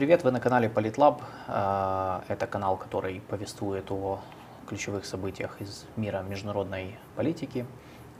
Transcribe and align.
привет! 0.00 0.24
Вы 0.24 0.30
на 0.30 0.40
канале 0.40 0.70
Политлаб. 0.70 1.20
Э, 1.46 2.22
это 2.28 2.46
канал, 2.46 2.78
который 2.78 3.20
повествует 3.20 3.90
о 3.90 4.20
ключевых 4.66 5.04
событиях 5.04 5.60
из 5.60 5.84
мира 5.96 6.24
международной 6.26 6.98
политики. 7.16 7.66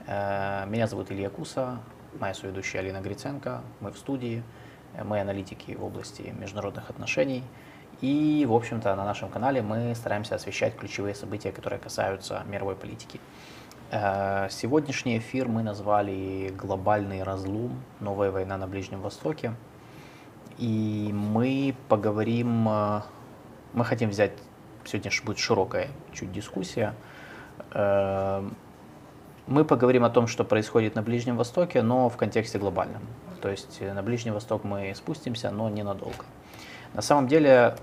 Э, 0.05 0.67
меня 0.67 0.85
зовут 0.85 1.11
Илья 1.11 1.31
Куса, 1.31 1.79
моя 2.19 2.35
соведущая 2.35 2.81
Алина 2.81 3.01
Гриценко. 3.01 3.63
Мы 3.79 3.91
в 3.91 3.97
студии, 3.97 4.43
мы 5.03 5.21
аналитики 5.21 5.71
в 5.71 5.83
области 5.83 6.31
международных 6.39 6.91
отношений. 6.91 7.43
И, 7.99 8.45
в 8.47 8.53
общем-то, 8.53 8.95
на 8.95 9.03
нашем 9.03 9.29
канале 9.29 9.63
мы 9.63 9.95
стараемся 9.95 10.35
освещать 10.35 10.75
ключевые 10.75 11.15
события, 11.15 11.51
которые 11.51 11.79
касаются 11.79 12.43
мировой 12.45 12.75
политики. 12.75 13.19
Э, 13.89 14.49
сегодняшний 14.51 15.17
эфир 15.17 15.47
мы 15.47 15.63
назвали 15.63 16.53
«Глобальный 16.55 17.23
разлом. 17.23 17.81
Новая 17.99 18.29
война 18.29 18.57
на 18.57 18.67
Ближнем 18.67 19.01
Востоке». 19.01 19.55
И 20.57 21.11
мы 21.13 21.75
поговорим, 21.89 22.67
э, 22.69 23.01
мы 23.73 23.85
хотим 23.85 24.09
взять, 24.09 24.31
сегодня 24.85 25.11
будет 25.23 25.37
широкая 25.37 25.89
чуть 26.13 26.31
дискуссия, 26.31 26.93
э, 27.73 28.49
мы 29.47 29.65
поговорим 29.65 30.03
о 30.03 30.09
том, 30.09 30.27
что 30.27 30.43
происходит 30.43 30.95
на 30.95 31.01
Ближнем 31.01 31.35
Востоке, 31.35 31.81
но 31.81 32.09
в 32.09 32.17
контексте 32.17 32.59
глобальном. 32.59 33.01
То 33.41 33.49
есть 33.49 33.81
на 33.81 34.03
Ближний 34.03 34.31
Восток 34.31 34.63
мы 34.63 34.93
спустимся, 34.95 35.51
но 35.51 35.67
ненадолго. 35.69 36.25
На 36.93 37.01
самом 37.01 37.27
деле 37.27 37.75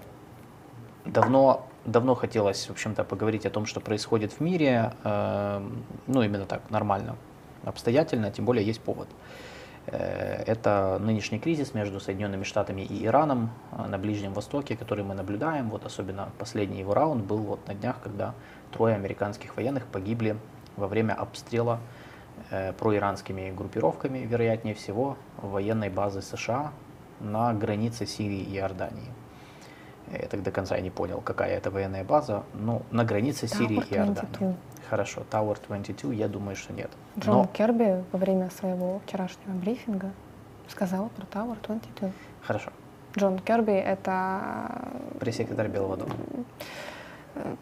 давно 1.04 1.66
давно 1.84 2.14
хотелось, 2.14 2.66
в 2.66 2.70
общем-то, 2.70 3.04
поговорить 3.04 3.46
о 3.46 3.50
том, 3.50 3.66
что 3.66 3.80
происходит 3.80 4.32
в 4.32 4.40
мире, 4.40 4.92
э, 5.04 5.68
ну, 6.06 6.22
именно 6.22 6.44
так, 6.44 6.70
нормально, 6.70 7.16
обстоятельно, 7.64 8.30
тем 8.30 8.44
более 8.44 8.64
есть 8.64 8.80
повод. 8.80 9.08
Э, 9.08 9.47
это 9.90 10.98
нынешний 11.00 11.38
кризис 11.38 11.72
между 11.74 12.00
Соединенными 12.00 12.44
Штатами 12.44 12.82
и 12.82 13.06
Ираном 13.06 13.50
э, 13.72 13.86
на 13.86 13.98
Ближнем 13.98 14.32
Востоке, 14.32 14.76
который 14.76 15.04
мы 15.04 15.14
наблюдаем. 15.14 15.70
Вот 15.70 15.86
особенно 15.86 16.30
последний 16.38 16.80
его 16.80 16.94
раунд 16.94 17.24
был 17.24 17.38
вот 17.38 17.66
на 17.66 17.74
днях, 17.74 17.96
когда 18.02 18.34
трое 18.72 18.94
американских 18.94 19.56
военных 19.56 19.86
погибли 19.86 20.36
во 20.76 20.88
время 20.88 21.14
обстрела 21.14 21.80
э, 22.50 22.72
проиранскими 22.72 23.50
группировками, 23.50 24.18
вероятнее 24.18 24.74
всего, 24.74 25.16
военной 25.38 25.90
базы 25.90 26.22
США 26.22 26.72
на 27.20 27.54
границе 27.54 28.06
Сирии 28.06 28.40
и 28.40 28.56
Иордании. 28.56 29.08
Я 30.12 30.26
так 30.28 30.42
до 30.42 30.50
конца 30.50 30.78
не 30.80 30.90
понял, 30.90 31.20
какая 31.20 31.56
это 31.56 31.70
военная 31.70 32.04
база. 32.04 32.44
Ну, 32.54 32.82
на 32.90 33.04
границе 33.04 33.46
Сирии 33.46 33.82
и 33.90 33.94
Иордании. 33.94 34.56
22. 34.88 34.90
Хорошо, 34.90 35.22
Tower 35.30 35.58
22, 35.66 36.14
я 36.14 36.28
думаю, 36.28 36.56
что 36.56 36.72
нет. 36.72 36.90
Джон 37.18 37.36
Но... 37.36 37.46
Керби 37.46 38.04
во 38.12 38.18
время 38.18 38.50
своего 38.50 39.00
вчерашнего 39.06 39.52
брифинга 39.52 40.10
сказал 40.68 41.10
про 41.10 41.24
Tower 41.24 41.56
22. 41.66 42.10
Хорошо. 42.42 42.70
Джон 43.16 43.38
Керби— 43.38 43.72
это... 43.72 44.82
Пресс-секретарь 45.20 45.68
Белого 45.68 45.96
дома. 45.96 46.14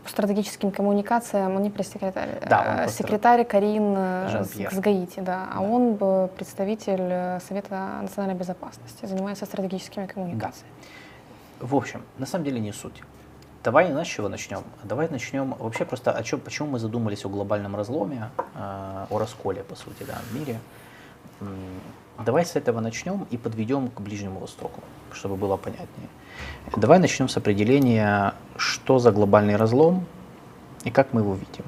По 0.04 0.08
стратегическим 0.08 0.70
коммуникациям, 0.70 1.56
он 1.56 1.62
не 1.62 1.70
пресс-секретарь, 1.70 2.40
да, 2.48 2.84
он 2.84 2.88
секретарь 2.88 3.44
Карин 3.44 3.94
э, 3.96 4.44
с 4.44 4.78
Гаити, 4.78 5.20
да, 5.20 5.48
а 5.52 5.60
да. 5.60 5.60
он 5.60 5.98
представитель 6.28 7.08
э, 7.10 7.40
Совета 7.46 7.98
национальной 8.00 8.38
безопасности, 8.38 9.04
занимается 9.04 9.44
стратегическими 9.44 10.06
коммуникациями. 10.06 10.70
Да. 11.60 11.66
В 11.66 11.74
общем, 11.74 12.02
на 12.16 12.24
самом 12.24 12.44
деле 12.44 12.58
не 12.58 12.72
суть. 12.72 13.02
Давай 13.66 13.92
не 13.92 14.04
с 14.04 14.06
чего 14.06 14.28
начнем. 14.28 14.62
Давай 14.84 15.08
начнем 15.08 15.56
вообще 15.58 15.84
просто 15.84 16.12
о 16.12 16.22
чем, 16.22 16.38
почему 16.38 16.68
мы 16.68 16.78
задумались 16.78 17.24
о 17.24 17.28
глобальном 17.28 17.74
разломе, 17.74 18.30
э, 18.54 19.06
о 19.10 19.18
расколе, 19.18 19.64
по 19.64 19.74
сути, 19.74 20.04
да, 20.06 20.20
в 20.30 20.34
мире. 20.36 20.60
Давай 22.24 22.44
с 22.44 22.54
этого 22.54 22.78
начнем 22.78 23.26
и 23.32 23.36
подведем 23.36 23.88
к 23.88 24.00
Ближнему 24.00 24.38
Востоку, 24.38 24.82
чтобы 25.12 25.34
было 25.34 25.56
понятнее. 25.56 26.08
Давай 26.76 27.00
начнем 27.00 27.28
с 27.28 27.36
определения, 27.36 28.34
что 28.56 29.00
за 29.00 29.10
глобальный 29.10 29.56
разлом 29.56 30.06
и 30.84 30.92
как 30.92 31.12
мы 31.12 31.22
его 31.22 31.34
видим. 31.34 31.64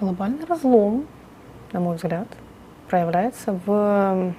Глобальный 0.00 0.46
разлом, 0.46 1.06
на 1.72 1.80
мой 1.80 1.96
взгляд, 1.96 2.28
проявляется 2.88 3.60
в 3.66 4.32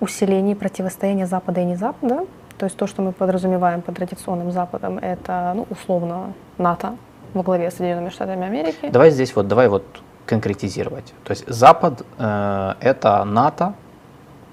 усилении 0.00 0.54
противостояния 0.54 1.26
Запада 1.26 1.60
и 1.60 1.64
не 1.66 1.76
Запада. 1.76 2.26
То 2.60 2.66
есть 2.66 2.76
то, 2.76 2.86
что 2.86 3.00
мы 3.00 3.12
подразумеваем 3.12 3.80
под 3.80 3.96
традиционным 3.96 4.52
Западом, 4.52 4.98
это 4.98 5.52
ну, 5.56 5.66
условно 5.70 6.34
НАТО 6.58 6.92
во 7.32 7.42
главе 7.42 7.70
с 7.70 7.76
Соединенными 7.76 8.10
Штатами 8.10 8.44
Америки. 8.44 8.90
Давай 8.92 9.10
здесь 9.10 9.34
вот, 9.34 9.48
давай 9.48 9.68
вот 9.68 9.82
конкретизировать. 10.26 11.14
То 11.24 11.30
есть 11.30 11.48
Запад 11.48 12.02
э, 12.18 12.74
это 12.80 13.24
НАТО. 13.24 13.72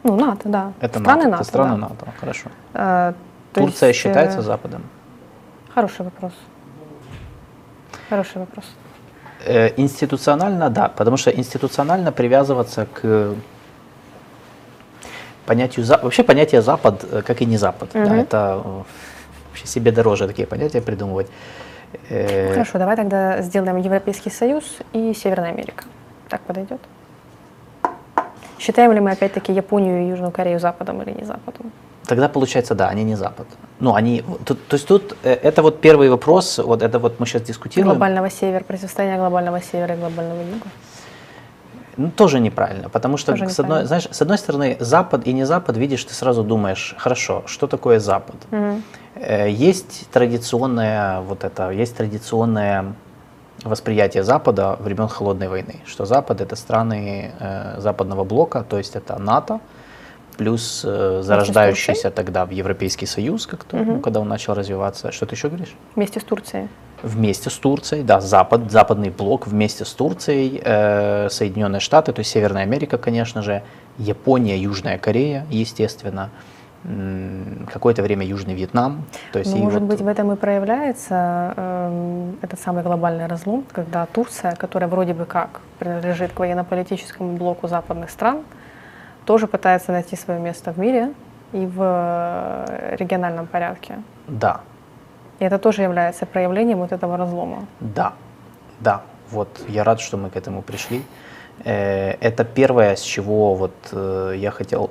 Ну, 0.03 0.15
НАТО, 0.15 0.47
да. 0.47 0.71
Это 0.79 0.99
страны 0.99 1.23
НАТО. 1.23 1.29
НАТО, 1.31 1.41
это 1.41 1.49
страны 1.49 1.71
да. 1.71 1.77
НАТО, 1.77 2.05
хорошо. 2.17 2.49
Э, 2.73 3.13
Турция 3.51 3.89
есть, 3.89 3.99
считается 3.99 4.39
э, 4.39 4.41
Западом? 4.41 4.83
Хороший 5.75 6.05
вопрос. 6.05 6.31
Хороший 8.09 8.37
вопрос. 8.37 8.65
Э, 9.45 9.73
институционально, 9.75 10.69
да, 10.69 10.87
потому 10.87 11.17
что 11.17 11.29
институционально 11.29 12.13
привязываться 12.13 12.85
к 12.85 13.35
понятию 15.47 15.85
вообще 16.03 16.23
понятие 16.23 16.61
Запад, 16.61 17.05
э, 17.11 17.21
как 17.25 17.41
и 17.41 17.45
не 17.45 17.57
Запад, 17.57 17.95
угу. 17.95 18.05
да, 18.05 18.15
это 18.17 18.61
э, 18.63 18.83
вообще 19.47 19.65
себе 19.65 19.91
дороже 19.91 20.27
такие 20.27 20.47
понятия 20.47 20.81
придумывать. 20.81 21.27
Э, 22.09 22.53
Хорошо, 22.53 22.77
давай 22.77 22.95
тогда 22.95 23.41
сделаем 23.41 23.77
Европейский 23.77 24.29
Союз 24.29 24.63
и 24.93 25.13
Северная 25.13 25.51
Америка. 25.51 25.85
Так 26.29 26.41
подойдет? 26.41 26.81
Считаем 28.59 28.91
ли 28.91 28.99
мы 28.99 29.11
опять-таки 29.11 29.53
Японию 29.53 30.03
и 30.03 30.09
Южную 30.09 30.31
Корею 30.31 30.59
Западом 30.59 31.01
или 31.01 31.11
не 31.11 31.25
Западом? 31.25 31.71
Тогда 32.05 32.27
получается, 32.29 32.75
да, 32.75 32.89
они 32.89 33.03
не 33.03 33.15
Запад. 33.15 33.47
Ну, 33.79 33.93
они, 33.93 34.23
то, 34.45 34.55
то 34.55 34.75
есть 34.75 34.87
тут 34.87 35.15
это 35.23 35.61
вот 35.61 35.81
первый 35.81 36.09
вопрос, 36.09 36.57
вот 36.57 36.81
это 36.81 36.99
вот 36.99 37.19
мы 37.19 37.25
сейчас 37.25 37.41
дискутируем. 37.41 37.89
Глобального 37.89 38.29
севера, 38.29 38.63
противостояние 38.63 39.19
глобального 39.19 39.61
севера 39.61 39.95
и 39.95 39.97
глобального 39.97 40.41
юга. 40.41 40.69
Ну, 41.97 42.11
тоже 42.11 42.39
неправильно, 42.39 42.89
потому 42.89 43.17
что, 43.17 43.31
тоже 43.31 43.49
с, 43.49 43.59
одной, 43.59 43.85
знаешь, 43.85 44.07
с 44.11 44.21
одной 44.21 44.37
стороны, 44.37 44.77
Запад 44.79 45.25
и 45.25 45.33
не 45.33 45.45
Запад, 45.45 45.77
видишь, 45.77 46.03
ты 46.03 46.13
сразу 46.13 46.43
думаешь, 46.43 46.95
хорошо, 46.97 47.43
что 47.47 47.67
такое 47.67 47.99
Запад? 47.99 48.35
Угу. 48.51 48.81
Есть 49.47 50.07
традиционное, 50.11 51.21
вот 51.21 51.43
это, 51.43 51.71
есть 51.71 51.97
традиционное 51.97 52.93
восприятие 53.63 54.23
Запада 54.23 54.77
времен 54.79 55.07
Холодной 55.07 55.47
войны, 55.47 55.77
что 55.85 56.05
Запад 56.05 56.41
это 56.41 56.55
страны 56.55 57.31
э, 57.39 57.79
западного 57.79 58.23
блока, 58.23 58.63
то 58.69 58.77
есть 58.77 58.95
это 58.95 59.17
НАТО, 59.19 59.59
плюс 60.37 60.83
э, 60.85 61.21
зарождающийся 61.23 62.11
тогда 62.11 62.45
в 62.45 62.51
Европейский 62.51 63.07
Союз, 63.07 63.47
как-то, 63.47 63.77
угу. 63.77 63.91
ну, 63.93 63.99
когда 63.99 64.19
он 64.19 64.27
начал 64.27 64.53
развиваться. 64.53 65.11
Что 65.11 65.25
ты 65.25 65.33
еще 65.33 65.47
говоришь? 65.47 65.75
Вместе 65.95 66.19
с 66.19 66.23
Турцией 66.23 66.67
вместе 67.03 67.49
с 67.49 67.53
Турцией, 67.55 68.03
да, 68.03 68.21
Запад, 68.21 68.71
западный 68.71 69.09
блок 69.09 69.47
вместе 69.47 69.85
с 69.85 69.91
Турцией, 69.91 70.61
э, 70.63 71.29
Соединенные 71.29 71.79
Штаты, 71.79 72.13
то 72.13 72.19
есть 72.19 72.31
Северная 72.31 72.63
Америка, 72.63 72.97
конечно 72.97 73.41
же, 73.41 73.63
Япония, 73.97 74.57
Южная 74.57 74.97
Корея, 74.97 75.45
естественно, 75.49 76.29
какое-то 77.73 78.01
время 78.01 78.25
Южный 78.25 78.53
Вьетнам. 78.53 79.03
То 79.33 79.39
есть 79.39 79.53
ну, 79.53 79.63
может 79.63 79.81
вот... 79.81 79.89
быть, 79.89 80.01
в 80.01 80.07
этом 80.07 80.31
и 80.31 80.35
проявляется 80.35 81.53
э, 81.57 82.31
этот 82.41 82.59
самый 82.59 82.83
глобальный 82.83 83.25
разлом, 83.25 83.65
когда 83.71 84.05
Турция, 84.05 84.55
которая 84.55 84.89
вроде 84.89 85.13
бы 85.13 85.25
как 85.25 85.61
принадлежит 85.79 86.31
к 86.31 86.39
военно-политическому 86.39 87.35
блоку 87.35 87.67
западных 87.67 88.09
стран, 88.09 88.43
тоже 89.25 89.47
пытается 89.47 89.91
найти 89.91 90.15
свое 90.15 90.39
место 90.39 90.71
в 90.71 90.77
мире 90.77 91.13
и 91.51 91.65
в 91.65 91.77
э, 91.79 92.95
региональном 92.97 93.47
порядке. 93.47 93.95
Да, 94.27 94.61
и 95.39 95.45
это 95.45 95.59
тоже 95.59 95.83
является 95.83 96.25
проявлением 96.25 96.79
вот 96.79 96.91
этого 96.91 97.17
разлома. 97.17 97.65
Да, 97.79 98.13
да. 98.79 99.01
Вот 99.31 99.49
я 99.67 99.83
рад, 99.83 99.99
что 99.99 100.17
мы 100.17 100.29
к 100.29 100.35
этому 100.35 100.61
пришли. 100.61 101.03
Э, 101.63 102.11
это 102.21 102.43
первое, 102.45 102.95
с 102.95 103.01
чего 103.01 103.55
вот 103.55 103.73
э, 103.91 104.35
я 104.37 104.51
хотел, 104.51 104.89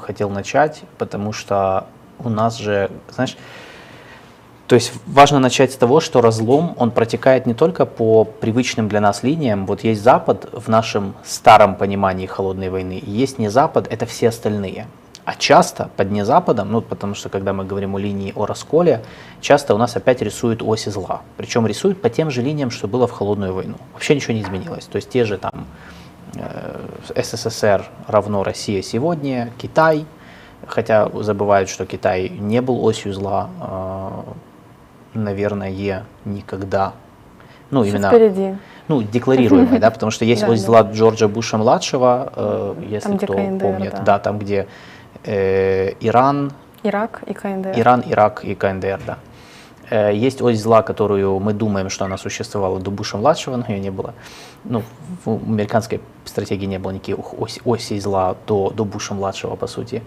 хотел 0.00 0.30
начать, 0.30 0.82
потому 0.98 1.32
что 1.32 1.86
у 2.18 2.28
нас 2.28 2.56
же, 2.56 2.90
знаешь, 3.10 3.36
то 4.66 4.74
есть 4.74 4.92
важно 5.06 5.38
начать 5.38 5.72
с 5.72 5.76
того, 5.76 6.00
что 6.00 6.20
разлом, 6.20 6.74
он 6.76 6.90
протекает 6.90 7.46
не 7.46 7.54
только 7.54 7.86
по 7.86 8.24
привычным 8.24 8.88
для 8.88 9.00
нас 9.00 9.22
линиям. 9.22 9.64
Вот 9.66 9.84
есть 9.84 10.02
Запад 10.02 10.48
в 10.52 10.68
нашем 10.68 11.14
старом 11.24 11.76
понимании 11.76 12.26
холодной 12.26 12.70
войны, 12.70 13.00
есть 13.06 13.38
не 13.38 13.48
Запад, 13.48 13.86
это 13.88 14.06
все 14.06 14.28
остальные. 14.28 14.86
А 15.26 15.34
часто 15.34 15.90
под 15.96 16.12
не 16.12 16.24
Западом, 16.24 16.70
ну 16.70 16.80
потому 16.80 17.16
что 17.16 17.28
когда 17.28 17.52
мы 17.52 17.64
говорим 17.64 17.96
о 17.96 17.98
линии 17.98 18.32
о 18.36 18.46
расколе, 18.46 19.02
часто 19.40 19.74
у 19.74 19.78
нас 19.78 19.96
опять 19.96 20.22
рисуют 20.22 20.62
оси 20.62 20.88
зла. 20.88 21.22
Причем 21.36 21.66
рисуют 21.66 22.00
по 22.00 22.08
тем 22.08 22.30
же 22.30 22.42
линиям, 22.42 22.70
что 22.70 22.86
было 22.86 23.08
в 23.08 23.10
холодную 23.10 23.52
войну. 23.52 23.74
Вообще 23.92 24.14
ничего 24.14 24.34
не 24.34 24.42
изменилось. 24.42 24.84
То 24.84 24.96
есть 24.96 25.10
те 25.10 25.24
же 25.24 25.38
там 25.38 25.66
э, 26.36 27.20
СССР 27.20 27.84
равно 28.06 28.44
Россия 28.44 28.82
сегодня, 28.82 29.50
Китай, 29.58 30.06
хотя 30.64 31.10
забывают, 31.12 31.68
что 31.70 31.86
Китай 31.86 32.28
не 32.28 32.62
был 32.62 32.84
осью 32.84 33.12
зла, 33.12 33.50
э, 33.60 35.18
наверное, 35.18 36.04
никогда. 36.24 36.92
Ну, 37.70 37.82
Все 37.82 37.90
именно... 37.90 38.10
Впереди 38.10 38.54
ну, 38.88 39.02
декларируемой, 39.02 39.80
да, 39.80 39.90
потому 39.90 40.10
что 40.10 40.24
есть 40.34 40.44
ось 40.44 40.60
зла 40.60 40.82
Джорджа 40.82 41.28
Буша 41.28 41.58
младшего, 41.58 42.32
э, 42.36 42.74
если 42.88 43.16
кто 43.16 43.32
помнит, 43.34 44.04
да, 44.04 44.18
там 44.18 44.38
где 44.38 44.68
э, 45.26 45.92
Иран, 46.00 46.52
Ирак 46.82 47.22
и 47.26 47.34
КНДР. 47.34 47.72
Иран, 47.76 48.02
Ирак 48.06 48.44
и 48.44 48.54
КНДР, 48.54 49.00
да. 49.06 49.18
Э, 49.90 50.12
есть 50.14 50.42
ось 50.42 50.60
зла, 50.60 50.82
которую 50.82 51.38
мы 51.38 51.52
думаем, 51.52 51.90
что 51.90 52.04
она 52.04 52.18
существовала 52.18 52.80
до 52.80 52.90
Буша-младшего, 52.90 53.56
но 53.56 53.64
ее 53.68 53.80
не 53.80 53.90
было. 53.90 54.14
Ну, 54.64 54.82
в 55.24 55.50
американской 55.50 56.00
стратегии 56.24 56.66
не 56.66 56.78
было 56.78 56.92
никаких 56.92 57.40
ось, 57.40 57.60
осей 57.64 58.00
зла 58.00 58.36
до, 58.46 58.70
до 58.70 58.84
Буша-младшего, 58.84 59.56
по 59.56 59.66
сути. 59.66 60.02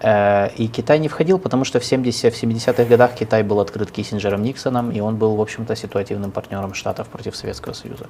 Э, 0.00 0.48
и 0.56 0.68
Китай 0.68 0.98
не 0.98 1.08
входил, 1.08 1.38
потому 1.38 1.64
что 1.64 1.78
в, 1.78 1.84
70, 1.84 2.34
в 2.34 2.42
70-х 2.42 2.84
годах 2.84 3.14
Китай 3.14 3.42
был 3.42 3.60
открыт 3.60 3.90
Киссинджером 3.90 4.42
Никсоном, 4.42 4.90
и 4.90 5.00
он 5.00 5.16
был, 5.16 5.36
в 5.36 5.40
общем-то, 5.40 5.76
ситуативным 5.76 6.30
партнером 6.30 6.74
Штатов 6.74 7.08
против 7.08 7.36
Советского 7.36 7.74
Союза. 7.74 8.06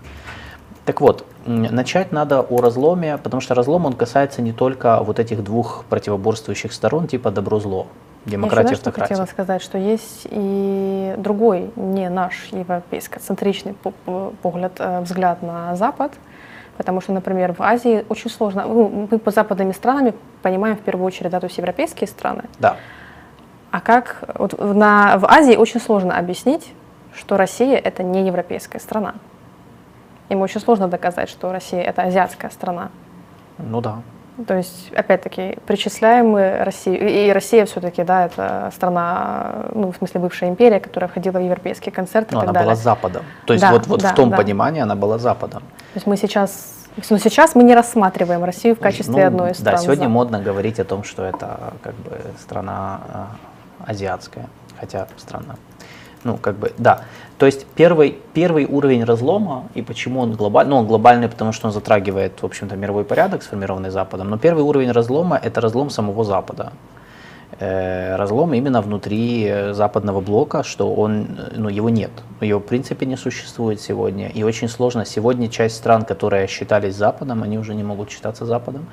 Так 0.90 1.00
вот, 1.00 1.24
начать 1.46 2.10
надо 2.10 2.40
о 2.40 2.60
разломе, 2.60 3.16
потому 3.16 3.40
что 3.40 3.54
разлом 3.54 3.86
он 3.86 3.92
касается 3.92 4.42
не 4.42 4.52
только 4.52 5.00
вот 5.04 5.20
этих 5.20 5.44
двух 5.44 5.84
противоборствующих 5.88 6.72
сторон, 6.72 7.06
типа 7.06 7.30
добро-зло, 7.30 7.86
демократия, 8.26 8.70
Я 8.70 8.74
автократия. 8.74 9.14
хотела 9.14 9.26
сказать, 9.26 9.62
что 9.62 9.78
есть 9.78 10.26
и 10.28 11.14
другой, 11.16 11.70
не 11.76 12.08
наш 12.08 12.48
европейско-центричный 12.50 13.76
погляд, 14.42 14.72
э, 14.80 15.02
взгляд 15.02 15.42
на 15.42 15.76
Запад, 15.76 16.10
потому 16.76 17.00
что, 17.00 17.12
например, 17.12 17.52
в 17.52 17.62
Азии 17.62 18.04
очень 18.08 18.28
сложно, 18.28 18.64
ну, 18.66 19.06
мы 19.12 19.18
по 19.20 19.30
западными 19.30 19.70
странами 19.70 20.12
понимаем 20.42 20.76
в 20.76 20.80
первую 20.80 21.06
очередь, 21.06 21.30
да, 21.30 21.38
то 21.38 21.46
есть 21.46 21.56
европейские 21.56 22.08
страны. 22.08 22.42
Да. 22.58 22.78
А 23.70 23.80
как 23.80 24.24
вот 24.34 24.58
на, 24.58 25.18
в 25.18 25.26
Азии 25.26 25.54
очень 25.54 25.78
сложно 25.78 26.18
объяснить, 26.18 26.72
что 27.14 27.36
Россия 27.36 27.76
это 27.76 28.02
не 28.02 28.26
европейская 28.26 28.80
страна. 28.80 29.14
Им 30.30 30.40
очень 30.42 30.60
сложно 30.60 30.88
доказать, 30.88 31.28
что 31.28 31.52
Россия 31.52 31.82
это 31.82 32.02
азиатская 32.02 32.50
страна. 32.50 32.90
Ну 33.58 33.80
да. 33.80 33.96
То 34.46 34.56
есть, 34.56 34.90
опять-таки, 34.94 35.58
причисляем 35.66 36.28
мы 36.30 36.64
Россию, 36.64 37.06
и 37.08 37.30
Россия 37.30 37.66
все-таки, 37.66 38.04
да, 38.04 38.26
это 38.26 38.70
страна, 38.74 39.66
ну, 39.74 39.92
в 39.92 39.96
смысле, 39.96 40.20
бывшая 40.20 40.48
империя, 40.48 40.80
которая 40.80 41.08
входила 41.08 41.38
в 41.38 41.44
европейские 41.44 41.92
концерты 41.92 42.34
Но 42.34 42.38
и 42.38 42.46
так 42.46 42.50
она 42.50 42.52
далее. 42.54 42.66
была 42.68 42.74
Западом. 42.76 43.22
То 43.44 43.52
есть 43.52 43.62
Да, 43.62 43.72
вот, 43.72 43.86
вот 43.86 44.00
да, 44.00 44.12
в 44.12 44.14
том 44.14 44.30
да. 44.30 44.36
понимании 44.36 44.80
она 44.80 44.94
была 44.94 45.18
Западом. 45.18 45.60
То 45.60 45.96
есть 45.96 46.06
мы 46.06 46.16
сейчас, 46.16 46.88
но 47.10 47.18
сейчас 47.18 47.54
мы 47.54 47.64
не 47.64 47.74
рассматриваем 47.74 48.42
Россию 48.44 48.76
в 48.76 48.78
качестве 48.78 49.12
Ну, 49.22 49.26
одной 49.26 49.50
из 49.50 49.58
стран. 49.58 49.74
Да, 49.74 49.82
сегодня 49.82 50.04
Запада. 50.04 50.14
модно 50.14 50.40
говорить 50.40 50.80
о 50.80 50.84
том, 50.84 51.04
что 51.04 51.24
это 51.24 51.74
как 51.82 51.94
бы 51.96 52.18
страна 52.40 53.00
э, 53.12 53.90
азиатская, 53.90 54.46
хотя 54.78 55.06
странно. 55.18 55.56
Ну, 56.24 56.36
как 56.38 56.56
бы, 56.56 56.72
да. 56.78 57.02
То 57.40 57.46
есть 57.46 57.66
первый, 57.74 58.18
первый 58.34 58.66
уровень 58.66 59.02
разлома, 59.04 59.64
и 59.74 59.80
почему 59.80 60.20
он 60.20 60.32
глобальный, 60.32 60.72
ну, 60.72 60.76
он 60.76 60.86
глобальный, 60.86 61.26
потому 61.26 61.52
что 61.52 61.68
он 61.68 61.72
затрагивает, 61.72 62.42
в 62.42 62.44
общем-то, 62.44 62.76
мировой 62.76 63.04
порядок, 63.04 63.42
сформированный 63.42 63.88
Западом, 63.88 64.28
но 64.28 64.36
первый 64.36 64.62
уровень 64.62 64.90
разлома– 64.90 65.40
это 65.42 65.62
разлом 65.62 65.88
самого 65.88 66.22
Запада. 66.22 66.72
Э, 67.58 68.16
разлом 68.16 68.52
именно 68.52 68.82
внутри 68.82 69.46
э, 69.48 69.72
западного 69.72 70.20
блока, 70.20 70.62
что 70.62 70.94
он, 70.94 71.38
э, 71.38 71.52
ну, 71.56 71.70
его 71.70 71.88
нет, 71.88 72.10
его 72.42 72.60
в 72.60 72.64
принципе 72.64 73.06
не 73.06 73.16
существует 73.16 73.80
сегодня, 73.80 74.28
и 74.28 74.42
очень 74.42 74.68
сложно. 74.68 75.06
Сегодня 75.06 75.48
часть 75.48 75.76
стран, 75.76 76.04
которые 76.04 76.46
считались 76.46 76.94
Западом, 76.94 77.42
они 77.42 77.58
уже 77.58 77.74
не 77.74 77.82
могут 77.82 78.10
считаться 78.10 78.44
Западом, 78.44 78.84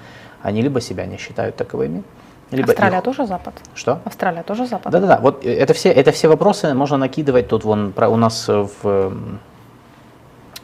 они 0.42 0.62
либо 0.62 0.80
себя 0.80 1.06
не 1.06 1.18
считают 1.18 1.58
таковыми, 1.58 2.04
либо 2.52 2.70
Австралия 2.72 2.98
их- 2.98 3.04
тоже 3.04 3.26
Запад? 3.26 3.54
Что? 3.76 4.00
Австралия 4.06 4.44
тоже 4.44 4.66
Запад? 4.68 4.92
Да-да-да, 4.92 5.20
вот 5.20 5.46
э, 5.46 5.54
это 5.54 5.74
все, 5.74 5.90
это 5.92 6.12
все 6.12 6.28
вопросы 6.28 6.74
можно 6.74 6.98
накидывать. 6.98 7.48
Тут 7.48 7.64
вон 7.66 7.92
про- 7.92 8.10
у 8.10 8.16
нас 8.16 8.48
в, 8.48 9.14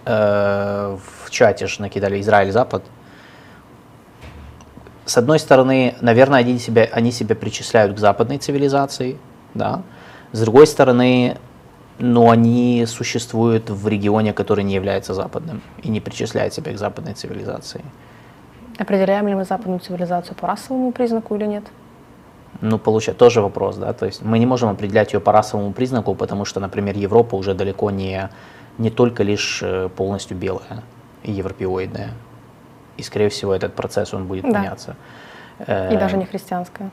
э, 0.06 0.98
в 1.26 1.30
чате 1.30 1.68
же 1.68 1.82
накидали 1.82 2.20
Израиль, 2.22 2.52
Запад. 2.52 2.84
С 5.06 5.18
одной 5.18 5.40
стороны, 5.40 5.96
наверное, 6.02 6.40
они 6.40 6.58
себя, 6.60 6.88
они 6.92 7.12
себя 7.12 7.36
причисляют 7.36 7.96
к 7.96 8.00
западной 8.00 8.38
цивилизации, 8.38 9.18
да. 9.54 9.82
С 10.32 10.40
другой 10.42 10.66
стороны, 10.66 11.38
но 12.00 12.30
они 12.30 12.86
существуют 12.88 13.70
в 13.70 13.88
регионе, 13.88 14.34
который 14.34 14.64
не 14.64 14.74
является 14.74 15.14
западным 15.14 15.62
и 15.84 15.90
не 15.90 16.00
причисляет 16.00 16.54
себя 16.54 16.74
к 16.74 16.78
западной 16.78 17.14
цивилизации. 17.14 17.84
Определяем 18.84 19.28
ли 19.30 19.34
мы 19.34 19.46
западную 19.46 19.80
цивилизацию 19.80 20.36
по 20.36 20.46
расовому 20.46 20.92
признаку 20.92 21.36
или 21.36 21.46
нет? 21.46 21.64
Ну, 22.60 22.78
получается, 22.78 23.20
тоже 23.20 23.42
вопрос, 23.42 23.78
да, 23.78 23.94
то 23.94 24.06
есть 24.06 24.22
мы 24.22 24.40
не 24.40 24.46
можем 24.46 24.70
определять 24.70 25.14
ее 25.14 25.20
по 25.22 25.32
расовому 25.32 25.72
признаку, 25.72 26.16
потому 26.16 26.44
что, 26.44 26.60
например, 26.60 26.98
Европа 26.98 27.36
уже 27.36 27.54
далеко 27.54 27.92
не, 27.92 28.30
не 28.78 28.90
только 28.90 29.24
лишь 29.24 29.62
э, 29.64 29.90
полностью 29.96 30.36
белая 30.38 30.84
и 31.24 31.32
европеоидная. 31.32 32.10
И, 32.98 33.04
скорее 33.04 33.30
всего, 33.30 33.54
этот 33.54 33.74
процесс, 33.74 34.14
он 34.14 34.28
будет 34.28 34.44
Да. 34.44 34.60
меняться. 34.60 34.96
И 35.60 35.64
Э, 35.68 35.98
даже 35.98 36.18
не 36.18 36.26
христианская. 36.26 36.90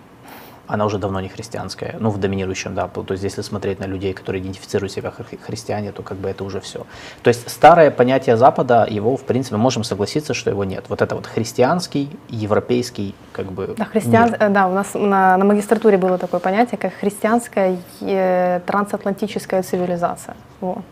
Она 0.72 0.84
уже 0.84 0.98
давно 0.98 1.20
не 1.20 1.28
христианская, 1.28 1.96
ну, 1.98 2.10
в 2.10 2.18
доминирующем, 2.18 2.74
да, 2.74 2.88
то 2.88 3.04
есть 3.10 3.24
если 3.24 3.42
смотреть 3.42 3.80
на 3.80 3.86
людей, 3.86 4.12
которые 4.12 4.40
идентифицируют 4.42 4.92
себя 4.92 5.10
как 5.10 5.32
хри- 5.32 5.40
христиане, 5.42 5.92
то 5.92 6.02
как 6.02 6.16
бы 6.18 6.28
это 6.28 6.44
уже 6.44 6.60
все. 6.60 6.86
То 7.22 7.28
есть 7.28 7.50
старое 7.50 7.90
понятие 7.90 8.36
Запада, 8.36 8.86
его, 8.88 9.16
в 9.16 9.22
принципе, 9.22 9.56
можем 9.56 9.84
согласиться, 9.84 10.32
что 10.34 10.50
его 10.50 10.64
нет. 10.64 10.84
Вот 10.88 11.02
это 11.02 11.14
вот 11.16 11.26
христианский, 11.26 12.08
европейский, 12.28 13.14
как 13.32 13.46
бы, 13.52 13.74
Да, 13.76 13.84
христиан... 13.84 14.30
мир. 14.30 14.50
да, 14.50 14.68
у 14.68 14.72
нас 14.72 14.94
на, 14.94 15.36
на 15.36 15.44
магистратуре 15.44 15.98
было 15.98 16.18
такое 16.18 16.40
понятие, 16.40 16.78
как 16.78 16.92
христианская 16.94 17.76
э, 18.00 18.60
трансатлантическая 18.66 19.62
цивилизация. 19.62 20.36
Во. 20.60 20.82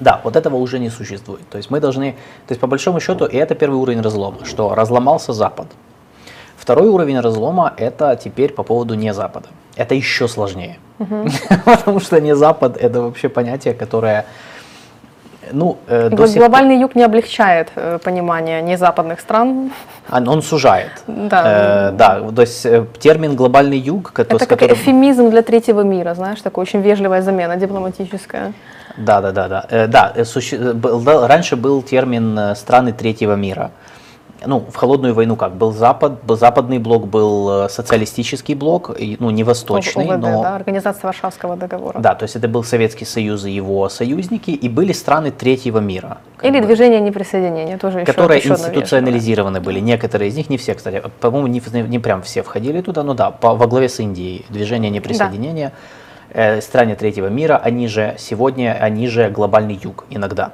Да, 0.00 0.20
вот 0.24 0.36
этого 0.36 0.56
уже 0.56 0.78
не 0.78 0.90
существует. 0.90 1.48
То 1.50 1.58
есть 1.58 1.70
мы 1.70 1.80
должны, 1.80 2.12
то 2.46 2.52
есть 2.52 2.60
по 2.60 2.66
большому 2.66 3.00
счету, 3.00 3.26
и 3.26 3.36
это 3.36 3.54
первый 3.54 3.76
уровень 3.76 4.00
разлома, 4.00 4.44
что 4.44 4.74
разломался 4.74 5.32
Запад. 5.32 5.66
Второй 6.60 6.88
уровень 6.88 7.20
разлома 7.20 7.72
это 7.78 8.16
теперь 8.22 8.52
по 8.52 8.62
поводу 8.62 8.94
не 8.94 9.14
Запада. 9.14 9.48
Это 9.76 9.94
еще 9.94 10.28
сложнее. 10.28 10.76
Потому 11.64 12.00
что 12.00 12.20
не 12.20 12.36
Запад 12.36 12.76
это 12.76 13.00
вообще 13.00 13.30
понятие, 13.30 13.72
которое 13.72 14.26
ну, 15.52 15.78
э, 15.88 16.10
до 16.10 16.26
сих 16.26 16.36
глобальный 16.36 16.78
юг 16.78 16.94
не 16.94 17.02
облегчает 17.02 17.68
э, 17.76 17.98
понимание 18.04 18.60
незападных 18.62 19.20
стран. 19.20 19.70
он, 20.12 20.28
он 20.28 20.42
сужает. 20.42 20.90
Да. 21.06 21.88
Э, 21.88 21.92
да, 21.92 22.20
то 22.36 22.42
есть 22.42 22.66
э, 22.66 22.84
термин 22.98 23.36
глобальный 23.36 23.78
юг, 23.78 24.12
ко- 24.12 24.22
Это 24.22 24.38
как 24.38 24.48
которым- 24.48 24.76
эфемизм 24.76 25.30
для 25.30 25.40
третьего 25.42 25.80
мира, 25.80 26.14
знаешь, 26.14 26.42
такая 26.42 26.62
очень 26.62 26.82
вежливая 26.82 27.22
замена 27.22 27.56
дипломатическая. 27.56 28.52
Да, 28.98 29.20
да, 29.20 29.32
да, 29.32 29.48
да. 29.48 29.64
Э, 29.70 29.86
да, 29.86 30.12
э, 30.14 30.24
суще- 30.24 30.58
э, 30.58 31.26
раньше 31.26 31.56
был 31.56 31.82
термин 31.82 32.54
страны 32.54 32.92
третьего 32.92 33.34
мира. 33.34 33.70
Ну, 34.46 34.60
в 34.60 34.76
холодную 34.76 35.14
войну 35.14 35.36
как? 35.36 35.54
Был 35.54 35.72
Запад, 35.72 36.24
был 36.24 36.36
западный 36.36 36.78
блок, 36.78 37.06
был 37.06 37.64
э, 37.64 37.68
социалистический 37.68 38.54
блок, 38.54 38.96
ну, 39.18 39.30
не 39.30 39.44
восточный, 39.44 40.04
ОВД, 40.04 40.20
но... 40.20 40.42
да, 40.42 40.56
Организация 40.56 41.06
Варшавского 41.06 41.56
договора. 41.56 41.98
Да, 42.00 42.14
то 42.14 42.24
есть 42.24 42.36
это 42.36 42.48
был 42.48 42.64
Советский 42.64 43.04
Союз 43.04 43.44
и 43.44 43.50
его 43.50 43.88
союзники, 43.88 44.50
и 44.50 44.68
были 44.68 44.92
страны 44.92 45.30
третьего 45.30 45.78
мира. 45.78 46.18
Или 46.42 46.60
бы, 46.60 46.66
движение 46.66 47.00
неприсоединения, 47.00 47.76
тоже 47.76 48.04
которые 48.04 48.38
еще 48.38 48.50
институционализированы 48.50 49.60
были. 49.60 49.80
Некоторые 49.80 50.28
из 50.30 50.36
них, 50.36 50.48
не 50.48 50.56
все, 50.56 50.74
кстати, 50.74 51.02
по-моему, 51.20 51.46
не, 51.48 51.60
не 51.88 51.98
прям 51.98 52.22
все 52.22 52.42
входили 52.42 52.80
туда, 52.80 53.02
но 53.02 53.14
да, 53.14 53.30
по- 53.30 53.54
во 53.54 53.66
главе 53.66 53.88
с 53.88 54.00
Индией. 54.00 54.46
Движение 54.48 54.90
неприсоединения, 54.90 55.72
э, 56.30 56.60
стране 56.60 56.94
третьего 56.94 57.26
мира, 57.26 57.60
они 57.62 57.88
же 57.88 58.14
сегодня, 58.18 58.78
они 58.80 59.06
же 59.08 59.28
глобальный 59.28 59.78
юг 59.82 60.06
иногда. 60.10 60.52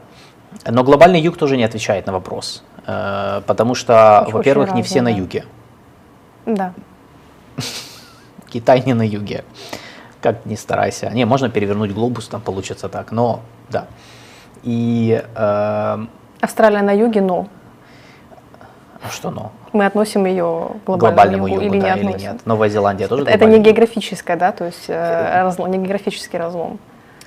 Но 0.68 0.82
глобальный 0.84 1.20
юг 1.20 1.36
тоже 1.36 1.56
не 1.56 1.64
отвечает 1.64 2.06
на 2.06 2.12
вопрос, 2.12 2.62
э, 2.86 3.42
потому 3.46 3.74
что, 3.74 4.26
во-первых, 4.30 4.74
не 4.74 4.82
все 4.82 5.00
на 5.02 5.10
да. 5.10 5.16
юге. 5.16 5.44
Да. 6.46 6.72
Китай 8.48 8.82
не 8.84 8.94
на 8.94 9.06
юге. 9.06 9.44
Как 10.20 10.44
ни 10.46 10.56
старайся. 10.56 11.10
Не, 11.10 11.24
можно 11.24 11.48
перевернуть 11.50 11.92
глобус, 11.92 12.28
там 12.28 12.40
получится 12.40 12.88
так, 12.88 13.12
но 13.12 13.40
да. 13.70 13.86
И 14.62 15.22
э, 15.34 16.06
Австралия 16.40 16.82
на 16.82 16.92
юге, 16.92 17.20
но 17.20 17.46
а 19.02 19.10
что 19.10 19.30
но? 19.30 19.52
мы 19.72 19.86
относим 19.86 20.26
ее 20.26 20.70
к 20.84 20.86
глобальному, 20.86 20.98
Глобальному 20.98 21.46
югу, 21.48 21.60
югу, 21.62 21.74
или 21.74 21.80
да, 21.80 21.94
не 21.94 22.00
или 22.00 22.18
нет. 22.18 22.46
Новая 22.46 22.68
Зеландия 22.68 23.08
тоже 23.08 23.22
Это, 23.22 23.30
это 23.30 23.44
не 23.44 23.58
географическое, 23.60 24.36
да, 24.36 24.52
то 24.52 24.64
есть 24.64 24.86
э, 24.88 25.42
разлом, 25.42 25.70
не 25.70 25.78
географический 25.78 26.38
разлом. 26.38 26.78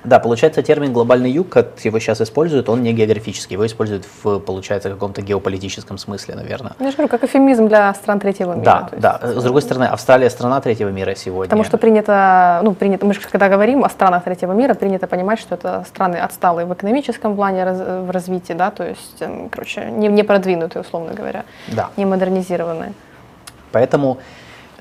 Да, 0.04 0.20
получается, 0.20 0.62
термин 0.62 0.94
глобальный 0.94 1.30
юг, 1.32 1.50
как 1.50 1.80
его 1.84 2.00
сейчас 2.00 2.22
используют, 2.22 2.70
он 2.70 2.82
не 2.84 2.94
географический, 2.94 3.56
его 3.56 3.66
используют 3.66 4.06
в, 4.24 4.40
получается, 4.40 4.90
каком-то 4.90 5.22
геополитическом 5.22 5.98
смысле, 5.98 6.36
наверное. 6.36 6.74
Я 6.80 6.92
же 6.92 6.98
говорю, 6.98 7.10
как 7.10 7.24
эфемизм 7.24 7.68
для 7.68 7.94
стран 7.94 8.20
третьего 8.20 8.54
мира. 8.54 8.64
Да, 8.66 8.90
есть, 8.92 9.02
да. 9.02 9.20
С 9.22 9.44
другой 9.44 9.62
стороны, 9.62 9.86
Австралия 9.86 10.30
страна 10.30 10.62
третьего 10.62 10.90
мира 10.90 11.16
сегодня. 11.16 11.50
Потому 11.50 11.64
что 11.64 11.78
принято, 11.78 12.62
ну, 12.64 12.74
принято, 12.74 13.06
мы 13.06 13.14
же 13.14 13.20
когда 13.22 13.50
говорим 13.50 13.84
о 13.84 13.90
странах 13.90 14.24
третьего 14.24 14.54
мира, 14.54 14.74
принято 14.74 15.08
понимать, 15.08 15.40
что 15.40 15.56
это 15.56 15.84
страны 15.88 16.16
отсталые 16.18 16.66
в 16.66 16.74
экономическом 16.74 17.36
плане 17.36 17.64
раз- 17.66 17.80
в 18.08 18.12
развитии, 18.12 18.54
да, 18.54 18.72
то 18.72 18.84
есть, 18.86 19.22
эм, 19.22 19.50
короче, 19.50 19.86
не, 19.92 20.08
не 20.08 20.24
продвинутые, 20.24 20.82
условно 20.82 21.14
говоря, 21.14 21.44
Да. 21.68 21.90
не 21.98 22.06
модернизированные. 22.06 22.94
Поэтому 23.72 24.18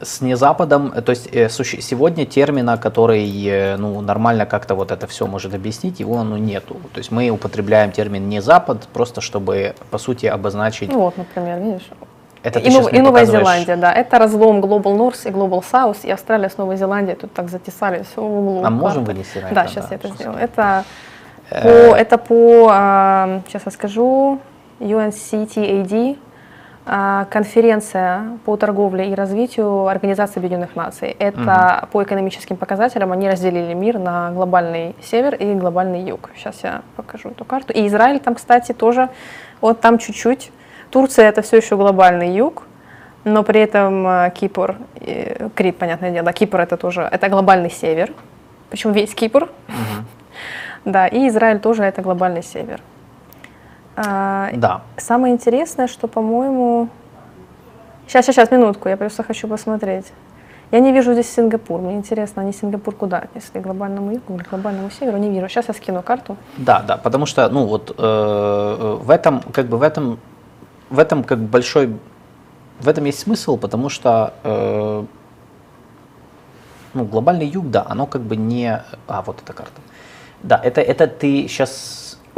с 0.00 0.20
незападом, 0.20 0.92
э, 0.94 1.02
то 1.02 1.10
есть 1.10 1.28
э, 1.32 1.48
сегодня 1.48 2.26
термина, 2.26 2.76
который 2.78 3.46
э, 3.46 3.76
ну, 3.76 4.00
нормально 4.00 4.46
как-то 4.46 4.74
вот 4.74 4.90
это 4.90 5.06
все 5.06 5.26
может 5.26 5.54
объяснить, 5.54 6.00
его 6.00 6.22
ну, 6.24 6.36
нету. 6.36 6.76
То 6.92 6.98
есть 6.98 7.10
мы 7.10 7.30
употребляем 7.30 7.92
термин 7.92 8.28
не 8.28 8.40
запад, 8.40 8.88
просто 8.92 9.20
чтобы, 9.20 9.74
по 9.90 9.98
сути, 9.98 10.26
обозначить 10.26 10.90
Ну 10.92 11.00
вот, 11.00 11.16
например, 11.16 11.58
видишь, 11.58 11.88
Это 12.42 12.58
и, 12.58 12.68
мне 12.68 12.90
и 12.90 13.00
Новая 13.00 13.26
Зеландия, 13.26 13.76
да. 13.76 13.92
Это 13.92 14.18
разлом 14.18 14.60
Global 14.60 14.96
North 14.96 15.28
и 15.28 15.30
Global 15.30 15.64
South, 15.72 15.98
и 16.04 16.10
Австралия 16.10 16.48
с 16.48 16.58
Новой 16.58 16.76
Зеландией 16.76 17.16
тут 17.16 17.32
так 17.32 17.48
затесались 17.48 18.06
в 18.16 18.22
углу. 18.22 18.64
А 18.64 18.70
можем 18.70 19.04
вынести 19.04 19.38
на 19.38 19.50
Да, 19.50 19.66
сейчас 19.66 19.88
да, 19.88 19.94
я 19.94 19.96
это 19.96 20.08
сделаю. 20.08 20.38
Это 20.38 20.84
по, 21.50 21.68
это 21.96 22.18
по, 22.18 22.68
а, 22.70 23.40
сейчас 23.48 23.62
я 23.66 23.72
скажу, 23.72 24.38
UNCTAD, 24.80 26.16
а, 26.16 26.27
конференция 27.30 28.38
по 28.46 28.56
торговле 28.56 29.10
и 29.10 29.14
развитию 29.14 29.86
Организации 29.86 30.38
Объединенных 30.38 30.74
Наций. 30.74 31.14
Это 31.18 31.86
по 31.92 32.02
экономическим 32.02 32.56
показателям 32.56 33.12
они 33.12 33.28
разделили 33.28 33.74
мир 33.74 33.98
на 33.98 34.30
глобальный 34.30 34.96
север 35.02 35.34
и 35.34 35.54
глобальный 35.54 36.02
юг. 36.02 36.30
Сейчас 36.34 36.60
я 36.62 36.82
покажу 36.96 37.28
эту 37.28 37.44
карту. 37.44 37.72
И 37.74 37.86
Израиль 37.86 38.20
там, 38.20 38.34
кстати, 38.34 38.72
тоже, 38.72 39.10
вот 39.60 39.80
там 39.80 39.98
чуть-чуть. 39.98 40.50
Турция 40.90 41.28
это 41.28 41.42
все 41.42 41.58
еще 41.58 41.76
глобальный 41.76 42.34
юг, 42.34 42.62
но 43.24 43.42
при 43.42 43.60
этом 43.60 44.06
а, 44.06 44.30
Кипр, 44.30 44.76
э, 45.00 45.48
Крит, 45.54 45.76
понятное 45.76 46.10
дело, 46.10 46.32
Кипр 46.32 46.60
это 46.60 46.76
тоже, 46.76 47.02
это 47.02 47.28
глобальный 47.28 47.70
север, 47.70 48.12
причем 48.70 48.92
весь 48.92 49.14
Кипр, 49.14 49.50
мгм. 49.68 50.06
да, 50.84 51.06
и 51.06 51.28
Израиль 51.28 51.60
тоже 51.60 51.84
это 51.84 52.00
глобальный 52.00 52.42
север. 52.42 52.80
А, 54.00 54.50
Да. 54.54 54.82
Самое 54.96 55.34
интересное, 55.34 55.88
что, 55.88 56.06
по-моему... 56.06 56.88
Сейчас, 58.06 58.24
сейчас, 58.24 58.36
сейчас, 58.36 58.50
минутку, 58.50 58.88
я 58.88 58.96
просто 58.96 59.22
хочу 59.22 59.48
посмотреть. 59.48 60.06
Я 60.70 60.80
не 60.80 60.92
вижу 60.92 61.12
здесь 61.12 61.30
Сингапур. 61.34 61.80
Мне 61.80 61.94
интересно, 61.94 62.42
они 62.42 62.52
Сингапур 62.52 62.94
куда 62.94 63.18
отнесли? 63.18 63.60
К 63.60 63.64
глобальному 63.64 64.12
югу 64.12 64.34
или 64.34 64.44
глобальному 64.50 64.90
северу? 64.90 65.18
Не 65.18 65.30
вижу. 65.30 65.48
Сейчас 65.48 65.68
я 65.68 65.74
скину 65.74 66.02
карту. 66.02 66.36
Да, 66.58 66.82
да, 66.86 66.96
потому 66.96 67.26
что, 67.26 67.48
ну 67.48 67.66
вот 67.66 67.94
э, 67.98 68.98
в 69.02 69.10
этом, 69.10 69.40
как 69.52 69.66
бы 69.66 69.78
в 69.78 69.82
этом, 69.82 70.18
в 70.90 70.98
этом 70.98 71.24
как 71.24 71.38
большой, 71.38 71.96
в 72.80 72.88
этом 72.88 73.04
есть 73.06 73.18
смысл, 73.18 73.56
потому 73.56 73.88
что, 73.88 74.34
э, 74.44 75.04
ну, 76.94 77.04
глобальный 77.04 77.46
юг, 77.46 77.70
да, 77.70 77.84
оно 77.88 78.06
как 78.06 78.22
бы 78.22 78.36
не, 78.36 78.82
а 79.06 79.22
вот 79.22 79.40
эта 79.42 79.52
карта, 79.52 79.80
да, 80.42 80.60
это, 80.62 80.80
это 80.80 81.06
ты 81.08 81.48
сейчас, 81.48 81.70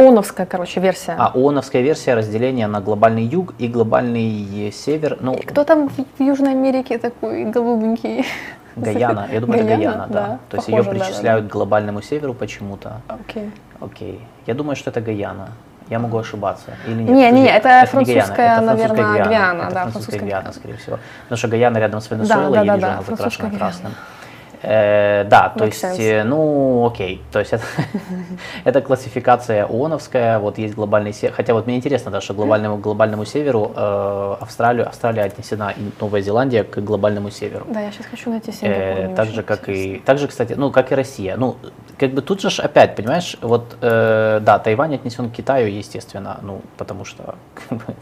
ООНовская, 0.01 0.47
короче, 0.47 0.81
версия. 0.81 1.15
а 1.19 1.31
ООНовская 1.35 1.83
версия 1.83 2.15
разделения 2.15 2.67
на 2.67 2.81
глобальный 2.81 3.25
юг 3.25 3.55
и 3.59 3.69
глобальный 3.69 4.73
север, 4.73 5.19
ну, 5.21 5.35
И 5.35 5.43
Кто 5.43 5.65
там 5.65 5.89
в, 5.89 6.23
Южной 6.23 6.53
Америке 6.53 6.99
такой 6.99 7.45
голубенький? 7.45 8.25
Гаяна, 8.77 9.29
я 9.33 9.41
думаю, 9.41 9.61
это 9.61 9.69
Гаяна, 9.69 9.83
Гаяна, 9.83 10.07
да, 10.09 10.21
да, 10.21 10.39
то 10.49 10.57
есть 10.57 10.67
похоже, 10.67 10.71
ее 10.71 10.83
да, 10.83 10.99
да, 10.99 11.05
причисляют 11.05 11.47
к 11.49 11.53
глобальному 11.53 12.03
северу 12.03 12.35
почему-то. 12.35 13.01
Окей. 13.09 13.51
Окей. 13.81 14.21
Я 14.47 14.55
думаю, 14.55 14.77
что 14.77 14.91
это 14.91 15.01
Гаяна. 15.01 15.49
Я 15.89 15.99
могу 15.99 16.19
ошибаться. 16.19 16.71
Или 16.87 17.03
нет? 17.03 17.11
Не, 17.11 17.31
не, 17.33 17.49
это 17.49 17.69
Гаяна, 17.69 17.87
французская, 17.87 18.57
это 18.57 18.65
наверное, 18.65 19.25
Гвиана, 19.25 19.63
Это 19.63 19.75
да, 19.75 19.83
французская 19.83 20.19
Гвиана, 20.19 20.41
Гвиана. 20.43 20.53
скорее 20.53 20.77
всего. 20.77 20.99
Потому 21.25 21.39
что 21.39 21.49
Гаяна 21.49 21.79
рядом 21.79 22.01
с 22.01 22.11
Венесуэлой, 22.11 22.53
да, 22.53 22.61
я 22.61 22.65
да, 22.65 22.75
вижу, 22.75 22.87
да, 22.87 22.93
она 22.93 23.03
закрашена 23.03 23.49
Гвиана. 23.49 23.91
Э, 24.63 25.25
да, 25.25 25.49
то 25.49 25.65
Makes 25.65 25.67
есть, 25.67 25.85
sense. 25.85 26.03
э, 26.03 26.25
ну, 26.25 26.87
окей, 26.87 27.23
то 27.33 27.39
есть 27.39 27.53
это, 27.53 27.65
это 28.65 28.83
классификация 28.83 29.65
ООНовская, 29.65 30.39
вот 30.39 30.59
есть 30.59 30.75
глобальный 30.75 31.15
север, 31.15 31.35
хотя 31.35 31.55
вот 31.55 31.67
мне 31.67 31.77
интересно, 31.77 32.11
да, 32.11 32.21
что 32.21 32.35
глобальному, 32.35 32.77
глобальному 32.77 33.25
северу 33.25 33.73
э, 33.75 34.37
Австралию, 34.41 34.87
Австралия 34.87 35.23
отнесена 35.23 35.73
и 35.77 35.91
Новая 35.99 36.21
Зеландия 36.21 36.65
к 36.65 36.79
глобальному 36.79 37.31
северу. 37.31 37.67
Да, 37.71 37.81
я 37.81 37.91
сейчас 37.91 38.07
хочу 38.07 38.31
найти 38.31 38.53
Сингапур. 38.53 39.13
Э, 39.13 39.15
так 39.15 39.29
же, 39.29 39.43
как 39.43 39.61
интересно. 39.61 39.95
и, 39.95 39.99
так 40.01 40.19
же, 40.19 40.29
кстати, 40.29 40.53
ну, 40.53 40.71
как 40.71 40.93
и 40.93 40.95
Россия. 40.95 41.37
Ну, 41.37 41.57
как 41.97 42.13
бы 42.13 42.21
тут 42.21 42.43
же 42.43 42.51
ж 42.51 42.61
опять, 42.61 42.97
понимаешь, 42.97 43.37
вот, 43.41 43.77
э, 43.81 44.41
да, 44.43 44.59
Тайвань 44.59 44.95
отнесен 44.95 45.31
к 45.31 45.33
Китаю, 45.33 45.69
естественно, 45.69 46.39
ну, 46.43 46.61
потому 46.77 47.07
что, 47.07 47.37
как 47.55 47.79
бы, 47.79 47.95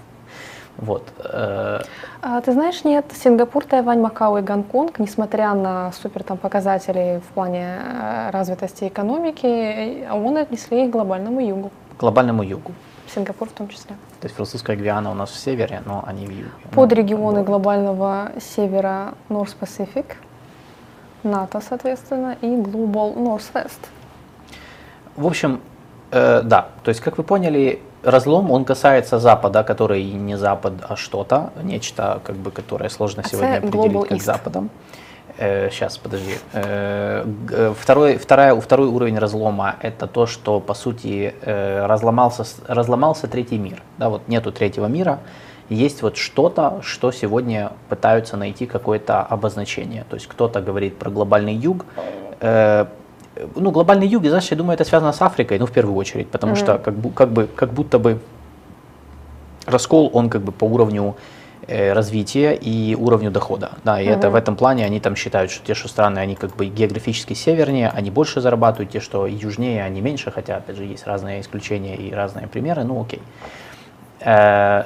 вот. 0.78 1.02
э, 1.18 1.80
А, 2.22 2.40
ты 2.40 2.52
знаешь, 2.52 2.84
нет, 2.84 3.04
Сингапур, 3.12 3.64
Тайвань, 3.64 4.00
Макао 4.00 4.38
и 4.38 4.42
Гонконг, 4.42 5.00
несмотря 5.00 5.52
на 5.54 5.92
супер 5.92 6.22
там 6.22 6.38
показатели 6.38 7.20
в 7.28 7.34
плане 7.34 7.78
э, 7.80 8.30
развитости 8.30 8.86
экономики, 8.86 9.46
э, 9.46 10.10
ООН 10.12 10.36
отнесли 10.36 10.84
их 10.84 10.90
к 10.90 10.92
глобальному 10.92 11.40
югу, 11.40 11.70
к 11.96 12.00
глобальному 12.00 12.44
югу. 12.44 12.72
Сингапур 13.12 13.48
в 13.48 13.52
том 13.52 13.68
числе. 13.68 13.96
То 14.20 14.26
есть 14.26 14.36
французская 14.36 14.76
Гвиана 14.76 15.10
у 15.10 15.14
нас 15.14 15.30
в 15.30 15.36
севере, 15.36 15.82
но 15.84 16.04
они 16.06 16.26
в 16.26 16.30
юге. 16.30 16.50
Под 16.72 16.92
регионы 16.92 17.42
глобального 17.42 18.30
севера 18.40 19.14
North 19.28 19.56
Pacific, 19.60 20.04
НАТО, 21.24 21.60
соответственно, 21.66 22.36
и 22.40 22.46
Global 22.46 23.16
Northwest. 23.16 23.80
В 25.16 25.26
общем, 25.26 25.60
э, 26.12 26.42
да, 26.42 26.68
то 26.84 26.90
есть, 26.90 27.00
как 27.00 27.18
вы 27.18 27.24
поняли, 27.24 27.80
разлом, 28.10 28.50
он 28.50 28.64
касается 28.64 29.18
Запада, 29.18 29.64
который 29.64 30.04
не 30.04 30.36
Запад, 30.36 30.72
а 30.88 30.96
что-то, 30.96 31.50
нечто, 31.62 32.20
как 32.24 32.36
бы, 32.36 32.50
которое 32.50 32.90
сложно 32.90 33.22
А 33.24 33.28
сегодня 33.28 33.58
определить 33.58 34.08
как 34.08 34.18
East. 34.18 34.24
Западом. 34.24 34.70
сейчас, 35.70 35.98
подожди. 35.98 36.34
Э, 36.52 37.24
э, 37.50 37.74
второй, 37.78 38.16
вторая, 38.16 38.60
второй 38.60 38.88
уровень 38.88 39.18
разлома– 39.18 39.76
это 39.82 40.06
то, 40.06 40.26
что, 40.26 40.60
по 40.60 40.74
сути, 40.74 41.34
э, 41.42 41.86
разломался, 41.86 42.44
разломался 42.66 43.28
третий 43.28 43.58
мир. 43.58 43.82
Да, 43.98 44.08
вот 44.08 44.28
нету 44.28 44.50
третьего 44.52 44.86
мира, 44.86 45.20
есть 45.68 46.02
вот 46.02 46.16
что-то, 46.16 46.80
что 46.82 47.12
сегодня 47.12 47.72
пытаются 47.88 48.36
найти 48.36 48.66
какое-то 48.66 49.22
обозначение. 49.22 50.04
То 50.08 50.16
есть 50.16 50.26
кто-то 50.26 50.60
говорит 50.60 50.98
про 50.98 51.10
глобальный 51.10 51.54
юг, 51.54 51.84
э, 52.40 52.86
ну, 53.56 53.70
глобальный 53.70 54.06
юг, 54.06 54.24
и, 54.24 54.28
знаешь, 54.28 54.50
я 54.50 54.56
думаю, 54.56 54.74
это 54.74 54.84
связано 54.84 55.12
с 55.12 55.22
Африкой, 55.22 55.58
ну, 55.58 55.66
в 55.66 55.72
первую 55.72 55.96
очередь, 55.96 56.28
потому 56.30 56.52
Мгм. 56.52 56.60
что 56.60 56.78
как, 56.78 56.94
как, 57.14 57.30
бы, 57.30 57.46
как 57.46 57.72
будто 57.72 57.98
бы 57.98 58.18
раскол, 59.66 60.10
он 60.12 60.30
как 60.30 60.42
бы 60.42 60.52
по 60.52 60.64
уровню 60.64 61.16
э, 61.66 61.92
развития 61.92 62.54
и 62.54 62.96
уровню 62.98 63.30
дохода. 63.30 63.72
Да, 63.84 64.00
и 64.00 64.06
это 64.06 64.30
в 64.30 64.34
этом 64.34 64.56
плане 64.56 64.86
они 64.86 65.00
там 65.00 65.16
считают, 65.16 65.50
что 65.50 65.66
те, 65.66 65.74
что 65.74 65.88
страны, 65.88 66.18
они 66.18 66.34
как 66.34 66.56
бы 66.56 66.66
географически 66.66 67.34
севернее, 67.34 67.90
они 67.90 68.10
больше 68.10 68.40
зарабатывают, 68.40 68.90
те, 68.90 69.00
что 69.00 69.26
южнее, 69.26 69.84
они 69.84 70.00
меньше, 70.00 70.30
хотя, 70.30 70.56
опять 70.56 70.76
же, 70.76 70.84
есть 70.84 71.06
разные 71.06 71.40
исключения 71.40 71.96
и 71.96 72.14
разные 72.14 72.46
примеры, 72.46 72.84
ну, 72.84 73.02
окей. 73.02 73.20
Э, 74.20 74.84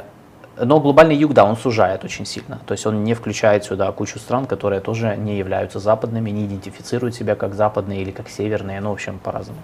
но 0.59 0.79
глобальный 0.79 1.15
юг, 1.15 1.33
да, 1.33 1.45
он 1.45 1.55
сужает 1.55 2.03
очень 2.03 2.25
сильно. 2.25 2.59
То 2.65 2.71
есть 2.73 2.85
он 2.85 3.03
не 3.03 3.13
включает 3.13 3.63
сюда 3.63 3.91
кучу 3.91 4.19
стран, 4.19 4.45
которые 4.45 4.81
тоже 4.81 5.15
не 5.15 5.37
являются 5.37 5.79
западными, 5.79 6.31
не 6.31 6.45
идентифицируют 6.45 7.15
себя 7.15 7.35
как 7.35 7.53
западные 7.53 8.01
или 8.01 8.11
как 8.11 8.27
северные, 8.29 8.81
ну, 8.81 8.89
в 8.89 8.93
общем, 8.93 9.19
по-разному. 9.19 9.59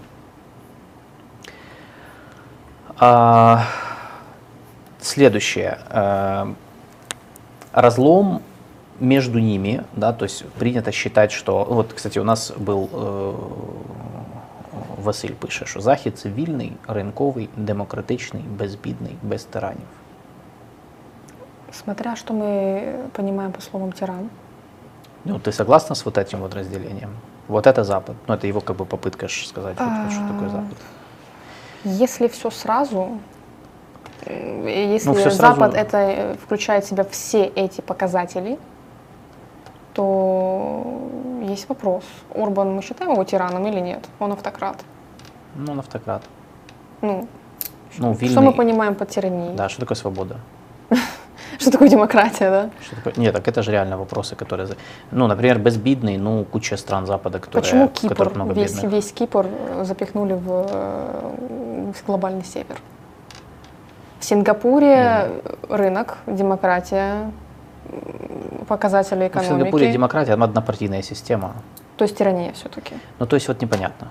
А, 2.96 3.64
следующее. 5.00 5.78
Э, 5.90 6.46
разлом 7.72 8.42
между 9.00 9.40
ними, 9.40 9.84
да, 9.96 10.12
то 10.12 10.24
есть 10.24 10.44
принято 10.58 10.92
считать, 10.92 11.32
что, 11.32 11.64
вот, 11.64 11.92
кстати, 11.92 12.20
у 12.20 12.24
нас 12.24 12.52
был 12.56 12.88
е, 12.92 13.34
Василь 15.02 15.32
пише, 15.32 15.66
що 15.66 15.80
Захід 15.80 16.18
це 16.18 16.28
вільний, 16.28 16.72
ринковий, 16.88 17.48
демократичний, 17.56 18.42
безбідний, 18.42 19.16
без 19.22 19.44
тиранів. 19.44 19.86
Смотря, 21.71 22.15
что 22.15 22.33
мы 22.33 23.09
понимаем 23.13 23.51
по 23.51 23.61
словам 23.61 23.91
тиран. 23.91 24.29
Ну, 25.25 25.39
ты 25.39 25.51
согласна 25.51 25.95
с 25.95 26.05
вот 26.05 26.17
этим 26.17 26.39
вот 26.39 26.55
разделением? 26.55 27.11
Вот 27.47 27.67
это 27.67 27.83
Запад. 27.83 28.15
Ну, 28.27 28.33
это 28.33 28.47
его 28.47 28.61
как 28.61 28.75
бы 28.77 28.85
попытка 28.85 29.27
сказать, 29.27 29.77
вот, 29.79 29.87
вот 29.89 30.11
что 30.11 30.27
такое 30.27 30.47
А, 30.47 30.49
Запад. 30.49 30.77
Если 31.83 32.27
все 32.27 32.49
сразу, 32.49 33.19
если 34.25 35.09
Ну, 35.09 35.13
всё 35.15 35.29
сразу- 35.31 35.37
Запад 35.59 35.73
это 35.75 35.97
э, 35.97 36.35
включает 36.43 36.85
в 36.85 36.87
себя 36.89 37.03
все 37.03 37.45
эти 37.45 37.81
показатели, 37.81 38.57
то 39.93 40.83
есть 41.41 41.67
вопрос. 41.69 42.03
Орбан, 42.35 42.75
мы 42.75 42.81
считаем 42.81 43.11
его 43.13 43.23
тираном 43.23 43.65
или 43.67 43.79
нет? 43.79 44.07
Он 44.19 44.31
автократ. 44.31 44.77
Ну, 45.55 45.71
он 45.73 45.79
автократ. 45.79 46.21
Ну, 47.01 47.27
Ну, 47.97 48.13
что 48.13 48.21
вильный. 48.25 48.41
мы 48.43 48.53
понимаем 48.53 48.95
под 48.95 49.09
тиранией? 49.09 49.55
Да, 49.55 49.69
что 49.69 49.81
такое 49.81 49.95
свобода? 49.95 50.37
Что 51.61 51.71
такое 51.71 51.89
демократия, 51.89 52.49
да? 52.49 52.69
Что 52.81 52.95
такое? 52.95 53.13
Нет, 53.17 53.33
так 53.33 53.47
это 53.47 53.61
же 53.63 53.71
реально 53.71 53.97
вопросы, 53.97 54.35
которые... 54.35 54.69
Ну, 55.11 55.27
например, 55.27 55.59
безбидный, 55.59 56.17
ну, 56.17 56.45
куча 56.45 56.77
стран 56.77 57.05
Запада, 57.05 57.39
которые, 57.39 57.61
Почему 57.61 57.87
Кипр, 57.89 58.15
которых 58.15 58.35
много 58.35 58.53
весь, 58.53 58.75
бедных. 58.75 58.93
весь 58.93 59.11
Кипр 59.11 59.45
э, 59.45 59.83
запихнули 59.83 60.33
в, 60.33 60.67
э, 60.69 61.91
в 61.93 62.05
глобальный 62.05 62.45
север? 62.45 62.77
В 64.19 64.25
Сингапуре 64.25 65.31
рынок, 65.69 66.17
демократия, 66.27 67.31
показатели 68.67 69.19
Ну, 69.19 69.25
в 69.25 69.27
экономики. 69.27 69.49
Сингапуре 69.49 69.91
демократия, 69.91 70.33
однопартийная 70.33 71.01
система. 71.01 71.55
То 71.99 72.05
есть 72.05 72.17
тирания 72.17 72.53
все-таки. 72.53 72.95
Ну, 73.19 73.25
то 73.25 73.35
есть 73.35 73.49
вот 73.49 73.61
непонятно, 73.61 74.07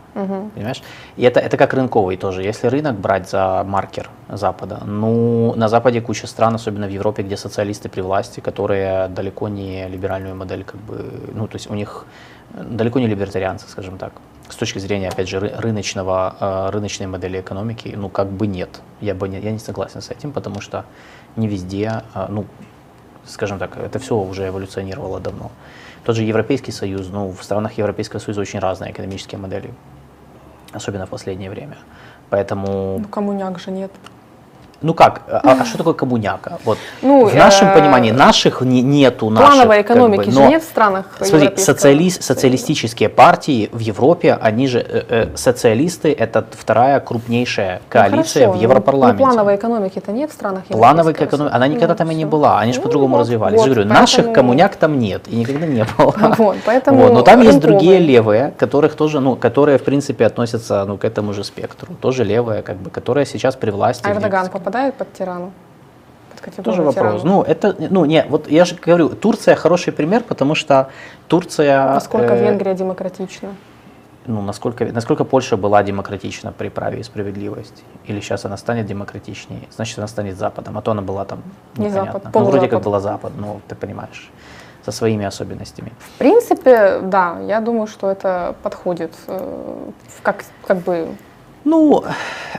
понимаешь? 0.55 0.83
И 1.17 1.23
это, 1.23 1.41
это 1.41 1.57
как 1.57 1.73
рынковый 1.73 2.19
тоже. 2.19 2.43
Если 2.43 2.69
рынок 2.69 2.99
брать 3.01 3.31
за 3.31 3.65
маркер 3.65 4.11
Запада, 4.29 4.83
ну, 4.85 5.55
на 5.57 5.69
Западе 5.69 6.03
куча 6.03 6.27
стран, 6.27 6.55
особенно 6.55 6.87
в 6.87 6.91
Европе, 6.91 7.23
где 7.23 7.39
социалисты 7.39 7.89
при 7.89 8.03
власти, 8.03 8.41
которые 8.41 9.09
далеко 9.09 9.49
не 9.49 9.89
либеральную 9.89 10.37
модель, 10.37 10.65
как 10.65 10.77
бы, 10.81 11.11
ну, 11.33 11.47
то 11.47 11.57
есть 11.57 11.71
у 11.71 11.75
них 11.75 12.05
э, 12.53 12.63
далеко 12.63 13.01
не 13.01 13.07
либертарианцы, 13.07 13.67
скажем 13.71 13.97
так. 13.97 14.13
С 14.51 14.57
точки 14.57 14.81
зрения, 14.81 15.09
опять 15.09 15.29
же, 15.29 15.39
ры- 15.39 15.59
рыночного, 15.59 16.37
э, 16.41 16.71
рыночной 16.71 17.07
модели 17.07 17.41
экономики, 17.41 17.95
ну, 17.97 18.11
как 18.11 18.27
бы 18.27 18.47
нет. 18.47 18.83
Я, 19.01 19.15
бы 19.15 19.31
не, 19.31 19.41
я 19.41 19.51
не 19.51 19.59
согласен 19.59 20.03
с 20.03 20.11
этим, 20.11 20.33
потому 20.33 20.61
что 20.61 20.85
не 21.37 21.49
везде, 21.49 22.03
э, 22.15 22.27
ну, 22.29 22.45
скажем 23.25 23.59
так, 23.59 23.79
это 23.79 23.99
все 23.99 24.15
уже 24.15 24.49
эволюционировало 24.49 25.21
давно. 25.21 25.51
Тот 26.09 26.17
же 26.17 26.23
Европейский 26.23 26.73
Союз, 26.73 27.11
ну, 27.13 27.31
в 27.33 27.45
странах 27.45 27.77
Европейского 27.77 28.19
Союза 28.19 28.41
очень 28.41 28.61
разные 28.61 28.93
экономические 28.93 29.39
модели, 29.39 29.75
особенно 30.73 31.05
в 31.05 31.11
последнее 31.11 31.51
время. 31.51 31.77
Поэтому, 32.31 33.01
Ну, 33.01 33.09
коммуняк 33.09 33.59
же 33.59 33.71
нет. 33.71 33.93
Ну 34.81 34.95
как, 34.95 35.23
а, 35.29 35.41
а 35.61 35.65
что 35.65 35.79
такое 35.79 35.95
коммуняка? 35.95 36.59
Вот 36.65 36.79
Ну, 37.03 37.27
в 37.27 37.35
нашем 37.35 37.69
э, 37.69 37.75
понимании 37.75 38.13
наших 38.13 38.61
не- 38.63 38.83
нету 38.83 39.29
наших. 39.31 39.51
Плановой 39.55 39.83
как 39.83 39.97
экономики 39.97 40.27
бы, 40.27 40.31
же 40.33 40.41
но- 40.41 40.49
нет 40.49 40.63
в 40.63 40.67
странах 40.67 41.07
Смотри, 41.21 41.57
социали- 41.57 42.09
социалистические 42.11 43.09
партии 43.09 43.69
в 43.73 43.81
Европе, 43.81 44.39
они 44.41 44.69
же, 44.69 44.79
э, 44.79 45.03
э, 45.09 45.37
социалисты, 45.37 46.13
это 46.13 46.45
вторая 46.53 47.01
крупнейшая 47.01 47.77
Ну, 47.79 47.83
коалиция 47.89 48.43
хорошо, 48.45 48.53
в 48.53 48.57
ну, 48.57 48.63
Европарламенте. 48.63 49.25
Ну, 49.25 49.31
плановой 49.33 49.57
экономики-то 49.57 50.13
нет 50.13 50.31
в 50.31 50.35
странах 50.35 50.65
Плановой 50.67 51.13
экономики, 51.13 51.55
она 51.55 51.67
никогда 51.67 51.95
Ну, 51.95 51.99
там 51.99 52.11
и 52.11 52.15
не 52.15 52.25
была, 52.25 52.61
они 52.61 52.73
же 52.73 52.79
Ну, 52.79 52.85
по-другому 52.85 53.17
вот, 53.17 53.21
развивались. 53.23 53.59
вот, 53.59 53.67
Я 53.69 53.75
говорю, 53.75 53.89
наших 53.89 54.17
поэтому- 54.27 54.35
коммуняк 54.35 54.77
там 54.77 54.99
нет, 54.99 55.23
и 55.27 55.37
никогда 55.37 55.67
не 55.67 55.85
было. 55.97 56.15
Вот, 56.39 56.57
поэтому 56.65 57.03
Вот, 57.03 57.13
но 57.13 57.23
там 57.23 57.41
есть 57.41 57.55
рынковые. 57.55 57.79
другие 57.79 57.99
левые, 57.99 58.53
которых 58.57 58.95
тоже, 58.95 59.19
ну, 59.21 59.35
которые 59.35 59.79
в 59.79 59.83
принципе 59.85 60.25
относятся, 60.27 60.85
ну, 60.87 60.97
к 60.99 61.05
этому 61.05 61.33
же 61.33 61.43
спектру, 61.43 61.95
тоже 62.01 62.23
левые, 62.25 62.63
как 62.63 62.77
бы, 62.77 62.91
которые 62.91 63.27
сейчас 63.27 63.57
при 63.57 63.71
власти. 63.71 64.07
А 64.07 64.13
Эрдоган 64.13 64.49
попадает 64.69 64.95
под 64.95 65.13
тирану? 65.13 65.53
Под 66.31 66.41
категорию 66.41 66.65
Тоже 66.65 66.83
вопрос. 66.83 67.23
тирана? 67.23 67.37
Ну, 67.37 67.43
это, 67.43 67.75
ну, 67.91 68.05
не, 68.05 68.25
вот 68.29 68.51
я 68.51 68.65
же 68.65 68.77
говорю, 68.77 69.09
Турция 69.09 69.55
хороший 69.55 69.93
пример, 69.93 70.23
потому 70.23 70.55
что 70.55 70.89
Турция... 71.29 71.95
Насколько 71.95 72.35
э, 72.35 72.45
Венгрия 72.45 72.75
демократична? 72.75 73.49
ну, 74.27 74.43
насколько, 74.43 74.85
насколько 74.85 75.25
Польша 75.25 75.57
была 75.57 75.83
демократична 75.83 76.53
при 76.53 76.69
праве 76.69 77.01
и 77.01 77.03
справедливости? 77.03 77.83
Или 78.05 78.21
сейчас 78.21 78.45
она 78.45 78.59
станет 78.59 78.87
демократичнее? 78.87 79.63
Значит, 79.71 79.99
она 79.99 80.07
станет 80.07 80.37
Западом, 80.37 80.77
а 80.77 80.83
то 80.83 80.91
она 80.91 81.01
была 81.01 81.25
там 81.25 81.43
Не 81.79 81.87
непонятно. 81.87 82.13
Запад, 82.13 82.35
ну, 82.35 82.45
вроде 82.45 82.69
как 82.69 82.83
была 82.83 83.01
Запад, 83.01 83.33
ну, 83.39 83.61
ты 83.69 83.75
понимаешь, 83.75 84.31
со 84.85 84.93
своими 84.93 85.25
особенностями. 85.25 85.93
В 85.99 86.19
принципе, 86.19 86.99
да, 87.03 87.41
я 87.41 87.61
думаю, 87.61 87.87
что 87.87 88.11
это 88.11 88.55
подходит. 88.63 89.15
э, 89.29 89.91
Как, 90.23 90.45
как 90.67 90.77
бы 90.79 91.09
Ну, 91.69 92.03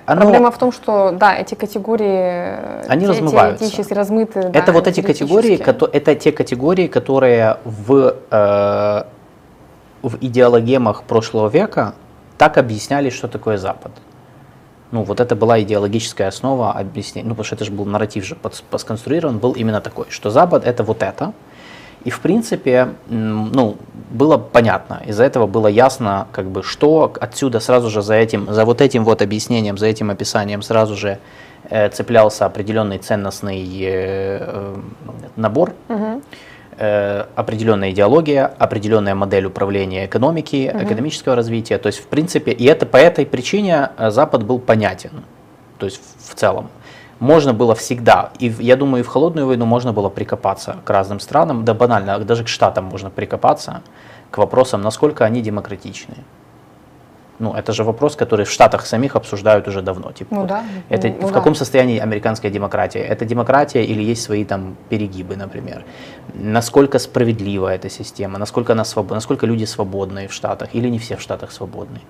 оно... 0.05 0.21
Проблема 0.21 0.51
в 0.51 0.57
том, 0.59 0.71
что 0.71 1.11
да, 1.11 1.35
эти 1.35 1.55
категории 1.55 2.19
э, 2.21 2.83
Они 2.87 3.05
те- 3.05 3.11
размываются. 3.11 3.57
теоретически 3.59 3.93
размыты. 3.93 4.39
Это 4.39 4.65
да, 4.67 4.71
вот 4.71 4.87
эти 4.87 5.01
категории, 5.01 5.55
это 5.93 6.15
те 6.15 6.31
категории, 6.31 6.87
которые 6.87 7.57
в, 7.65 8.15
э, 8.29 9.03
в 10.03 10.17
идеологемах 10.21 11.03
прошлого 11.03 11.49
века 11.49 11.93
так 12.37 12.57
объясняли, 12.57 13.09
что 13.09 13.27
такое 13.27 13.57
Запад. 13.57 13.91
Ну, 14.91 15.03
вот 15.03 15.19
это 15.19 15.35
была 15.35 15.59
идеологическая 15.61 16.27
основа 16.27 16.71
объяснения, 16.73 17.27
ну, 17.27 17.33
потому 17.35 17.45
что 17.45 17.55
это 17.55 17.65
же 17.65 17.71
был 17.71 17.85
нарратив 17.85 18.25
же 18.25 18.35
под- 18.35 18.63
посконструирован, 18.69 19.39
был 19.39 19.53
именно 19.53 19.81
такой, 19.81 20.05
что 20.09 20.29
Запад 20.29 20.65
это 20.65 20.83
вот 20.83 21.01
это. 21.01 21.33
И, 22.05 22.09
в 22.11 22.21
принципе, 22.21 22.89
ну, 23.07 23.77
было 24.09 24.37
понятно, 24.37 25.01
из-за 25.05 25.25
этого 25.25 25.47
было 25.47 25.67
ясно, 25.67 26.27
как 26.31 26.49
бы, 26.49 26.63
что 26.63 27.13
отсюда 27.19 27.59
сразу 27.59 27.89
же 27.89 28.01
за 28.01 28.15
этим, 28.15 28.51
за 28.51 28.63
вот 28.65 28.81
этим 28.81 29.03
вот 29.03 29.21
объяснением, 29.21 29.77
за 29.77 29.87
этим 29.87 30.09
описанием 30.09 30.61
сразу 30.61 30.95
же 30.95 31.19
э, 31.69 31.89
цеплялся 31.89 32.45
определенный 32.45 32.99
ценностный 32.99 33.63
э, 33.81 34.37
э, 34.41 34.75
набор, 35.35 35.73
э, 36.77 37.25
определенная 37.35 37.91
идеология, 37.91 38.45
определенная 38.45 39.13
модель 39.13 39.45
управления 39.45 40.05
экономики, 40.05 40.71
экономического 40.73 41.35
развития. 41.35 41.77
То 41.79 41.87
есть, 41.87 41.99
в 41.99 42.07
принципе, 42.07 42.51
и 42.51 42.63
это 42.63 42.85
по 42.85 42.97
этой 42.97 43.25
причине 43.25 43.89
э, 43.97 44.09
Запад 44.09 44.43
был 44.43 44.59
понятен. 44.59 45.25
То 45.77 45.85
есть, 45.85 46.01
в 46.17 46.33
целом. 46.35 46.69
Можно 47.19 47.53
было 47.53 47.75
всегда, 47.75 48.31
и 48.39 48.47
я 48.59 48.75
думаю, 48.75 49.03
и 49.03 49.05
в 49.05 49.07
холодную 49.07 49.45
войну 49.45 49.65
можно 49.65 49.91
было 49.91 50.09
прикопаться 50.09 50.77
к 50.85 50.89
разным 50.89 51.19
странам, 51.19 51.65
да 51.65 51.73
банально, 51.73 52.19
даже 52.19 52.43
к 52.43 52.47
штатам 52.47 52.85
можно 52.85 53.09
прикопаться, 53.09 53.81
к 54.31 54.37
вопросам, 54.37 54.81
насколько 54.81 55.25
они 55.25 55.41
демократичны. 55.41 56.15
Ну, 57.39 57.53
это 57.53 57.71
же 57.71 57.83
вопрос, 57.83 58.17
который 58.17 58.45
в 58.45 58.51
Штатах 58.51 58.85
самих 58.85 59.15
обсуждают 59.15 59.67
уже 59.67 59.81
давно. 59.81 60.11
Типа, 60.11 60.35
Ну 60.35 60.45
да. 60.45 60.63
это 60.89 61.07
ну 61.07 61.27
в 61.27 61.31
да. 61.31 61.33
каком 61.33 61.55
состоянии 61.55 61.97
американская 61.97 62.51
демократия? 62.51 62.99
Это 62.99 63.23
демократия 63.23 63.85
или 63.85 64.03
есть 64.03 64.21
свои 64.21 64.43
там 64.43 64.75
перегибы, 64.89 65.37
например? 65.37 65.85
Насколько 66.33 66.99
справедлива 66.99 67.73
эта 67.73 67.89
система? 67.89 68.39
Насколько, 68.39 68.73
она 68.73 68.83
своб... 68.83 69.11
насколько 69.11 69.45
люди 69.45 69.63
свободны 69.63 70.27
в 70.27 70.33
Штатах? 70.33 70.75
Или 70.75 70.89
не 70.89 70.99
все 70.99 71.15
в 71.15 71.21
Штатах 71.21 71.53
свободны? 71.53 72.01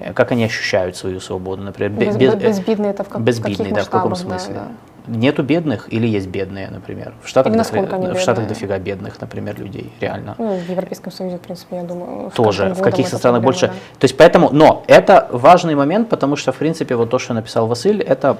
Э, 0.00 0.12
Как 0.12 0.32
они 0.32 0.44
ощущают 0.44 0.96
свою 0.96 1.20
свободу, 1.20 1.62
например? 1.62 1.92
бе- 1.92 2.06
Без- 2.06 2.16
без- 2.16 2.34
без- 2.34 2.58
безбидные 2.58 2.90
это 2.90 3.04
в 3.04 3.08
как- 3.08 3.24
каких 3.24 3.72
да, 3.72 3.82
в 3.82 3.90
каком 3.90 4.10
масштабах, 4.10 4.38
да, 4.38 4.44
смысле? 4.44 4.54
да. 4.54 4.68
Нету 5.06 5.42
бедных 5.42 5.92
или 5.92 6.06
есть 6.06 6.28
бедные, 6.28 6.68
например? 6.70 7.12
В 7.22 7.28
Штатах, 7.28 7.52
они 7.52 8.08
в 8.14 8.18
Штатах 8.18 8.48
дофига 8.48 8.78
бедных, 8.78 9.20
например, 9.20 9.58
людей, 9.60 9.92
реально 10.00 10.34
Ну, 10.38 10.56
в 10.56 10.70
Европейском 10.70 11.12
Союзе, 11.12 11.36
в 11.36 11.40
принципе, 11.40 11.76
я 11.76 11.82
думаю, 11.82 12.30
тоже 12.30 12.72
в 12.74 12.80
каких-то 12.80 13.18
странах 13.18 13.42
больше. 13.42 13.66
да. 13.66 13.72
То 13.98 14.04
есть 14.04 14.16
поэтому, 14.16 14.48
но 14.50 14.82
это 14.86 15.28
важный 15.30 15.74
момент, 15.74 16.08
потому 16.08 16.36
что 16.36 16.52
в 16.52 16.56
принципе 16.56 16.96
вот 16.96 17.10
то, 17.10 17.18
что 17.18 17.34
написал 17.34 17.66
Василь, 17.66 18.00
это 18.02 18.38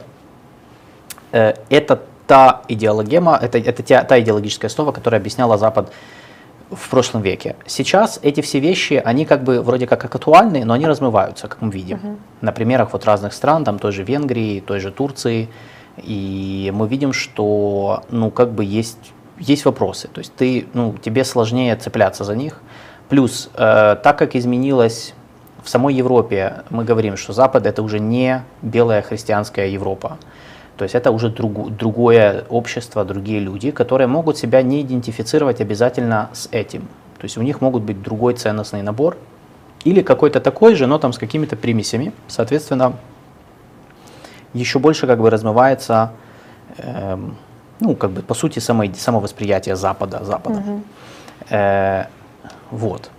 э, 1.33 1.55
это 1.69 2.01
та 2.27 2.63
идеологема, 2.69 3.39
это 3.43 3.59
это 3.59 3.83
та, 3.83 4.03
та 4.05 4.19
идеологическая 4.21 4.69
основа, 4.69 4.93
которая 4.93 5.21
объясняла 5.21 5.59
Запад 5.59 5.93
в 6.75 6.91
прошлом 6.91 7.23
веке. 7.23 7.57
Сейчас 7.67 8.19
эти 8.23 8.41
все 8.41 8.61
вещи, 8.61 9.03
они 9.05 9.25
как 9.25 9.43
бы 9.45 9.61
вроде 9.61 9.87
как 9.87 10.05
актуальны, 10.05 10.65
но 10.65 10.75
они 10.75 10.87
размываются, 10.87 11.49
как 11.49 11.61
мы 11.61 11.71
видим. 11.71 12.19
На 12.41 12.53
примерах 12.53 12.93
вот 12.93 13.05
разных 13.05 13.33
стран, 13.33 13.65
там 13.65 13.79
той 13.79 13.93
же 13.93 14.05
Венгрии, 14.05 14.61
той 14.61 14.81
же 14.81 14.91
Турции, 14.91 15.49
и 15.97 16.73
мы 16.75 16.89
видим, 16.89 17.13
что 17.13 18.03
ну 18.11 18.31
как 18.31 18.53
бы 18.53 18.65
есть 18.65 19.13
есть 19.39 19.65
вопросы, 19.65 20.09
то 20.09 20.21
есть 20.21 20.33
ты 20.35 20.67
ну 20.75 20.95
тебе 21.03 21.25
сложнее 21.25 21.77
цепляться 21.77 22.25
за 22.25 22.37
них. 22.37 22.61
Плюс 23.09 23.51
э, 23.55 23.97
так 24.03 24.19
как 24.19 24.37
изменилось 24.37 25.15
в 25.63 25.69
самой 25.69 25.95
Европе, 25.95 26.63
мы 26.71 26.85
говорим, 26.85 27.17
что 27.17 27.33
Запад 27.33 27.67
это 27.67 27.83
уже 27.83 27.99
не 27.99 28.45
белая 28.63 29.03
христианская 29.03 29.69
Европа. 29.73 30.19
То 30.77 30.83
есть 30.83 30.95
это 30.95 31.11
уже 31.13 31.29
другу- 31.29 31.71
другое 31.71 32.45
общество, 32.49 33.05
другие 33.05 33.41
люди, 33.41 33.71
которые 33.71 34.09
могут 34.09 34.37
себя 34.39 34.63
не 34.63 34.83
идентифицировать 34.83 35.61
обязательно 35.61 36.31
с 36.33 36.49
этим. 36.51 36.83
То 37.19 37.25
есть 37.25 37.39
у 37.39 37.43
них 37.43 37.61
могут 37.61 37.83
быть 37.85 38.03
другой 38.03 38.35
ценностный 38.35 38.83
набор 38.83 39.17
или 39.85 40.03
какой-то 40.03 40.41
такой 40.41 40.75
же, 40.75 40.87
но 40.87 40.99
там 40.99 41.13
с 41.13 41.19
какими-то 41.19 41.57
примесями. 41.57 42.13
Соответственно, 42.27 42.95
еще 44.53 44.79
больше 44.79 45.07
как 45.07 45.21
бы 45.21 45.31
размывается, 45.31 46.13
эм, 46.79 47.37
ну, 47.81 47.95
как 47.95 48.11
бы 48.11 48.23
по 48.23 48.35
сути, 48.35 48.59
само, 48.59 48.85
самовосприятие 48.95 49.77
Запада. 49.77 50.25
Запада. 50.25 50.63
Э, 51.51 52.07
вот. 52.71 53.11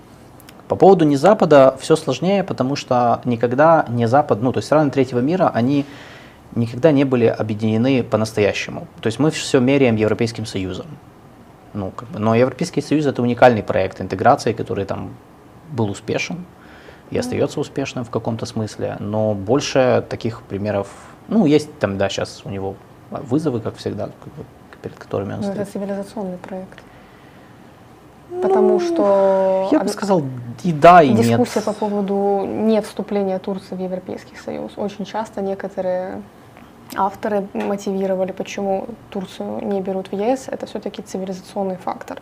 По 0.68 0.76
поводу 0.76 1.06
не 1.06 1.16
Запада 1.16 1.78
все 1.80 1.96
сложнее, 1.96 2.44
потому 2.44 2.76
что 2.76 3.22
никогда 3.24 3.86
не 3.88 4.08
Запад, 4.08 4.42
ну, 4.42 4.52
то 4.52 4.58
есть 4.58 4.68
страны 4.68 4.90
третьего 4.90 5.20
мира, 5.20 5.52
они 5.54 5.86
никогда 6.56 6.92
не 6.92 7.04
были 7.04 7.26
объединены 7.26 8.04
по-настоящему. 8.04 8.88
То 9.02 9.08
есть 9.08 9.20
мы 9.20 9.30
все 9.32 9.60
меряем 9.60 9.96
Европейским 9.96 10.46
Союзом. 10.46 10.88
Ну, 11.74 11.92
как 11.92 12.08
бы, 12.10 12.20
но 12.20 12.36
Европейский 12.36 12.82
Союз 12.82 13.06
это 13.06 13.22
уникальный 13.22 13.62
проект 13.62 14.00
интеграции, 14.00 14.54
который 14.54 14.86
там 14.86 15.14
был 15.72 15.90
успешен 15.90 16.46
и 17.12 17.18
остается 17.18 17.60
успешным 17.60 18.06
в 18.06 18.10
каком-то 18.10 18.46
смысле, 18.46 18.98
но 19.00 19.34
больше 19.34 20.04
таких 20.10 20.42
примеров, 20.42 20.88
ну, 21.28 21.46
есть 21.46 21.78
там, 21.80 21.98
да, 21.98 22.10
сейчас 22.10 22.42
у 22.46 22.50
него 22.50 22.76
вызовы, 23.12 23.60
как 23.60 23.76
всегда, 23.76 24.06
как 24.06 24.34
бы, 24.34 24.46
перед 24.82 24.98
которыми 24.98 25.34
он 25.34 25.38
Ну, 25.42 25.44
стоит. 25.44 25.60
это 25.60 25.72
цивилизационный 25.72 26.38
проект. 26.38 26.80
Потому 28.42 28.80
что 28.80 29.70
Я 29.72 29.80
бы 29.80 29.90
сказал 29.90 30.24
и 30.64 30.72
да, 30.74 31.04
и 31.04 31.10
нет. 31.10 31.26
дискуссия 31.28 31.62
по 31.62 31.74
поводу 31.74 32.44
не 32.48 32.82
вступления 32.82 33.38
Турции 33.38 33.76
в 33.76 33.80
Европейский 33.80 34.36
Союз. 34.38 34.72
Очень 34.78 35.06
часто 35.06 35.42
некоторые 35.42 36.22
авторы 36.96 37.48
мотивировали, 37.54 38.32
почему 38.32 38.88
Турцию 39.10 39.66
не 39.66 39.82
берут 39.82 40.12
в 40.12 40.14
ЕС. 40.14 40.48
Это 40.48 40.66
все-таки 40.66 41.02
цивилизационный 41.02 41.78
фактор. 41.78 42.22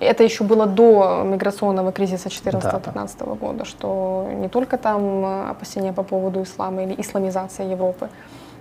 Это 0.00 0.24
еще 0.24 0.44
было 0.44 0.66
до 0.66 1.22
миграционного 1.24 1.92
кризиса 1.92 2.28
2014-2015 2.28 3.38
года, 3.38 3.64
что 3.64 4.28
не 4.32 4.48
только 4.48 4.76
там 4.76 5.24
э, 5.24 5.50
опасения 5.50 5.92
по 5.92 6.02
поводу 6.02 6.42
ислама 6.42 6.82
или 6.82 7.00
исламизации 7.00 7.70
Европы, 7.70 8.08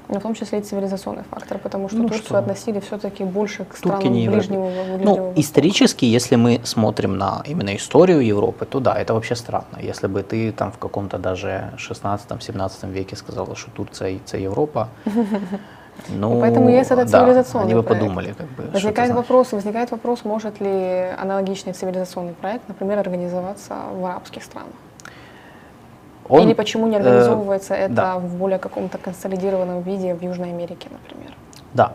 но 0.10 0.20
в 0.20 0.24
том 0.24 0.34
числе 0.34 0.60
и 0.60 0.62
цивилизационный 0.62 1.24
фактор, 1.30 1.58
потому 1.58 1.88
что 1.90 1.98
Ну 1.98 2.04
Турцию 2.08 2.26
что? 2.26 2.38
относили 2.38 2.80
все-таки 2.80 3.24
больше 3.24 3.66
к 3.66 3.76
странам 3.78 4.14
не 4.14 4.30
ближнего, 4.30 4.70
ближнего 4.70 4.98
Ну, 5.04 5.16
Востока. 5.16 5.42
исторически, 5.42 6.06
если 6.06 6.36
мы 6.36 6.62
смотрим 6.64 7.18
на 7.18 7.42
именно 7.46 7.76
историю 7.76 8.20
Европы, 8.20 8.66
то 8.66 8.80
да, 8.80 8.96
это 8.96 9.14
вообще 9.14 9.36
странно. 9.36 9.80
Если 9.82 10.08
бы 10.08 10.22
ты 10.24 10.52
там 10.52 10.72
в 10.72 10.78
каком-то 10.78 11.18
даже 11.18 11.72
16-17 11.78 12.92
веке 12.92 13.16
сказала, 13.16 13.56
что 13.56 13.72
Турция 13.72 14.10
это 14.26 14.38
Европа, 14.38 14.90
ну, 16.10 16.40
поэтому 16.42 16.70
ЕС 16.70 16.92
это 16.92 17.06
да, 17.06 17.20
цивилизационный 17.20 17.66
они 17.68 17.76
бы 17.76 17.84
проект. 17.84 18.02
подумали, 18.02 18.34
как 18.38 18.48
бы, 18.48 18.54
что 18.56 18.64
это 18.64 18.74
Возникает 18.74 19.14
вопрос, 19.14 19.52
возникает 19.52 19.92
вопрос, 19.92 20.26
может 20.26 20.60
ли 20.62 21.08
аналогичный 21.18 21.74
цивилизационный 21.74 22.34
проект, 22.34 22.68
например, 22.68 23.00
организоваться 23.00 23.76
в 23.94 24.06
арабских 24.06 24.44
странах? 24.44 24.74
Он, 26.30 26.42
Или 26.42 26.54
почему 26.54 26.88
не 26.88 26.96
э, 26.96 27.00
организовывается 27.00 27.74
это 27.74 27.94
да. 27.94 28.18
в 28.18 28.36
более 28.36 28.60
каком-то 28.60 28.98
консолидированном 28.98 29.82
виде 29.82 30.14
в 30.14 30.22
Южной 30.22 30.50
Америке, 30.50 30.88
например? 30.92 31.34
Да. 31.74 31.94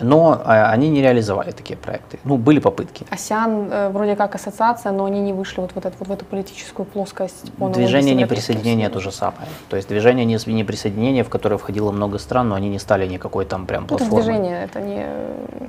Но 0.00 0.40
а, 0.44 0.70
они 0.70 0.88
не 0.90 1.00
реализовали 1.02 1.50
такие 1.50 1.76
проекты. 1.76 2.18
Ну, 2.24 2.36
были 2.36 2.58
попытки. 2.60 3.06
АСИАН 3.10 3.68
э, 3.72 3.88
вроде 3.90 4.16
как 4.16 4.34
ассоциация, 4.34 4.92
но 4.92 5.04
они 5.04 5.20
не 5.20 5.32
вышли 5.32 5.60
вот 5.60 5.72
в, 5.72 5.76
этот, 5.76 5.94
вот 5.98 6.08
в 6.08 6.12
эту 6.12 6.24
политическую 6.24 6.86
плоскость. 6.86 7.52
по 7.58 7.68
Движение 7.68 8.14
неприсоединения 8.14 8.88
то 8.90 9.00
же 9.00 9.10
самое. 9.12 9.48
То 9.68 9.76
есть 9.76 9.88
движение 9.88 10.24
не- 10.24 10.36
неприсоединения, 10.52 11.24
в 11.24 11.28
которое 11.28 11.56
входило 11.58 11.92
много 11.92 12.18
стран, 12.18 12.48
но 12.48 12.54
они 12.54 12.68
не 12.68 12.78
стали 12.78 13.06
никакой 13.06 13.44
там 13.44 13.66
прям 13.66 13.88
Союзом. 13.88 13.96
Это 13.96 14.08
платформой. 14.10 14.38
движение, 14.40 14.64
это 14.64 14.80
не... 14.80 15.06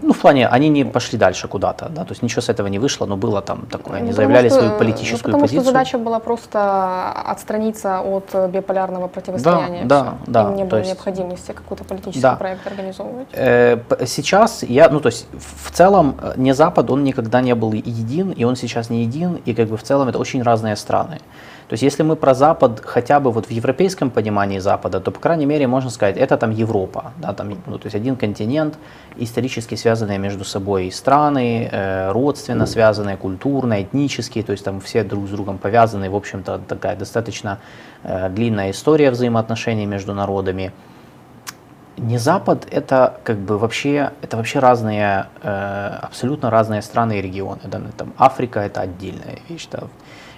Ну, 0.02 0.13
в 0.13 0.20
плане, 0.20 0.48
они 0.48 0.70
не 0.70 0.86
пошли 0.86 1.18
дальше 1.18 1.48
куда-то, 1.48 1.90
да, 1.90 2.04
то 2.04 2.12
есть 2.12 2.22
ничего 2.24 2.42
с 2.42 2.50
этого 2.50 2.68
не 2.68 2.80
вышло, 2.80 3.06
но 3.06 3.18
было 3.18 3.42
там 3.42 3.66
такое, 3.72 3.98
они 3.98 4.10
Ну, 4.10 4.13
заявляли 4.16 4.50
потому 4.50 4.62
что- 4.62 4.68
свою 4.78 4.80
политическую 4.80 5.32
ну, 5.34 5.38
потому 5.40 5.42
позицию. 5.44 5.63
что 5.63 5.72
задача 5.72 5.98
была 5.98 6.20
просто 6.20 7.12
отстраниться 7.32 8.02
от 8.02 8.26
э, 8.34 8.48
биполярного 8.50 9.08
противостояния. 9.08 9.86
да, 9.86 10.02
всё. 10.04 10.32
да, 10.32 10.42
Им 10.50 10.56
не 10.56 10.63
было 10.66 10.78
есть- 10.80 10.90
необходимости 10.92 11.52
какой-то 11.52 11.84
политический 11.84 12.22
Да. 12.22 12.36
проект 12.36 12.66
организовывать. 12.68 13.28
Э, 13.34 13.78
Сейчас 14.18 14.64
я, 14.64 14.90
ну 14.90 15.00
то 15.00 15.10
есть 15.10 15.28
в 15.38 15.70
целом 15.70 16.16
э, 16.20 16.34
не 16.38 16.56
Запад, 16.56 16.90
он 16.90 17.04
никогда 17.04 17.40
не 17.40 17.54
был 17.54 17.74
един, 17.74 18.32
и 18.32 18.46
он 18.46 18.56
сейчас 18.56 18.90
не 18.90 19.04
един, 19.04 19.36
и 19.46 19.54
как 19.54 19.68
бы 19.68 19.78
в 19.78 19.84
целом 19.84 20.10
это 20.10 20.18
очень 20.18 20.42
разные 20.42 20.76
страны. 20.76 21.20
То 21.68 21.74
есть 21.74 21.84
если 21.84 22.02
мы 22.02 22.16
про 22.16 22.34
Запад 22.34 22.82
хотя 22.84 23.20
бы 23.20 23.32
вот 23.32 23.46
в 23.46 23.52
европейском 23.52 24.10
понимании 24.10 24.58
Запада, 24.58 25.00
то 25.00 25.12
по 25.12 25.20
крайней 25.20 25.46
мере 25.46 25.68
можно 25.68 25.92
сказать, 25.92 26.18
это 26.18 26.36
там 26.36 26.50
Европа, 26.50 27.12
да, 27.18 27.34
там, 27.34 27.50
ну, 27.68 27.78
то 27.78 27.86
есть 27.86 27.96
один 27.96 28.16
континент, 28.16 28.80
исторически 29.18 29.76
связанные 29.76 30.18
между 30.18 30.44
собой 30.44 30.92
страны, 30.92 31.70
э, 31.72 32.12
родственно 32.12 32.66
связанные, 32.66 33.18
культурно, 33.18 33.84
этнически, 33.84 34.42
то 34.42 34.52
есть 34.52 34.66
там 34.66 34.80
все 34.80 35.04
друг 35.04 35.28
с 35.28 35.30
другом 35.30 35.60
повязаны, 35.60 36.10
в 36.10 36.16
общем-то 36.16 36.60
такая 36.68 36.96
достаточно 36.96 37.60
э, 38.04 38.30
длинная 38.30 38.72
история 38.72 39.12
взаимоотношений 39.12 39.86
между 39.86 40.16
народами. 40.16 40.72
Не 41.98 42.20
Запад, 42.20 42.68
это 42.70 43.20
как 43.24 43.38
бы 43.38 43.58
вообще, 43.58 44.12
это 44.22 44.38
вообще 44.38 44.60
разные, 44.60 45.26
э, 45.42 46.00
абсолютно 46.02 46.52
разные 46.52 46.84
страны 46.84 47.18
и 47.18 47.22
регионы. 47.22 47.62
Да? 47.66 47.80
Ну, 47.80 47.88
Там 47.98 48.14
Африка 48.18 48.60
это 48.60 48.82
отдельная 48.82 49.40
вещь, 49.50 49.68
да? 49.72 49.84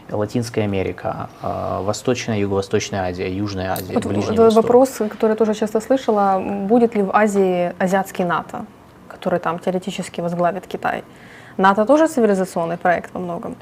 Латинская 0.10 0.64
Америка, 0.64 1.30
э, 1.44 1.82
Восточная, 1.84 2.40
Юго-Восточная 2.40 3.10
Азия, 3.10 3.30
Южная 3.30 3.74
Азия, 3.74 3.94
Вот 3.94 4.06
Ближний 4.06 4.38
Восток. 4.38 4.64
вопрос, 4.64 4.90
который 5.10 5.32
я 5.32 5.36
тоже 5.36 5.54
часто 5.54 5.82
слышала, 5.82 6.40
будет 6.40 6.96
ли 6.96 7.04
в 7.04 7.12
Азии 7.14 7.74
азиатский 7.78 8.24
НАТО, 8.26 8.66
который 9.10 9.40
там 9.40 9.60
теоретически 9.60 10.22
возглавит 10.22 10.66
Китай? 10.66 11.04
НАТО 11.58 11.86
тоже 11.86 12.08
цивилизационный 12.08 12.78
проект 12.78 13.14
во 13.14 13.20
многом. 13.20 13.56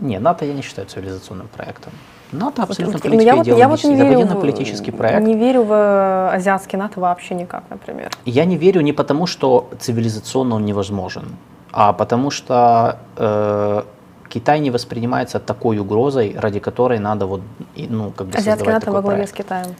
Не, 0.00 0.18
НАТО 0.18 0.46
я 0.46 0.54
не 0.54 0.62
считаю 0.62 0.88
цивилизационным 0.88 1.48
проектом. 1.48 1.92
НАТО 2.32 2.62
абсолютно 2.62 2.98
Вот, 2.98 3.04
ну, 3.12 3.20
я, 3.20 3.36
вот, 3.36 3.46
я 3.46 3.68
вот 3.68 3.84
не 3.84 3.96
политический, 3.96 4.04
это 4.04 4.04
военно-политический 4.18 4.90
проект. 4.90 5.26
не 5.26 5.34
верю 5.34 5.62
в 5.62 5.72
э, 5.72 6.36
азиатский 6.36 6.78
НАТО 6.78 7.00
вообще 7.00 7.34
никак, 7.34 7.64
например. 7.70 8.10
Я 8.24 8.44
не 8.44 8.56
верю 8.56 8.80
не 8.82 8.92
потому, 8.92 9.26
что 9.26 9.68
цивилизационно 9.78 10.56
он 10.56 10.64
невозможен, 10.64 11.36
а 11.72 11.92
потому 11.92 12.30
что 12.30 12.98
э, 13.16 13.82
Китай 14.28 14.60
не 14.60 14.70
воспринимается 14.70 15.38
такой 15.40 15.78
угрозой, 15.78 16.36
ради 16.38 16.60
которой 16.60 16.98
надо 16.98 17.26
вот, 17.26 17.40
ну, 17.76 18.10
как 18.10 18.26
бы 18.26 18.36
Азиатский 18.38 18.50
создавать 18.50 18.74
НАТО 18.74 18.86
такой 18.86 18.94
во 18.96 19.02
главе 19.02 19.16
проект. 19.16 19.32
с 19.32 19.36
Китаем. 19.36 19.74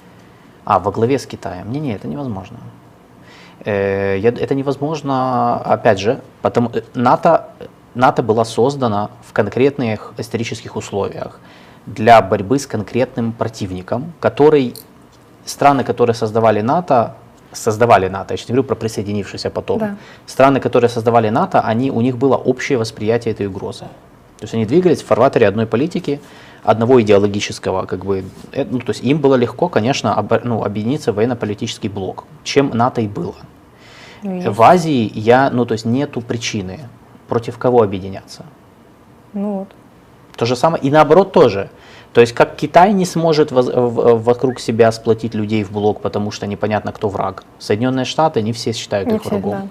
А, 0.64 0.78
во 0.78 0.90
главе 0.90 1.18
с 1.18 1.26
Китаем. 1.26 1.70
Не-не, 1.70 1.94
это 1.94 2.08
невозможно. 2.08 2.58
Э, 3.64 4.16
я- 4.18 4.30
это 4.30 4.54
невозможно, 4.54 5.56
опять 5.56 5.98
же, 5.98 6.20
потому 6.42 6.70
э, 6.72 6.82
НАТО, 6.94 7.48
НАТО 7.94 8.22
была 8.22 8.44
создана 8.44 9.10
в 9.26 9.32
конкретных 9.32 10.14
исторических 10.18 10.76
условиях 10.76 11.40
для 11.94 12.20
борьбы 12.22 12.58
с 12.58 12.66
конкретным 12.66 13.32
противником, 13.32 14.12
который 14.20 14.74
страны, 15.44 15.84
которые 15.84 16.14
создавали 16.14 16.60
НАТО, 16.60 17.14
создавали 17.52 18.08
НАТО, 18.08 18.34
я 18.34 18.36
сейчас 18.36 18.48
не 18.48 18.52
говорю 18.54 18.68
про 18.68 18.74
присоединившиеся 18.74 19.50
потом, 19.50 19.78
Да. 19.78 19.96
страны, 20.26 20.60
которые 20.60 20.90
создавали 20.90 21.30
НАТО, 21.30 21.60
они, 21.60 21.90
у 21.90 22.00
них 22.02 22.16
было 22.18 22.36
общее 22.36 22.78
восприятие 22.78 23.32
этой 23.32 23.46
угрозы. 23.46 23.84
То 24.38 24.44
есть 24.44 24.54
они 24.54 24.66
двигались 24.66 25.02
в 25.02 25.06
фарватере 25.06 25.48
одной 25.48 25.66
политики, 25.66 26.20
одного 26.62 27.00
идеологического, 27.00 27.86
как 27.86 28.04
бы, 28.04 28.24
э, 28.52 28.64
ну, 28.70 28.78
то 28.80 28.90
есть 28.90 29.02
им 29.02 29.18
было 29.18 29.36
легко, 29.36 29.68
конечно, 29.68 30.14
обо- 30.16 30.40
ну, 30.44 30.62
объединиться 30.62 31.12
в 31.12 31.16
военно-политический 31.16 31.88
блок, 31.88 32.24
чем 32.44 32.70
НАТО 32.74 33.00
и 33.00 33.08
было. 33.08 33.34
Ну, 34.22 34.34
есть. 34.34 34.48
В 34.48 34.62
Азии 34.62 35.10
я, 35.14 35.50
ну, 35.50 35.64
то 35.64 35.72
есть 35.72 35.86
нету 35.86 36.20
причины, 36.20 36.80
против 37.28 37.56
кого 37.58 37.82
объединяться. 37.82 38.44
Ну 39.32 39.58
вот. 39.60 39.68
То 40.36 40.46
же 40.46 40.56
самое 40.56 40.82
и 40.84 40.90
наоборот 40.90 41.32
тоже. 41.32 41.68
То 42.12 42.20
есть 42.20 42.32
как 42.32 42.56
Китай 42.56 42.92
не 42.92 43.04
сможет 43.04 43.52
в- 43.52 44.18
вокруг 44.18 44.60
себя 44.60 44.90
сплотить 44.92 45.34
людей 45.34 45.62
в 45.62 45.70
блок, 45.70 46.00
потому 46.00 46.30
что 46.30 46.46
непонятно, 46.46 46.92
кто 46.92 47.08
враг. 47.08 47.44
Соединенные 47.58 48.04
Штаты 48.06 48.42
не 48.42 48.52
все 48.52 48.72
считают 48.72 49.08
Не 49.10 49.16
их 49.16 49.22
все, 49.22 49.30
врагом. 49.30 49.50
да. 49.52 49.62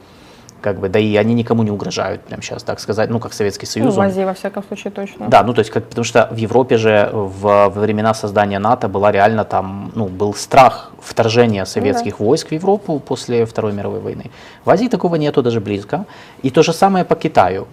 Как 0.62 0.80
бы, 0.80 0.90
да 0.90 0.98
и 1.00 1.16
они 1.18 1.36
никому 1.36 1.62
не 1.64 1.70
угрожают, 1.72 2.22
прям 2.24 2.42
сейчас 2.42 2.64
так 2.64 2.80
сказать, 2.80 3.10
ну 3.12 3.20
как 3.20 3.34
Советский 3.34 3.68
Ну, 3.68 3.72
Союз. 3.72 3.96
в 3.96 4.00
он- 4.00 4.06
Азии, 4.06 4.24
во 4.24 4.34
всяком 4.34 4.64
случае, 4.64 4.92
точно. 4.92 5.28
Да, 5.30 5.44
ну 5.44 5.54
то 5.54 5.60
есть, 5.60 5.70
как, 5.72 5.84
потому 5.86 6.04
что 6.04 6.28
в 6.32 6.36
Европе 6.38 6.78
же 6.78 7.10
в, 7.14 7.42
во 7.70 7.70
времена 7.70 8.14
создания 8.16 8.60
НАТО 8.60 8.88
была 8.88 9.12
реально 9.12 9.44
там, 9.44 9.92
ну, 9.96 10.06
был 10.08 10.34
страх 10.34 10.92
вторжения 11.02 11.66
советских 11.66 12.20
войск 12.20 12.48
в 12.50 12.52
Европу 12.54 13.00
после 13.00 13.46
Второй 13.46 13.72
мировой 13.74 14.00
войны. 14.00 14.32
В 14.66 14.70
Азии 14.72 14.88
такого 14.88 15.16
нету 15.18 15.44
даже 15.44 15.60
близко. 15.62 16.06
И 16.42 16.50
то 16.50 16.64
же 16.64 16.74
самое 16.74 17.06
по 17.06 17.16
Китаю. 17.16 17.68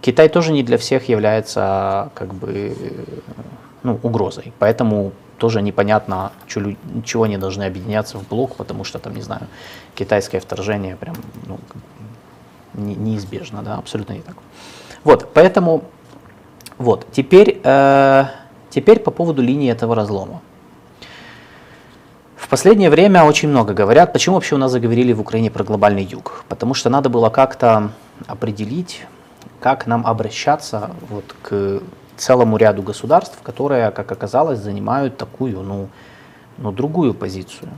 Китай 0.00 0.28
тоже 0.28 0.52
не 0.52 0.62
для 0.64 0.76
всех 0.76 1.08
является 1.08 2.10
как 2.14 2.34
бы 2.34 2.74
ну, 3.82 3.98
угрозой. 4.02 4.52
Поэтому 4.58 5.12
тоже 5.38 5.62
непонятно, 5.62 6.32
чего 7.04 7.22
они 7.22 7.38
должны 7.38 7.64
объединяться 7.64 8.18
в 8.18 8.28
блок, 8.28 8.56
потому 8.56 8.84
что 8.84 8.98
там, 8.98 9.14
не 9.14 9.22
знаю, 9.22 9.46
китайское 9.94 10.40
вторжение 10.40 10.96
прям 10.96 11.16
ну, 11.46 11.58
не- 12.74 12.96
неизбежно, 12.96 13.62
да, 13.62 13.76
абсолютно 13.76 14.14
не 14.14 14.20
так. 14.20 14.36
Вот, 15.04 15.32
поэтому 15.32 15.84
вот, 16.76 17.06
теперь, 17.12 17.60
э, 17.62 18.24
теперь 18.70 19.00
по 19.00 19.10
поводу 19.10 19.42
линии 19.42 19.70
этого 19.70 19.94
разлома. 19.94 20.40
В 22.36 22.48
последнее 22.48 22.88
время 22.88 23.24
очень 23.24 23.48
много 23.48 23.74
говорят, 23.74 24.12
почему 24.12 24.36
вообще 24.36 24.54
у 24.54 24.58
нас 24.58 24.72
заговорили 24.72 25.12
в 25.12 25.20
Украине 25.20 25.50
про 25.50 25.64
глобальный 25.64 26.02
юг. 26.02 26.44
Потому 26.48 26.72
что 26.74 26.88
надо 26.88 27.10
было 27.10 27.28
как-то 27.30 27.90
определить, 28.26 29.06
как 29.60 29.86
нам 29.86 30.06
обращаться 30.06 30.90
вот 31.10 31.34
к 31.42 31.82
целому 32.18 32.56
ряду 32.56 32.82
государств, 32.82 33.38
которые, 33.42 33.90
как 33.90 34.12
оказалось, 34.12 34.58
занимают 34.58 35.16
такую, 35.16 35.60
ну, 35.62 35.88
ну 36.58 36.72
другую 36.72 37.14
позицию. 37.14 37.68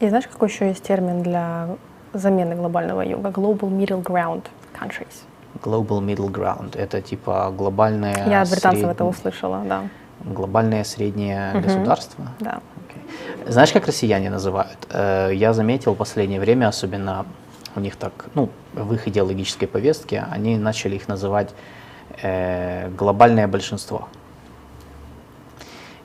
И 0.00 0.08
знаешь, 0.08 0.26
какой 0.26 0.48
еще 0.48 0.68
есть 0.68 0.82
термин 0.82 1.22
для 1.22 1.68
замены 2.12 2.54
глобального 2.54 3.00
юга? 3.02 3.30
Global 3.30 3.70
Middle 3.70 4.02
Ground 4.02 4.42
Countries. 4.80 5.24
Global 5.62 6.00
middle 6.02 6.30
ground. 6.30 6.76
Это 6.76 7.00
типа 7.00 7.50
глобальное, 7.56 8.28
Я 8.28 8.42
от 8.42 8.50
британцев 8.50 8.82
сред- 8.82 8.90
это 8.96 9.04
услышала, 9.06 9.62
да. 9.66 9.80
глобальное 10.24 10.84
среднее 10.84 11.52
Мгм. 11.54 11.62
государство. 11.62 12.24
да. 12.40 12.60
Окей. 12.88 13.50
Знаешь, 13.52 13.72
как 13.72 13.86
россияне 13.86 14.28
называют? 14.30 14.76
Э, 14.90 15.30
Я 15.34 15.52
заметил 15.54 15.94
в 15.94 15.96
последнее 15.96 16.40
время, 16.40 16.68
особенно 16.68 17.24
у 17.74 17.80
них 17.80 17.96
так, 17.96 18.12
ну, 18.34 18.50
в 18.74 18.92
их 18.92 19.08
идеологической 19.08 19.66
повестке, 19.66 20.26
они 20.30 20.58
начали 20.58 20.96
их 20.96 21.08
называть 21.08 21.54
э, 22.22 22.88
глобальное 22.90 23.46
большинство. 23.48 24.08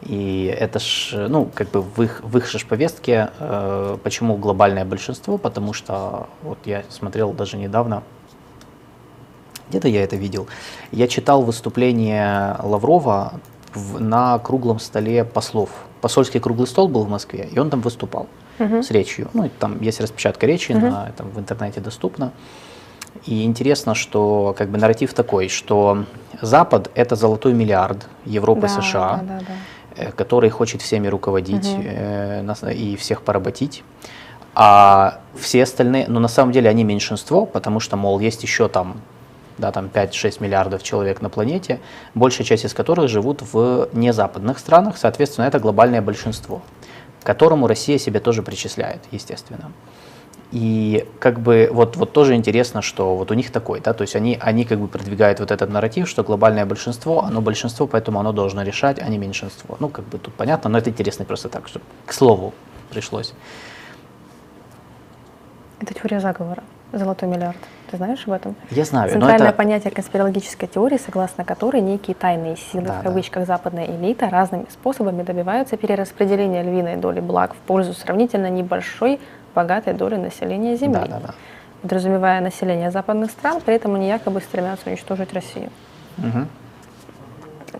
И 0.01 0.45
это 0.59 0.79
ж, 0.79 1.27
ну, 1.29 1.45
как 1.53 1.69
бы 1.69 1.81
в 1.81 2.01
их, 2.01 2.21
в 2.23 2.35
их 2.37 2.49
же 2.49 2.57
ж 2.57 2.65
повестке, 2.65 3.29
э, 3.39 3.97
почему 4.03 4.35
глобальное 4.35 4.83
большинство? 4.83 5.37
Потому 5.37 5.73
что, 5.73 6.27
вот 6.41 6.57
я 6.65 6.83
смотрел 6.89 7.33
даже 7.33 7.57
недавно, 7.57 8.01
где-то 9.69 9.87
я 9.87 10.03
это 10.03 10.15
видел, 10.15 10.47
я 10.91 11.07
читал 11.07 11.43
выступление 11.43 12.55
Лаврова 12.63 13.33
в- 13.75 14.01
на 14.01 14.39
круглом 14.39 14.79
столе 14.79 15.23
послов. 15.23 15.69
Посольский 16.01 16.39
круглый 16.39 16.67
стол 16.67 16.87
был 16.87 17.03
в 17.03 17.09
Москве, 17.09 17.47
и 17.51 17.59
он 17.59 17.69
там 17.69 17.81
выступал 17.81 18.27
Мгм. 18.57 18.81
с 18.81 18.89
речью. 18.91 19.29
Ну, 19.33 19.49
там 19.59 19.79
есть 19.81 20.01
распечатка 20.01 20.47
речи, 20.47 20.71
Мгм. 20.71 20.89
на, 20.89 21.11
там, 21.15 21.29
в 21.29 21.39
интернете 21.39 21.79
доступно. 21.79 22.31
И 23.25 23.43
интересно, 23.43 23.93
что 23.93 24.55
как 24.57 24.69
бы 24.69 24.77
нарратив 24.77 25.13
такой, 25.13 25.47
что 25.47 26.05
Запад– 26.41 26.89
это 26.95 27.15
золотой 27.15 27.53
миллиард 27.53 28.07
Европы, 28.25 28.61
да, 28.61 28.67
США, 28.67 29.19
Да, 29.21 29.39
да, 29.39 29.39
да. 29.39 30.03
э, 30.03 30.11
который 30.11 30.49
хочет 30.49 30.81
всеми 30.81 31.07
руководить 31.07 31.67
Мгм. 31.67 31.83
э, 31.85 32.73
и 32.73 32.95
всех 32.95 33.21
поработить. 33.21 33.83
А 34.53 35.19
все 35.39 35.63
остальные, 35.63 36.05
ну 36.07 36.19
на 36.19 36.27
самом 36.27 36.51
деле 36.51 36.69
они 36.69 36.83
меньшинство, 36.83 37.45
потому 37.45 37.79
что, 37.79 37.95
мол, 37.95 38.19
есть 38.19 38.43
еще 38.43 38.67
там, 38.67 38.99
да, 39.57 39.71
там 39.71 39.87
5-6 39.87 40.41
миллиардов 40.41 40.83
человек 40.83 41.21
на 41.21 41.29
планете, 41.29 41.79
большая 42.15 42.45
часть 42.45 42.65
из 42.65 42.73
которых 42.73 43.07
живут 43.07 43.41
в 43.53 43.87
незападных 43.93 44.59
странах, 44.59 44.97
соответственно, 44.97 45.45
это 45.45 45.59
глобальное 45.59 46.01
большинство, 46.01 46.61
к 47.21 47.25
которому 47.25 47.67
Россия 47.67 47.97
себя 47.97 48.19
тоже 48.19 48.41
причисляет, 48.43 49.01
естественно. 49.11 49.71
И 50.51 51.07
как 51.19 51.39
бы 51.39 51.69
вот, 51.71 51.95
вот 51.95 52.11
тоже 52.11 52.35
интересно, 52.35 52.81
что 52.81 53.15
вот 53.15 53.31
у 53.31 53.33
них 53.33 53.51
такой, 53.51 53.79
да, 53.79 53.93
то 53.93 54.01
есть 54.01 54.17
они, 54.17 54.37
они 54.41 54.65
как 54.65 54.79
бы 54.79 54.87
продвигают 54.87 55.39
вот 55.39 55.49
этот 55.49 55.69
нарратив, 55.69 56.09
что 56.09 56.23
глобальное 56.23 56.65
большинство, 56.65 57.23
оно 57.23 57.41
большинство, 57.41 57.87
поэтому 57.87 58.19
оно 58.19 58.33
должно 58.33 58.61
решать, 58.61 58.99
а 58.99 59.07
не 59.07 59.17
меньшинство. 59.17 59.77
Ну, 59.79 59.87
как 59.87 60.05
бы 60.05 60.17
тут 60.17 60.33
понятно, 60.33 60.69
но 60.69 60.77
это 60.77 60.89
интересно 60.89 61.23
просто 61.23 61.47
так, 61.47 61.67
что 61.69 61.79
к 62.05 62.13
слову 62.13 62.53
пришлось. 62.89 63.33
Это 65.79 65.93
теория 65.93 66.19
заговора. 66.19 66.63
Золотой 66.91 67.29
миллиард. 67.29 67.57
Ты 67.89 67.97
знаешь 67.97 68.21
об 68.27 68.33
этом? 68.33 68.55
Я 68.69 68.83
знаю, 68.83 69.07
но 69.07 69.13
Центральное 69.13 69.49
это... 69.49 69.57
понятие 69.57 69.91
конспирологической 69.91 70.67
теории, 70.67 70.97
согласно 70.97 71.45
которой 71.45 71.81
некие 71.81 72.15
тайные 72.15 72.57
силы, 72.57 72.87
Да, 72.87 72.93
в 72.93 72.97
да. 72.97 73.03
кавычках, 73.03 73.47
западная 73.47 73.85
элита 73.85 74.29
разными 74.29 74.65
способами 74.69 75.23
добиваются 75.23 75.77
перераспределения 75.77 76.61
львиной 76.63 76.97
доли 76.97 77.21
благ 77.21 77.53
в 77.53 77.57
пользу 77.57 77.93
сравнительно 77.93 78.49
небольшой 78.49 79.21
богатой 79.53 79.93
доли 79.93 80.15
населения 80.15 80.75
Земли. 80.75 80.99
Да, 81.01 81.19
да, 81.19 81.19
да. 81.27 81.33
Подразумевая 81.81 82.41
население 82.41 82.91
западных 82.91 83.31
стран, 83.31 83.59
при 83.61 83.75
этом 83.75 83.95
они 83.95 84.07
якобы 84.07 84.39
стремятся 84.41 84.89
уничтожить 84.89 85.33
Россию. 85.33 85.69
Мгм. 86.17 86.47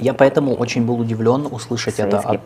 Я 0.02 0.14
поэтому 0.14 0.54
очень 0.56 0.86
был 0.86 1.00
удивлен 1.00 1.48
услышать 1.52 2.00
это 2.00 2.20
от... 2.20 2.42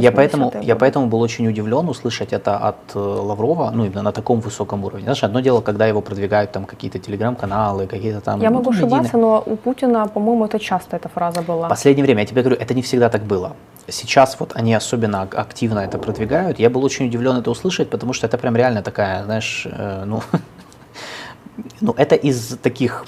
Я 0.00 0.12
поэтому, 0.12 0.48
80-е 0.48 0.62
я 0.62 0.76
поэтому 0.76 1.06
был 1.06 1.20
очень 1.20 1.48
удивлен 1.48 1.88
услышать 1.88 2.32
это 2.32 2.56
от 2.56 2.76
э, 2.94 2.98
Лаврова, 2.98 3.70
ну 3.74 3.84
именно 3.84 4.02
на 4.02 4.12
таком 4.12 4.40
высоком 4.40 4.84
уровне. 4.84 5.02
Знаешь, 5.02 5.24
одно 5.24 5.40
дело, 5.40 5.60
когда 5.60 5.86
его 5.86 6.00
продвигают 6.00 6.52
там 6.52 6.64
какие-то 6.64 6.98
телеграм-каналы, 6.98 7.86
какие-то 7.86 8.20
там... 8.20 8.40
Я 8.40 8.50
ну, 8.50 8.56
могу 8.58 8.70
медийные- 8.70 8.86
ошибаться, 8.86 9.16
но 9.16 9.42
у 9.46 9.56
Путина, 9.56 10.06
по-моему, 10.08 10.44
это 10.44 10.58
часто 10.58 10.96
эта 10.96 11.08
фраза 11.08 11.42
была. 11.42 11.66
В 11.66 11.70
последнее 11.70 12.04
время, 12.04 12.20
я 12.20 12.26
тебе 12.26 12.42
говорю, 12.42 12.56
это 12.60 12.74
не 12.74 12.82
всегда 12.82 13.08
так 13.08 13.22
было. 13.22 13.52
Сейчас 13.88 14.36
вот 14.40 14.52
они 14.54 14.74
особенно 14.74 15.22
ак- 15.22 15.34
активно 15.34 15.80
это 15.80 15.98
продвигают. 15.98 16.58
Я 16.60 16.70
был 16.70 16.84
очень 16.84 17.06
удивлен 17.06 17.36
это 17.36 17.50
услышать, 17.50 17.90
потому 17.90 18.12
что 18.12 18.26
это 18.26 18.38
прям 18.38 18.56
реально 18.56 18.82
такая, 18.82 19.24
знаешь, 19.24 19.66
э, 19.70 20.04
ну, 20.06 20.20
ну 21.80 21.94
это 21.96 22.14
из 22.14 22.56
таких, 22.62 23.04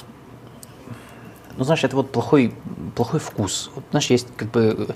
ну 1.57 1.65
знаешь, 1.65 1.85
это 1.85 1.97
вот 1.97 2.11
плохой, 2.11 2.55
плохой 2.95 3.21
вкус. 3.21 3.71
Вот, 3.75 3.85
знаешь, 3.91 4.11
есть 4.11 4.29
как 4.37 4.51
бы, 4.51 4.89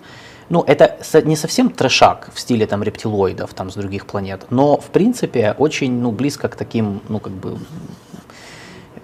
ну 0.48 0.62
это 0.66 0.96
не 1.24 1.36
совсем 1.36 1.70
трешак 1.70 2.30
в 2.34 2.40
стиле 2.40 2.66
там 2.66 2.82
рептилоидов 2.82 3.54
там 3.54 3.70
с 3.70 3.74
других 3.74 4.06
планет, 4.06 4.46
но 4.50 4.78
в 4.78 4.86
принципе 4.86 5.54
очень, 5.58 5.92
ну 5.92 6.12
близко 6.12 6.48
к 6.48 6.56
таким, 6.56 7.00
ну 7.08 7.20
как 7.20 7.32
бы 7.32 7.58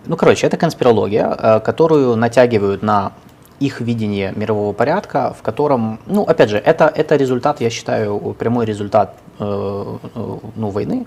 ну, 0.06 0.16
короче, 0.16 0.46
это 0.46 0.56
конспирология, 0.56 1.28
э, 1.28 1.60
которую 1.60 2.16
натягивают 2.16 2.82
на 2.82 3.12
их 3.60 3.80
видение 3.80 4.32
мирового 4.36 4.72
порядка, 4.72 5.34
в 5.38 5.42
котором, 5.42 5.98
ну, 6.06 6.22
опять 6.22 6.50
же, 6.50 6.58
это, 6.58 6.92
это 6.94 7.16
результат, 7.16 7.60
я 7.60 7.70
считаю, 7.70 8.18
прямой 8.38 8.66
результат 8.66 9.16
э, 9.38 9.98
э, 10.14 10.38
ну, 10.56 10.70
войны, 10.70 11.06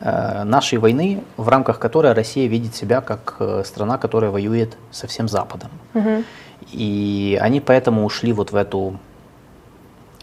нашей 0.00 0.78
войны, 0.78 1.22
в 1.36 1.48
рамках 1.48 1.78
которой 1.78 2.12
Россия 2.12 2.48
видит 2.48 2.74
себя 2.74 3.00
как 3.00 3.36
э, 3.38 3.62
страна, 3.64 3.98
которая 3.98 4.30
воюет 4.30 4.76
со 4.90 5.06
всем 5.06 5.28
Западом. 5.28 5.70
Мгм. 5.94 6.24
И 6.72 7.38
они 7.40 7.60
поэтому 7.60 8.04
ушли 8.04 8.32
вот 8.32 8.52
в 8.52 8.56
эту... 8.56 8.98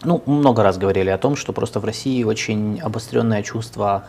Ну, 0.02 0.22
много 0.26 0.62
раз 0.62 0.76
говорили 0.76 1.10
о 1.10 1.18
том, 1.18 1.34
что 1.36 1.52
просто 1.52 1.80
в 1.80 1.84
России 1.84 2.22
очень 2.24 2.80
обостренное 2.80 3.42
чувство 3.42 4.04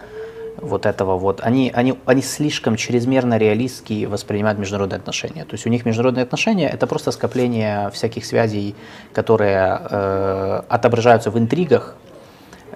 вот 0.58 0.86
этого 0.86 1.18
вот. 1.18 1.42
Они, 1.42 1.72
они, 1.74 1.98
они 2.06 2.22
слишком 2.22 2.76
чрезмерно 2.76 3.38
реалистски 3.38 4.06
воспринимают 4.06 4.60
международные 4.60 4.98
отношения. 4.98 5.46
То 5.46 5.54
есть 5.54 5.66
у 5.66 5.70
них 5.70 5.86
международные 5.86 6.24
отношения 6.24 6.70
это 6.70 6.88
просто 6.88 7.12
скопление 7.12 7.90
всяких 7.92 8.26
связей, 8.26 8.76
которые 9.14 9.80
э, 9.90 10.62
отображаются 10.70 11.32
в 11.32 11.38
интригах, 11.38 11.96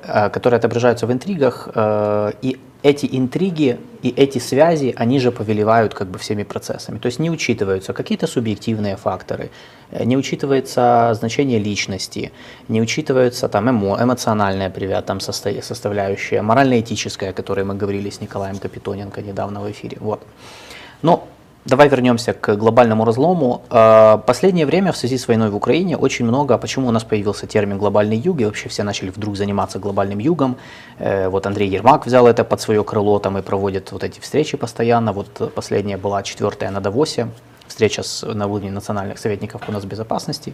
э, 0.03 0.29
которые 0.29 0.57
отображаются 0.57 1.07
в 1.07 1.11
интригах, 1.11 1.69
э, 1.73 2.31
и 2.41 2.59
эти 2.81 3.07
интриги 3.11 3.77
и 4.01 4.09
эти 4.09 4.39
связи, 4.39 4.93
они 4.97 5.19
же 5.19 5.31
повелевают 5.31 5.93
как 5.93 6.07
бы 6.07 6.17
всеми 6.17 6.43
процессами. 6.43 6.97
То 6.97 7.07
есть 7.07 7.19
не 7.19 7.29
учитываются 7.29 7.93
какие-то 7.93 8.27
субъективные 8.27 8.95
факторы, 8.95 9.49
э, 9.91 10.05
не 10.05 10.15
учитывается 10.15 11.13
значение 11.13 11.59
личности, 11.59 12.31
не 12.69 12.81
учитывается 12.81 13.49
там 13.49 13.69
эмо, 13.69 13.97
эмоциональная 14.01 14.69
привя- 14.69 15.01
там 15.01 15.17
состо- 15.17 15.61
составляющая, 15.61 16.41
морально-этическая, 16.41 17.31
о 17.31 17.33
которой 17.33 17.65
мы 17.65 17.75
говорили 17.75 18.09
с 18.09 18.21
Николаем 18.21 18.57
Капитоненко 18.57 19.21
недавно 19.21 19.61
в 19.61 19.69
эфире. 19.69 19.97
Вот. 19.99 20.21
Но 21.01 21.27
давай 21.65 21.89
вернемся 21.89 22.33
к 22.33 22.55
глобальному 22.55 23.05
разлому. 23.05 23.61
Э, 23.69 24.17
Последнее 24.25 24.65
время 24.65 24.91
в 24.91 24.97
связи 24.97 25.17
с 25.17 25.27
войной 25.27 25.49
в 25.49 25.55
Украине 25.55 25.97
очень 25.97 26.25
много, 26.25 26.57
почему 26.57 26.87
у 26.87 26.91
нас 26.91 27.03
появился 27.03 27.47
термин 27.47 27.77
глобальный 27.77 28.17
юг, 28.17 28.41
и 28.41 28.45
вообще 28.45 28.69
все 28.69 28.83
начали 28.83 29.09
вдруг 29.09 29.35
заниматься 29.35 29.79
глобальным 29.79 30.19
югом. 30.19 30.57
Э, 30.97 31.29
Вот 31.29 31.45
Андрей 31.45 31.69
Ермак 31.69 32.05
взял 32.05 32.27
это 32.27 32.43
под 32.43 32.61
свое 32.61 32.83
крыло 32.83 33.19
там 33.19 33.37
и 33.37 33.41
проводит 33.41 33.91
вот 33.91 34.03
эти 34.03 34.19
встречи 34.19 34.57
постоянно. 34.57 35.13
Вот 35.13 35.53
последняя 35.53 35.97
была 35.97 36.23
четвертая 36.23 36.71
на 36.71 36.81
Давосе, 36.81 37.27
встреча 37.67 38.03
с, 38.03 38.25
на 38.25 38.47
уровне 38.47 38.71
национальных 38.71 39.17
советников 39.19 39.61
по 39.61 39.71
нацбезопасности. 39.71 40.53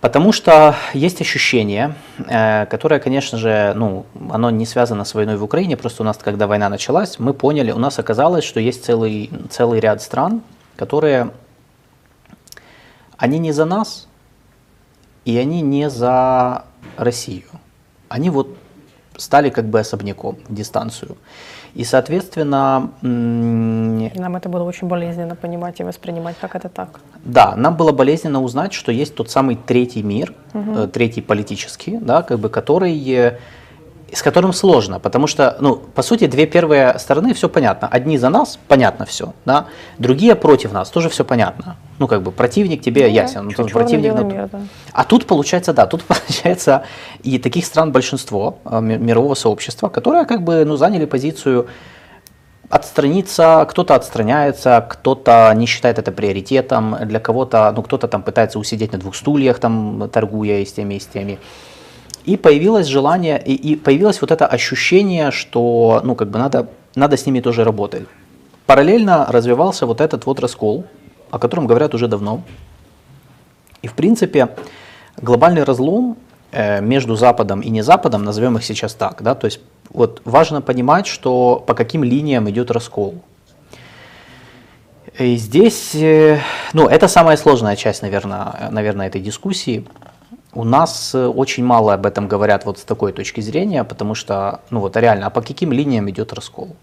Потому 0.00 0.32
что 0.32 0.76
есть 0.94 1.20
ощущение, 1.20 1.94
э, 2.26 2.64
которое, 2.66 3.00
конечно 3.00 3.36
же, 3.36 3.74
ну, 3.76 4.06
оно 4.30 4.50
не 4.50 4.64
связано 4.64 5.04
с 5.04 5.12
войной 5.12 5.36
в 5.36 5.44
Украине, 5.44 5.76
просто 5.76 6.02
у 6.02 6.06
нас, 6.06 6.16
когда 6.16 6.46
война 6.46 6.70
началась, 6.70 7.18
мы 7.18 7.34
поняли, 7.34 7.70
у 7.70 7.78
нас 7.78 7.98
оказалось, 7.98 8.44
что 8.44 8.60
есть 8.60 8.84
целый, 8.84 9.30
целый 9.50 9.78
ряд 9.78 10.00
стран, 10.00 10.40
которые, 10.76 11.30
они 13.18 13.38
не 13.38 13.52
за 13.52 13.66
нас, 13.66 14.08
и 15.26 15.36
они 15.36 15.60
не 15.60 15.90
за 15.90 16.64
Россию. 16.96 17.50
Они 18.08 18.30
вот 18.30 18.56
стали 19.18 19.50
как 19.50 19.66
бы 19.66 19.80
особняком, 19.80 20.38
в 20.48 20.54
дистанцию. 20.54 21.18
И, 21.74 21.84
соответственно, 21.84 22.90
И 23.02 23.06
нам 24.20 24.36
это 24.36 24.48
было 24.48 24.64
очень 24.64 24.88
болезненно 24.88 25.36
понимать 25.36 25.80
и 25.80 25.84
воспринимать, 25.84 26.36
как 26.40 26.56
это 26.56 26.68
так. 26.68 27.00
да, 27.24 27.54
нам 27.56 27.76
было 27.76 27.92
болезненно 27.92 28.42
узнать, 28.42 28.72
что 28.72 28.92
есть 28.92 29.14
тот 29.14 29.30
самый 29.30 29.56
третий 29.56 30.02
мир, 30.02 30.34
э, 30.54 30.88
третий 30.92 31.22
политический, 31.22 31.98
да, 31.98 32.22
как 32.22 32.38
бы, 32.38 32.48
который, 32.48 32.96
э, 33.12 33.38
с 34.12 34.22
которым 34.22 34.52
сложно, 34.52 34.98
потому 34.98 35.26
что, 35.26 35.56
ну, 35.60 35.76
по 35.76 36.02
сути, 36.02 36.26
две 36.26 36.46
первые 36.46 36.98
стороны, 36.98 37.34
все 37.34 37.48
понятно. 37.48 37.88
Одни 37.88 38.18
за 38.18 38.28
нас, 38.28 38.58
понятно 38.68 39.04
все, 39.04 39.32
да, 39.44 39.66
другие 39.98 40.34
против 40.34 40.72
нас, 40.72 40.90
тоже 40.90 41.08
все 41.08 41.24
понятно. 41.24 41.76
Ну, 41.98 42.08
как 42.08 42.22
бы, 42.22 42.32
противник 42.32 42.82
тебе 42.82 43.02
Ну 43.02 43.08
ясен, 43.08 43.44
ну, 43.44 43.50
чёрное 43.50 43.72
противник, 43.72 44.14
ну, 44.14 44.24
мир, 44.24 44.48
да. 44.50 44.60
а 44.92 45.04
тут 45.04 45.26
получается, 45.26 45.72
да, 45.72 45.86
тут 45.86 46.02
получается 46.06 46.82
и 47.22 47.38
таких 47.38 47.64
стран 47.64 47.92
большинство 47.92 48.58
э, 48.64 48.80
ми- 48.80 48.98
мирового 48.98 49.34
сообщества, 49.34 49.88
которые 49.88 50.24
как 50.24 50.42
бы 50.42 50.64
ну, 50.64 50.76
заняли 50.76 51.04
позицию 51.04 51.68
отстраниться, 52.70 53.66
кто-то 53.68 53.96
отстраняется, 53.96 54.86
кто-то 54.88 55.52
не 55.56 55.66
считает 55.66 55.98
это 55.98 56.12
приоритетом, 56.12 56.96
для 57.04 57.18
кого-то, 57.18 57.72
ну 57.76 57.82
кто-то 57.82 58.06
там 58.06 58.22
пытается 58.22 58.58
усидеть 58.58 58.92
на 58.92 58.98
двух 58.98 59.16
стульях, 59.16 59.58
там 59.58 60.08
торгуя 60.08 60.60
и 60.60 60.64
с 60.64 60.72
теми, 60.72 60.94
и 60.94 61.00
с 61.00 61.06
теми. 61.06 61.38
И 62.24 62.36
появилось 62.36 62.86
желание, 62.86 63.42
и, 63.42 63.54
и 63.54 63.76
появилось 63.76 64.20
вот 64.20 64.30
это 64.30 64.46
ощущение, 64.46 65.30
что 65.30 66.00
ну 66.04 66.14
как 66.14 66.28
бы 66.28 66.38
надо, 66.38 66.68
надо 66.94 67.16
с 67.16 67.26
ними 67.26 67.40
тоже 67.40 67.64
работать. 67.64 68.06
Параллельно 68.66 69.26
развивался 69.28 69.86
вот 69.86 70.00
этот 70.00 70.26
вот 70.26 70.40
раскол, 70.40 70.84
о 71.30 71.38
котором 71.38 71.66
говорят 71.66 71.94
уже 71.94 72.08
давно, 72.08 72.42
и 73.82 73.88
в 73.88 73.94
принципе 73.94 74.48
глобальный 75.16 75.64
разлом 75.64 76.16
э, 76.52 76.80
между 76.80 77.16
Западом 77.16 77.60
и 77.60 77.70
не 77.70 77.82
Западом, 77.82 78.24
назовем 78.24 78.56
их 78.56 78.64
сейчас 78.64 78.94
так, 78.94 79.22
да, 79.22 79.34
то 79.34 79.46
есть 79.46 79.60
вот 79.90 80.22
важно 80.24 80.60
понимать, 80.60 81.06
что 81.06 81.62
по 81.66 81.74
каким 81.74 82.04
линиям 82.04 82.48
идет 82.50 82.70
раскол. 82.70 83.20
И 85.18 85.36
здесь, 85.36 85.94
э, 85.94 86.38
ну, 86.72 86.86
это 86.86 87.08
самая 87.08 87.36
сложная 87.36 87.76
часть, 87.76 88.02
наверное, 88.02 88.68
наверное, 88.70 89.08
этой 89.08 89.20
дискуссии. 89.20 89.84
У 90.52 90.64
нас 90.64 91.14
э, 91.14 91.26
очень 91.26 91.64
мало 91.64 91.94
об 91.94 92.06
этом 92.06 92.26
говорят 92.26 92.64
вот 92.64 92.78
с 92.78 92.84
такой 92.84 93.12
точки 93.12 93.40
зрения, 93.40 93.84
потому 93.84 94.14
что, 94.14 94.60
ну 94.70 94.80
вот 94.80 94.96
реально, 94.96 95.26
а 95.26 95.30
по 95.30 95.42
каким 95.42 95.72
линиям 95.72 96.10
идет 96.10 96.32
раскол? 96.32 96.76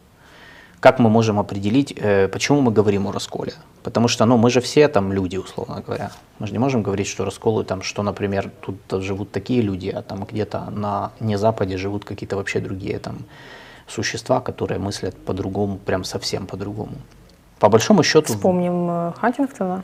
Как 0.80 1.00
мы 1.00 1.10
можем 1.10 1.40
определить, 1.40 1.94
э, 1.98 2.28
почему 2.28 2.62
мы 2.62 2.72
говорим 2.72 3.08
о 3.08 3.12
расколе? 3.12 3.54
Потому 3.84 4.08
что, 4.08 4.26
ну, 4.26 4.38
мы 4.38 4.50
же 4.50 4.62
все 4.62 4.88
там 4.88 5.12
люди, 5.12 5.38
условно 5.38 5.82
говоря. 5.86 6.12
Мы 6.40 6.48
же 6.48 6.54
не 6.54 6.60
можем 6.60 6.84
говорить, 6.84 7.08
что 7.08 7.26
расколы 7.26 7.64
там, 7.64 7.82
что, 7.82 8.04
например, 8.04 8.52
тут 8.62 9.04
живут 9.04 9.32
такие 9.32 9.62
люди, 9.62 9.90
а 9.90 10.02
там 10.02 10.24
где-то 10.24 10.70
на 10.72 11.12
не 11.20 11.38
Западе 11.38 11.78
живут 11.78 12.06
какие-то 12.06 12.36
вообще 12.36 12.60
другие 12.60 13.00
там 13.00 13.26
существа, 13.88 14.40
которые 14.40 14.80
мыслят 14.80 15.16
по-другому, 15.16 15.78
прям 15.78 16.04
совсем 16.04 16.46
по-другому. 16.46 16.96
По 17.60 17.70
большому 17.70 18.04
счету, 18.04 18.34
Вспомним 18.34 18.90
э, 18.90 19.14
Хантингтона 19.20 19.84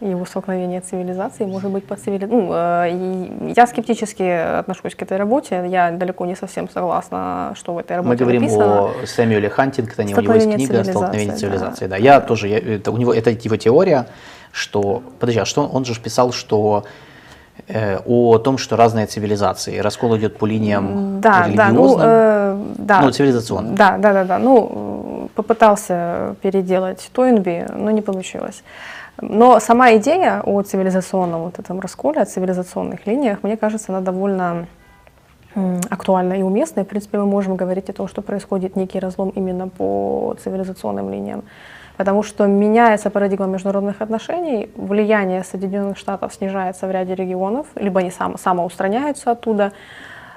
его 0.00 0.24
столкновение 0.24 0.80
цивилизаций, 0.80 1.46
может 1.46 1.70
быть, 1.70 1.86
по 1.86 1.96
цивили... 1.96 2.24
ну, 2.24 2.50
э, 2.52 3.52
я 3.54 3.66
скептически 3.66 4.22
отношусь 4.58 4.94
к 4.94 5.02
этой 5.02 5.18
работе, 5.18 5.64
я 5.68 5.90
далеко 5.90 6.24
не 6.26 6.34
совсем 6.34 6.68
согласна, 6.68 7.52
что 7.54 7.74
в 7.74 7.78
этой 7.78 7.96
работе 7.96 8.08
мы 8.08 8.16
говорим 8.16 8.42
написано. 8.42 8.84
о 8.86 9.06
Сэмюэле 9.06 9.50
Хантингтоне, 9.50 10.14
у 10.16 10.20
него 10.20 10.34
есть 10.34 10.52
книга 10.52 10.84
«Столкновение 10.84 11.32
да. 11.32 11.38
цивилизаций». 11.38 11.88
Да. 11.88 11.96
Я 11.96 12.20
тоже, 12.20 12.48
я- 12.48 12.58
это, 12.58 12.92
у 12.92 12.96
него, 12.96 13.12
это 13.12 13.30
его 13.30 13.56
теория, 13.56 14.06
что, 14.52 15.02
подожди, 15.18 15.40
а 15.40 15.44
что 15.44 15.66
он 15.66 15.84
же 15.84 16.00
писал, 16.00 16.32
что 16.32 16.84
э, 17.68 17.98
о 18.06 18.38
том, 18.38 18.56
что 18.56 18.76
разные 18.76 19.06
цивилизации, 19.06 19.78
раскол 19.78 20.16
идет 20.16 20.38
по 20.38 20.46
линиям 20.46 21.20
Да, 21.20 21.46
да, 21.54 21.68
ну, 21.68 21.72
религиозным, 21.72 22.06
э, 22.08 22.56
да. 22.78 23.00
ну, 23.02 23.10
цивилизационным. 23.10 23.74
Да, 23.74 23.98
да, 23.98 24.12
да, 24.12 24.24
да. 24.24 24.38
Ну, 24.38 25.28
попытался 25.34 26.36
переделать 26.40 27.10
Тойнби, 27.12 27.66
но 27.74 27.90
не 27.90 28.02
получилось. 28.02 28.62
Но 29.20 29.60
сама 29.60 29.96
идея 29.96 30.40
о 30.44 30.62
цивилизационном 30.62 31.42
вот 31.42 31.58
этом 31.58 31.80
расколе, 31.80 32.20
о 32.20 32.24
цивилизационных 32.24 33.06
линиях, 33.06 33.42
мне 33.42 33.56
кажется, 33.56 33.92
она 33.92 34.00
довольно 34.00 34.66
актуально 35.90 36.34
и 36.34 36.42
уместно. 36.42 36.80
И, 36.80 36.84
в 36.84 36.88
принципе, 36.88 37.18
мы 37.18 37.26
можем 37.26 37.56
говорить 37.56 37.90
о 37.90 37.92
том, 37.92 38.08
что 38.08 38.22
происходит 38.22 38.76
некий 38.76 39.00
разлом 39.00 39.30
именно 39.30 39.68
по 39.68 40.36
цивилизационным 40.42 41.10
линиям. 41.10 41.42
Потому 41.96 42.22
что 42.22 42.46
меняется 42.46 43.10
парадигма 43.10 43.46
международных 43.46 44.00
отношений, 44.00 44.70
влияние 44.74 45.44
Соединенных 45.44 45.98
Штатов 45.98 46.32
снижается 46.32 46.86
в 46.86 46.90
ряде 46.90 47.14
регионов, 47.14 47.66
либо 47.74 48.00
они 48.00 48.10
сам, 48.10 48.38
самоустраняются 48.38 49.32
оттуда 49.32 49.72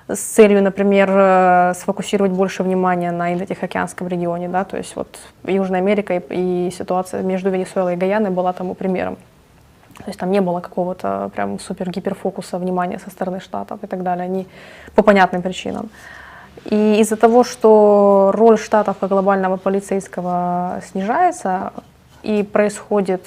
с 0.08 0.20
целью, 0.20 0.62
например, 0.62 1.10
э, 1.12 1.74
сфокусировать 1.76 2.32
больше 2.32 2.64
внимания 2.64 3.12
на 3.12 3.34
Индо-Тихоокеанском 3.34 4.08
регионе. 4.08 4.50
Да? 4.50 4.64
То 4.64 4.78
есть 4.78 4.96
вот 4.96 5.20
Южная 5.46 5.80
Америка 5.80 6.16
и, 6.16 6.68
и 6.68 6.72
ситуация 6.72 7.24
между 7.24 7.50
Венесуэлой 7.50 7.94
и 7.94 7.98
Гаяной 7.98 8.30
была 8.30 8.54
тому 8.54 8.76
примером. 8.76 9.16
То 9.98 10.08
есть 10.08 10.20
там 10.20 10.32
не 10.32 10.42
было 10.42 10.60
какого-то 10.60 11.30
прям 11.36 11.60
супер 11.60 11.90
гиперфокуса 11.90 12.58
внимания 12.58 13.00
со 13.00 13.10
стороны 13.10 13.40
штатов 13.40 13.80
и 13.84 13.88
так 13.88 14.04
далее. 14.04 14.26
Они 14.26 14.48
по 14.96 15.04
понятным 15.04 15.42
причинам. 15.42 15.90
И 16.66 17.00
из-за 17.00 17.16
того, 17.16 17.44
что 17.44 18.32
роль 18.34 18.58
штатов 18.58 18.98
как 19.00 19.10
глобального 19.10 19.58
полицейского 19.58 20.82
снижается, 20.92 21.72
и 22.24 22.44
происходит 22.44 23.22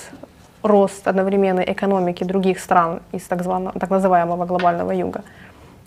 рост 0.62 1.06
одновременной 1.06 1.64
экономики 1.64 2.24
других 2.24 2.58
стран 2.58 3.00
из 3.12 3.22
так, 3.22 3.42
званого, 3.42 3.78
так 3.78 3.90
называемого 3.90 4.46
глобального 4.46 4.90
юга, 4.92 5.22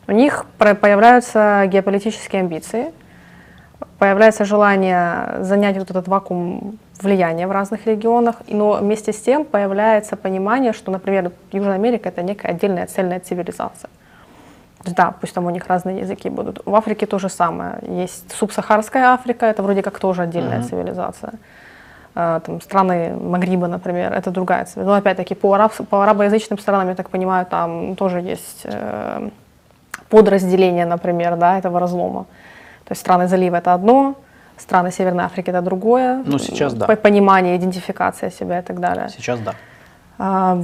у 0.10 0.12
них 0.12 0.46
появляются 0.58 1.66
геополитические 1.68 2.42
амбиции, 2.42 2.92
появляется 4.00 4.44
желание 4.44 5.44
занять 5.44 5.78
вот 5.78 5.92
этот 5.92 6.08
вакуум 6.08 6.80
влияния 7.00 7.46
в 7.46 7.52
разных 7.52 7.86
регионах, 7.86 8.38
но 8.48 8.74
вместе 8.74 9.14
с 9.14 9.22
тем 9.22 9.46
появляется 9.46 10.16
понимание, 10.16 10.74
что, 10.74 10.92
например, 10.92 11.32
Южная 11.52 11.76
Америка— 11.76 12.10
это 12.10 12.24
некая 12.24 12.50
отдельная 12.50 12.88
цельная 12.88 13.20
цивилизация. 13.20 13.90
Да, 14.84 15.14
пусть 15.22 15.34
там 15.34 15.46
у 15.46 15.52
них 15.52 15.68
разные 15.68 16.00
языки 16.00 16.30
будут. 16.30 16.62
В 16.66 16.74
Африке 16.74 17.06
то 17.06 17.20
же 17.20 17.30
самое. 17.30 17.80
Есть 17.84 18.32
субсахарская 18.32 19.14
Африка, 19.14 19.46
это 19.46 19.62
вроде 19.62 19.84
как 19.84 20.00
тоже 20.00 20.24
отдельная 20.24 20.62
uh-huh. 20.62 20.70
цивилизация. 20.70 21.34
А, 22.16 22.40
там, 22.40 22.62
страны 22.62 23.16
Магриба, 23.16 23.68
например, 23.68 24.14
это 24.14 24.32
другая 24.32 24.66
цивилизация. 24.66 24.86
Но 24.86 24.94
опять-таки 24.94 25.36
по, 25.36 25.54
араб, 25.54 25.74
по 25.90 26.02
арабоязычным 26.02 26.58
странам, 26.58 26.90
я 26.90 26.96
так 26.96 27.10
понимаю, 27.10 27.46
там 27.46 27.96
тоже 27.96 28.22
есть 28.22 28.66
подразделение, 30.10 30.86
например, 30.86 31.36
да, 31.36 31.58
этого 31.58 31.80
разлома. 31.80 32.26
То 32.86 32.92
есть 32.92 33.02
страны 33.02 33.28
залива 33.28 33.58
это 33.58 33.74
одно, 33.74 34.16
страны 34.58 34.92
Северной 34.92 35.24
Африки 35.24 35.52
это 35.52 35.62
другое. 35.62 36.24
Ну, 36.26 36.40
сейчас 36.40 36.74
да. 36.74 36.88
Понимание, 36.96 37.56
идентификация 37.56 38.32
себя 38.32 38.60
и 38.60 38.62
так 38.62 38.80
далее. 38.80 39.10
Сейчас 39.10 39.40
да. 39.40 39.54
А, 40.18 40.58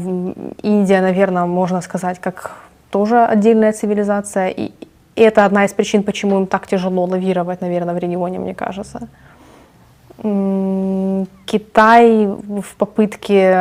Индия, 0.64 1.02
наверное, 1.02 1.46
можно 1.46 1.82
сказать, 1.82 2.20
как 2.20 2.52
тоже 2.92 3.24
отдельная 3.24 3.72
цивилизация. 3.72 4.50
И 4.50 4.72
это 5.16 5.46
одна 5.46 5.66
из 5.66 5.74
причин, 5.74 6.04
почему 6.04 6.40
им 6.40 6.48
так 6.48 6.68
тяжело 6.68 7.06
лавировать, 7.06 7.62
наверное, 7.62 7.94
в 7.94 7.98
регионе, 7.98 8.40
мне 8.40 8.54
кажется. 8.54 9.08
Китай 10.18 12.26
в 12.26 12.76
попытке, 12.78 13.54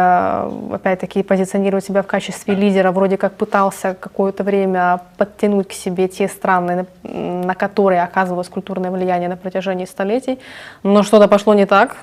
опять-таки, 0.72 1.24
позиционировать 1.24 1.84
себя 1.84 2.02
в 2.02 2.06
качестве 2.06 2.54
лидера 2.54 2.92
вроде 2.92 3.16
как 3.16 3.34
пытался 3.34 3.94
какое-то 3.94 4.44
время 4.44 5.00
подтянуть 5.16 5.68
к 5.68 5.72
себе 5.72 6.06
те 6.06 6.28
страны, 6.28 6.86
на 7.02 7.54
которые 7.54 8.02
оказывалось 8.02 8.48
культурное 8.48 8.92
влияние 8.92 9.28
на 9.28 9.36
протяжении 9.36 9.84
столетий, 9.84 10.38
но 10.84 11.02
что-то 11.02 11.26
пошло 11.26 11.54
не 11.54 11.66
так. 11.66 11.96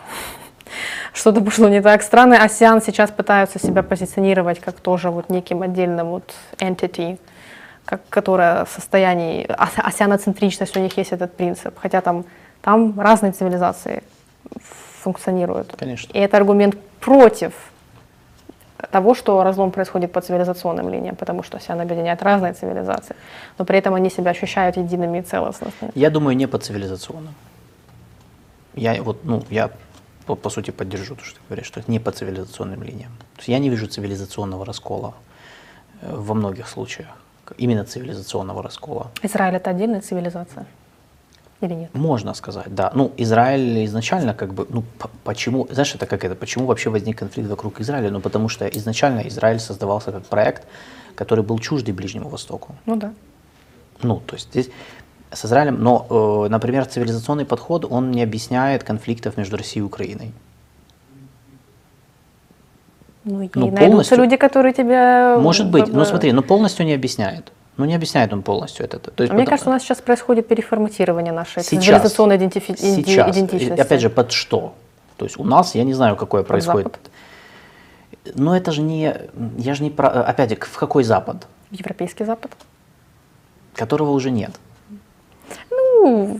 Что-то 1.14 1.42
пошло 1.42 1.70
не 1.70 1.82
так. 1.82 2.02
Страны 2.02 2.36
ASEAN 2.36 2.84
сейчас 2.86 3.10
пытаются 3.10 3.60
себя 3.60 3.84
позиционировать 3.84 4.60
как 4.60 4.76
тоже 4.76 5.10
вот 5.10 5.30
неким 5.30 5.62
отдельным 5.62 6.08
вот 6.08 6.34
entity, 6.60 7.20
как, 7.86 8.02
которая 8.10 8.66
в 8.66 8.70
состоянии, 8.70 9.48
асианоцентричность, 9.78 10.76
у 10.78 10.80
них 10.80 10.98
есть 10.98 11.12
этот 11.12 11.36
принцип, 11.36 11.78
хотя 11.78 12.02
там, 12.02 12.26
там 12.62 13.00
разные 13.00 13.32
цивилизации 13.32 14.04
функционируют. 15.02 15.76
Конечно. 15.78 16.12
И 16.14 16.20
это 16.20 16.38
аргумент 16.38 16.78
против 17.00 17.54
того, 18.92 19.14
что 19.16 19.44
разлом 19.44 19.72
происходит 19.72 20.12
по 20.12 20.22
цивилизационным 20.22 20.90
линиям, 20.90 21.16
потому 21.16 21.44
что 21.44 21.58
ASEAN 21.58 21.82
объединяет 21.82 22.24
разные 22.24 22.54
цивилизации, 22.54 23.16
но 23.58 23.66
при 23.66 23.78
этом 23.78 23.94
они 23.94 24.10
себя 24.10 24.32
ощущают 24.32 24.78
едиными 24.78 25.20
и 25.20 25.22
целостными. 25.22 25.74
Я 25.96 26.10
думаю, 26.10 26.36
не 26.36 26.48
по 26.48 26.58
цивилизационным. 26.58 27.34
Я 28.74 29.02
вот, 29.04 29.24
ну, 29.24 29.44
я 29.50 29.70
по, 30.26 30.36
по 30.36 30.50
сути 30.50 30.72
поддержу 30.72 31.16
то, 31.16 31.24
что 31.24 31.36
ты 31.36 31.42
говоришь, 31.50 31.68
что 31.68 31.80
это 31.80 31.92
не 31.92 32.00
по 32.00 32.12
цивилизационным 32.12 32.84
линиям. 32.84 33.12
То 33.36 33.40
есть 33.40 33.50
я 33.50 33.60
не 33.60 33.70
вижу 33.70 33.88
цивилизационного 33.88 34.66
раскола 34.66 35.14
э, 36.02 36.16
во 36.16 36.34
многих 36.34 36.68
случаях, 36.68 37.10
именно 37.58 37.84
цивилизационного 37.84 38.64
раскола. 38.64 39.12
Израиль 39.24 39.56
это 39.56 39.70
отдельная 39.70 40.02
цивилизация? 40.02 40.66
Или 41.62 41.76
нет? 41.76 41.89
Можно 41.93 42.34
сказать, 42.34 42.74
да. 42.74 42.91
Ну, 42.95 43.12
Израиль 43.17 43.86
изначально 43.86 44.34
как 44.34 44.54
бы, 44.54 44.65
ну, 44.69 44.84
почему, 45.24 45.67
знаешь, 45.69 45.93
это 45.95 46.08
как 46.08 46.24
это, 46.26 46.36
почему 46.36 46.65
вообще 46.65 46.89
возник 46.89 47.19
конфликт 47.19 47.50
вокруг 47.50 47.80
Израиля? 47.82 48.10
Ну, 48.10 48.19
потому 48.19 48.50
что 48.50 48.67
изначально 48.67 49.28
Израиль 49.28 49.60
создавался 49.60 50.12
как 50.12 50.26
проект, 50.26 50.67
который 51.15 51.43
был 51.43 51.60
чуждый 51.60 51.93
Ближнему 51.93 52.30
Востоку. 52.30 52.76
Ну 52.88 52.95
да. 52.95 53.13
Ну, 54.02 54.19
то 54.26 54.36
есть 54.36 54.50
здесь 54.50 54.69
с 55.32 55.45
Израилем, 55.45 55.84
но, 55.84 56.08
э, 56.10 56.50
например, 56.50 56.86
цивилизационный 56.86 57.45
подход, 57.45 57.86
он 57.89 58.12
не 58.12 58.24
объясняет 58.24 58.84
конфликтов 58.84 59.38
между 59.38 59.58
Россией 59.58 59.84
и 59.84 59.86
Украиной. 59.86 60.32
Ну, 63.24 63.41
и 63.43 63.50
ну, 63.54 63.71
найдутся 63.71 64.15
люди, 64.15 64.36
которые 64.36 64.74
тебя... 64.74 65.38
Может 65.39 65.69
быть, 65.69 65.93
ну 65.93 66.06
смотри, 66.06 66.32
но 66.32 66.41
полностью 66.41 66.86
не 66.86 66.93
объясняет. 66.93 67.52
Ну, 67.82 67.88
не 67.88 67.96
объясняет 67.96 68.32
он 68.32 68.44
полностью 68.44 68.86
это. 68.86 69.00
То 69.00 69.24
есть, 69.24 69.34
а 69.34 69.36
мне 69.36 69.44
кажется, 69.48 69.67
у 69.67 69.74
нас 69.74 69.82
сейчас 69.82 70.02
происходит 70.02 70.48
переформатирование 70.48 71.34
нашей 71.34 71.63
сейчас, 71.63 71.84
цивилизационной 71.84 72.38
идентифи... 72.38 72.76
сейчас. 72.78 73.36
идентичности. 73.36 73.82
Опять 73.82 74.02
же, 74.02 74.12
под 74.12 74.32
что? 74.32 74.76
То 75.17 75.26
есть 75.26 75.39
у 75.39 75.44
нас, 75.44 75.74
я 75.74 75.84
не 75.84 75.96
знаю, 75.96 76.15
какое 76.15 76.44
под 76.44 76.50
происходит. 76.50 76.94
Запад. 76.94 78.36
Но 78.36 78.56
это 78.56 78.72
же 78.72 78.84
не... 78.84 79.15
Я 79.58 79.74
же 79.74 79.82
не 79.82 79.89
про... 79.89 80.10
Опять, 80.10 80.63
в 80.63 80.78
какой 80.78 81.04
Запад? 81.04 81.48
Европейский 81.72 82.24
Запад. 82.24 82.52
Которого 83.74 84.12
уже 84.12 84.30
нет. 84.30 84.52
Ну... 85.72 86.39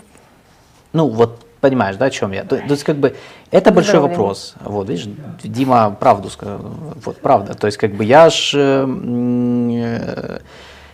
Ну, 0.94 1.08
вот 1.08 1.44
понимаешь, 1.60 1.96
да, 1.96 2.06
о 2.06 2.12
чем 2.12 2.34
я? 2.34 2.44
То, 2.44 2.58
то 2.58 2.72
есть, 2.72 2.84
как 2.84 2.98
бы, 2.98 3.16
это 3.50 3.72
большой 3.72 4.00
вопрос. 4.00 4.54
Вот, 4.64 4.90
видишь, 4.90 5.08
Дима 5.44 5.90
правду 6.00 6.30
сказал. 6.30 6.60
Вот, 7.04 7.20
правда. 7.20 7.56
То 7.56 7.66
есть, 7.66 7.80
как 7.80 7.96
бы, 7.96 8.06
я 8.06 8.30
ж... 8.30 8.54
Э, 8.56 10.40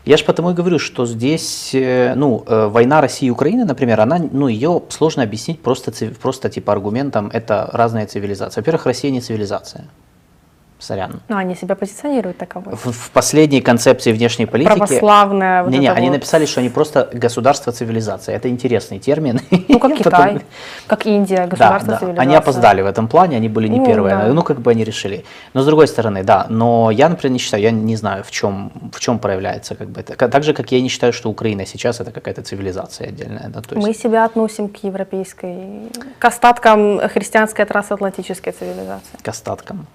я 0.07 0.17
же 0.17 0.23
потому 0.23 0.51
и 0.51 0.53
говорю, 0.53 0.79
что 0.79 1.05
здесь, 1.05 1.71
э, 1.73 2.13
ну, 2.15 2.43
э, 2.47 2.67
война 2.67 3.01
России 3.01 3.27
и 3.27 3.29
Украины, 3.29 3.65
например, 3.65 3.99
она, 3.99 4.17
ну, 4.31 4.47
ее 4.47 4.81
сложно 4.89 5.23
объяснить 5.23 5.61
просто, 5.61 5.91
просто 6.21 6.49
типа 6.49 6.71
аргументом, 6.71 7.29
это 7.33 7.69
разная 7.73 8.07
цивилизация. 8.07 8.61
Во-первых, 8.61 8.85
Россия 8.85 9.11
не 9.11 9.19
цивилизация. 9.19 9.85
Сорян. 10.79 11.21
Но 11.27 11.37
они 11.37 11.55
себя 11.55 11.75
позиционируют 11.75 12.37
таковой. 12.37 12.75
В, 12.75 12.91
в 12.91 13.11
последней 13.11 13.61
концепции 13.61 14.11
внешней 14.11 14.45
политики... 14.45 14.75
Православная. 14.75 15.63
Вот 15.63 15.71
не-не, 15.71 15.91
они 15.91 16.07
вот... 16.09 16.15
написали, 16.15 16.45
что 16.45 16.59
они 16.59 16.69
просто 16.69 17.09
государство-цивилизация. 17.11 18.35
Это 18.35 18.47
интересный 18.49 18.99
термин. 18.99 19.41
Ну, 19.67 19.79
как 19.79 19.95
Китай, 19.97 20.41
как 20.85 21.05
Индия, 21.07 21.47
государство-цивилизация. 21.47 22.07
Да, 22.09 22.13
да. 22.13 22.21
Они 22.21 22.35
опоздали 22.35 22.81
в 22.81 22.85
этом 22.85 23.07
плане, 23.07 23.37
они 23.37 23.49
были 23.49 23.67
не 23.67 23.79
ну, 23.79 23.85
первые. 23.85 24.15
Да. 24.15 24.27
Ну, 24.27 24.43
как 24.43 24.61
бы 24.61 24.71
они 24.71 24.83
решили. 24.83 25.25
Но 25.53 25.61
с 25.61 25.65
другой 25.65 25.87
стороны, 25.87 26.23
да. 26.23 26.45
Но 26.49 26.91
я, 26.91 27.09
например, 27.09 27.33
не 27.33 27.39
считаю, 27.39 27.63
я 27.63 27.71
не 27.71 27.95
знаю, 27.95 28.23
в 28.23 28.29
чем, 28.29 28.71
в 28.93 28.99
чем 28.99 29.17
проявляется 29.17 29.75
как 29.75 29.89
бы 29.89 30.01
это. 30.01 30.29
Так 30.29 30.43
же, 30.43 30.53
как 30.53 30.71
я 30.71 30.81
не 30.81 30.89
считаю, 30.89 31.11
что 31.11 31.29
Украина 31.29 31.65
сейчас 31.65 31.99
это 31.99 32.11
какая-то 32.11 32.43
цивилизация 32.43 33.07
отдельная. 33.07 33.49
Да? 33.49 33.59
Есть... 33.59 33.87
Мы 33.87 33.93
себя 33.93 34.25
относим 34.25 34.69
к 34.69 34.77
европейской, 34.83 35.91
к 36.19 36.25
остаткам 36.25 36.99
христианской 37.09 37.65
трансатлантической 37.65 38.53
цивилизации. 38.53 39.17
К 39.23 39.27
остаткам. 39.27 39.87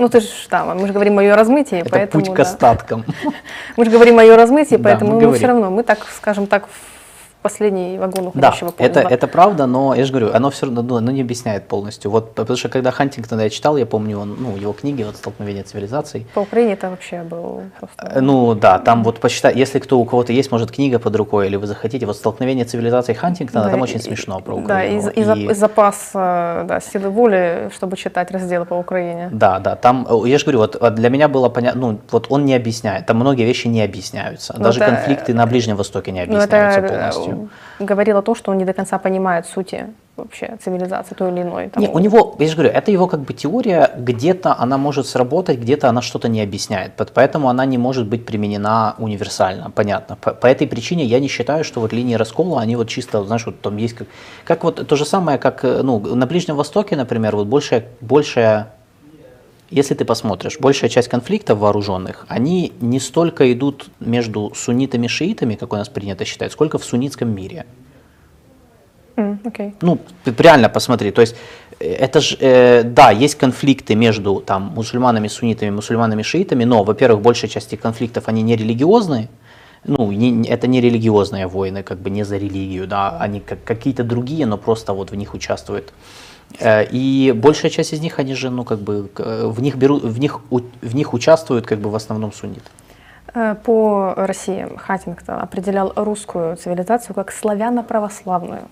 Ну 0.00 0.08
ты 0.08 0.20
же, 0.20 0.28
да, 0.50 0.64
мы 0.64 0.86
же 0.86 0.94
говорим 0.94 1.18
о 1.18 1.22
ее 1.22 1.34
размытии, 1.34 1.80
Это 1.80 1.90
поэтому... 1.90 2.24
путь 2.24 2.34
к 2.34 2.40
остаткам. 2.40 3.04
Мы 3.76 3.84
же 3.84 3.90
говорим 3.90 4.18
о 4.18 4.22
ее 4.22 4.34
размытии, 4.34 4.76
поэтому 4.76 5.20
мы 5.20 5.34
все 5.34 5.46
равно, 5.46 5.70
мы 5.70 5.82
так, 5.82 5.98
скажем 6.16 6.46
так, 6.46 6.70
последний 7.42 7.98
вагон 7.98 8.26
уходящего 8.28 8.72
да, 8.78 8.84
это, 8.84 9.00
это 9.00 9.26
правда, 9.26 9.66
но 9.66 9.94
я 9.94 10.04
же 10.04 10.12
говорю, 10.12 10.30
оно 10.34 10.50
все 10.50 10.66
равно 10.66 10.82
ну, 10.82 10.96
оно 10.96 11.10
не 11.10 11.22
объясняет 11.22 11.68
полностью. 11.68 12.10
Вот, 12.10 12.34
потому 12.34 12.56
что 12.56 12.68
когда 12.68 12.90
Хантингтона 12.90 13.42
я 13.42 13.50
читал, 13.50 13.76
я 13.76 13.86
помню 13.86 14.18
он, 14.18 14.36
ну, 14.38 14.56
его 14.56 14.72
книги 14.72 15.02
вот 15.02 15.16
«Столкновение 15.16 15.62
цивилизаций». 15.62 16.26
По 16.34 16.40
Украине 16.40 16.72
это 16.72 16.90
вообще 16.90 17.22
был 17.22 17.62
просто... 17.78 18.12
Э, 18.14 18.20
ну 18.20 18.54
да, 18.54 18.78
там 18.78 19.04
вот 19.04 19.20
посчитай, 19.20 19.54
если 19.56 19.78
кто 19.78 19.98
у 19.98 20.04
кого-то 20.04 20.32
есть, 20.32 20.52
может, 20.52 20.70
книга 20.70 20.98
под 20.98 21.16
рукой, 21.16 21.46
или 21.46 21.56
вы 21.56 21.66
захотите, 21.66 22.06
вот 22.06 22.16
«Столкновение 22.16 22.64
цивилизаций» 22.64 23.14
Хантингтона, 23.14 23.64
да, 23.64 23.70
там 23.70 23.80
и, 23.80 23.82
очень 23.82 24.00
смешно 24.00 24.40
про 24.40 24.54
Украину. 24.54 24.68
Да, 24.68 24.84
и, 24.84 25.46
и, 25.46 25.50
и 25.50 25.54
запас 25.54 26.10
э, 26.14 26.64
да, 26.68 26.80
силы 26.80 27.08
воли, 27.10 27.70
чтобы 27.74 27.96
читать 27.96 28.30
разделы 28.30 28.66
по 28.66 28.74
Украине. 28.74 29.30
Да, 29.32 29.58
да, 29.58 29.76
там, 29.76 30.06
э, 30.10 30.28
я 30.28 30.38
же 30.38 30.44
говорю, 30.44 30.58
вот 30.58 30.94
для 30.94 31.08
меня 31.08 31.28
было 31.28 31.48
понятно, 31.48 31.80
ну, 31.80 31.98
вот 32.10 32.26
он 32.28 32.44
не 32.44 32.54
объясняет, 32.54 33.06
там 33.06 33.16
многие 33.16 33.44
вещи 33.44 33.68
не 33.68 33.82
объясняются, 33.82 34.54
ну, 34.56 34.64
даже 34.64 34.80
это, 34.80 34.90
конфликты 34.90 35.34
на 35.34 35.46
Ближнем 35.46 35.76
Востоке 35.76 36.12
не 36.12 36.24
ну, 36.26 36.36
объясняются 36.36 36.80
это, 36.80 36.88
полностью 36.88 37.29
говорил 37.78 38.16
о 38.16 38.22
том, 38.22 38.34
что 38.34 38.50
он 38.50 38.58
не 38.58 38.64
до 38.64 38.72
конца 38.72 38.98
понимает 38.98 39.46
сути 39.46 39.86
вообще 40.16 40.56
цивилизации 40.62 41.14
той 41.14 41.32
или 41.32 41.42
иной. 41.42 41.68
Там, 41.68 41.82
Не, 41.82 41.88
у 41.88 41.98
него, 41.98 42.36
я 42.38 42.48
же 42.48 42.54
говорю, 42.54 42.70
это 42.70 42.90
его 42.90 43.06
как 43.06 43.20
бы 43.20 43.32
теория, 43.32 43.90
где-то 43.96 44.54
она 44.58 44.78
может 44.78 45.06
сработать, 45.06 45.58
где-то 45.58 45.88
она 45.88 46.02
что-то 46.02 46.28
не 46.28 46.42
объясняет, 46.42 46.92
поэтому 47.14 47.48
она 47.48 47.64
не 47.64 47.78
может 47.78 48.06
быть 48.06 48.26
применена 48.26 48.94
универсально, 48.98 49.70
понятно. 49.70 50.16
По, 50.16 50.32
по 50.32 50.46
этой 50.46 50.66
причине 50.66 51.04
я 51.04 51.20
не 51.20 51.28
считаю, 51.28 51.64
что 51.64 51.80
вот 51.80 51.92
линии 51.92 52.14
раскола, 52.14 52.60
они 52.60 52.76
вот 52.76 52.88
чисто, 52.88 53.24
знаешь, 53.24 53.46
вот 53.46 53.60
там 53.60 53.76
есть 53.76 53.94
как, 53.94 54.08
как 54.44 54.64
вот 54.64 54.86
то 54.86 54.96
же 54.96 55.04
самое, 55.04 55.38
как, 55.38 55.64
э, 55.64 55.82
ну, 55.82 55.98
на 55.98 56.26
Ближнем 56.26 56.56
Востоке, 56.56 56.96
например, 56.96 57.36
вот 57.36 57.46
большая, 57.46 57.84
большая 58.00 58.72
если 59.70 59.94
ты 59.94 60.04
посмотришь, 60.04 60.58
большая 60.58 60.90
часть 60.90 61.08
конфликтов 61.08 61.58
вооруженных, 61.58 62.26
они 62.28 62.72
не 62.80 62.98
столько 63.00 63.52
идут 63.52 63.88
между 64.00 64.52
суннитами 64.54 65.06
и 65.06 65.08
шиитами, 65.08 65.54
как 65.54 65.72
у 65.72 65.76
нас 65.76 65.88
принято 65.88 66.24
считать, 66.24 66.52
сколько 66.52 66.78
в 66.78 66.84
суннитском 66.84 67.28
мире. 67.34 67.64
М, 69.16 69.40
окей. 69.44 69.74
Ну, 69.80 69.98
реально 70.24 70.68
посмотри, 70.68 71.10
то 71.10 71.20
есть 71.20 71.36
э, 71.78 71.84
это 71.92 72.20
же, 72.20 72.36
э, 72.40 72.82
да, 72.82 73.10
есть 73.10 73.36
конфликты 73.36 73.94
между 73.94 74.40
там 74.40 74.72
мусульманами, 74.74 75.28
суннитами, 75.28 75.70
мусульманами, 75.70 76.22
шиитами, 76.22 76.64
но, 76.64 76.82
во-первых, 76.82 77.20
большая 77.22 77.50
часть 77.50 77.68
этих 77.68 77.80
конфликтов, 77.80 78.28
они 78.28 78.42
не 78.42 78.56
религиозные, 78.56 79.28
ну, 79.84 80.10
не- 80.12 80.48
это 80.48 80.66
не 80.66 80.80
религиозные 80.80 81.46
войны, 81.46 81.82
как 81.82 81.98
бы 81.98 82.10
не 82.10 82.24
за 82.24 82.38
религию, 82.38 82.86
да, 82.86 83.18
они 83.20 83.40
как 83.40 83.62
какие-то 83.64 84.04
другие, 84.04 84.46
но 84.46 84.56
просто 84.58 84.92
вот 84.94 85.10
в 85.10 85.14
них 85.14 85.34
участвуют. 85.34 85.92
Э, 86.58 86.84
И 86.90 87.32
большая 87.32 87.70
часть 87.70 87.92
из 87.92 88.00
них, 88.00 88.18
они 88.18 88.34
же, 88.34 88.50
ну, 88.50 88.64
как 88.64 88.78
бы, 88.80 89.08
э, 89.18 89.46
в 89.46 89.60
них 89.62 89.76
берут, 89.76 90.02
в 90.02 90.18
них, 90.18 90.40
в 90.50 90.94
них 90.94 91.14
участвуют, 91.14 91.66
как 91.66 91.78
бы, 91.78 91.90
в 91.90 91.94
основном 91.94 92.32
сунниты. 92.32 92.68
Э, 93.34 93.54
По 93.54 94.14
России 94.16 94.66
Хаттингтон 94.76 95.40
определял 95.40 95.92
русскую 95.96 96.56
цивилизацию 96.56 97.14
как 97.14 97.30
славяно-православную. 97.32 98.62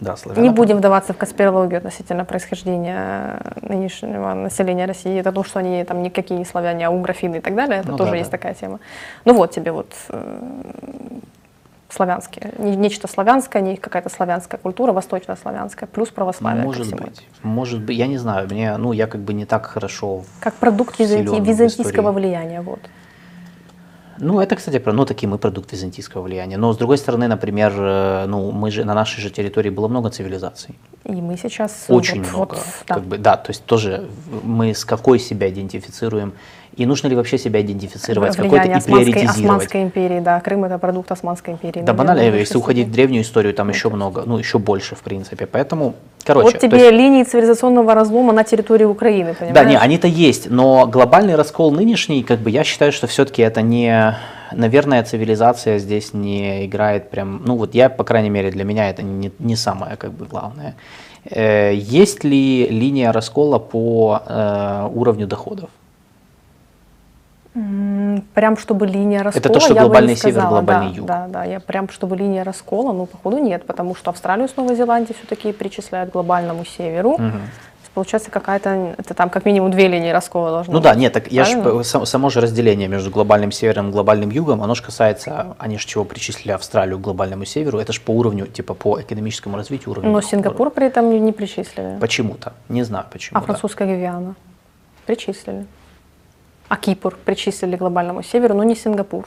Да, 0.00 0.16
славяно. 0.16 0.42
Не 0.42 0.50
будем 0.50 0.78
вдаваться 0.78 1.12
в 1.12 1.18
конспирологию 1.18 1.76
относительно 1.76 2.24
происхождения 2.24 3.38
нынешнего 3.60 4.32
населения 4.32 4.86
России. 4.86 5.20
Это 5.20 5.30
то, 5.30 5.44
что 5.44 5.58
они 5.58 5.84
там 5.84 6.02
никакие 6.02 6.38
не 6.38 6.46
славяне, 6.46 6.86
а 6.86 6.90
угрофины 6.90 7.36
и 7.36 7.40
так 7.40 7.54
далее. 7.54 7.80
Это 7.80 7.90
Ну 7.90 7.98
тоже 7.98 8.12
да, 8.12 8.16
есть 8.16 8.30
да. 8.30 8.38
такая 8.38 8.54
тема. 8.54 8.80
Ну 9.26 9.34
вот 9.34 9.50
тебе 9.50 9.72
вот 9.72 9.92
славянские. 11.90 12.52
Не- 12.58 12.76
Нечто 12.76 13.08
славянское, 13.08 13.62
не 13.62 13.76
какая-то 13.76 14.08
славянская 14.08 14.58
культура, 14.60 14.92
восточнославянская, 14.92 15.88
плюс 15.88 16.08
православие. 16.08 16.64
Может 16.64 16.94
быть, 16.94 17.26
может 17.42 17.80
быть, 17.82 17.96
я 17.96 18.06
не 18.06 18.18
знаю, 18.18 18.48
мне, 18.50 18.76
ну, 18.76 18.92
я 18.92 19.06
как 19.06 19.20
бы 19.20 19.32
не 19.34 19.44
так 19.44 19.66
хорошо 19.66 20.22
Как 20.40 20.54
продукт 20.54 20.98
византи- 21.00 21.40
византийского 21.44 22.12
влияния. 22.12 22.60
Вот. 22.60 22.80
Ну, 24.22 24.38
это, 24.38 24.54
кстати, 24.56 24.78
про, 24.78 24.92
ну, 24.92 25.06
такие 25.06 25.28
мы 25.28 25.38
продукт 25.38 25.72
византийского 25.72 26.20
влияния. 26.22 26.58
Но, 26.58 26.72
с 26.74 26.76
другой 26.76 26.98
стороны, 26.98 27.26
например, 27.26 27.72
э, 27.74 28.26
ну, 28.26 28.50
мы 28.50 28.70
же, 28.70 28.84
на 28.84 28.92
нашей 28.92 29.20
же 29.22 29.30
территории 29.30 29.70
было 29.70 29.88
много 29.88 30.10
цивилизаций. 30.10 30.74
И 31.04 31.12
мы 31.12 31.38
сейчас... 31.38 31.86
Очень 31.88 32.22
вот- 32.22 32.30
много. 32.32 32.54
вот, 32.56 32.64
да. 32.86 32.94
Как 32.94 33.04
бы, 33.04 33.16
да, 33.16 33.36
то 33.38 33.50
есть 33.50 33.64
тоже 33.64 34.10
мы 34.42 34.74
с 34.74 34.84
какой 34.84 35.18
себя 35.18 35.48
идентифицируем, 35.48 36.34
и 36.80 36.86
нужно 36.86 37.08
ли 37.08 37.14
вообще 37.14 37.36
себя 37.36 37.60
идентифицировать 37.60 38.32
с 38.32 38.36
какой-то 38.36 38.64
Влияние 38.64 38.78
и 38.78 38.82
приоритизировать. 38.82 39.36
Османской 39.36 39.82
империи, 39.82 40.20
да, 40.20 40.40
Крым 40.40 40.64
это 40.64 40.78
продукт 40.78 41.12
Османской 41.12 41.52
империи. 41.52 41.82
Да, 41.82 41.92
банально, 41.92 42.22
если 42.22 42.56
уходить 42.56 42.88
в 42.88 42.90
древнюю 42.90 43.22
историю, 43.22 43.52
там 43.52 43.68
еще 43.68 43.90
много, 43.90 44.22
ну, 44.24 44.38
еще 44.38 44.58
больше, 44.58 44.94
в 44.94 45.02
принципе. 45.02 45.46
Поэтому, 45.46 45.94
короче. 46.24 46.44
вот 46.44 46.58
тебе 46.58 46.78
есть- 46.78 46.92
линии 46.92 47.24
цивилизационного 47.24 47.94
разлома 47.94 48.32
на 48.32 48.44
территории 48.44 48.84
Украины, 48.86 49.34
понимаешь? 49.34 49.54
Да, 49.54 49.64
не, 49.64 49.76
они-то 49.76 50.08
есть, 50.08 50.48
но 50.48 50.86
глобальный 50.86 51.34
раскол 51.34 51.70
нынешний, 51.70 52.22
как 52.22 52.38
бы 52.38 52.48
я 52.48 52.64
считаю, 52.64 52.92
что 52.92 53.06
все-таки 53.06 53.42
это 53.42 53.60
не, 53.60 54.16
наверное, 54.52 55.04
цивилизация 55.04 55.78
здесь 55.78 56.14
не 56.14 56.64
играет 56.64 57.10
прям, 57.10 57.42
ну 57.44 57.56
вот 57.56 57.74
я, 57.74 57.90
по 57.90 58.04
крайней 58.04 58.30
мере, 58.30 58.50
для 58.50 58.64
меня 58.64 58.88
это 58.88 59.02
не, 59.02 59.30
не 59.38 59.56
самое 59.56 59.96
как 59.96 60.12
бы 60.12 60.24
главное. 60.24 60.76
Э, 61.24 61.74
есть 61.74 62.24
ли 62.24 62.68
линия 62.68 63.12
раскола 63.12 63.58
по 63.58 64.22
э, 64.26 64.88
уровню 64.94 65.26
доходов? 65.26 65.68
Прям 67.52 68.56
чтобы 68.56 68.86
линия 68.86 69.22
раскола, 69.24 69.54
то, 69.54 69.60
что 69.60 69.74
глобальный 69.74 70.14
север, 70.14 70.34
сказала, 70.34 70.50
глобальный 70.50 70.90
да, 70.90 70.96
юг. 70.96 71.06
Да, 71.06 71.26
да, 71.28 71.44
я 71.44 71.58
прям 71.58 71.88
чтобы 71.88 72.16
линия 72.16 72.44
раскола, 72.44 72.92
ну, 72.92 73.06
походу 73.06 73.38
нет, 73.38 73.66
потому 73.66 73.96
что 73.96 74.10
Австралию 74.10 74.48
с 74.48 74.56
Новой 74.56 74.76
Зеландией 74.76 75.16
все-таки 75.18 75.52
причисляют 75.52 76.10
к 76.10 76.12
глобальному 76.12 76.64
северу. 76.64 77.16
Есть 77.18 77.92
Получается 77.92 78.30
какая-то, 78.30 78.94
это 78.98 79.14
там 79.14 79.30
как 79.30 79.44
минимум 79.44 79.72
две 79.72 79.88
линии 79.88 80.10
раскола 80.10 80.50
должно 80.50 80.74
Ну 80.74 80.78
быть. 80.78 80.84
да, 80.84 80.94
нет, 80.94 81.12
так 81.12 81.32
я 81.32 81.44
ж, 81.44 81.60
Правильно? 81.60 81.82
сам- 81.82 82.06
само 82.06 82.30
же 82.30 82.40
разделение 82.40 82.86
между 82.86 83.10
глобальным 83.10 83.50
севером 83.50 83.88
и 83.88 83.92
глобальным 83.92 84.30
югом, 84.30 84.62
оно 84.62 84.76
же 84.76 84.82
касается, 84.84 85.56
они 85.58 85.76
же 85.76 85.88
чего 85.88 86.04
причислили 86.04 86.52
Австралию 86.52 86.98
к 86.98 87.00
глобальному 87.00 87.44
северу, 87.44 87.80
это 87.80 87.92
же 87.92 88.00
по 88.00 88.12
уровню, 88.12 88.46
типа 88.46 88.74
по 88.74 89.00
экономическому 89.00 89.56
развитию 89.56 89.90
уровня. 89.90 90.10
Но. 90.10 90.20
Сингапур 90.20 90.70
при 90.70 90.86
этом 90.86 91.10
не, 91.10 91.32
причислили. 91.32 91.98
Почему-то, 91.98 92.52
не 92.68 92.84
знаю 92.84 93.06
почему. 93.10 93.36
А 93.36 93.40
да. 93.40 93.46
французская 93.46 93.86
Гвиана? 93.86 94.36
Причислили. 95.06 95.66
А 96.70 96.76
Кипр 96.76 97.16
причислили 97.24 97.74
к 97.76 97.80
глобальному 97.80 98.22
северу, 98.22 98.54
но 98.54 98.62
не 98.62 98.76
Сингапур. 98.76 99.24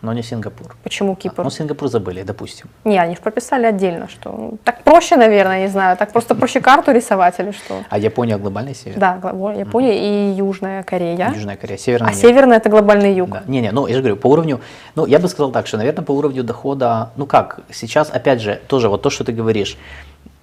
Но 0.00 0.12
не 0.12 0.22
Сингапур. 0.22 0.76
Почему 0.84 1.16
Кипр? 1.16 1.42
Ну, 1.42 1.50
Сингапур 1.50 1.88
забыли, 1.88 2.22
допустим. 2.22 2.68
Не, 2.84 2.98
они 2.98 3.16
же 3.16 3.20
прописали 3.22 3.66
отдельно, 3.66 4.06
что 4.08 4.30
ну, 4.30 4.58
так 4.62 4.84
проще, 4.84 5.16
наверное, 5.16 5.62
не 5.62 5.68
знаю, 5.68 5.96
так 5.96 6.12
просто 6.12 6.34
проще 6.36 6.60
карту 6.60 6.92
рисовать 6.92 7.40
или 7.40 7.50
что. 7.50 7.82
А 7.90 7.98
Япония 7.98 8.36
глобальный 8.38 8.74
север? 8.76 8.98
Да, 8.98 9.18
Япония 9.58 9.96
и 9.98 10.34
Южная 10.36 10.84
Корея. 10.84 11.32
Южная 11.34 11.56
Корея, 11.56 11.78
Северная 11.78 12.10
А 12.10 12.12
нет. 12.12 12.20
северная 12.20 12.56
это 12.58 12.68
глобальный 12.68 13.12
юг. 13.14 13.30
Да. 13.30 13.42
Не-не, 13.48 13.72
ну 13.72 13.88
я 13.88 13.94
же 13.94 14.00
говорю, 14.00 14.16
по 14.16 14.28
уровню, 14.28 14.60
ну 14.94 15.06
я 15.06 15.18
бы 15.18 15.26
сказал 15.28 15.50
так, 15.50 15.66
что, 15.66 15.78
наверное, 15.78 16.04
по 16.04 16.12
уровню 16.12 16.44
дохода, 16.44 17.10
ну 17.16 17.26
как, 17.26 17.60
сейчас, 17.72 18.10
опять 18.10 18.40
же, 18.40 18.60
тоже 18.68 18.88
вот 18.88 19.02
то, 19.02 19.10
что 19.10 19.24
ты 19.24 19.32
говоришь, 19.32 19.76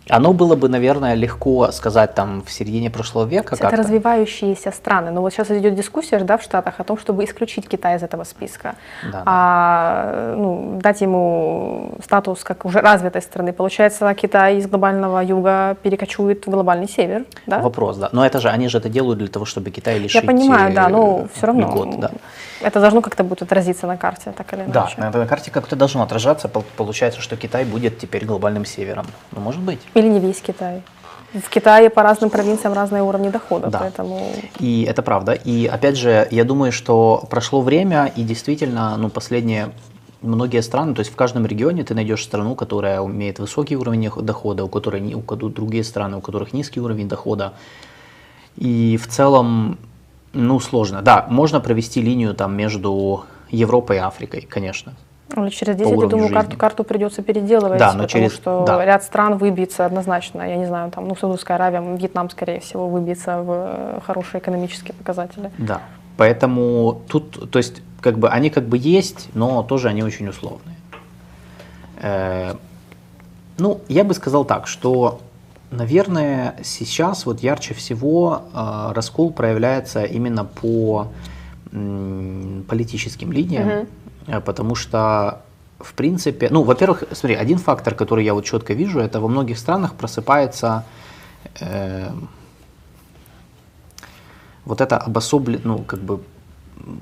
оно 0.09 0.33
было 0.33 0.55
бы, 0.55 0.67
наверное, 0.67 1.13
легко 1.13 1.71
сказать 1.71 2.15
там 2.15 2.41
в 2.41 2.51
середине 2.51 2.89
прошлого 2.89 3.25
века 3.25 3.55
Это 3.55 3.69
развивающиеся 3.69 4.71
страны. 4.71 5.11
Но 5.11 5.21
вот 5.21 5.31
сейчас 5.31 5.51
идет 5.51 5.75
дискуссия 5.75 6.19
да, 6.19 6.37
в 6.37 6.43
Штатах 6.43 6.79
о 6.79 6.83
том, 6.83 6.97
чтобы 6.97 7.23
исключить 7.23 7.67
Китай 7.67 7.97
из 7.97 8.03
этого 8.03 8.23
списка. 8.23 8.75
Да, 9.11 9.23
а 9.25 10.35
ну, 10.35 10.79
дать 10.81 11.01
ему 11.01 11.91
статус 12.03 12.43
как 12.43 12.65
уже 12.65 12.81
развитой 12.81 13.21
страны. 13.21 13.53
Получается, 13.53 14.13
Китай 14.15 14.57
из 14.57 14.67
глобального 14.67 15.19
юга 15.19 15.77
перекочует 15.83 16.47
в 16.47 16.49
глобальный 16.49 16.89
север. 16.89 17.25
Да? 17.45 17.59
Вопрос, 17.59 17.97
да. 17.97 18.09
Но 18.11 18.25
это 18.25 18.39
же, 18.39 18.49
они 18.49 18.67
же 18.67 18.79
это 18.79 18.89
делают 18.89 19.19
для 19.19 19.27
того, 19.27 19.45
чтобы 19.45 19.69
Китай 19.69 19.99
лишить 19.99 20.21
Я 20.21 20.27
понимаю, 20.27 20.73
да, 20.73 20.89
но 20.89 21.21
э, 21.25 21.27
все 21.35 21.47
равно 21.47 21.61
льгот, 21.67 21.99
да. 21.99 22.11
это 22.61 22.79
должно 22.81 23.01
как-то 23.01 23.23
будет 23.23 23.43
отразиться 23.43 23.87
на 23.87 23.97
карте, 23.97 24.33
так 24.35 24.51
или 24.53 24.63
Да, 24.67 24.81
иначе. 24.81 24.95
на 24.99 25.09
этой 25.09 25.27
карте 25.27 25.51
как-то 25.51 25.75
должно 25.75 26.01
отражаться. 26.01 26.47
Пол- 26.47 26.65
Получается, 26.75 27.21
что 27.21 27.37
Китай 27.37 27.65
будет 27.65 27.99
теперь 27.99 28.25
глобальным 28.25 28.65
севером. 28.65 29.05
Ну, 29.31 29.41
может 29.41 29.61
быть. 29.61 29.79
Или 29.93 30.07
не 30.07 30.19
весь 30.19 30.41
Китай. 30.41 30.81
В 31.33 31.49
Китае 31.49 31.89
по 31.89 32.03
разным 32.03 32.29
провинциям 32.29 32.73
разные 32.73 33.03
уровни 33.03 33.29
дохода, 33.29 33.69
Да. 33.69 33.79
поэтому 33.79 34.19
И 34.59 34.83
это 34.83 35.01
правда. 35.01 35.31
И 35.31 35.65
опять 35.65 35.97
же, 35.97 36.27
я 36.29 36.43
думаю, 36.43 36.71
что 36.73 37.23
прошло 37.29 37.61
время, 37.61 38.11
и 38.17 38.23
действительно, 38.23 38.97
ну, 38.97 39.09
последние 39.09 39.71
многие 40.21 40.61
страны, 40.61 40.93
то 40.93 40.99
есть 40.99 41.11
в 41.11 41.15
каждом 41.15 41.45
регионе 41.45 41.83
ты 41.83 41.95
найдешь 41.95 42.23
страну, 42.23 42.55
которая 42.55 43.03
имеет 43.05 43.39
высокий 43.39 43.77
уровень 43.77 44.09
дохода, 44.21 44.63
у 44.63 44.67
которой 44.67 45.13
у 45.13 45.49
другие 45.49 45.83
страны, 45.83 46.17
у 46.17 46.21
которых 46.21 46.53
низкий 46.53 46.81
уровень 46.81 47.07
дохода. 47.07 47.53
И 48.57 48.97
в 49.01 49.07
целом, 49.07 49.77
ну, 50.33 50.59
сложно. 50.59 51.01
Да, 51.01 51.25
можно 51.29 51.61
провести 51.61 52.01
линию 52.01 52.33
там 52.33 52.55
между 52.55 53.23
Европой 53.49 53.97
и 53.97 53.99
Африкой, 53.99 54.41
конечно. 54.41 54.93
Ну, 55.35 55.49
через 55.49 55.75
10, 55.75 55.91
я 55.91 56.07
думаю, 56.07 56.27
жизни. 56.27 56.33
карту, 56.33 56.57
карту 56.57 56.83
придется 56.83 57.21
переделывать, 57.21 57.79
Да, 57.79 57.93
но 57.93 58.03
потому 58.03 58.07
через- 58.07 58.33
что 58.33 58.63
да. 58.65 58.83
ряд 58.85 59.03
стран 59.03 59.37
выбьется 59.37 59.85
однозначно. 59.85 60.41
Я 60.43 60.55
не 60.57 60.65
знаю, 60.65 60.91
там, 60.91 61.07
ну, 61.07 61.15
Саудовская 61.15 61.55
Аравия, 61.57 61.81
Вьетнам, 61.97 62.29
скорее 62.29 62.59
всего, 62.59 62.87
выбьется 62.87 63.41
в 63.41 63.51
э, 63.51 63.99
хорошие 64.05 64.39
экономические 64.41 64.93
показатели. 64.93 65.51
Да. 65.57 65.81
Поэтому 66.17 67.01
тут, 67.07 67.49
то 67.51 67.57
есть, 67.59 67.81
как 68.01 68.17
бы 68.19 68.29
они 68.29 68.49
как 68.49 68.65
бы 68.65 68.77
есть, 68.77 69.29
но 69.33 69.63
тоже 69.63 69.87
они 69.89 70.03
очень 70.03 70.27
условные. 70.27 70.75
Э, 72.01 72.55
ну, 73.57 73.79
я 73.87 74.03
бы 74.03 74.13
сказал 74.13 74.43
так, 74.45 74.67
что, 74.67 75.19
наверное, 75.71 76.55
сейчас 76.63 77.25
вот 77.25 77.39
ярче 77.41 77.73
всего 77.73 78.41
э, 78.53 78.91
раскол 78.93 79.31
проявляется 79.31 80.03
именно 80.03 80.43
по 80.45 81.07
политическим 82.67 83.31
линиям, 83.31 83.65
Мгм. 83.67 83.87
Э, 84.27 84.41
потому 84.41 84.75
что 84.75 85.41
в 85.83 85.93
принципе, 85.93 86.49
ну, 86.51 86.63
во-первых, 86.63 87.03
смотри, 87.11 87.35
один 87.35 87.57
фактор, 87.57 87.95
который 87.95 88.23
я 88.23 88.33
вот 88.33 88.45
четко 88.45 88.73
вижу, 88.73 88.99
это 88.99 89.19
во 89.19 89.27
многих 89.27 89.57
странах 89.57 89.95
просыпается 89.95 90.85
э, 91.59 92.11
вот 94.65 94.81
это 94.81 94.97
обособле, 94.97 95.59
ну, 95.63 95.79
как 95.79 95.99
бы 95.99 96.21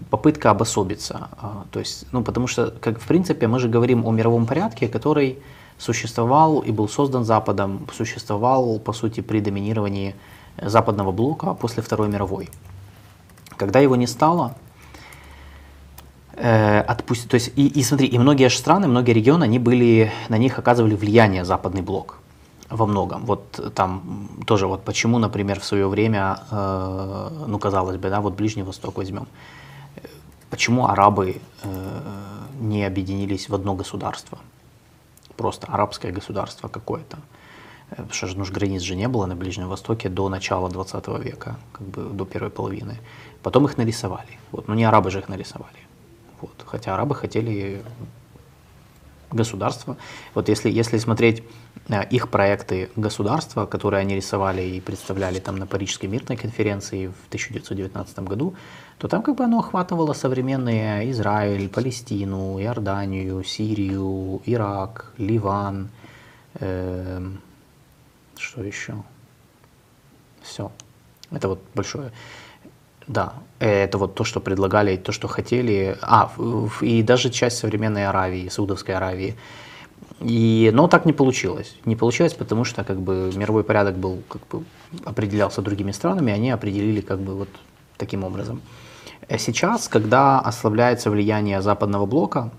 попытка 0.10 0.52
обособиться. 0.52 1.30
а, 1.38 1.66
То 1.72 1.80
есть, 1.80 2.06
ну, 2.12 2.24
потому 2.24 2.48
что, 2.48 2.72
как 2.82 3.00
в 3.00 3.08
принципе, 3.08 3.48
мы 3.48 3.60
же 3.60 3.70
говорим 3.70 4.06
о 4.06 4.12
мировом 4.12 4.46
порядке, 4.46 4.88
который 4.88 5.40
существовал 5.78 6.60
и 6.60 6.72
был 6.72 6.90
создан 6.90 7.24
Западом, 7.24 7.88
существовал, 7.94 8.80
по 8.80 8.94
сути, 8.94 9.22
при 9.22 9.40
доминировании 9.40 10.16
западного 10.62 11.12
блока 11.12 11.54
после 11.54 11.82
Второй 11.82 12.10
мировой. 12.10 12.50
Когда 13.56 13.80
его 13.80 13.96
не 13.96 14.08
стало, 14.08 14.56
э, 16.40 16.82
отпусти- 16.82 17.28
то 17.28 17.36
есть, 17.36 17.52
и, 17.56 17.68
и 17.68 17.84
смотри, 17.84 18.08
и 18.08 18.18
многие 18.18 18.50
страны, 18.50 18.88
многие 18.88 19.14
регионы, 19.14 19.44
они 19.44 19.60
были, 19.60 20.12
на 20.30 20.38
них 20.38 20.60
оказывали 20.60 20.96
влияние 20.96 21.46
западный 21.46 21.82
блок. 21.82 22.20
во 22.70 22.86
многом. 22.86 23.26
Вот 23.26 23.74
там 23.74 24.28
тоже 24.46 24.68
вот 24.68 24.84
почему, 24.84 25.18
например, 25.20 25.60
в 25.60 25.66
свое 25.66 25.88
время, 25.88 26.38
э, 26.52 27.46
ну 27.48 27.60
казалось 27.60 27.98
бы, 27.98 28.10
да, 28.10 28.22
вот 28.22 28.36
Ближний 28.36 28.64
Восток 28.64 28.98
возьмем, 28.98 29.28
почему 30.50 30.86
арабы 30.88 31.42
э, 31.64 32.00
не 32.60 32.86
объединились 32.86 33.50
в 33.50 33.56
одно 33.56 33.74
государство, 33.76 34.38
просто 35.36 35.68
арабское 35.68 36.12
государство 36.12 36.68
какое-то. 36.68 37.18
Э, 37.92 37.96
потому 37.96 38.14
что 38.14 38.28
ну, 38.38 38.46
границ 38.46 38.84
же 38.84 38.96
не 38.96 39.08
было 39.08 39.26
на 39.26 39.36
Ближнем 39.36 39.68
Востоке 39.68 40.10
до 40.10 40.30
начала 40.30 40.70
20 40.70 41.08
века, 41.24 41.56
как 41.74 41.88
бы 41.88 42.04
до 42.04 42.26
первой 42.26 42.50
половины. 42.50 42.98
Потом 43.42 43.66
их 43.66 43.78
нарисовали. 43.78 44.38
Вот, 44.52 44.68
но 44.68 44.76
не 44.76 44.84
арабы 44.84 45.10
же 45.12 45.20
их 45.20 45.30
нарисовали. 45.30 45.89
Вот. 46.42 46.64
Хотя 46.66 46.94
арабы 46.94 47.16
хотели 47.16 47.82
государства. 49.32 49.98
Вот 50.34 50.50
если, 50.50 50.70
если 50.70 50.98
смотреть 50.98 51.44
э, 51.88 52.08
их 52.10 52.30
проекты 52.30 52.90
государства, 52.96 53.66
которые 53.66 54.02
они 54.02 54.16
рисовали 54.16 54.62
и 54.62 54.82
представляли 54.82 55.40
там 55.40 55.58
на 55.58 55.68
Парижской 55.68 56.10
мирной 56.10 56.38
конференции 56.38 57.08
в 57.08 57.28
1919 57.28 58.20
году, 58.20 58.56
то 58.98 59.08
там 59.08 59.22
как 59.22 59.36
бы 59.36 59.44
оно 59.44 59.60
охватывало 59.60 60.14
современные 60.14 61.12
Израиль, 61.12 61.70
Палестину, 61.70 62.60
Иорданию, 62.60 63.44
Сирию, 63.44 64.42
Ирак, 64.46 65.14
Ливан, 65.18 65.90
э, 66.56 67.22
что 68.38 68.64
еще? 68.64 68.96
Все. 70.42 70.72
Это 71.32 71.50
вот 71.50 71.62
большое. 71.76 72.12
Да, 73.08 73.34
это 73.60 73.98
вот 73.98 74.16
то, 74.16 74.24
что 74.24 74.40
предлагали, 74.40 74.96
то, 74.96 75.12
что 75.12 75.28
хотели. 75.28 75.98
А, 76.02 76.32
и 76.82 77.04
даже 77.04 77.30
часть 77.30 77.58
современной 77.58 78.08
Аравии, 78.08 78.50
Саудовской 78.50 78.96
Аравии. 78.96 79.36
И, 80.22 80.72
но 80.74 80.88
так 80.88 81.06
не 81.06 81.14
получилось. 81.14 81.76
Не 81.86 81.96
получилось, 81.96 82.34
потому 82.34 82.66
что 82.66 82.84
как 82.84 83.00
бы 83.00 83.32
мировой 83.36 83.64
порядок 83.64 83.98
был 83.98 84.22
как 84.28 84.42
бы 84.48 84.64
определялся 85.06 85.62
другими 85.62 85.92
странами, 85.92 86.34
они 86.34 86.52
определили 86.52 87.02
как 87.02 87.20
бы 87.20 87.36
вот 87.36 87.50
таким 87.98 88.24
образом. 88.24 88.62
А 89.28 89.38
сейчас, 89.38 89.88
когда 89.88 90.40
ослабляется 90.40 91.10
влияние 91.10 91.62
западного 91.62 92.06
блока, 92.06 92.50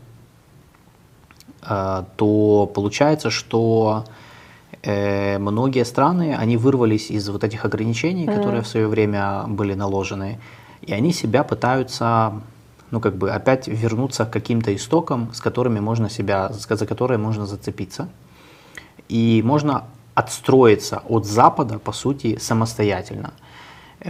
э, 1.62 2.04
то 2.16 2.70
получается, 2.74 3.30
что 3.30 4.04
э, 4.82 5.38
многие 5.38 5.84
страны, 5.84 6.36
они 6.38 6.56
вырвались 6.56 7.10
из 7.10 7.28
вот 7.28 7.44
этих 7.44 7.64
ограничений, 7.64 8.26
mm-hmm. 8.26 8.36
которые 8.36 8.62
в 8.62 8.68
свое 8.68 8.86
время 8.86 9.44
были 9.48 9.74
наложены, 9.74 10.38
и 10.82 10.92
они 10.92 11.12
себя 11.12 11.44
пытаются, 11.44 12.40
ну 12.90 13.00
как 13.00 13.16
бы 13.16 13.30
опять 13.30 13.68
вернуться 13.68 14.24
к 14.24 14.30
каким-то 14.30 14.74
истокам, 14.74 15.32
с 15.32 15.40
которыми 15.40 15.80
можно 15.80 16.10
себя, 16.10 16.50
за 16.50 16.86
которые 16.86 17.18
можно 17.18 17.46
зацепиться, 17.46 18.08
и 19.08 19.42
можно 19.44 19.84
отстроиться 20.14 21.02
от 21.08 21.26
Запада, 21.26 21.78
по 21.78 21.92
сути, 21.92 22.38
самостоятельно. 22.38 23.32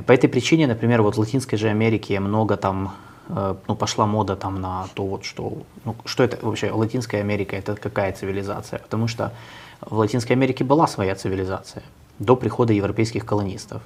По 0.06 0.12
этой 0.12 0.28
причине, 0.28 0.66
например, 0.66 1.02
вот 1.02 1.16
в 1.16 1.18
Латинской 1.18 1.58
же 1.58 1.68
Америке 1.68 2.20
много 2.20 2.56
там 2.56 2.94
э, 3.28 3.54
ну, 3.66 3.74
пошла 3.74 4.06
мода 4.06 4.36
там 4.36 4.60
на 4.60 4.86
то, 4.94 5.04
вот, 5.04 5.24
что, 5.24 5.62
ну, 5.84 5.96
что 6.04 6.22
это 6.22 6.38
вообще, 6.44 6.70
Латинская 6.70 7.20
Америка, 7.20 7.56
это 7.56 7.74
какая 7.74 8.12
цивилизация? 8.12 8.78
Потому 8.78 9.08
что 9.08 9.32
в 9.80 9.98
Латинской 9.98 10.36
Америке 10.36 10.64
была 10.64 10.86
своя 10.86 11.14
цивилизация 11.14 11.82
до 12.18 12.36
прихода 12.36 12.72
европейских 12.72 13.26
колонистов, 13.26 13.82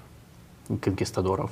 конкистадоров. 0.80 1.51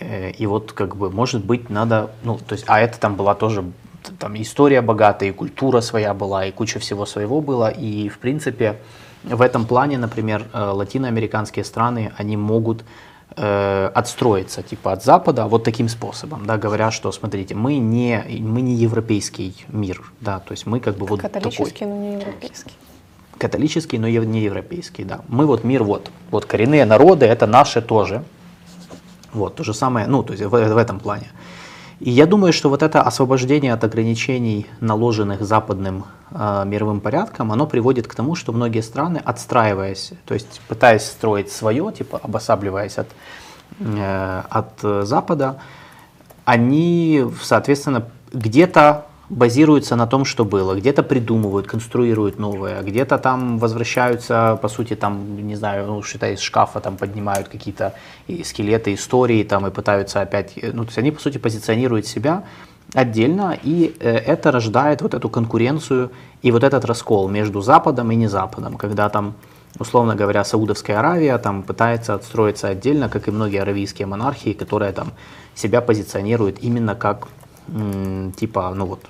Э, 0.00 0.30
и 0.30 0.46
вот 0.46 0.72
как 0.72 0.96
бы, 0.96 1.10
может 1.10 1.44
быть, 1.44 1.70
надо, 1.70 2.10
ну, 2.22 2.38
то 2.38 2.54
есть, 2.54 2.64
а 2.68 2.80
это 2.80 2.98
там 2.98 3.16
была 3.16 3.34
тоже 3.34 3.64
там 4.18 4.40
история 4.40 4.80
богатая, 4.80 5.30
и 5.30 5.32
культура 5.32 5.80
своя 5.80 6.14
была, 6.14 6.46
и 6.46 6.52
куча 6.52 6.78
всего 6.78 7.06
своего 7.06 7.40
было, 7.40 7.68
и 7.68 8.08
в 8.08 8.18
принципе 8.18 8.76
в 9.24 9.42
этом 9.42 9.66
плане, 9.66 9.98
например, 9.98 10.46
э, 10.52 10.60
латиноамериканские 10.60 11.64
страны, 11.64 12.12
они 12.16 12.36
могут 12.36 12.84
э, 13.36 13.90
отстроиться 13.94 14.62
типа 14.62 14.92
от 14.92 15.04
Запада 15.04 15.46
вот 15.46 15.64
таким 15.64 15.88
способом, 15.88 16.46
да, 16.46 16.56
говоря, 16.56 16.90
что 16.90 17.10
смотрите, 17.12 17.54
мы 17.54 17.78
не 17.78 18.24
мы 18.40 18.60
не 18.62 18.74
европейский 18.74 19.54
мир, 19.68 20.02
да, 20.20 20.38
то 20.38 20.52
есть 20.52 20.66
мы 20.66 20.80
как 20.80 20.96
бы 20.96 21.06
вот 21.06 21.20
католический, 21.20 21.72
такой. 21.72 21.88
но 21.88 21.96
не 21.96 22.12
европейский 22.14 22.72
католический, 23.38 23.98
но 23.98 24.08
не 24.08 24.40
европейский, 24.40 25.04
да. 25.04 25.20
Мы 25.28 25.46
вот 25.46 25.64
мир, 25.64 25.84
вот, 25.84 26.10
вот 26.30 26.44
коренные 26.44 26.84
народы, 26.84 27.26
это 27.26 27.46
наши 27.46 27.80
тоже. 27.80 28.24
Вот, 29.38 29.54
то 29.54 29.64
же 29.64 29.72
самое, 29.72 30.06
ну, 30.06 30.22
то 30.22 30.32
есть 30.32 30.44
в, 30.44 30.50
в 30.50 30.76
этом 30.76 30.98
плане. 30.98 31.28
И 32.00 32.10
я 32.10 32.26
думаю, 32.26 32.52
что 32.52 32.68
вот 32.68 32.82
это 32.82 33.02
освобождение 33.02 33.72
от 33.72 33.84
ограничений, 33.84 34.66
наложенных 34.80 35.42
западным 35.42 36.04
э, 36.30 36.64
мировым 36.66 37.00
порядком, 37.00 37.52
оно 37.52 37.66
приводит 37.66 38.06
к 38.06 38.14
тому, 38.14 38.34
что 38.34 38.52
многие 38.52 38.82
страны, 38.82 39.20
отстраиваясь, 39.24 40.12
то 40.24 40.34
есть 40.34 40.60
пытаясь 40.68 41.04
строить 41.04 41.50
свое, 41.50 41.92
типа 41.92 42.20
обосабливаясь 42.22 42.98
от, 42.98 43.08
э, 43.80 44.42
от 44.48 45.06
Запада, 45.06 45.60
они, 46.44 47.24
соответственно, 47.42 48.04
где-то 48.32 49.06
базируются 49.30 49.96
на 49.96 50.06
том, 50.06 50.24
что 50.24 50.44
было. 50.44 50.74
Где-то 50.74 51.02
придумывают, 51.02 51.66
конструируют 51.66 52.38
новое, 52.38 52.82
где-то 52.82 53.18
там 53.18 53.58
возвращаются, 53.58 54.58
по 54.62 54.68
сути, 54.68 54.96
там, 54.96 55.46
не 55.46 55.56
знаю, 55.56 55.86
ну, 55.86 56.02
что-то 56.02 56.30
из 56.30 56.40
шкафа 56.40 56.80
там 56.80 56.96
поднимают 56.96 57.48
какие-то 57.48 57.94
скелеты 58.44 58.94
истории 58.94 59.44
там 59.44 59.66
и 59.66 59.70
пытаются 59.70 60.22
опять, 60.22 60.54
ну, 60.62 60.84
то 60.84 60.88
есть 60.88 60.98
они, 60.98 61.10
по 61.10 61.20
сути, 61.20 61.38
позиционируют 61.38 62.06
себя 62.06 62.44
отдельно, 62.94 63.58
и 63.62 63.94
э, 64.00 64.16
это 64.16 64.50
рождает 64.50 65.02
вот 65.02 65.12
эту 65.12 65.28
конкуренцию 65.28 66.10
и 66.40 66.50
вот 66.50 66.64
этот 66.64 66.86
раскол 66.86 67.28
между 67.28 67.60
Западом 67.60 68.10
и 68.10 68.16
не 68.16 68.28
Западом, 68.28 68.78
когда 68.78 69.10
там, 69.10 69.34
условно 69.78 70.14
говоря, 70.14 70.42
Саудовская 70.42 70.98
Аравия 70.98 71.36
там 71.36 71.62
пытается 71.62 72.14
отстроиться 72.14 72.68
отдельно, 72.68 73.10
как 73.10 73.28
и 73.28 73.30
многие 73.30 73.60
аравийские 73.60 74.06
монархии, 74.06 74.54
которые 74.54 74.92
там 74.92 75.12
себя 75.54 75.82
позиционируют 75.82 76.58
именно 76.62 76.94
как 76.94 77.28
типа, 78.36 78.72
ну 78.74 78.86
вот, 78.86 79.00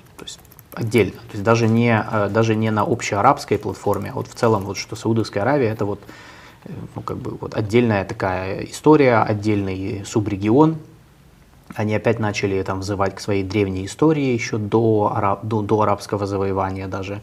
отдельно, 0.73 1.13
то 1.13 1.33
есть 1.33 1.43
даже 1.43 1.67
не, 1.67 2.05
э, 2.11 2.29
даже 2.29 2.55
не 2.55 2.71
на 2.71 2.83
общеарабской 2.83 3.57
платформе, 3.57 4.11
а 4.11 4.15
вот 4.15 4.27
в 4.27 4.35
целом, 4.35 4.63
вот 4.63 4.77
что 4.77 4.95
Саудовская 4.95 5.43
Аравия, 5.43 5.69
это 5.69 5.85
вот, 5.85 5.99
э, 6.65 6.71
ну, 6.95 7.01
как 7.01 7.17
бы 7.17 7.37
вот 7.39 7.55
отдельная 7.55 8.05
такая 8.05 8.63
история, 8.65 9.17
отдельный 9.17 10.03
субрегион, 10.05 10.77
они 11.75 11.95
опять 11.95 12.19
начали 12.19 12.61
там 12.63 12.79
взывать 12.79 13.15
к 13.15 13.19
своей 13.19 13.43
древней 13.43 13.85
истории 13.85 14.33
еще 14.33 14.57
до, 14.57 15.11
араб, 15.15 15.43
до, 15.43 15.61
до 15.61 15.81
арабского 15.81 16.25
завоевания 16.25 16.87
даже, 16.87 17.21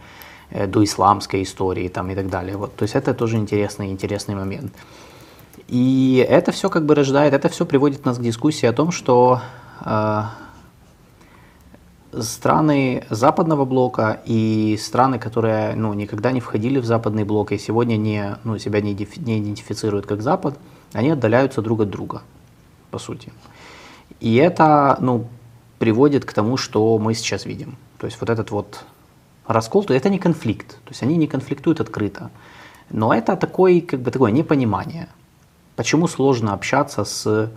э, 0.51 0.67
до 0.67 0.85
исламской 0.85 1.43
истории 1.43 1.89
там 1.89 2.11
и 2.11 2.15
так 2.15 2.29
далее. 2.29 2.57
Вот, 2.57 2.75
то 2.77 2.83
есть 2.83 2.95
это 2.95 3.15
тоже 3.15 3.37
интересный, 3.37 3.91
интересный 3.91 4.35
момент. 4.35 4.73
И 5.69 6.25
это 6.29 6.53
все 6.53 6.69
как 6.69 6.85
бы 6.85 6.95
рождает, 6.95 7.35
это 7.35 7.49
все 7.49 7.67
приводит 7.67 8.05
нас 8.05 8.19
к 8.19 8.23
дискуссии 8.23 8.67
о 8.67 8.73
том, 8.73 8.93
что 8.93 9.41
страны 12.23 13.05
западного 13.11 13.65
блока 13.65 14.21
и 14.25 14.79
страны, 14.81 15.19
которые 15.19 15.75
ну, 15.75 15.95
никогда 15.95 16.33
не 16.33 16.41
входили 16.41 16.79
в 16.79 16.85
западный 16.85 17.25
блок 17.25 17.53
и 17.53 17.59
сегодня 17.59 17.97
не, 17.97 18.37
ну, 18.45 18.59
себя 18.59 18.81
не, 18.81 18.95
не 18.95 19.39
идентифицируют 19.39 20.07
как 20.07 20.23
Запад, 20.23 20.59
они 20.93 21.11
отдаляются 21.11 21.63
друг 21.63 21.81
от 21.81 21.91
друга, 21.91 22.23
по 22.91 22.99
сути. 22.99 23.33
И 24.21 24.37
это 24.37 24.97
ну, 25.01 25.27
приводит 25.79 26.25
к 26.25 26.33
тому, 26.33 26.57
что 26.57 26.99
мы 26.99 27.15
сейчас 27.15 27.47
видим. 27.47 27.77
То 27.99 28.07
есть 28.07 28.21
вот 28.21 28.31
этот 28.31 28.51
вот 28.51 28.85
раскол, 29.47 29.85
то 29.85 29.95
это 29.95 30.09
не 30.09 30.19
конфликт, 30.19 30.69
то 30.85 30.91
есть 30.91 31.03
они 31.03 31.17
не 31.17 31.27
конфликтуют 31.27 31.81
открыто, 31.81 32.31
но 32.91 33.13
это 33.13 33.37
такой, 33.37 33.81
как 33.81 34.01
бы 34.01 34.11
такое 34.11 34.33
непонимание. 34.33 35.09
Почему 35.77 36.09
сложно 36.09 36.53
общаться 36.55 37.05
с 37.05 37.51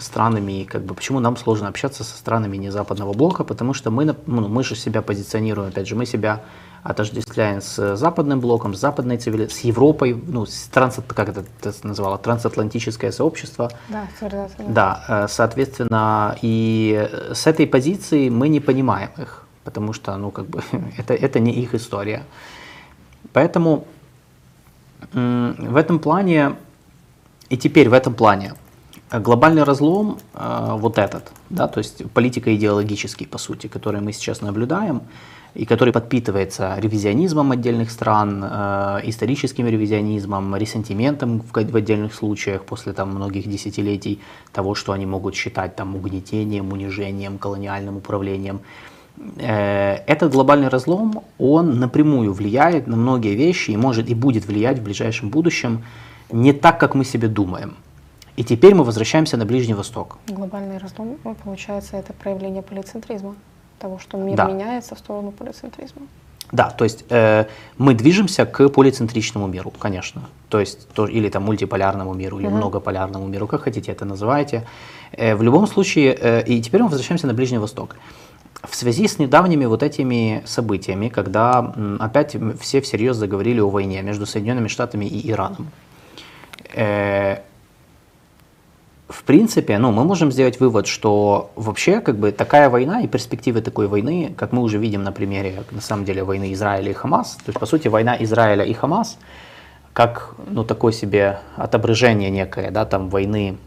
странами, 0.00 0.64
как 0.64 0.82
бы, 0.84 0.94
почему 0.94 1.20
нам 1.20 1.36
сложно 1.36 1.68
общаться 1.68 2.04
со 2.04 2.16
странами 2.16 2.56
не 2.56 2.70
западного 2.70 3.12
блока, 3.12 3.44
потому 3.44 3.74
что 3.74 3.90
мы, 3.90 4.04
ну, 4.26 4.48
мы 4.48 4.64
же 4.64 4.74
себя 4.74 5.02
позиционируем, 5.02 5.68
опять 5.68 5.86
же, 5.86 5.96
мы 5.96 6.06
себя 6.06 6.42
отождествляем 6.82 7.62
с 7.62 7.96
западным 7.96 8.40
блоком, 8.40 8.74
с 8.74 8.80
западной 8.80 9.16
цивилизацией, 9.16 9.62
с 9.62 9.64
Европой, 9.64 10.14
ну, 10.14 10.44
с 10.44 10.68
транс, 10.70 10.98
как 11.06 11.28
это 11.30 11.44
ты 11.60 11.72
назвала, 11.82 12.18
трансатлантическое 12.18 13.10
сообщество. 13.10 13.70
Да, 13.88 14.06
да. 14.20 14.48
Да, 14.68 15.04
э, 15.08 15.28
соответственно, 15.28 16.36
и 16.42 17.08
с 17.32 17.46
этой 17.46 17.66
позиции 17.66 18.28
мы 18.28 18.48
не 18.48 18.60
понимаем 18.60 19.10
их, 19.16 19.46
потому 19.64 19.94
что, 19.94 20.16
ну, 20.16 20.30
как 20.30 20.46
бы, 20.46 20.62
это, 20.98 21.14
это 21.14 21.40
не 21.40 21.52
их 21.52 21.74
история. 21.74 22.22
Поэтому 23.32 23.86
в 25.12 25.76
этом 25.76 25.98
плане, 25.98 26.56
и 27.48 27.56
теперь 27.56 27.88
в 27.88 27.92
этом 27.92 28.14
плане, 28.14 28.54
Глобальный 29.20 29.62
разлом 29.62 30.18
э, 30.34 30.76
вот 30.76 30.98
этот, 30.98 31.30
да, 31.50 31.68
то 31.68 31.78
есть 31.78 32.10
политико-идеологический, 32.12 33.26
по 33.26 33.38
сути, 33.38 33.68
который 33.68 34.00
мы 34.00 34.12
сейчас 34.12 34.40
наблюдаем, 34.40 35.02
и 35.54 35.66
который 35.66 35.92
подпитывается 35.92 36.76
ревизионизмом 36.78 37.52
отдельных 37.52 37.90
стран, 37.90 38.42
э, 38.44 39.00
историческим 39.04 39.68
ревизионизмом, 39.68 40.56
ресентиментом 40.56 41.42
в, 41.52 41.76
отдельных 41.76 42.12
случаях 42.12 42.64
после 42.64 42.92
там, 42.92 43.10
многих 43.10 43.48
десятилетий 43.48 44.20
того, 44.52 44.74
что 44.74 44.92
они 44.92 45.06
могут 45.06 45.36
считать 45.36 45.76
там, 45.76 45.94
угнетением, 45.94 46.72
унижением, 46.72 47.38
колониальным 47.38 47.96
управлением. 47.96 48.60
э, 49.38 49.98
этот 50.08 50.32
глобальный 50.32 50.68
разлом, 50.68 51.22
он 51.38 51.78
напрямую 51.78 52.32
влияет 52.32 52.88
на 52.88 52.96
многие 52.96 53.36
вещи 53.36 53.70
и 53.70 53.76
может 53.76 54.10
и 54.10 54.14
будет 54.14 54.46
влиять 54.46 54.80
в 54.80 54.82
ближайшем 54.82 55.30
будущем 55.30 55.84
не 56.32 56.52
так, 56.52 56.80
как 56.80 56.96
мы 56.96 57.04
себе 57.04 57.28
думаем. 57.28 57.76
И 58.36 58.42
теперь 58.44 58.74
мы 58.74 58.84
возвращаемся 58.84 59.36
на 59.36 59.44
Ближний 59.44 59.74
Восток. 59.74 60.18
Глобальный 60.28 60.78
разлом, 60.78 61.16
ну, 61.24 61.34
получается, 61.34 61.96
это 61.96 62.12
проявление 62.12 62.62
полицентризма, 62.62 63.36
того, 63.78 63.98
что 63.98 64.16
мир 64.16 64.36
Да. 64.36 64.46
меняется 64.46 64.94
в 64.94 64.98
сторону 64.98 65.30
полицентризма. 65.30 66.02
Да, 66.52 66.70
то 66.70 66.84
есть 66.84 67.04
э, 67.10 67.46
мы 67.78 67.94
движемся 67.94 68.44
к 68.44 68.68
полицентричному 68.68 69.46
миру, 69.46 69.72
конечно. 69.78 70.22
То 70.48 70.60
есть, 70.60 70.88
то, 70.90 71.06
или 71.06 71.28
там 71.28 71.44
мультиполярному 71.44 72.12
миру, 72.14 72.38
или 72.38 72.48
многополярному 72.48 73.26
миру, 73.26 73.46
как 73.46 73.62
хотите 73.62 73.92
это 73.92 74.04
называйте. 74.04 74.66
Э, 75.12 75.34
в 75.36 75.42
любом 75.42 75.66
случае, 75.66 76.16
э, 76.20 76.44
и 76.44 76.60
теперь 76.60 76.82
мы 76.82 76.88
возвращаемся 76.88 77.26
на 77.26 77.34
Ближний 77.34 77.58
Восток. 77.58 77.96
В 78.62 78.74
связи 78.76 79.06
с 79.08 79.18
недавними 79.18 79.66
вот 79.66 79.82
этими 79.82 80.42
событиями, 80.46 81.08
когда 81.08 81.72
м, 81.76 81.96
опять 82.00 82.36
все 82.60 82.80
всерьез 82.80 83.16
заговорили 83.16 83.60
о 83.60 83.68
войне 83.70 84.02
между 84.02 84.26
Соединенными 84.26 84.68
Штатами 84.68 85.04
и 85.06 85.30
Ираном, 85.30 85.68
э, 86.74 87.38
в 89.08 89.22
принципе, 89.24 89.78
ну, 89.78 89.92
мы 89.92 90.04
можем 90.04 90.32
сделать 90.32 90.60
вывод, 90.60 90.86
что 90.86 91.50
вообще 91.56 92.00
как 92.00 92.16
бы 92.16 92.32
такая 92.32 92.70
война 92.70 93.02
и 93.02 93.06
перспективы 93.06 93.60
такой 93.60 93.86
войны, 93.86 94.34
как 94.36 94.52
мы 94.52 94.62
уже 94.62 94.78
видим 94.78 95.02
на 95.02 95.12
примере, 95.12 95.62
на 95.70 95.80
самом 95.80 96.04
деле, 96.04 96.24
войны 96.24 96.52
Израиля 96.54 96.90
и 96.90 96.94
Хамас, 96.94 97.34
то 97.34 97.48
есть, 97.48 97.60
по 97.60 97.66
сути, 97.66 97.88
война 97.88 98.16
Израиля 98.20 98.64
и 98.64 98.72
Хамас, 98.72 99.18
как, 99.92 100.34
ну, 100.48 100.64
такое 100.64 100.92
себе 100.92 101.40
отображение 101.56 102.30
некое, 102.30 102.70
да, 102.70 102.86
там, 102.86 103.10
войны, 103.10 103.58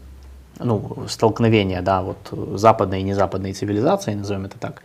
ну, 0.58 1.04
столкновения, 1.08 1.82
да, 1.82 2.02
вот, 2.02 2.58
западной 2.58 3.00
и 3.00 3.04
незападной 3.04 3.52
цивилизации, 3.52 4.14
назовем 4.14 4.46
это 4.46 4.58
так, 4.58 4.82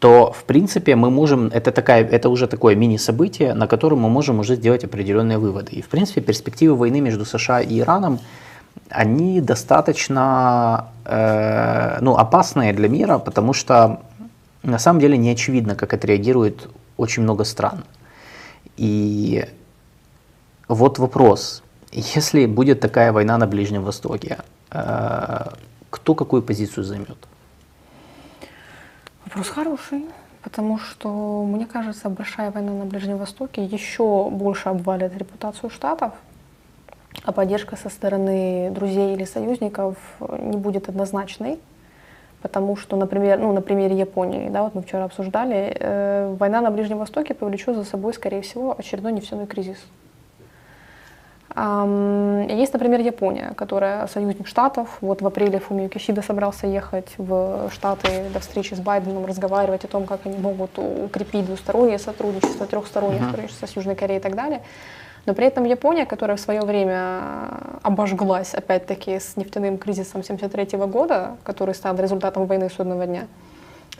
то, 0.00 0.32
в 0.32 0.44
принципе, 0.44 0.96
мы 0.96 1.10
можем, 1.10 1.48
это, 1.48 1.70
такая, 1.70 2.04
это 2.04 2.28
уже 2.28 2.48
такое 2.48 2.74
мини-событие, 2.74 3.54
на 3.54 3.68
котором 3.68 4.00
мы 4.00 4.08
можем 4.08 4.40
уже 4.40 4.56
сделать 4.56 4.82
определенные 4.82 5.38
выводы. 5.38 5.72
И, 5.72 5.82
в 5.82 5.88
принципе, 5.88 6.22
перспективы 6.22 6.74
войны 6.74 7.00
между 7.00 7.26
США 7.26 7.60
и 7.60 7.78
Ираном, 7.78 8.18
они 8.90 9.40
достаточно 9.40 10.88
э, 11.04 11.98
ну, 12.00 12.16
опасные 12.16 12.72
для 12.72 12.88
мира, 12.88 13.18
потому 13.18 13.52
что 13.52 14.00
на 14.62 14.78
самом 14.78 15.00
деле 15.00 15.16
не 15.16 15.30
очевидно, 15.30 15.74
как 15.74 15.94
отреагирует 15.94 16.68
очень 16.96 17.22
много 17.22 17.44
стран. 17.44 17.84
И 18.76 19.46
вот 20.68 20.98
вопрос, 20.98 21.62
если 21.92 22.46
будет 22.46 22.80
такая 22.80 23.12
война 23.12 23.38
на 23.38 23.46
Ближнем 23.46 23.82
Востоке, 23.82 24.38
э, 24.70 25.46
кто 25.90 26.14
какую 26.14 26.42
позицию 26.42 26.84
займет? 26.84 27.18
Вопрос 29.24 29.48
хороший, 29.48 30.04
потому 30.42 30.78
что, 30.78 31.44
мне 31.44 31.66
кажется, 31.66 32.08
большая 32.08 32.50
война 32.50 32.72
на 32.72 32.84
Ближнем 32.84 33.18
Востоке 33.18 33.64
еще 33.64 34.28
больше 34.30 34.68
обвалит 34.68 35.16
репутацию 35.16 35.70
Штатов, 35.70 36.12
а 37.24 37.32
поддержка 37.32 37.76
со 37.76 37.88
стороны 37.88 38.70
друзей 38.70 39.14
или 39.14 39.24
союзников 39.24 39.96
не 40.20 40.56
будет 40.56 40.88
однозначной, 40.88 41.58
потому 42.42 42.76
что, 42.76 42.96
например, 42.96 43.38
ну, 43.38 43.52
на 43.52 43.60
примере 43.60 43.96
Японии, 43.96 44.48
да, 44.48 44.62
вот 44.62 44.74
мы 44.74 44.82
вчера 44.82 45.04
обсуждали, 45.04 45.76
э, 45.78 46.34
война 46.38 46.60
на 46.60 46.70
Ближнем 46.70 46.98
Востоке 46.98 47.34
повлечет 47.34 47.76
за 47.76 47.84
собой, 47.84 48.14
скорее 48.14 48.42
всего, 48.42 48.74
очередной 48.76 49.12
нефтяной 49.12 49.46
кризис. 49.46 49.78
Ам, 51.54 52.46
Есть, 52.46 52.72
например, 52.72 53.00
Япония, 53.00 53.52
которая 53.56 54.06
союзник 54.06 54.46
Штатов. 54.46 54.98
Вот 55.00 55.20
в 55.20 55.26
апреле 55.26 55.58
Фумио 55.58 55.88
Кишида 55.88 56.22
собрался 56.22 56.66
ехать 56.68 57.08
в 57.18 57.68
Штаты 57.72 58.24
до 58.32 58.38
встречи 58.38 58.74
с 58.74 58.80
Байденом, 58.80 59.26
разговаривать 59.26 59.84
о 59.84 59.88
том, 59.88 60.06
как 60.06 60.20
они 60.26 60.38
могут 60.38 60.78
укрепить 60.78 61.46
двустороннее 61.46 61.98
сотрудничество, 61.98 62.66
трехстороннее 62.66 63.24
сотрудничество 63.24 63.66
с 63.66 63.76
Южной 63.76 63.96
Кореей 63.96 64.20
и 64.20 64.22
так 64.22 64.36
далее. 64.36 64.62
Но 65.26 65.34
при 65.34 65.46
этом 65.46 65.64
Япония, 65.64 66.06
которая 66.06 66.36
в 66.36 66.40
свое 66.40 66.62
время 66.62 67.20
обожглась, 67.82 68.54
опять-таки, 68.54 69.18
с 69.18 69.36
нефтяным 69.36 69.78
кризисом 69.78 70.20
1973 70.20 70.78
года, 70.86 71.36
который 71.44 71.74
стал 71.74 71.96
результатом 71.96 72.46
войны 72.46 72.70
судного 72.70 73.06
дня, 73.06 73.26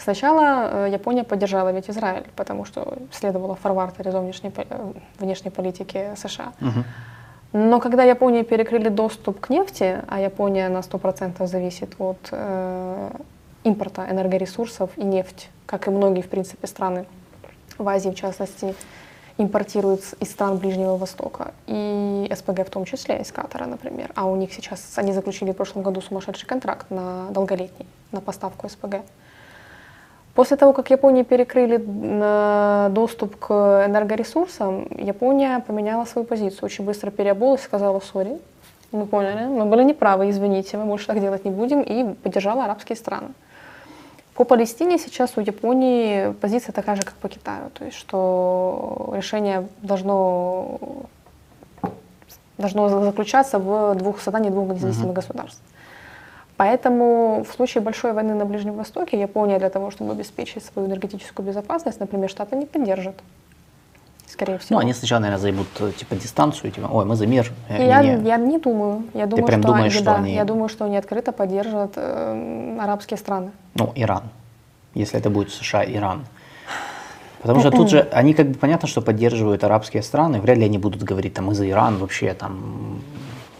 Сначала 0.01 0.87
э, 0.87 0.93
Япония 0.93 1.25
поддержала 1.25 1.73
ведь 1.73 1.91
Израиль, 1.91 2.25
потому 2.35 2.65
что 2.65 2.97
следовало 3.13 3.55
фарвартере 3.55 4.11
внешней, 4.11 4.51
э, 4.57 4.93
внешней 5.19 5.51
политики 5.51 6.15
США. 6.17 6.53
Но 7.53 7.81
когда 7.81 8.05
Японии 8.05 8.43
перекрыли 8.43 8.89
доступ 8.89 9.41
к 9.41 9.51
нефти, 9.51 9.99
а 10.09 10.21
Япония 10.21 10.69
на 10.69 10.79
100% 10.79 11.47
зависит 11.47 11.97
от 11.99 12.29
э, 12.31 13.11
импорта 13.65 14.07
энергоресурсов 14.09 14.91
и 14.97 15.05
нефть, 15.05 15.51
как 15.67 15.89
и 15.89 15.91
многие, 15.91 16.23
в 16.23 16.29
принципе, 16.29 16.67
страны 16.67 17.07
в 17.77 17.89
Азии, 17.89 18.11
в 18.11 18.15
частности, 18.15 18.75
импортируют 19.43 20.03
из 20.21 20.31
стран 20.31 20.59
Ближнего 20.59 20.97
Востока, 20.97 21.53
и 21.67 22.31
СПГ 22.35 22.67
в 22.67 22.71
том 22.71 22.85
числе, 22.85 23.21
из 23.21 23.33
Катара, 23.33 23.67
например. 23.67 24.13
А 24.15 24.27
у 24.27 24.37
них 24.37 24.53
сейчас, 24.53 24.81
они 24.97 25.13
заключили 25.13 25.53
в 25.53 25.57
прошлом 25.57 25.83
году 25.83 26.01
сумасшедший 26.01 26.47
контракт 26.47 26.91
на 26.91 27.27
долголетний, 27.31 27.87
на 28.13 28.21
поставку 28.21 28.69
СПГ. 28.69 28.97
После 30.35 30.57
того, 30.57 30.73
как 30.73 30.91
Японии 30.91 31.23
перекрыли 31.23 31.77
м, 31.77 32.95
доступ 32.95 33.37
к 33.37 33.85
энергоресурсам, 33.87 34.87
Япония 34.97 35.61
поменяла 35.67 36.05
свою 36.05 36.27
позицию, 36.27 36.65
очень 36.65 36.85
быстро 36.85 37.11
переобулась, 37.11 37.63
сказала 37.63 38.01
«сори», 38.01 38.39
мы 38.93 39.07
поняли, 39.07 39.47
мы 39.47 39.67
были 39.67 39.85
неправы, 39.85 40.31
извините, 40.31 40.77
мы 40.77 40.85
больше 40.85 41.07
так 41.07 41.21
делать 41.21 41.45
не 41.45 41.51
будем, 41.51 41.81
и 41.81 42.15
поддержала 42.15 42.65
арабские 42.65 42.97
страны. 42.97 43.29
По 44.41 44.45
Палестине 44.45 44.97
сейчас 44.97 45.37
у 45.37 45.43
Японии 45.43 46.33
позиция 46.41 46.73
такая 46.73 46.97
же, 46.97 47.03
как 47.03 47.13
по 47.13 47.29
Китаю, 47.29 47.69
то 47.75 47.85
есть 47.85 47.99
что 47.99 49.13
решение 49.15 49.69
должно, 49.83 50.81
должно 52.57 52.89
заключаться 53.05 53.59
в 53.59 53.97
двух 53.97 54.19
создании 54.19 54.49
двух 54.49 54.69
независимых 54.69 55.13
государств. 55.13 55.61
Поэтому 56.57 57.45
в 57.47 57.53
случае 57.53 57.83
большой 57.83 58.15
войны 58.15 58.33
на 58.33 58.47
Ближнем 58.47 58.77
Востоке 58.77 59.21
Япония 59.21 59.59
для 59.59 59.69
того, 59.69 59.91
чтобы 59.91 60.13
обеспечить 60.13 60.65
свою 60.65 60.89
энергетическую 60.89 61.47
безопасность, 61.47 62.01
например, 62.01 62.31
Штаты 62.31 62.57
не 62.57 62.65
поддержат. 62.65 63.17
Скорее 64.33 64.59
всего. 64.59 64.79
Ну, 64.79 64.85
они 64.85 64.93
сначала, 64.93 65.21
наверное, 65.21 65.41
займут 65.41 65.67
э, 65.81 65.93
типа 65.93 66.15
дистанцию, 66.15 66.71
типа, 66.71 66.87
ой, 66.87 67.05
мы 67.05 67.17
за 67.17 67.27
мир. 67.27 67.53
И 67.69 67.83
я, 67.83 68.03
не-не». 68.03 68.29
я 68.29 68.37
не 68.37 68.59
думаю. 68.59 69.05
Я 69.15 69.27
думаю, 69.27 69.47
прям 69.47 69.61
что, 69.61 69.73
думаешь, 69.73 69.93
они, 69.93 70.03
что 70.03 70.05
да, 70.05 70.17
они- 70.17 70.35
я 70.35 70.45
думаю, 70.45 70.69
что 70.69 70.85
они 70.85 70.97
открыто 70.97 71.33
поддержат 71.33 71.93
э, 71.97 72.79
арабские 72.81 73.19
страны. 73.19 73.51
Ну, 73.75 73.93
Иран. 73.97 74.23
Если 74.95 75.19
это 75.19 75.31
будет 75.31 75.51
США, 75.51 75.85
Иран. 75.85 76.25
Потому 77.43 77.61
что 77.61 77.71
тут 77.71 77.91
же 77.91 78.09
они 78.13 78.35
как 78.35 78.49
бы 78.49 78.55
понятно, 78.55 78.87
что 78.87 79.01
поддерживают 79.01 79.65
арабские 79.65 80.03
страны, 80.03 80.41
вряд 80.41 80.59
ли 80.59 80.65
они 80.65 80.79
будут 80.79 81.03
говорить 81.03 81.35
там 81.35 81.47
мы 81.47 81.55
за 81.55 81.69
Иран 81.69 81.97
вообще 81.97 82.35
там 82.35 83.01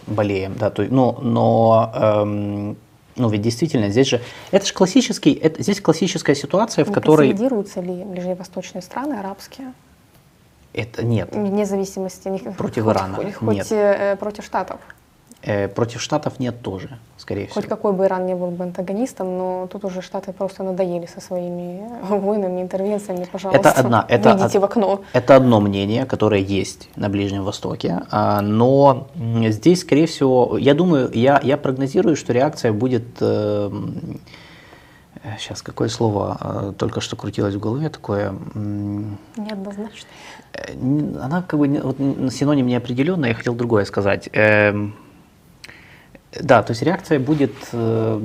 болеем, 0.07 0.55
да, 0.59 0.69
то, 0.69 0.83
есть, 0.83 0.93
ну, 0.93 1.17
но 1.21 1.91
эм, 1.95 2.77
ну 3.15 3.29
ведь 3.29 3.41
действительно 3.41 3.89
здесь 3.89 4.07
же 4.07 4.21
это 4.51 4.65
же 4.65 4.73
классический, 4.73 5.33
это, 5.33 5.63
здесь 5.63 5.81
классическая 5.81 6.35
ситуация, 6.35 6.85
в 6.85 6.89
Не 6.89 6.93
которой 6.93 7.29
консолидируются 7.29 7.81
ли 7.81 8.03
ближневосточные 8.03 8.81
страны 8.81 9.15
арабские, 9.15 9.73
это 10.73 11.03
нет 11.05 11.29
вне 11.35 11.65
зависимости 11.65 12.27
них- 12.29 12.55
Против 12.57 12.83
хоть- 12.85 12.95
Ирана 12.95 13.15
хоть, 13.15 13.33
хоть, 13.35 13.55
нет. 13.55 13.67
э, 13.71 14.15
против 14.15 14.43
Штатов? 14.45 14.79
Э, 15.43 15.67
против 15.67 16.01
штатов 16.01 16.33
нет 16.39 16.61
тоже, 16.61 16.99
скорее 17.17 17.47
Хоть 17.47 17.63
всего. 17.63 17.75
какой 17.75 17.93
бы 17.93 18.05
Иран 18.05 18.27
не 18.27 18.35
был 18.35 18.51
бы 18.51 18.63
антагонистом, 18.63 19.37
но 19.39 19.67
тут 19.71 19.83
уже 19.85 20.01
Штаты 20.03 20.33
просто 20.33 20.61
надоели 20.63 21.07
со 21.07 21.19
своими 21.19 21.81
войнами, 22.09 22.61
интервенциями, 22.61 23.25
пожалуйста. 23.31 23.71
одна- 23.71 24.05
это 24.07 24.33
од- 24.35 24.53
в 24.59 24.63
окно. 24.63 25.01
Это 25.13 25.35
одно 25.35 25.59
мнение, 25.59 26.05
которое 26.05 26.41
есть 26.41 26.89
на 26.95 27.09
Ближнем 27.09 27.43
Востоке, 27.43 28.01
а, 28.11 28.41
но 28.41 29.07
здесь, 29.49 29.81
скорее 29.81 30.05
всего, 30.05 30.57
я 30.59 30.75
думаю, 30.75 31.09
я, 31.15 31.39
я 31.43 31.57
прогнозирую, 31.57 32.15
что 32.15 32.33
реакция 32.33 32.71
будет, 32.71 33.05
сейчас 35.37 35.61
какое 35.61 35.87
слово 35.89 36.37
э, 36.41 36.73
только 36.77 36.99
что 37.01 37.15
крутилось 37.15 37.53
в 37.55 37.59
голове, 37.59 37.89
такое, 37.89 38.29
м, 38.55 39.17
Неоднозначно. 39.37 40.07
э, 40.07 40.30
н- 40.30 40.30
она 41.21 41.41
как 41.41 41.59
бы 41.59 41.67
не- 41.67 41.79
вот, 41.79 41.97
синоним 42.33 42.67
неопределенный, 42.67 43.29
я 43.29 43.35
хотел 43.35 43.55
другое 43.55 43.85
сказать. 43.85 44.29
Эм, 44.33 44.93
Да, 46.39 46.63
то 46.63 46.71
есть 46.71 46.81
реакция 46.81 47.19
будет, 47.19 47.53
э, 47.73 48.21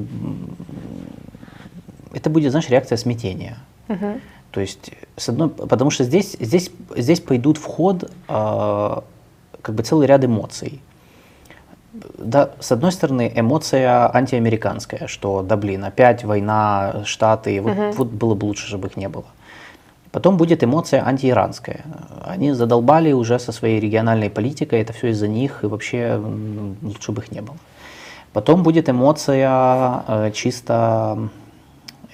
это 2.15 2.31
будет, 2.31 2.51
знаешь, 2.53 2.69
реакция 2.71 2.99
смятения. 2.99 3.57
Мгм. 3.89 4.21
То 4.53 4.61
есть, 4.61 4.93
с 5.17 5.29
одной, 5.29 5.49
потому 5.49 5.91
что 5.91 6.05
здесь, 6.05 6.37
здесь, 6.41 6.71
здесь 6.97 7.21
пойдут 7.21 7.59
в 7.59 7.65
ход 7.65 8.11
а, 8.29 9.03
как 9.61 9.75
бы 9.75 9.83
целый 9.83 10.07
ряд 10.07 10.25
эмоций. 10.25 10.81
Да, 12.19 12.51
с 12.61 12.73
одной 12.73 12.93
стороны, 12.93 13.33
эмоция 13.35 14.15
антиамериканская, 14.15 15.09
что, 15.09 15.43
да 15.43 15.57
блин, 15.57 15.85
опять 15.85 16.25
война, 16.25 17.03
Штаты, 17.05 17.61
вот, 17.61 17.73
вот 17.97 18.09
было 18.09 18.35
бы 18.35 18.45
лучше, 18.47 18.67
чтобы 18.69 18.89
их 18.89 18.97
не 18.97 19.09
было. 19.09 19.25
Потом 20.17 20.39
будет 20.39 20.65
эмоция 20.65 21.07
антииранская. 21.07 21.85
Они 22.25 22.53
задолбали 22.53 23.13
уже 23.13 23.39
со 23.39 23.53
своей 23.53 23.81
региональной 23.81 24.31
политикой, 24.31 24.81
это 24.81 24.95
все 24.95 25.09
из-за 25.09 25.29
них, 25.29 25.63
и 25.63 25.67
вообще 25.67 26.19
лучше 26.81 27.13
бы 27.13 27.21
их 27.21 27.33
не 27.33 27.43
было. 27.43 27.59
Потом 28.33 28.63
будет 28.63 28.89
эмоция 28.89 30.03
э, 30.09 30.31
чисто 30.33 31.29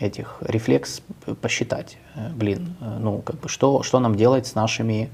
этих 0.00 0.38
рефлекс 0.40 1.00
посчитать, 1.40 1.96
э, 2.16 2.30
блин, 2.34 2.74
э, 2.80 2.98
ну 2.98 3.18
как 3.18 3.36
бы 3.36 3.48
что, 3.48 3.84
что 3.84 4.00
нам 4.00 4.16
делать 4.16 4.48
с 4.48 4.56
нашими 4.56 5.08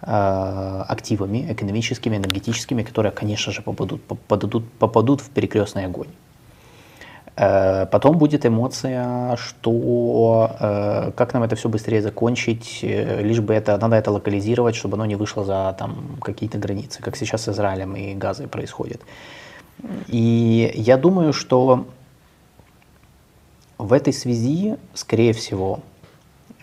э, 0.00 0.84
активами 0.88 1.52
экономическими, 1.52 2.16
энергетическими, 2.16 2.82
которые, 2.82 3.12
конечно 3.12 3.52
же, 3.52 3.60
попадут, 3.60 4.02
попадут, 4.04 4.72
попадут 4.78 5.20
в 5.20 5.28
перекрестный 5.28 5.84
огонь. 5.84 6.08
Э, 7.36 7.86
потом 7.86 8.18
будет 8.18 8.44
эмоция, 8.44 9.36
что 9.36 10.50
э, 10.60 11.12
как 11.16 11.32
нам 11.32 11.42
это 11.42 11.56
все 11.56 11.68
быстрее 11.68 12.02
закончить, 12.02 12.80
э, 12.82 13.22
лишь 13.22 13.40
бы 13.40 13.54
это, 13.54 13.78
надо 13.78 13.96
это 13.96 14.10
локализировать, 14.10 14.74
чтобы 14.74 14.96
оно 14.96 15.06
не 15.06 15.16
вышло 15.16 15.44
за 15.44 15.74
там, 15.78 16.18
какие-то 16.20 16.58
границы, 16.58 17.02
как 17.02 17.16
сейчас 17.16 17.44
с 17.44 17.48
Израилем 17.48 17.96
и 17.96 18.14
Газой 18.14 18.48
происходит. 18.48 19.00
И 20.08 20.72
я 20.74 20.98
думаю, 20.98 21.32
что 21.32 21.86
в 23.78 23.94
этой 23.94 24.12
связи, 24.12 24.76
скорее 24.94 25.32
всего, 25.32 25.80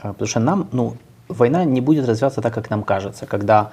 потому 0.02 0.28
что 0.28 0.40
нам, 0.40 0.70
ну, 0.72 0.96
война 1.28 1.66
не 1.66 1.82
будет 1.82 2.08
развиваться 2.08 2.42
так, 2.42 2.54
как 2.54 2.70
нам 2.70 2.84
кажется, 2.84 3.26
когда 3.26 3.72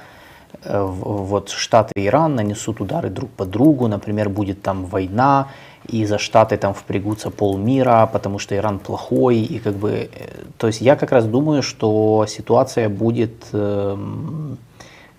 вот 0.65 1.51
Штаты 1.51 1.93
и 1.97 2.07
Иран 2.07 2.35
нанесут 2.37 2.81
удары 2.81 3.11
друг 3.11 3.31
по 3.31 3.45
другу, 3.45 3.89
например, 3.89 4.31
будет 4.31 4.63
там 4.63 4.87
война, 4.87 5.49
и 5.89 6.05
за 6.05 6.19
Штаты 6.19 6.57
там 6.57 6.75
впрягутся 6.75 7.31
полмира, 7.31 8.09
потому 8.13 8.39
что 8.39 8.57
Иран 8.57 8.79
плохой, 8.79 9.39
и 9.39 9.59
как 9.59 9.75
бы, 9.75 9.91
э, 9.91 10.09
то 10.59 10.67
есть 10.67 10.81
я 10.81 10.97
как 10.97 11.13
раз 11.13 11.27
думаю, 11.27 11.63
что 11.63 12.27
ситуация 12.29 12.89
будет 12.89 13.33
э, 13.53 13.97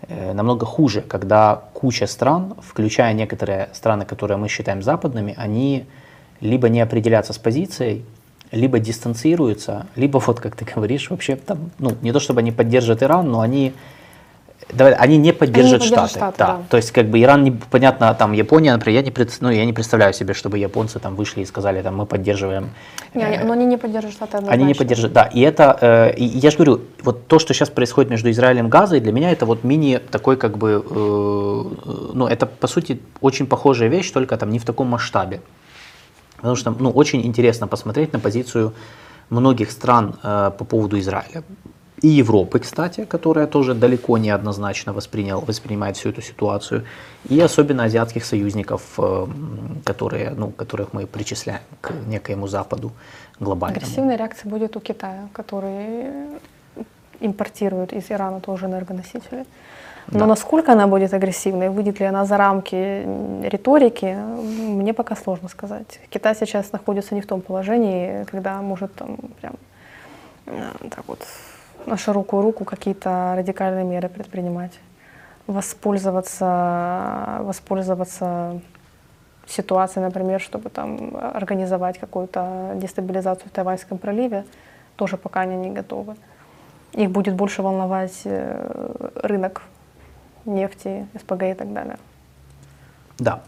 э, 0.07 0.33
намного 0.33 0.65
хуже, 0.65 1.01
когда 1.01 1.61
куча 1.73 2.07
стран, 2.07 2.53
включая 2.61 3.13
некоторые 3.13 3.69
страны, 3.73 4.05
которые 4.05 4.37
мы 4.37 4.49
считаем 4.49 4.81
западными, 4.81 5.33
они 5.37 5.85
либо 6.41 6.69
не 6.69 6.81
определятся 6.81 7.33
с 7.33 7.37
позицией, 7.37 8.03
либо 8.51 8.79
дистанцируются, 8.79 9.87
либо 9.95 10.19
вот, 10.19 10.39
как 10.39 10.55
ты 10.55 10.65
говоришь, 10.65 11.09
вообще 11.09 11.35
там, 11.35 11.71
ну, 11.79 11.91
не 12.01 12.11
то 12.11 12.19
чтобы 12.19 12.39
они 12.39 12.51
поддержат 12.51 13.03
Иран, 13.03 13.29
но 13.31 13.41
они 13.41 13.73
Давай, 14.73 14.93
они 14.93 15.17
не 15.17 15.31
поддержат 15.31 15.81
они 15.81 15.89
Штаты. 15.89 16.09
Штаты 16.09 16.37
да. 16.37 16.47
Да. 16.47 16.63
То 16.69 16.77
есть, 16.77 16.91
как 16.91 17.07
бы 17.07 17.21
Иран, 17.21 17.43
не, 17.43 17.51
понятно, 17.51 18.13
там 18.13 18.33
Япония, 18.33 18.73
например, 18.73 18.99
я 18.99 19.05
не, 19.05 19.11
пред, 19.11 19.37
ну, 19.39 19.49
я 19.49 19.65
не 19.65 19.73
представляю 19.73 20.13
себе, 20.13 20.33
чтобы 20.33 20.57
японцы 20.57 20.99
там 20.99 21.15
вышли 21.15 21.41
и 21.41 21.45
сказали, 21.45 21.81
там, 21.81 21.95
мы 21.95 22.05
поддерживаем. 22.05 22.69
Не, 23.13 23.23
э, 23.23 23.43
но 23.45 23.53
они 23.53 23.65
не 23.65 23.77
поддержат 23.77 24.11
Штаты 24.11 24.37
однозначно. 24.37 24.53
Они 24.53 24.65
не 24.65 24.73
поддержат, 24.73 25.13
да. 25.13 25.23
И 25.23 25.39
это, 25.41 25.77
э, 25.81 26.15
и 26.17 26.25
я 26.25 26.51
же 26.51 26.57
говорю, 26.57 26.81
вот 27.01 27.27
то, 27.27 27.39
что 27.39 27.53
сейчас 27.53 27.69
происходит 27.69 28.11
между 28.11 28.29
Израилем 28.29 28.67
и 28.67 28.69
Газой, 28.69 28.99
для 28.99 29.13
меня 29.13 29.31
это 29.31 29.45
вот 29.45 29.63
мини 29.63 29.99
такой, 30.11 30.35
как 30.35 30.57
бы, 30.57 30.83
э, 30.89 31.63
ну, 32.13 32.27
это, 32.27 32.45
по 32.45 32.67
сути, 32.67 32.99
очень 33.21 33.47
похожая 33.47 33.89
вещь, 33.89 34.11
только 34.11 34.35
там 34.37 34.49
не 34.49 34.59
в 34.59 34.65
таком 34.65 34.87
масштабе. 34.87 35.41
Потому 36.35 36.55
что, 36.55 36.75
ну, 36.77 36.91
очень 36.91 37.25
интересно 37.25 37.67
посмотреть 37.67 38.13
на 38.13 38.19
позицию 38.19 38.73
многих 39.29 39.71
стран 39.71 40.15
э, 40.23 40.51
по 40.57 40.65
поводу 40.65 40.99
Израиля 40.99 41.43
и 42.01 42.07
Европы, 42.07 42.59
кстати, 42.59 43.05
которая 43.05 43.47
тоже 43.47 43.73
далеко 43.73 44.17
не 44.17 44.29
однозначно 44.29 44.93
воспринял, 44.93 45.41
воспринимает 45.41 45.97
всю 45.97 46.09
эту 46.09 46.21
ситуацию, 46.21 46.83
и 47.29 47.39
особенно 47.41 47.85
азиатских 47.85 48.23
союзников, 48.23 48.81
э, 48.99 49.27
которые, 49.83 50.29
ну, 50.31 50.51
которых 50.51 50.93
мы 50.93 51.07
причисляем 51.07 51.61
к 51.81 51.91
некоему 52.07 52.47
Западу 52.47 52.91
глобальному. 53.39 53.83
Агрессивная 53.83 54.15
реакция 54.17 54.49
будет 54.49 54.77
у 54.77 54.79
Китая, 54.79 55.27
который 55.33 56.05
импортирует 57.19 57.93
из 57.93 58.11
Ирана 58.11 58.41
тоже 58.41 58.67
энергоносители. 58.67 59.45
Но 60.11 60.19
да. 60.19 60.25
насколько 60.27 60.71
она 60.71 60.87
будет 60.87 61.13
агрессивной, 61.13 61.69
выйдет 61.69 61.99
ли 61.99 62.05
она 62.05 62.25
за 62.25 62.37
рамки 62.37 63.03
риторики, 63.43 64.15
мне 64.15 64.93
пока 64.93 65.15
сложно 65.15 65.49
сказать. 65.49 65.99
Китай 66.09 66.35
сейчас 66.35 66.71
находится 66.71 67.15
не 67.15 67.21
в 67.21 67.25
том 67.25 67.41
положении, 67.41 68.23
когда 68.25 68.61
может 68.61 68.93
там 68.95 69.17
прям 69.41 69.55
э, 70.45 70.71
так 70.89 71.03
вот 71.07 71.19
на 71.87 71.97
широкую 71.97 72.43
руку 72.43 72.65
какие-то 72.65 73.33
радикальные 73.35 73.85
меры 73.85 74.09
предпринимать, 74.09 74.79
воспользоваться, 75.47 77.39
воспользоваться 77.41 78.59
ситуацией, 79.47 80.03
например, 80.03 80.41
чтобы 80.41 80.69
там 80.69 81.15
организовать 81.15 81.97
какую-то 81.97 82.73
дестабилизацию 82.75 83.49
в 83.49 83.51
Тайваньском 83.51 83.97
проливе, 83.97 84.45
тоже 84.97 85.15
пока 85.17 85.41
они 85.41 85.55
не 85.55 85.71
готовы. 85.71 86.15
Их 86.91 87.09
будет 87.09 87.35
больше 87.35 87.61
волновать 87.61 88.21
э, 88.25 89.09
рынок 89.23 89.61
нефти, 90.45 91.07
СПГ 91.17 91.43
и 91.43 91.53
так 91.53 91.71
далее. 91.71 91.97
Да. 93.17 93.41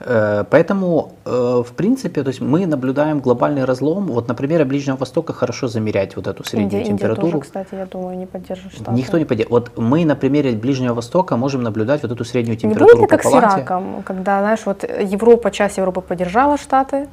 Э, 0.00 0.44
поэтому, 0.48 1.12
э, 1.24 1.62
в 1.66 1.72
принципе, 1.72 2.22
то 2.22 2.28
есть 2.28 2.40
мы 2.40 2.66
наблюдаем 2.66 3.20
глобальный 3.20 3.64
разлом. 3.64 4.06
Вот 4.06 4.28
на 4.28 4.34
примере 4.34 4.64
Ближнего 4.64 4.96
Востока 4.96 5.32
хорошо 5.32 5.66
замерять 5.66 6.14
вот 6.14 6.26
эту 6.26 6.44
среднюю 6.44 6.82
Индия, 6.82 6.84
температуру. 6.84 7.26
Индия 7.26 7.32
тоже, 7.32 7.44
кстати, 7.44 7.74
я 7.74 7.86
думаю, 7.86 8.16
не 8.16 8.26
поддержит 8.26 8.72
Штаты. 8.72 8.92
Никто 8.92 9.18
не 9.18 9.24
поддержит. 9.24 9.50
Вот 9.50 9.76
мы 9.76 10.04
на 10.04 10.14
примере 10.14 10.52
Ближнего 10.52 10.94
Востока 10.94 11.36
можем 11.36 11.62
наблюдать 11.62 12.02
вот 12.02 12.12
эту 12.12 12.24
среднюю 12.24 12.56
температуру 12.56 13.00
Не 13.00 13.06
будет 13.06 13.10
ли 13.10 13.16
как 13.16 13.24
с 13.24 13.34
Ираком, 13.34 14.02
когда, 14.04 14.40
знаешь, 14.40 14.60
вот 14.64 14.84
Европа, 14.84 15.50
часть 15.50 15.78
Европы 15.78 16.00
поддержала 16.00 16.58
Штаты, 16.58 17.08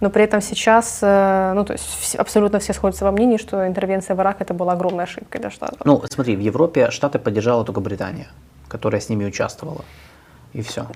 но 0.00 0.10
при 0.10 0.24
этом 0.24 0.40
сейчас, 0.40 0.98
э, 1.02 1.52
ну, 1.54 1.64
то 1.64 1.74
есть 1.74 2.16
абсолютно 2.16 2.58
все 2.58 2.72
сходятся 2.72 3.04
во 3.04 3.12
мнении, 3.12 3.36
что 3.36 3.64
интервенция 3.64 4.16
в 4.16 4.20
Ирак 4.20 4.40
это 4.40 4.54
была 4.54 4.72
огромной 4.72 5.04
ошибкой 5.04 5.40
для 5.40 5.50
Штатов. 5.50 5.78
Ну, 5.84 6.02
смотри, 6.10 6.34
в 6.34 6.40
Европе 6.40 6.90
Штаты 6.90 7.20
поддержала 7.20 7.64
только 7.64 7.80
Британия, 7.80 8.26
которая 8.66 9.00
с 9.00 9.08
ними 9.08 9.24
участвовала. 9.24 9.84
И 10.52 10.62
все. 10.62 10.86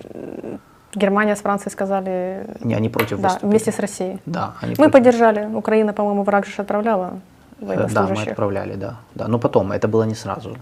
Германия 0.98 1.34
с 1.34 1.40
Францией 1.40 1.72
сказали... 1.72 2.46
Не, 2.60 2.76
они 2.76 2.88
против 2.88 3.20
Да, 3.20 3.38
вместе 3.42 3.70
с 3.70 3.78
Россией. 3.78 4.18
Да, 4.26 4.54
они 4.60 4.72
Мы 4.72 4.76
против. 4.76 4.92
поддержали. 4.92 5.46
Украина, 5.54 5.92
по-моему, 5.92 6.22
враг 6.22 6.46
же 6.46 6.62
отправляла 6.62 7.20
э, 7.60 7.88
Да, 7.94 8.06
мы 8.06 8.22
отправляли, 8.22 8.74
да. 8.74 8.96
да. 9.14 9.28
Но 9.28 9.38
потом, 9.38 9.72
это 9.72 9.88
было 9.88 10.06
не 10.06 10.14
сразу. 10.14 10.56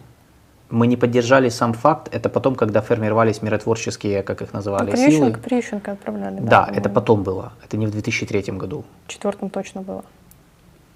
Мы 0.70 0.86
не 0.88 0.96
поддержали 0.96 1.50
сам 1.50 1.72
факт, 1.72 2.08
это 2.14 2.28
потом, 2.28 2.54
когда 2.56 2.80
формировались 2.80 3.42
миротворческие, 3.42 4.22
как 4.22 4.42
их 4.42 4.52
называли, 4.52 4.90
ну, 4.90 4.96
силы. 4.96 5.32
Прищенко 5.32 5.92
отправляли, 5.92 6.40
да. 6.40 6.66
Да, 6.66 6.72
это 6.74 6.88
потом 6.88 7.22
было, 7.22 7.52
это 7.64 7.76
не 7.76 7.86
в 7.86 7.90
2003 7.90 8.42
году. 8.58 8.84
В 9.06 9.12
четвертом 9.12 9.48
точно 9.50 9.82
было. 9.82 10.02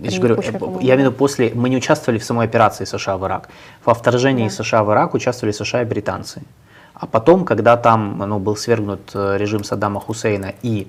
Я, 0.00 0.10
же 0.10 0.18
говорю, 0.18 0.36
куча, 0.36 0.52
я 0.80 0.94
имею 0.94 0.96
в 0.96 0.98
виду 0.98 1.12
после, 1.12 1.52
мы 1.54 1.68
не 1.68 1.76
участвовали 1.76 2.18
в 2.18 2.24
самой 2.24 2.46
операции 2.46 2.84
США 2.84 3.16
в 3.16 3.24
Ирак. 3.26 3.48
Во 3.84 3.94
вторжении 3.94 4.48
да. 4.48 4.54
США 4.54 4.82
в 4.82 4.90
Ирак 4.90 5.14
участвовали 5.14 5.52
США 5.52 5.82
и 5.82 5.84
британцы. 5.84 6.42
А 7.00 7.06
потом, 7.06 7.44
когда 7.46 7.76
там 7.78 8.18
ну, 8.18 8.38
был 8.38 8.56
свергнут 8.56 9.10
э, 9.14 9.38
режим 9.38 9.64
Саддама 9.64 10.00
Хусейна 10.00 10.52
и 10.62 10.86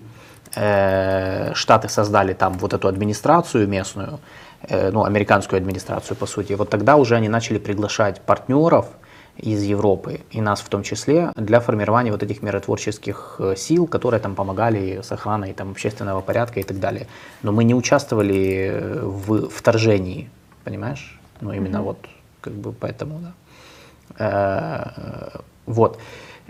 э, 0.56 1.54
Штаты 1.54 1.88
создали 1.88 2.34
там 2.34 2.54
вот 2.54 2.74
эту 2.74 2.90
администрацию 2.90 3.66
местную, 3.66 4.20
э, 4.64 4.92
ну, 4.92 5.06
американскую 5.06 5.58
администрацию, 5.58 6.18
по 6.18 6.26
сути, 6.26 6.52
вот 6.54 6.70
тогда 6.70 6.98
уже 6.98 7.16
они 7.16 7.30
начали 7.30 7.60
приглашать 7.60 8.20
партнеров 8.20 8.88
из 9.38 9.64
Европы, 9.64 10.20
и 10.32 10.42
нас 10.42 10.60
в 10.60 10.68
том 10.68 10.84
числе, 10.84 11.32
для 11.38 11.62
формирования 11.62 12.12
вот 12.12 12.24
этих 12.24 12.42
миротворческих 12.42 13.38
э, 13.40 13.56
сил, 13.56 13.88
которые 13.88 14.20
там 14.20 14.36
помогали 14.36 15.00
с 15.02 15.14
охраной 15.14 15.54
там, 15.54 15.72
общественного 15.72 16.20
порядка 16.20 16.60
и 16.60 16.64
так 16.64 16.80
далее. 16.80 17.08
Но 17.42 17.54
мы 17.54 17.64
не 17.64 17.74
участвовали 17.74 18.70
э, 18.74 19.00
в 19.06 19.48
вторжении, 19.48 20.30
понимаешь? 20.66 21.18
Ну, 21.40 21.54
именно 21.54 21.78
mm-hmm. 21.78 21.84
вот, 21.84 21.98
как 22.42 22.54
бы, 22.54 22.74
поэтому, 22.74 23.22
да. 23.22 23.32
Вот. 25.66 25.98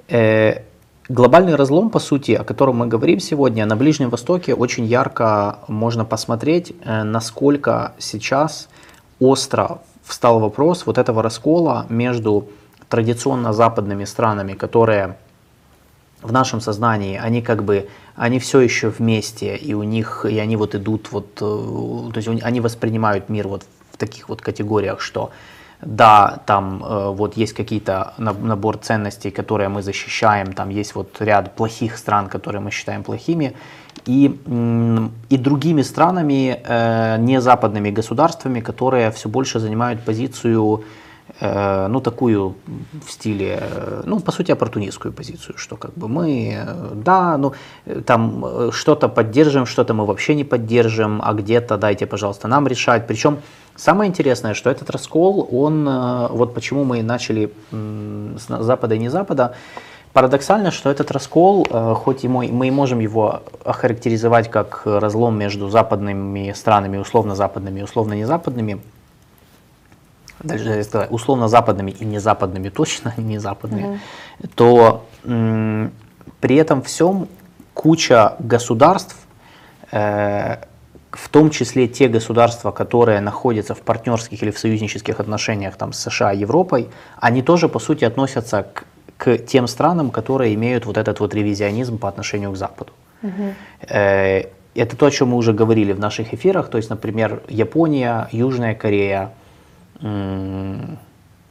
Э, 0.07 0.61
глобальный 1.09 1.55
разлом, 1.55 1.89
по 1.89 1.99
сути, 1.99 2.31
о 2.31 2.43
котором 2.43 2.77
мы 2.77 2.87
говорим 2.87 3.19
сегодня, 3.19 3.65
на 3.65 3.75
Ближнем 3.75 4.09
Востоке 4.09 4.53
очень 4.53 4.85
ярко 4.85 5.59
можно 5.67 6.05
посмотреть, 6.05 6.73
э, 6.83 7.03
насколько 7.03 7.93
сейчас 7.99 8.69
остро 9.19 9.79
встал 10.03 10.39
вопрос 10.39 10.85
вот 10.85 10.97
этого 10.97 11.21
раскола 11.21 11.85
между 11.89 12.47
традиционно 12.89 13.53
западными 13.53 14.05
странами, 14.05 14.53
которые 14.53 15.15
в 16.21 16.31
нашем 16.31 16.61
сознании, 16.61 17.17
они 17.17 17.41
как 17.41 17.63
бы, 17.63 17.87
они 18.15 18.39
все 18.39 18.59
еще 18.59 18.89
вместе, 18.89 19.55
и 19.55 19.73
у 19.73 19.83
них, 19.83 20.25
и 20.29 20.37
они 20.39 20.55
вот 20.55 20.75
идут 20.75 21.11
вот, 21.11 21.27
э, 21.41 22.11
то 22.13 22.17
есть 22.17 22.27
они 22.43 22.59
воспринимают 22.59 23.29
мир 23.29 23.47
вот 23.47 23.63
в 23.91 23.97
таких 23.97 24.29
вот 24.29 24.41
категориях, 24.41 25.01
что 25.01 25.31
да, 25.81 26.39
там 26.45 26.83
э, 26.83 27.09
вот 27.11 27.37
есть 27.37 27.53
какие-то 27.53 28.13
набор 28.17 28.77
ценностей, 28.77 29.31
которые 29.31 29.69
мы 29.69 29.81
защищаем, 29.81 30.53
там 30.53 30.69
есть 30.69 30.95
вот 30.95 31.21
ряд 31.21 31.55
плохих 31.55 31.97
стран, 31.97 32.27
которые 32.27 32.61
мы 32.61 32.71
считаем 32.71 33.03
плохими, 33.03 33.53
и, 34.05 34.39
и 35.29 35.37
другими 35.37 35.83
странами, 35.83 36.59
э, 36.63 37.17
не 37.19 37.41
западными 37.41 37.91
государствами, 37.91 38.59
которые 38.61 39.11
все 39.11 39.29
больше 39.29 39.59
занимают 39.59 40.01
позицию 40.01 40.83
ну, 41.41 42.01
такую 42.01 42.55
в 43.05 43.11
стиле, 43.11 43.59
э, 43.61 44.03
ну, 44.05 44.19
по 44.19 44.31
сути, 44.31 44.51
оппортунистскую 44.51 45.11
позицию, 45.11 45.57
что 45.57 45.75
как 45.75 45.93
бы 45.93 46.07
мы, 46.07 46.55
э, 46.55 46.91
да, 46.93 47.37
ну, 47.37 47.53
там 48.05 48.71
что-то 48.71 49.09
поддержим, 49.09 49.65
что-то 49.65 49.93
мы 49.93 50.05
вообще 50.05 50.35
не 50.35 50.43
поддержим, 50.43 51.21
а 51.23 51.33
где-то 51.33 51.77
дайте, 51.77 52.05
пожалуйста, 52.05 52.47
нам 52.47 52.67
решать. 52.67 53.07
Причем 53.07 53.37
самое 53.75 54.09
интересное, 54.09 54.53
что 54.53 54.69
этот 54.69 54.89
раскол, 54.89 55.47
он, 55.51 55.89
вот 56.29 56.53
почему 56.53 56.83
мы 56.83 57.03
начали 57.03 57.51
с 57.71 58.63
Запада 58.63 58.95
и 58.95 58.99
не 58.99 59.09
Запада, 59.09 59.55
Парадоксально, 60.13 60.71
что 60.71 60.89
этот 60.89 61.09
раскол, 61.11 61.65
э, 61.69 61.93
хоть 61.95 62.25
и 62.25 62.27
мы, 62.27 62.49
мы 62.51 62.69
можем 62.69 62.99
его 62.99 63.43
охарактеризовать 63.63 64.49
как 64.51 64.81
разлом 64.85 65.39
между 65.39 65.69
западными 65.69 66.51
странами, 66.51 66.97
условно-западными 66.97 67.79
и 67.79 67.83
условно-незападными, 67.83 68.81
даже 70.43 70.69
если 70.69 70.81
сказать, 70.83 71.11
условно-западными 71.11 71.91
и 71.91 72.05
незападными, 72.05 72.69
точно 72.69 73.13
не 73.17 73.37
западными, 73.39 73.83
Мгм. 74.39 74.49
то 74.55 75.05
м, 75.25 75.91
при 76.39 76.55
этом 76.55 76.81
всем 76.81 77.27
куча 77.73 78.35
государств, 78.39 79.15
э, 79.91 80.57
в 81.11 81.27
том 81.29 81.49
числе 81.49 81.87
те 81.87 82.07
государства, 82.07 82.71
которые 82.71 83.19
находятся 83.21 83.73
в 83.75 83.81
партнерских 83.81 84.41
или 84.43 84.51
в 84.51 84.57
союзнических 84.57 85.19
отношениях 85.19 85.75
там, 85.75 85.91
с 85.93 85.99
США 85.99 86.31
и 86.33 86.39
Европой, 86.39 86.87
они 87.19 87.41
тоже, 87.41 87.67
по 87.67 87.79
сути, 87.79 88.05
относятся 88.05 88.63
к, 88.73 88.85
к 89.17 89.37
тем 89.37 89.67
странам, 89.67 90.09
которые 90.09 90.53
имеют 90.53 90.85
вот 90.85 90.97
этот 90.97 91.19
вот 91.19 91.33
ревизионизм 91.33 91.97
по 91.97 92.07
отношению 92.07 92.51
к 92.51 92.55
Западу. 92.55 92.93
Э, 93.87 94.43
Это 94.73 94.95
то, 94.95 95.05
о 95.05 95.11
чем 95.11 95.27
мы 95.29 95.35
уже 95.37 95.51
говорили 95.51 95.91
в 95.93 95.99
наших 95.99 96.33
эфирах. 96.33 96.69
То 96.69 96.77
есть, 96.77 96.89
например, 96.89 97.41
Япония, 97.49 98.29
Южная 98.31 98.73
Корея, 98.73 99.31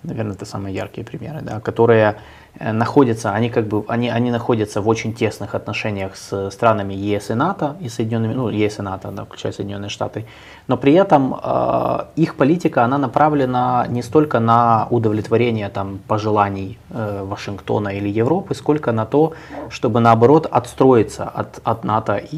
наверное, 0.03 0.35
это 0.35 0.45
самые 0.45 0.75
яркие 0.75 1.05
примеры, 1.05 1.41
да, 1.43 1.61
которые 1.61 2.17
э, 2.59 2.73
находятся, 2.73 3.33
они 3.33 3.51
как 3.51 3.67
бы, 3.67 3.85
они, 3.89 4.09
они 4.09 4.31
находятся 4.31 4.81
в 4.81 4.89
очень 4.89 5.13
тесных 5.13 5.55
отношениях 5.55 6.17
с 6.17 6.51
странами 6.51 6.95
ЕС 6.95 7.31
и 7.31 7.35
НАТО, 7.35 7.77
и 7.81 7.89
Соединенными, 7.89 8.35
ну, 8.35 8.49
ЕС 8.49 8.79
и 8.79 8.83
НАТО, 8.83 9.11
да, 9.11 9.25
включая 9.25 9.53
Соединенные 9.53 9.91
Штаты, 9.91 10.25
но 10.69 10.77
при 10.77 10.95
этом 10.95 11.35
э, 11.43 11.99
их 12.17 12.35
политика, 12.37 12.85
она 12.85 12.99
направлена 12.99 13.87
не 13.89 14.03
столько 14.03 14.41
на 14.41 14.87
удовлетворение 14.91 15.69
там 15.69 15.99
пожеланий 16.09 16.79
э, 16.91 17.25
Вашингтона 17.25 17.89
или 17.89 18.09
Европы, 18.09 18.55
сколько 18.55 18.93
на 18.93 19.05
то, 19.05 19.33
чтобы 19.69 20.01
наоборот 20.01 20.47
отстроиться 20.51 21.25
от, 21.25 21.61
от 21.65 21.85
НАТО 21.85 22.17
и 22.17 22.37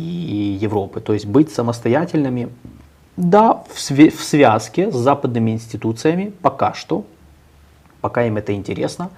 Европы, 0.64 1.00
то 1.00 1.12
есть 1.12 1.26
быть 1.26 1.52
самостоятельными, 1.52 2.48
да, 3.16 3.64
в, 3.72 3.76
све- 3.76 4.10
в 4.10 4.22
связке 4.22 4.90
с 4.90 4.94
западными 4.94 5.50
институциями 5.50 6.32
пока 6.42 6.72
что, 6.74 7.04
пока 8.00 8.24
им 8.24 8.36
это 8.36 8.52
интересно, 8.52 9.10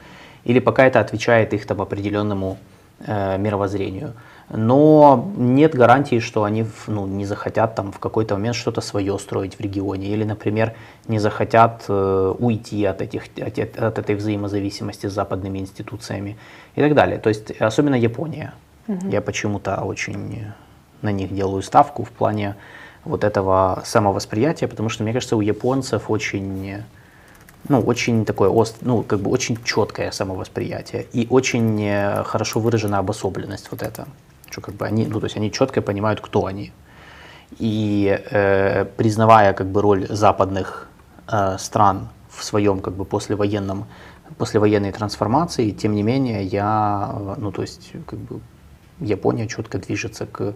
или 0.44 0.58
пока 0.58 0.86
это 0.86 1.00
отвечает 1.00 1.54
их 1.54 1.66
там 1.66 1.80
определенному 1.80 2.58
э, 3.00 3.38
мировоззрению. 3.38 4.14
Но 4.50 5.32
нет 5.38 5.74
гарантии, 5.74 6.18
что 6.18 6.44
они 6.44 6.66
ну, 6.86 7.06
не 7.06 7.24
захотят 7.24 7.74
там 7.74 7.92
в 7.92 7.98
какой-то 7.98 8.34
момент 8.34 8.56
что-то 8.56 8.82
свое 8.82 9.18
строить 9.18 9.58
в 9.58 9.60
регионе, 9.60 10.08
или, 10.08 10.24
например, 10.24 10.74
не 11.08 11.18
захотят 11.18 11.84
э, 11.88 12.34
уйти 12.38 12.84
от, 12.84 13.00
этих, 13.00 13.24
от, 13.38 13.58
от 13.58 13.98
этой 13.98 14.14
взаимозависимости 14.16 15.06
с 15.06 15.12
западными 15.12 15.58
институциями 15.60 16.36
и 16.74 16.82
так 16.82 16.94
далее. 16.94 17.18
То 17.18 17.30
есть 17.30 17.52
особенно 17.52 17.94
Япония. 17.94 18.52
Я 18.86 19.22
почему-то 19.22 19.76
очень 19.76 20.44
на 21.00 21.10
них 21.10 21.34
делаю 21.34 21.62
ставку 21.62 22.04
в 22.04 22.10
плане 22.10 22.56
вот 23.04 23.24
этого 23.24 23.82
самовосприятия, 23.84 24.68
потому 24.68 24.88
что, 24.88 25.02
мне 25.02 25.12
кажется, 25.12 25.36
у 25.36 25.40
японцев 25.40 26.10
очень 26.10 26.84
ну, 27.68 27.80
очень 27.80 28.24
такое, 28.24 28.50
ост- 28.50 28.82
ну, 28.82 29.02
как 29.02 29.20
бы 29.20 29.30
очень 29.30 29.56
четкое 29.64 30.10
самовосприятие 30.10 31.06
и 31.12 31.26
очень 31.30 31.82
э, 31.82 32.22
хорошо 32.24 32.60
выражена 32.60 32.98
обособленность 32.98 33.70
вот 33.70 33.82
это. 33.82 34.06
Что 34.50 34.60
как 34.60 34.74
бы 34.74 34.86
они, 34.86 35.06
ну, 35.06 35.18
то 35.20 35.26
есть 35.26 35.36
они 35.36 35.50
четко 35.50 35.80
понимают, 35.80 36.20
кто 36.20 36.44
они. 36.46 36.72
И 37.58 38.20
э, 38.30 38.84
признавая 38.96 39.54
как 39.54 39.66
бы 39.68 39.80
роль 39.80 40.06
западных 40.08 40.88
э, 41.26 41.56
стран 41.58 42.08
в 42.28 42.44
своем 42.44 42.80
как 42.80 42.94
бы 42.94 43.04
послевоенном, 43.04 43.86
послевоенной 44.36 44.92
трансформации, 44.92 45.70
тем 45.70 45.94
не 45.94 46.02
менее 46.02 46.44
я, 46.44 47.34
ну, 47.38 47.50
то 47.50 47.62
есть 47.62 47.92
как 48.06 48.18
бы 48.18 48.40
Япония 49.00 49.48
четко 49.48 49.78
движется 49.78 50.26
к 50.26 50.54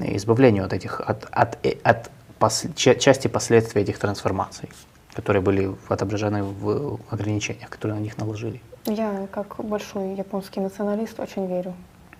избавлению 0.00 0.64
от 0.64 0.72
этих, 0.72 1.00
от, 1.00 1.26
от, 1.30 1.58
э, 1.66 1.76
от 1.82 2.10
пос- 2.40 2.72
ча- 2.74 2.94
части 2.94 3.28
последствий 3.28 3.82
этих 3.82 3.98
трансформаций, 3.98 4.68
которые 5.14 5.42
были 5.42 5.74
отображены 5.88 6.42
в 6.42 6.98
ограничениях, 7.10 7.68
которые 7.70 7.98
на 7.98 8.02
них 8.02 8.18
наложили. 8.18 8.60
Я, 8.86 9.26
как 9.30 9.56
большой 9.64 10.14
японский 10.14 10.60
националист, 10.60 11.20
очень 11.20 11.46
верю. 11.46 11.74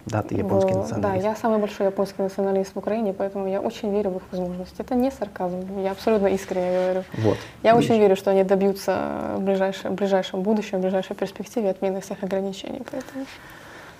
Да, 0.07 0.23
ты 0.23 0.35
японский 0.35 0.73
в- 0.75 0.79
националист. 0.79 1.23
Да, 1.25 1.29
я 1.31 1.37
самый 1.37 1.59
большой 1.59 1.87
японский 1.87 2.23
националист 2.23 2.75
в 2.75 2.79
Украине, 2.79 3.13
поэтому 3.13 3.47
я 3.49 3.61
очень 3.61 3.93
верю 3.93 4.11
в 4.11 4.17
их 4.17 4.23
возможности. 4.33 4.75
Это 4.81 4.97
не 4.97 5.11
сарказм, 5.13 5.79
я 5.81 5.93
абсолютно 5.93 6.27
искренне 6.27 6.73
говорю. 6.73 7.05
Вот. 7.19 7.39
Я 7.63 7.73
видишь? 7.75 7.91
очень 7.91 8.01
верю, 8.01 8.17
что 8.17 8.31
они 8.33 8.43
добьются 8.45 9.35
в 9.37 9.41
ближайшем, 9.43 9.93
в 9.93 9.95
ближайшем 9.95 10.43
будущем, 10.43 10.79
в 10.79 10.81
ближайшей 10.83 11.15
перспективе 11.15 11.71
отмены 11.71 12.01
всех 12.01 12.23
ограничений. 12.25 12.83
Поэтому 12.91 13.27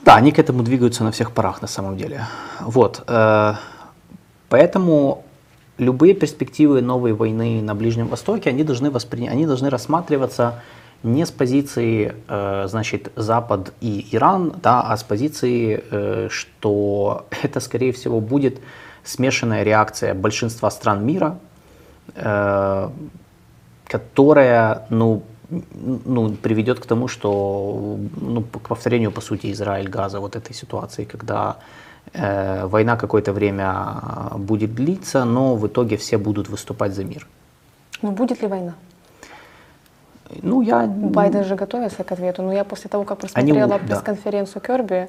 Да, 0.05 0.17
они 0.17 0.33
к 0.33 0.39
этому 0.39 0.63
двигаются 0.63 1.05
на 1.05 1.13
всех 1.13 1.31
парах 1.33 1.63
на 1.63 1.69
самом 1.69 1.97
деле. 1.97 2.27
Вот. 2.61 3.05
э, 3.07 3.55
Поэтому 4.49 5.25
любые 5.79 6.15
перспективы 6.15 6.83
новой 6.83 7.13
войны 7.13 7.63
на 7.63 7.75
Ближнем 7.75 8.09
Востоке, 8.09 8.51
они 8.51 8.65
должны, 8.65 8.91
воспри... 8.91 9.27
они 9.29 9.47
должны 9.47 9.71
рассматриваться 9.71 10.61
не 11.05 11.25
с 11.25 11.31
позиции, 11.31 12.15
э, 12.29 12.67
значит, 12.69 13.13
Запад 13.17 13.73
и 13.81 14.09
Иран, 14.13 14.55
да, 14.63 14.83
а 14.83 14.97
с 14.97 15.05
позиции, 15.05 15.83
э, 15.91 16.29
что 16.31 17.27
это, 17.43 17.61
скорее 17.61 17.93
всего, 17.93 18.21
будет 18.21 18.61
смешанная 19.05 19.63
реакция 19.63 20.15
большинства 20.15 20.71
стран 20.71 21.05
мира, 21.05 21.39
которая, 23.87 24.87
ну, 24.91 25.23
ну, 26.07 26.31
приведет 26.43 26.79
к 26.81 26.87
тому, 26.87 27.09
что, 27.09 27.99
ну, 28.21 28.43
к 28.43 28.69
повторению, 28.69 29.11
по 29.13 29.21
сути, 29.21 29.53
Израиль-Газа 29.53 30.21
вот 30.21 30.37
этой 30.37 30.55
ситуации, 30.55 31.05
когда 31.05 31.57
э, 32.15 32.67
война 32.67 32.97
какое-то 32.97 33.33
время 33.33 33.95
будет 34.37 34.75
длиться, 34.75 35.25
но 35.25 35.55
в 35.57 35.67
итоге 35.67 35.97
все 35.97 36.19
будут 36.19 36.49
выступать 36.49 36.93
за 36.95 37.05
мир. 37.05 37.27
ну, 38.03 38.11
будет 38.13 38.43
ли 38.43 38.49
война? 38.49 38.75
Ну, 40.43 40.63
я... 40.63 40.87
Байден 40.87 41.45
же 41.45 41.57
готовится 41.57 42.05
к 42.05 42.13
ответу, 42.13 42.43
но 42.43 42.53
я 42.53 42.65
после 42.65 42.89
того, 42.89 43.05
как 43.05 43.19
Они 43.35 43.53
у- 43.53 43.55
просмотрела 43.55 43.69
да. 43.69 43.87
пресс-конференцию 43.87 44.63
Керби, 44.63 45.09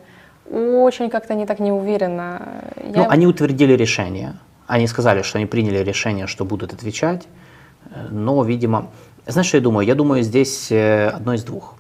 очень 0.51 1.09
как-то 1.09 1.33
не 1.35 1.45
так 1.45 1.59
не 1.59 1.71
уверена. 1.71 2.41
Ну, 2.83 2.93
Я- 3.03 3.07
они 3.07 3.25
утвердили 3.27 3.73
решение. 3.77 4.33
Они 4.67 4.87
сказали, 4.87 5.21
что 5.21 5.37
они 5.37 5.45
приняли 5.47 5.83
решение, 5.83 6.27
что 6.27 6.43
будут 6.45 6.73
отвечать. 6.73 7.27
Но, 8.09 8.43
видимо, 8.43 8.91
знаешь, 9.27 9.47
что 9.47 9.57
я 9.57 9.63
думаю? 9.63 9.88
Я 9.88 9.95
думаю, 9.95 10.23
здесь 10.23 10.71
э, 10.71 11.07
одно 11.07 11.34
из 11.34 11.43
двух. 11.43 11.75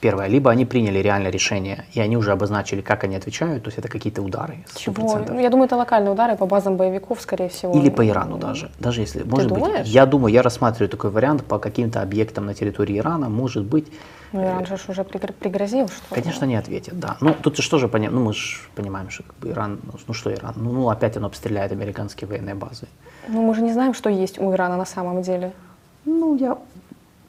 Первое, 0.00 0.26
либо 0.26 0.50
они 0.50 0.64
приняли 0.66 0.98
реально 0.98 1.28
решение, 1.28 1.84
и 1.92 2.00
они 2.00 2.16
уже 2.16 2.32
обозначили, 2.32 2.80
как 2.82 3.04
они 3.04 3.16
отвечают, 3.16 3.62
то 3.64 3.68
есть 3.68 3.78
это 3.78 3.88
какие-то 3.88 4.22
удары. 4.22 4.64
100%. 4.74 4.78
Чего? 4.78 5.40
Я 5.40 5.50
думаю, 5.50 5.66
это 5.66 5.76
локальные 5.76 6.12
удары 6.12 6.36
по 6.36 6.46
базам 6.46 6.76
боевиков, 6.76 7.20
скорее 7.20 7.48
всего. 7.48 7.72
Или 7.78 7.90
по 7.90 8.06
Ирану 8.06 8.36
даже. 8.38 8.70
Даже 8.78 9.00
если, 9.00 9.22
может 9.22 9.50
быть, 9.50 9.62
думаешь? 9.62 9.86
я 9.86 10.06
думаю, 10.06 10.32
я 10.32 10.42
рассматриваю 10.42 10.88
такой 10.88 11.10
вариант 11.10 11.44
по 11.44 11.58
каким-то 11.58 12.02
объектам 12.02 12.46
на 12.46 12.54
территории 12.54 12.98
Ирана, 12.98 13.28
может 13.28 13.64
быть, 13.64 13.86
Ну, 14.32 14.42
Иран 14.42 14.66
же 14.66 14.76
ж 14.76 14.88
уже 14.88 15.02
пригр- 15.02 15.32
пригрозил, 15.32 15.88
что... 15.88 16.14
Конечно, 16.14 16.44
не 16.46 16.56
ответит, 16.56 16.98
да. 16.98 17.16
Ну, 17.20 17.34
тут 17.42 17.56
же 17.56 17.62
что 17.62 17.78
же 17.78 17.88
понятно, 17.88 18.18
ну, 18.18 18.26
мы 18.26 18.32
же 18.34 18.56
понимаем, 18.74 19.08
что 19.10 19.22
как 19.22 19.36
бы 19.36 19.48
Иран, 19.50 19.80
ну, 19.82 19.92
ну, 20.08 20.14
что 20.14 20.30
Иран, 20.30 20.54
ну, 20.56 20.72
ну, 20.72 20.88
опять 20.90 21.16
оно 21.16 21.26
обстреляет 21.26 21.72
американские 21.72 22.28
военные 22.28 22.54
базы. 22.54 22.86
Ну, 23.28 23.42
мы 23.42 23.54
же 23.54 23.62
не 23.62 23.72
знаем, 23.72 23.94
что 23.94 24.10
есть 24.10 24.38
у 24.38 24.52
Ирана 24.52 24.76
на 24.76 24.84
самом 24.86 25.22
деле. 25.22 25.52
Ну, 26.04 26.36
я... 26.36 26.58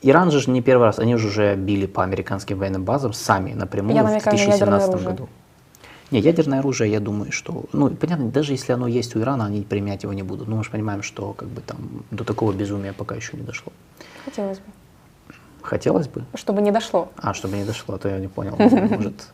Иран 0.01 0.31
же 0.31 0.49
не 0.51 0.61
первый 0.61 0.83
раз, 0.85 0.99
они 0.99 1.15
же 1.17 1.27
уже 1.27 1.55
били 1.55 1.85
по 1.87 2.03
американским 2.03 2.59
военным 2.59 2.83
базам 2.83 3.13
сами 3.13 3.53
напрямую 3.53 3.95
Я 3.95 4.03
в 4.03 4.07
намекаю 4.07 4.37
на 4.37 4.41
ядерное 4.41 4.79
2017 4.79 4.89
оружие. 4.89 5.09
году. 5.09 5.29
Не, 6.11 6.19
ядерное 6.19 6.59
оружие, 6.59 6.91
я 6.91 6.99
думаю, 6.99 7.31
что, 7.31 7.65
ну, 7.73 7.89
понятно, 7.89 8.29
даже 8.29 8.53
если 8.53 8.71
оно 8.71 8.87
есть 8.87 9.15
у 9.15 9.19
Ирана, 9.19 9.45
они 9.45 9.61
применять 9.63 10.03
его 10.03 10.13
не 10.13 10.23
будут. 10.23 10.47
Ну, 10.47 10.55
мы 10.55 10.63
же 10.63 10.69
понимаем, 10.69 11.03
что 11.03 11.33
как 11.33 11.49
бы 11.49 11.61
там 11.61 11.77
до 12.11 12.23
такого 12.23 12.53
безумия 12.53 12.93
пока 12.93 13.15
еще 13.15 13.35
не 13.35 13.43
дошло. 13.43 13.73
Хотелось 14.23 14.59
бы. 14.59 14.63
Хотелось 15.61 16.07
бы, 16.07 16.23
Чтобы 16.35 16.61
не 16.61 16.71
дошло. 16.71 17.09
А, 17.17 17.33
чтобы 17.33 17.57
не 17.57 17.65
дошло, 17.65 17.95
а 17.95 17.97
то 17.97 18.07
я 18.07 18.19
не 18.19 18.29
понял. 18.29 18.55
Может. 18.57 19.27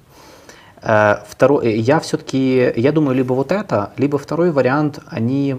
Э, 0.82 1.18
Второй, 1.28 1.80
я 1.80 2.00
все-таки, 2.00 2.74
я 2.76 2.92
думаю, 2.92 3.16
либо 3.16 3.34
вот 3.34 3.52
это, 3.52 3.94
либо 3.98 4.18
второй 4.18 4.52
вариант, 4.52 5.00
они 5.06 5.58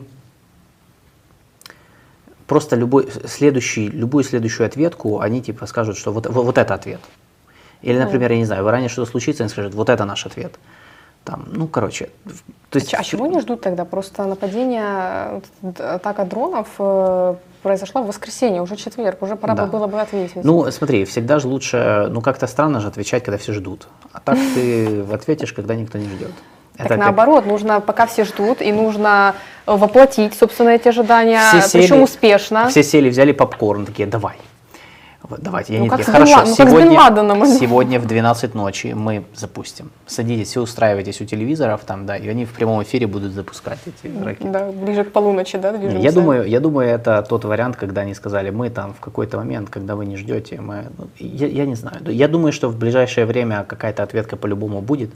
просто 2.47 2.76
любой 2.76 3.09
следующий, 3.26 3.88
любую 3.88 4.24
следующую 4.24 4.66
ответку, 4.66 5.20
они 5.20 5.42
типа 5.42 5.66
скажут, 5.66 5.97
что 5.97 6.12
вот, 6.12 6.26
вот, 6.26 6.45
вот 6.45 6.59
это 6.59 6.74
ответ. 6.74 7.01
Или, 7.82 7.99
например, 7.99 8.32
я 8.32 8.38
не 8.38 8.45
знаю, 8.47 8.64
в 8.64 8.68
Иране 8.68 8.88
что-то 8.88 9.11
случится, 9.11 9.42
они 9.42 9.51
скажут, 9.51 9.74
вот 9.74 9.88
это 9.88 10.05
наш 10.05 10.26
ответ. 10.26 10.59
Там, 11.24 11.47
ну, 11.53 11.66
короче, 11.68 12.11
то 12.68 12.78
есть 12.78 12.92
А 12.95 13.03
чего 13.03 13.26
не 13.26 13.40
ждут 13.40 13.62
тогда? 13.62 13.84
Просто 13.86 14.24
нападение, 14.24 15.42
э, 15.62 15.95
атака 15.95 16.24
дронов 16.26 16.68
э, 16.78 17.34
произошла 17.62 18.03
в 18.03 18.07
воскресенье, 18.07 18.61
уже 18.61 18.76
четверг, 18.76 19.22
уже 19.22 19.36
пора 19.36 19.55
Да. 19.55 19.64
бы 19.64 19.72
было 19.72 19.86
бы 19.86 20.01
ответить. 20.01 20.45
Ну, 20.45 20.70
смотри, 20.70 21.07
всегда 21.07 21.38
же 21.38 21.49
лучше, 21.49 22.09
ну, 22.11 22.20
как-то 22.20 22.47
странно 22.47 22.80
же 22.80 22.88
отвечать, 22.88 23.24
когда 23.24 23.38
все 23.38 23.55
ждут. 23.55 23.88
А 24.12 24.20
так 24.20 24.36
ты 24.55 25.01
ответишь, 25.12 25.55
когда 25.55 25.74
никто 25.74 25.97
не 25.99 26.09
ждет. 26.09 26.32
Так 26.77 26.89
как- 26.89 26.99
наоборот, 26.99 27.47
нужно, 27.47 27.81
пока 27.81 28.07
все 28.07 28.25
ждут, 28.25 28.61
и 28.61 28.72
нужно 28.72 29.35
э, 29.66 29.77
воплотить, 29.77 30.35
собственно, 30.35 30.70
эти 30.70 30.89
ожидания, 30.89 31.41
Все 31.49 31.59
сели- 31.61 31.83
причем 31.83 32.03
успешно. 32.03 32.68
Все 32.68 32.83
сели, 32.83 33.09
взяли 33.09 33.33
попкорн, 33.33 33.87
такие, 33.87 34.07
давай. 34.09 34.37
Вот, 35.27 35.41
давайте, 35.41 35.72
я 35.72 35.79
Ну, 35.79 35.85
не 35.85 35.89
как 35.89 36.01
Бен 36.01 36.07
хорошо, 36.07 36.33
ну, 36.33 36.39
как 36.41 36.49
с 36.49 36.55
сегодня, 36.55 37.01
сегодня 37.59 37.99
в 37.99 38.07
12 38.07 38.55
ночи 38.55 38.93
мы 38.95 39.25
запустим. 39.35 39.91
Садитесь, 40.07 40.49
все 40.49 40.61
устраивайтесь 40.61 41.18
у 41.22 41.25
телевизоров 41.25 41.81
там, 41.87 42.05
да, 42.05 42.16
и 42.18 42.29
они 42.29 42.45
в 42.45 42.53
прямом 42.53 42.83
эфире 42.83 43.07
будут 43.07 43.33
запускать 43.33 43.79
эти 43.87 44.12
ракеты. 44.22 44.51
Да, 44.51 44.70
ближе 44.70 45.05
к 45.05 45.12
полуночи, 45.12 45.57
да, 45.57 45.72
движемся. 45.72 46.05
Я 46.05 46.12
думаю, 46.12 46.45
я 46.47 46.61
думаю, 46.61 46.91
это 46.91 47.22
тот 47.22 47.45
вариант, 47.45 47.77
когда 47.77 48.03
они 48.03 48.12
сказали, 48.14 48.51
мы 48.51 48.68
там 48.68 48.93
в 48.93 49.01
какой-то 49.01 49.39
момент, 49.39 49.70
когда 49.70 49.97
вы 49.97 50.05
не 50.05 50.16
ждете, 50.18 50.61
мы, 50.61 50.89
ну, 50.99 51.07
я, 51.18 51.47
я 51.47 51.64
не 51.64 51.75
знаю. 51.75 51.97
Я 52.05 52.29
думаю, 52.29 52.53
что 52.53 52.68
в 52.68 52.77
ближайшее 52.77 53.25
время 53.25 53.64
какая-то 53.66 54.03
ответка 54.03 54.37
по-любому 54.37 54.83
будет. 54.83 55.11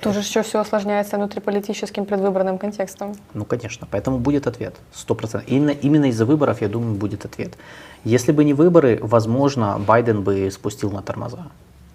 Тоже 0.00 0.20
еще 0.20 0.42
все 0.42 0.60
осложняется 0.60 1.16
внутриполитическим 1.16 2.04
предвыборным 2.04 2.58
контекстом. 2.58 3.14
Ну, 3.34 3.44
конечно, 3.44 3.86
поэтому 3.90 4.18
будет 4.18 4.46
ответ, 4.46 4.74
сто 4.92 5.14
процентов. 5.14 5.48
Именно, 5.50 5.70
именно 5.70 6.04
из-за 6.06 6.24
выборов, 6.24 6.60
я 6.60 6.68
думаю, 6.68 6.94
будет 6.94 7.24
ответ. 7.24 7.56
Если 8.04 8.32
бы 8.32 8.44
не 8.44 8.54
выборы, 8.54 8.98
возможно, 9.02 9.78
Байден 9.78 10.22
бы 10.22 10.50
спустил 10.50 10.90
на 10.90 11.02
тормоза. 11.02 11.48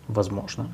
Возможно. 0.08 0.68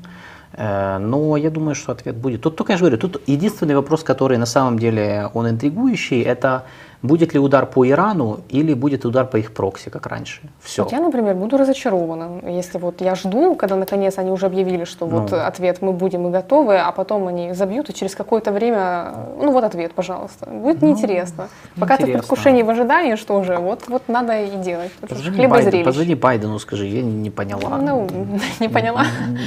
Э, 0.52 0.98
Но 0.98 1.36
я 1.36 1.50
думаю, 1.50 1.74
что 1.74 1.92
ответ 1.92 2.16
будет. 2.16 2.42
Тут 2.42 2.56
только 2.56 2.72
я 2.72 2.78
же 2.78 2.84
говорю, 2.84 2.98
тут 2.98 3.22
единственный 3.28 3.74
вопрос, 3.76 4.02
который 4.02 4.38
на 4.38 4.46
самом 4.46 4.78
деле 4.78 5.30
он 5.34 5.48
интригующий, 5.48 6.22
это 6.22 6.64
будет 7.02 7.32
ли 7.34 7.40
удар 7.40 7.64
по 7.66 7.88
Ирану 7.88 8.40
или 8.50 8.74
будет 8.74 9.04
удар 9.04 9.26
по 9.26 9.36
их 9.38 9.52
прокси, 9.54 9.88
как 9.90 10.06
раньше. 10.06 10.40
Все. 10.60 10.82
Вот 10.82 10.92
я, 10.92 11.00
например, 11.00 11.34
буду 11.34 11.56
разочарована, 11.56 12.40
если 12.48 12.78
вот 12.78 13.00
я 13.00 13.14
жду, 13.14 13.54
когда 13.54 13.76
наконец 13.76 14.18
они 14.18 14.30
уже 14.30 14.46
объявили, 14.46 14.84
что 14.84 15.06
вот 15.06 15.30
Ну. 15.30 15.38
ответ 15.38 15.80
мы 15.82 15.92
будем 15.92 16.28
и 16.28 16.30
готовы, 16.30 16.76
а 16.78 16.92
потом 16.92 17.26
они 17.28 17.54
забьют, 17.54 17.88
и 17.90 17.94
через 17.94 18.14
какое-то 18.14 18.52
время, 18.52 19.14
ну 19.40 19.50
вот 19.52 19.64
ответ, 19.64 19.92
пожалуйста. 19.92 20.46
Будет 20.50 20.82
неинтересно. 20.82 21.48
Пока 21.78 21.96
ты 21.96 22.02
в 22.04 22.06
Ну, 22.06 22.12
интересно. 22.12 22.18
предвкушении, 22.18 22.62
в 22.62 22.70
ожидании, 22.70 23.14
что 23.16 23.42
же, 23.44 23.56
вот, 23.56 23.88
вот 23.88 24.02
надо 24.08 24.38
и 24.42 24.56
делать. 24.56 24.92
Позвони, 25.00 25.36
хлеба 25.36 25.54
Байден- 25.56 25.70
зрелищ. 25.70 25.84
позвони 25.86 26.14
Байдену, 26.14 26.58
скажи, 26.58 26.86
я 26.86 27.02
не 27.02 27.30
поняла. 27.30 27.78
Ну, 27.78 28.06
не 28.60 28.68
поняла. 28.68 29.04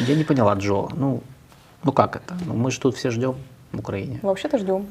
Я 0.07 0.15
не 0.15 0.23
поняла, 0.23 0.55
Джо. 0.55 0.87
Ну, 0.95 1.21
ну 1.83 1.91
как 1.91 2.15
это? 2.15 2.33
Ну, 2.47 2.55
мы 2.55 2.71
же 2.71 2.79
тут 2.79 2.95
все 2.95 3.11
ждем 3.11 3.35
в 3.71 3.79
Украине. 3.79 4.19
Вообще-то 4.23 4.57
ждем. 4.57 4.87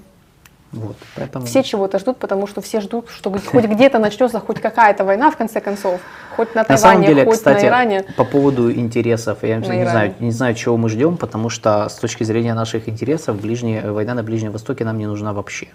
Вот, 0.73 0.97
поэтому... 1.16 1.45
Все 1.45 1.62
чего-то 1.62 1.99
ждут, 1.99 2.16
потому 2.16 2.47
что 2.47 2.61
все 2.62 2.81
ждут, 2.81 3.11
что 3.11 3.31
хоть 3.53 3.64
где-то 3.64 3.99
начнется 3.99 4.41
хоть 4.41 4.61
какая-то 4.61 5.05
война, 5.05 5.31
в 5.31 5.37
конце 5.37 5.61
концов. 5.61 6.01
Хоть 6.37 6.55
на 6.55 6.64
На 6.66 6.79
самом 6.79 7.03
Тайване, 7.03 7.07
деле, 7.09 7.25
хоть 7.27 7.35
кстати, 7.35 7.64
на 7.64 7.68
Иране. 7.68 8.05
по 8.16 8.25
поводу 8.25 8.73
интересов, 8.73 9.39
я 9.43 9.57
не 9.59 9.66
Иране. 9.66 9.91
знаю, 9.91 10.14
не 10.20 10.31
знаю, 10.31 10.55
чего 10.55 10.77
мы 10.79 10.89
ждем, 10.89 11.16
потому 11.18 11.51
что 11.51 11.89
с 11.89 11.95
точки 11.97 12.25
зрения 12.25 12.55
наших 12.55 12.89
интересов 12.89 13.41
ближняя, 13.41 13.93
война 13.93 14.14
на 14.14 14.23
Ближнем 14.23 14.53
Востоке 14.53 14.85
нам 14.85 14.97
не 14.99 15.07
нужна 15.07 15.33
вообще. 15.33 15.68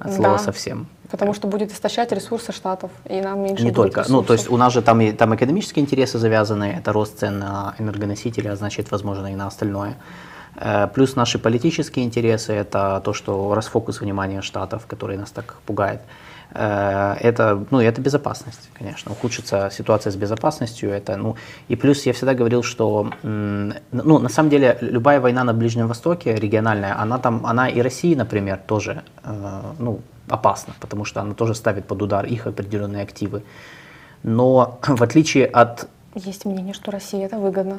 От 0.00 0.12
слова 0.14 0.36
Да. 0.36 0.38
совсем. 0.38 0.88
Потому 1.10 1.32
что 1.32 1.46
будет 1.46 1.72
истощать 1.72 2.10
ресурсы 2.12 2.52
штатов, 2.52 2.90
и 3.08 3.20
нам 3.20 3.40
меньше 3.44 3.62
Не 3.64 3.70
будет 3.70 3.94
только. 3.94 4.10
Ну, 4.10 4.22
то 4.22 4.32
есть 4.32 4.44
ресурсов. 4.44 4.52
у 4.52 4.56
нас 4.56 4.72
же 4.72 4.82
там, 4.82 5.00
и, 5.00 5.12
там 5.12 5.34
экономические 5.34 5.84
интересы 5.84 6.18
завязаны, 6.18 6.74
это 6.78 6.92
рост 6.92 7.20
цен 7.20 7.38
на 7.38 7.74
энергоносители, 7.78 8.48
а 8.48 8.56
значит, 8.56 8.90
возможно, 8.90 9.28
и 9.32 9.36
на 9.36 9.46
остальное. 9.46 9.94
Э, 10.56 10.88
Плюс 10.94 11.16
наши 11.16 11.38
политические 11.38 12.04
интересы, 12.04 12.52
это 12.52 13.00
то, 13.04 13.12
что 13.12 13.54
расфокус 13.54 14.00
внимания 14.00 14.42
штатов, 14.42 14.86
который 14.86 15.16
нас 15.16 15.30
так 15.30 15.56
пугает. 15.66 16.00
Э, 16.54 17.16
Это, 17.20 17.64
ну, 17.70 17.80
это 17.80 18.00
безопасность, 18.00 18.70
конечно. 18.78 19.12
Ухудшится 19.12 19.70
ситуация 19.70 20.10
с 20.10 20.16
безопасностью. 20.16 20.90
Это, 20.90 21.16
ну, 21.16 21.36
и 21.68 21.76
плюс 21.76 22.06
я 22.06 22.12
всегда 22.12 22.34
говорил, 22.34 22.62
что 22.62 23.10
ну, 23.22 24.18
на 24.18 24.28
самом 24.28 24.50
деле 24.50 24.78
любая 24.80 25.20
война 25.20 25.44
на 25.44 25.52
Ближнем 25.52 25.88
Востоке, 25.88 26.34
региональная, 26.34 27.00
она 27.02 27.18
там, 27.18 27.44
она 27.46 27.68
и 27.68 27.82
России, 27.82 28.14
например, 28.14 28.58
тоже 28.66 29.02
э, 29.24 29.60
ну, 29.78 30.00
опасна, 30.28 30.74
потому 30.80 31.04
что 31.04 31.20
она 31.20 31.34
тоже 31.34 31.54
ставит 31.54 31.86
под 31.86 32.02
удар 32.02 32.24
их 32.24 32.46
определенные 32.46 33.02
активы. 33.02 33.42
Но 34.22 34.78
в 34.86 35.02
отличие 35.02 35.46
от 35.46 35.88
Есть 36.14 36.46
мнение, 36.46 36.74
что 36.74 36.90
России 36.90 37.22
это 37.24 37.38
выгодно. 37.38 37.78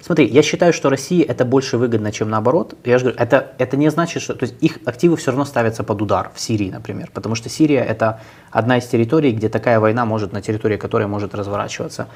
Смотри, 0.00 0.26
я 0.26 0.42
считаю, 0.42 0.72
что 0.72 0.90
России 0.90 1.22
это 1.22 1.44
больше 1.44 1.76
выгодно, 1.76 2.12
чем 2.12 2.30
наоборот. 2.30 2.74
Я 2.84 2.98
же 2.98 3.04
говорю, 3.06 3.20
это, 3.20 3.52
это 3.58 3.76
не 3.76 3.90
значит, 3.90 4.22
что... 4.22 4.34
То 4.34 4.44
есть 4.44 4.54
их 4.60 4.78
активы 4.84 5.16
все 5.16 5.30
равно 5.30 5.44
ставятся 5.44 5.84
под 5.84 6.00
удар 6.02 6.30
в 6.34 6.40
Сирии, 6.40 6.70
например. 6.70 7.10
Потому 7.12 7.34
что 7.34 7.48
Сирия 7.48 7.82
это 7.82 8.20
одна 8.50 8.78
из 8.78 8.86
территорий, 8.86 9.32
где 9.32 9.48
такая 9.48 9.80
война 9.80 10.04
может, 10.04 10.32
на 10.32 10.40
территории 10.40 10.76
которой 10.76 11.06
может 11.06 11.34
разворачиваться. 11.34 12.08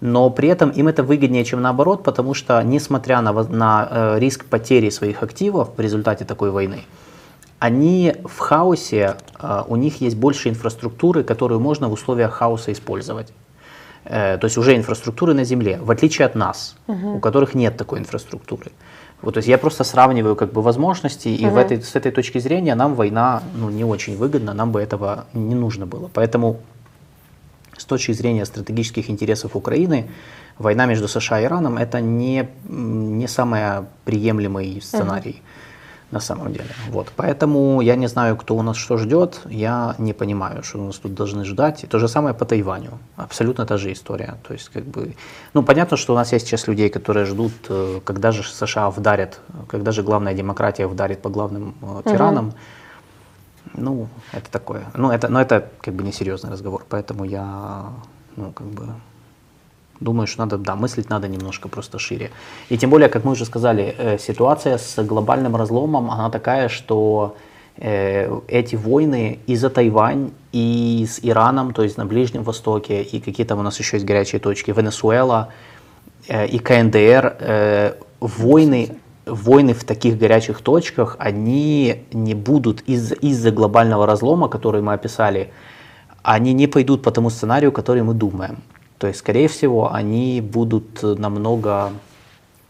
Но 0.00 0.30
при 0.30 0.48
этом 0.48 0.70
им 0.70 0.88
это 0.88 1.02
выгоднее, 1.02 1.44
чем 1.44 1.60
наоборот, 1.60 2.04
потому 2.04 2.34
что, 2.34 2.62
несмотря 2.62 3.20
на, 3.20 3.32
на 3.32 3.88
э, 3.90 4.18
риск 4.18 4.44
потери 4.44 4.90
своих 4.90 5.22
активов 5.22 5.70
в 5.76 5.80
результате 5.80 6.24
такой 6.24 6.50
войны, 6.50 6.84
они 7.58 8.14
в 8.24 8.38
хаосе, 8.38 9.16
э, 9.40 9.62
у 9.66 9.76
них 9.76 10.00
есть 10.00 10.16
больше 10.16 10.48
инфраструктуры, 10.48 11.24
которую 11.24 11.60
можно 11.60 11.88
в 11.88 11.92
условиях 11.92 12.32
хаоса 12.32 12.72
использовать. 12.72 13.32
Э, 14.08 14.38
То 14.38 14.46
есть 14.46 14.58
уже 14.58 14.74
инфраструктуры 14.74 15.34
на 15.34 15.44
земле, 15.44 15.78
в 15.82 15.90
отличие 15.90 16.26
от 16.26 16.34
нас, 16.34 16.76
у 16.86 17.18
которых 17.20 17.54
нет 17.54 17.76
такой 17.76 17.98
инфраструктуры. 17.98 18.70
Вот, 19.22 19.34
то 19.34 19.38
есть 19.38 19.48
я 19.48 19.58
просто 19.58 19.84
сравниваю 19.84 20.36
как 20.36 20.52
бы 20.52 20.62
возможности, 20.62 21.28
и 21.28 21.46
в 21.46 21.56
этой, 21.56 21.82
с 21.82 21.96
этой 21.96 22.12
точки 22.12 22.38
зрения 22.38 22.74
нам 22.74 22.94
война 22.94 23.42
ну, 23.56 23.68
не 23.68 23.84
очень 23.84 24.16
выгодна, 24.16 24.54
нам 24.54 24.70
бы 24.70 24.80
этого 24.80 25.24
не 25.34 25.54
нужно 25.54 25.86
было. 25.86 26.08
Поэтому 26.14 26.60
с 27.76 27.84
точки 27.84 28.12
зрения 28.12 28.46
стратегических 28.46 29.10
интересов 29.10 29.56
Украины, 29.56 30.06
война 30.58 30.86
между 30.86 31.08
США 31.08 31.40
и 31.40 31.44
Ираном 31.44 31.78
это 31.78 32.00
не, 32.00 32.48
не 32.68 33.28
самый 33.28 33.60
приемлемый 34.04 34.80
сценарий 34.80 35.42
на 36.10 36.20
самом 36.20 36.52
деле. 36.52 36.68
Вот. 36.90 37.12
Поэтому 37.16 37.82
я 37.82 37.96
не 37.96 38.08
знаю, 38.08 38.36
кто 38.36 38.56
у 38.56 38.62
нас 38.62 38.76
что 38.76 38.96
ждет, 38.96 39.40
я 39.50 39.94
не 39.98 40.12
понимаю, 40.12 40.62
что 40.62 40.78
у 40.78 40.86
нас 40.86 40.96
тут 40.96 41.14
должны 41.14 41.44
ждать. 41.44 41.84
И 41.84 41.86
то 41.86 41.98
же 41.98 42.08
самое 42.08 42.34
по 42.34 42.44
Тайваню. 42.44 42.98
Абсолютно 43.16 43.66
та 43.66 43.76
же 43.76 43.92
история. 43.92 44.36
То 44.46 44.54
есть, 44.54 44.70
как 44.70 44.84
бы, 44.84 45.14
ну, 45.54 45.62
понятно, 45.62 45.96
что 45.96 46.14
у 46.14 46.16
нас 46.16 46.32
есть 46.32 46.46
сейчас 46.46 46.68
людей, 46.68 46.88
которые 46.88 47.26
ждут, 47.26 47.52
э, 47.68 48.00
когда 48.04 48.32
же 48.32 48.42
США 48.42 48.90
вдарят, 48.90 49.40
когда 49.68 49.92
же 49.92 50.02
главная 50.02 50.34
демократия 50.34 50.86
вдарит 50.86 51.20
по 51.20 51.28
главным 51.28 51.74
э, 51.82 52.10
тиранам. 52.10 52.52
Ну, 53.74 54.08
это 54.32 54.50
такое. 54.50 54.84
Ну, 54.94 55.10
это, 55.10 55.28
но 55.28 55.40
это 55.40 55.68
как 55.82 55.94
бы 55.94 56.02
несерьезный 56.02 56.50
разговор, 56.50 56.86
поэтому 56.88 57.24
я, 57.24 57.92
ну, 58.36 58.52
как 58.52 58.66
бы, 58.66 58.86
думаю, 60.00 60.26
что 60.26 60.40
надо, 60.40 60.58
да, 60.58 60.76
мыслить 60.76 61.10
надо 61.10 61.28
немножко 61.28 61.68
просто 61.68 61.98
шире. 61.98 62.30
И 62.68 62.78
тем 62.78 62.90
более, 62.90 63.08
как 63.08 63.24
мы 63.24 63.32
уже 63.32 63.44
сказали, 63.44 63.94
э, 63.98 64.18
ситуация 64.18 64.78
с 64.78 65.02
глобальным 65.02 65.56
разломом, 65.56 66.10
она 66.10 66.30
такая, 66.30 66.68
что 66.68 67.36
э, 67.76 68.30
эти 68.48 68.76
войны 68.76 69.38
и 69.46 69.56
за 69.56 69.70
Тайвань, 69.70 70.30
и 70.52 71.06
с 71.08 71.20
Ираном, 71.22 71.72
то 71.72 71.82
есть 71.82 71.96
на 71.96 72.06
Ближнем 72.06 72.42
Востоке, 72.42 73.02
и 73.02 73.20
какие 73.20 73.46
там 73.46 73.58
у 73.58 73.62
нас 73.62 73.78
еще 73.78 73.96
есть 73.96 74.06
горячие 74.06 74.40
точки, 74.40 74.72
Венесуэла, 74.72 75.48
э, 76.28 76.46
и 76.46 76.58
КНДР, 76.58 77.36
э, 77.40 77.92
войны, 78.20 78.96
войны 79.26 79.74
в 79.74 79.84
таких 79.84 80.18
горячих 80.18 80.60
точках, 80.60 81.16
они 81.18 82.04
не 82.12 82.34
будут 82.34 82.82
из- 82.88 83.12
из-за 83.12 83.50
глобального 83.50 84.06
разлома, 84.06 84.48
который 84.48 84.80
мы 84.80 84.94
описали, 84.94 85.50
они 86.22 86.52
не 86.52 86.66
пойдут 86.66 87.02
по 87.02 87.10
тому 87.10 87.30
сценарию, 87.30 87.72
который 87.72 88.02
мы 88.02 88.14
думаем. 88.14 88.58
То 88.98 89.06
есть, 89.06 89.20
скорее 89.20 89.48
всего, 89.48 89.92
они 89.92 90.40
будут 90.40 91.02
намного, 91.02 91.92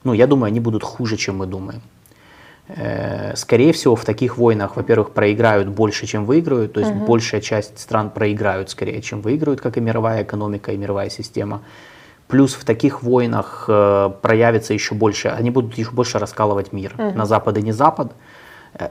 ну, 0.04 0.12
я 0.12 0.26
думаю, 0.26 0.48
они 0.48 0.60
будут 0.60 0.82
хуже, 0.82 1.16
чем 1.16 1.38
мы 1.38 1.46
думаем. 1.46 1.80
Э, 2.68 3.34
Скорее 3.34 3.72
всего, 3.72 3.96
в 3.96 4.04
таких 4.04 4.36
войнах, 4.36 4.76
во-первых, 4.76 5.10
проиграют 5.10 5.68
больше, 5.68 6.06
чем 6.06 6.26
выиграют, 6.26 6.74
то 6.74 6.80
есть 6.80 6.92
большая 6.92 7.40
часть 7.40 7.78
стран 7.78 8.10
проиграют 8.10 8.70
скорее, 8.70 9.00
чем 9.00 9.22
выиграют, 9.22 9.60
как 9.60 9.78
и 9.78 9.80
мировая 9.80 10.22
экономика, 10.22 10.72
и 10.72 10.76
мировая 10.76 11.08
система. 11.10 11.62
Плюс 12.26 12.52
в 12.54 12.64
таких 12.64 13.02
войнах 13.02 13.64
э, 13.68 14.10
проявится 14.20 14.74
еще 14.74 14.94
больше, 14.94 15.28
они 15.28 15.50
будут 15.50 15.78
еще 15.78 15.92
больше 15.92 16.18
раскалывать 16.18 16.74
мир 16.74 16.94
на 16.98 17.24
Запад 17.24 17.56
и 17.56 17.62
не 17.62 17.72
Запад 17.72 18.12
э, 18.12 18.14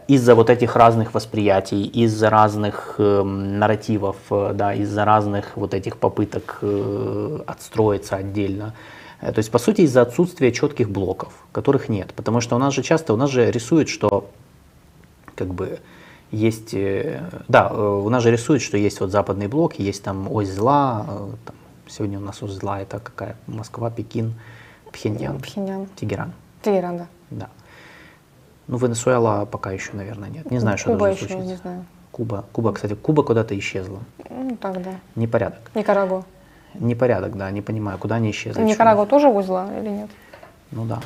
из-за 0.07 0.35
вот 0.35 0.49
этих 0.49 0.75
разных 0.75 1.13
восприятий, 1.13 1.85
из-за 1.85 2.29
разных 2.29 2.95
эм, 2.97 3.59
нарративов, 3.59 4.17
э, 4.31 4.51
да, 4.53 4.73
из-за 4.73 5.05
разных 5.05 5.55
вот 5.55 5.73
этих 5.73 5.97
попыток 5.97 6.59
э, 6.61 7.39
отстроиться 7.45 8.15
отдельно. 8.15 8.73
Э, 9.21 9.31
То 9.31 9.39
есть, 9.39 9.51
по 9.51 9.59
сути, 9.59 9.81
из-за 9.81 10.01
отсутствия 10.01 10.51
четких 10.51 10.89
блоков, 10.89 11.33
которых 11.51 11.89
нет. 11.89 12.13
Потому 12.15 12.41
что 12.41 12.55
у 12.55 12.59
нас 12.59 12.73
же 12.73 12.83
часто, 12.83 13.13
у 13.13 13.17
нас 13.17 13.29
же 13.29 13.49
рисуют, 13.51 13.87
что 13.87 14.29
как 15.35 15.53
бы 15.53 15.79
есть, 16.31 16.73
э, 16.73 17.21
да, 17.47 17.69
э, 17.71 18.01
у 18.05 18.09
нас 18.09 18.23
же 18.23 18.31
рисуют, 18.31 18.61
что 18.61 18.77
есть 18.77 18.99
вот 18.99 19.11
западный 19.11 19.47
блок, 19.47 19.79
есть 19.79 20.03
там 20.03 20.29
ось 20.31 20.49
зла, 20.49 21.05
э, 21.07 21.29
там, 21.45 21.55
сегодня 21.87 22.17
у 22.17 22.21
нас 22.21 22.43
ось 22.43 22.51
зла 22.51 22.81
это 22.81 22.99
какая? 22.99 23.37
Москва, 23.47 23.89
Пекин, 23.89 24.33
Пхеньян, 24.91 25.39
Пхеньян. 25.39 25.87
Тегеран, 25.95 26.33
Тегеран, 26.61 26.97
да. 26.97 27.07
да. 27.29 27.49
Ну, 28.67 28.77
Венесуэла 28.77 29.45
пока 29.45 29.71
еще, 29.71 29.91
наверное, 29.93 30.29
нет. 30.29 30.51
Не 30.51 30.59
знаю, 30.59 30.77
что 30.77 30.89
Куба 30.89 31.05
должно 31.05 31.15
еще, 31.25 31.27
случиться. 31.27 31.51
не 31.51 31.55
знаю. 31.55 31.85
Куба, 32.11 32.45
Куба, 32.51 32.73
кстати, 32.73 32.95
Куба 32.95 33.23
куда-то 33.23 33.57
исчезла. 33.57 33.99
Ну, 34.29 34.57
так, 34.57 34.81
да. 34.81 34.91
Непорядок. 35.15 35.71
Никарагуа. 35.75 36.23
Непорядок, 36.73 37.37
да, 37.37 37.49
не 37.51 37.61
понимаю, 37.61 37.97
куда 37.97 38.15
они 38.15 38.31
исчезли. 38.31 38.61
Никарагуа 38.61 39.05
тоже 39.05 39.27
узла 39.29 39.69
или 39.79 39.89
нет? 39.89 40.09
Ну 40.71 40.85
да. 40.85 40.99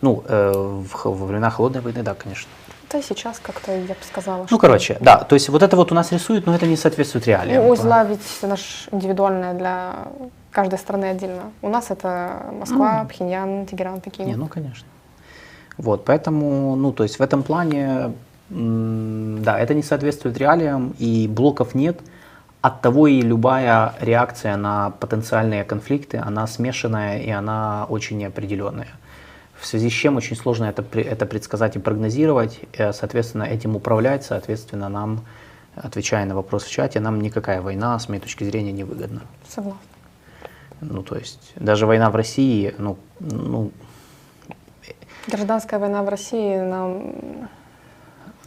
Ну, 0.00 0.22
э, 0.26 0.52
в, 0.52 1.04
во 1.04 1.26
времена 1.26 1.50
холодной 1.50 1.80
войны, 1.80 2.02
да, 2.02 2.14
конечно. 2.14 2.50
Да 2.90 3.02
сейчас 3.02 3.38
как-то, 3.40 3.72
я 3.72 3.86
бы 3.88 3.96
сказала, 4.02 4.42
Ну, 4.42 4.46
что... 4.46 4.58
короче, 4.58 4.96
да, 5.00 5.18
то 5.18 5.34
есть 5.34 5.48
вот 5.48 5.62
это 5.62 5.76
вот 5.76 5.90
у 5.92 5.94
нас 5.94 6.12
рисуют, 6.12 6.46
но 6.46 6.54
это 6.54 6.66
не 6.66 6.76
соответствует 6.76 7.26
реалиям. 7.26 7.62
Ну, 7.64 7.70
узла 7.70 8.04
ведь 8.04 8.20
наш 8.42 8.88
индивидуальная 8.92 9.54
для 9.54 9.94
каждой 10.50 10.78
страны 10.78 11.06
отдельно. 11.06 11.50
У 11.62 11.68
нас 11.68 11.90
это 11.90 12.52
Москва, 12.52 13.04
Пхеньян, 13.08 13.66
Тегеран, 13.66 14.00
Пекин. 14.00 14.26
Не, 14.26 14.36
ну, 14.36 14.46
конечно. 14.46 14.86
Вот, 15.76 16.04
поэтому, 16.04 16.76
ну, 16.76 16.92
то 16.92 17.02
есть 17.02 17.18
в 17.18 17.22
этом 17.22 17.42
плане, 17.42 18.12
да, 18.50 19.58
это 19.58 19.74
не 19.74 19.82
соответствует 19.82 20.38
реалиям, 20.38 20.94
и 20.98 21.26
блоков 21.28 21.74
нет. 21.74 22.00
От 22.60 22.80
того 22.80 23.06
и 23.08 23.20
любая 23.20 23.94
реакция 24.00 24.56
на 24.56 24.90
потенциальные 24.90 25.64
конфликты, 25.64 26.16
она 26.16 26.46
смешанная 26.46 27.18
и 27.18 27.30
она 27.30 27.86
очень 27.88 28.16
неопределенная. 28.16 28.88
В 29.60 29.66
связи 29.66 29.90
с 29.90 29.92
чем 29.92 30.16
очень 30.16 30.36
сложно 30.36 30.64
это, 30.64 30.84
это 30.98 31.26
предсказать 31.26 31.76
и 31.76 31.78
прогнозировать, 31.78 32.60
э, 32.72 32.92
соответственно, 32.92 33.44
этим 33.44 33.76
управлять, 33.76 34.24
соответственно, 34.24 34.88
нам, 34.88 35.24
отвечая 35.74 36.24
на 36.26 36.34
вопрос 36.34 36.64
в 36.64 36.70
чате, 36.70 37.00
нам 37.00 37.20
никакая 37.20 37.60
война, 37.60 37.98
с 37.98 38.08
моей 38.08 38.20
точки 38.20 38.44
зрения, 38.44 38.72
не 38.72 38.84
выгодна. 38.84 39.22
Согласна. 39.48 39.80
Ну, 40.80 41.02
то 41.02 41.16
есть, 41.16 41.52
даже 41.56 41.86
война 41.86 42.10
в 42.10 42.16
России, 42.16 42.74
ну, 42.78 42.98
ну 43.20 43.70
Гражданская 45.28 45.80
война 45.80 46.02
в 46.02 46.08
России 46.08 46.56
нам 46.58 47.48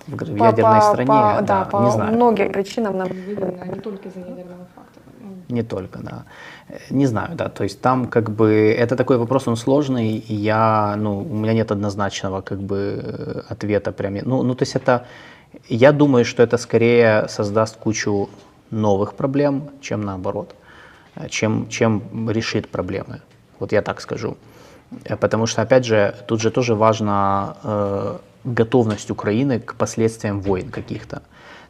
в, 0.07 0.36
ядерной 0.36 0.80
по- 0.80 0.82
стране, 0.82 1.07
по- 1.07 1.41
да, 1.41 1.65
по 1.65 1.84
не 1.84 1.91
знаю. 1.91 2.13
многим 2.13 2.51
причинам 2.51 2.97
нам 2.97 3.07
выгодно, 3.07 3.65
не 3.65 3.80
только 3.80 4.07
из-за 4.09 4.19
ядерного 4.19 4.67
фактора. 4.75 5.03
Не 5.49 5.63
только, 5.63 5.99
да. 5.99 6.23
Не 6.89 7.05
знаю, 7.07 7.36
да. 7.36 7.49
То 7.49 7.63
есть 7.63 7.82
там 7.82 8.07
как 8.07 8.30
бы 8.30 8.75
это 8.78 8.95
такой 8.95 9.17
вопрос, 9.17 9.47
он 9.47 9.55
сложный, 9.55 10.17
и 10.17 10.34
я, 10.34 10.95
ну, 10.97 11.19
у 11.19 11.36
меня 11.36 11.53
нет 11.53 11.71
однозначного 11.71 12.41
как 12.41 12.59
бы 12.59 13.01
э, 13.03 13.41
ответа 13.49 13.91
прям. 13.91 14.15
Ну, 14.23 14.43
ну, 14.43 14.55
то 14.55 14.63
есть 14.63 14.75
это, 14.75 15.05
я 15.69 15.91
думаю, 15.91 16.25
что 16.25 16.43
это 16.43 16.57
скорее 16.57 17.28
создаст 17.30 17.78
кучу 17.78 18.30
новых 18.71 19.13
проблем, 19.13 19.69
чем 19.82 20.01
наоборот, 20.01 20.53
э, 21.15 21.30
чем, 21.30 21.67
чем 21.69 22.30
решит 22.30 22.67
проблемы. 22.69 23.21
Вот 23.59 23.71
я 23.71 23.82
так 23.82 24.01
скажу. 24.01 24.36
Э, 25.05 25.15
Потому 25.15 25.47
что, 25.47 25.61
опять 25.61 25.85
же, 25.85 26.15
тут 26.27 26.41
же 26.41 26.51
тоже 26.51 26.75
важна 26.75 27.55
э, 27.63 28.17
готовность 28.43 29.11
Украины 29.11 29.59
к 29.59 29.75
последствиям 29.75 30.41
войн 30.41 30.69
каких-то. 30.69 31.21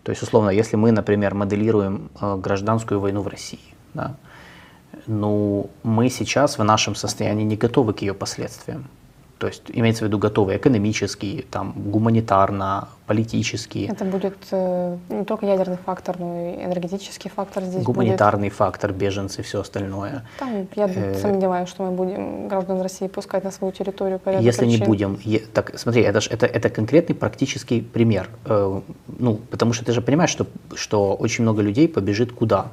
То 0.04 0.12
есть, 0.12 0.24
условно, 0.24 0.50
если 0.50 0.78
мы, 0.78 0.92
например, 0.92 1.34
моделируем 1.34 2.10
э, 2.22 2.38
гражданскую 2.38 3.00
войну 3.00 3.22
в 3.22 3.28
России, 3.28 3.74
да, 3.94 4.16
ну, 5.08 5.70
мы 5.84 6.10
сейчас 6.10 6.58
в 6.58 6.64
нашем 6.64 6.96
состоянии 6.96 7.44
не 7.44 7.58
готовы 7.58 7.94
к 7.94 8.02
ее 8.02 8.14
последствиям. 8.14 8.86
То 9.40 9.48
есть, 9.48 9.64
имеется 9.68 10.04
в 10.04 10.08
виду 10.08 10.18
готовы 10.18 10.56
экономически, 10.58 11.46
там, 11.52 11.74
гуманитарно, 11.76 12.88
политически, 13.06 13.88
Это 13.90 14.04
будет 14.04 14.36
э, 14.52 14.98
не 15.10 15.24
только 15.26 15.46
ядерный 15.46 15.78
фактор, 15.86 16.20
но 16.20 16.40
и 16.42 16.66
энергетический 16.66 17.30
фактор 17.30 17.64
здесь 17.64 17.84
гуманитарный 17.84 18.50
фактор, 18.50 18.92
беженцы, 18.94 19.44
все 19.44 19.62
остальное. 19.62 20.12
будет. 20.12 20.24
Там, 20.40 20.68
я 20.76 20.88
Э, 20.94 21.16
сомневаюсь, 21.22 21.70
что 21.70 21.84
мы 21.84 21.92
будем 21.92 22.48
граждан 22.48 22.82
России 22.82 23.08
пускать 23.08 23.44
на 23.44 23.52
свою 23.52 23.72
территорию 23.72 24.18
по 24.20 24.30
Если 24.30 24.66
не 24.66 24.72
причин. 24.78 24.86
будем, 24.88 25.20
е- 25.24 25.44
так 25.54 25.78
смотри, 25.80 26.02
это 26.02 26.20
ж 26.20 26.28
это, 26.32 26.46
это 26.48 26.70
конкретный 26.70 27.16
практический 27.16 27.82
пример. 27.82 28.30
Э, 28.46 28.82
ну, 29.20 29.36
потому 29.52 29.74
что 29.74 29.86
ты 29.86 29.92
же 29.94 30.02
понимаешь, 30.02 30.32
что, 30.32 30.48
что 30.76 31.14
очень 31.16 31.44
много 31.44 31.62
людей 31.62 31.88
побежит 31.88 32.32
куда? 32.34 32.66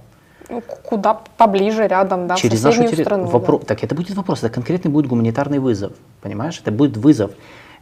Ну, 0.50 0.62
куда 0.82 1.14
поближе, 1.36 1.86
рядом, 1.86 2.26
да, 2.26 2.34
в 2.36 2.40
через 2.40 2.62
нашу 2.62 2.76
соседнюю 2.76 2.96
территорию. 2.96 3.26
страну. 3.28 3.58
да. 3.60 3.66
Так 3.66 3.82
это 3.84 3.94
будет 3.94 4.16
вопрос, 4.16 4.42
это 4.42 4.50
конкретный 4.50 4.90
будет 4.90 5.06
гуманитарный 5.06 5.58
вызов, 5.58 5.92
понимаешь? 6.20 6.60
Это 6.60 6.70
будет 6.70 6.96
вызов. 6.96 7.30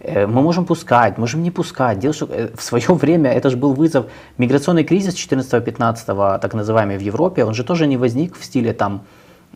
Э, 0.00 0.26
Мы 0.26 0.42
можем 0.42 0.64
пускать, 0.64 1.18
можем 1.18 1.42
не 1.42 1.50
пускать. 1.50 1.98
Дело, 1.98 2.14
что 2.14 2.26
э, 2.30 2.48
в 2.54 2.62
свое 2.62 2.94
время 2.94 3.32
это 3.32 3.50
же 3.50 3.56
был 3.56 3.72
вызов. 3.74 4.06
Миграционный 4.38 4.84
кризис 4.84 5.14
14-15, 5.14 6.38
так 6.38 6.54
называемый, 6.54 6.98
в 6.98 7.02
Европе, 7.02 7.44
он 7.44 7.54
же 7.54 7.64
тоже 7.64 7.86
не 7.86 7.96
возник 7.96 8.36
в 8.38 8.44
стиле 8.44 8.72
там, 8.72 9.00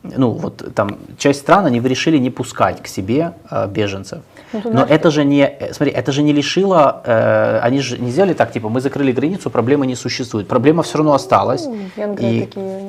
ну 0.02 0.30
вот 0.30 0.74
там 0.74 0.98
часть 1.18 1.40
стран 1.40 1.66
они 1.66 1.80
решили 1.80 2.18
не 2.18 2.30
пускать 2.30 2.82
к 2.82 2.86
себе 2.86 3.32
э, 3.50 3.68
беженцев. 3.68 4.20
Ну, 4.64 4.70
Но 4.72 4.82
это 4.82 5.10
же 5.10 5.24
не, 5.24 5.42
э, 5.46 5.72
смотри, 5.72 5.92
это 5.92 6.12
же 6.12 6.22
не 6.22 6.32
лишило, 6.32 7.02
э, 7.04 7.58
они 7.62 7.80
же 7.80 7.98
не 7.98 8.10
сделали 8.10 8.34
так, 8.34 8.52
типа, 8.52 8.68
мы 8.68 8.80
закрыли 8.80 9.12
границу, 9.12 9.50
проблемы 9.50 9.86
не 9.86 9.94
существует. 9.96 10.48
Проблема 10.48 10.82
все 10.82 10.98
равно 10.98 11.12
осталась. 11.14 11.66
Ну, 11.66 11.76
Венгры 11.96 12.26
И- 12.26 12.40
такие. 12.40 12.80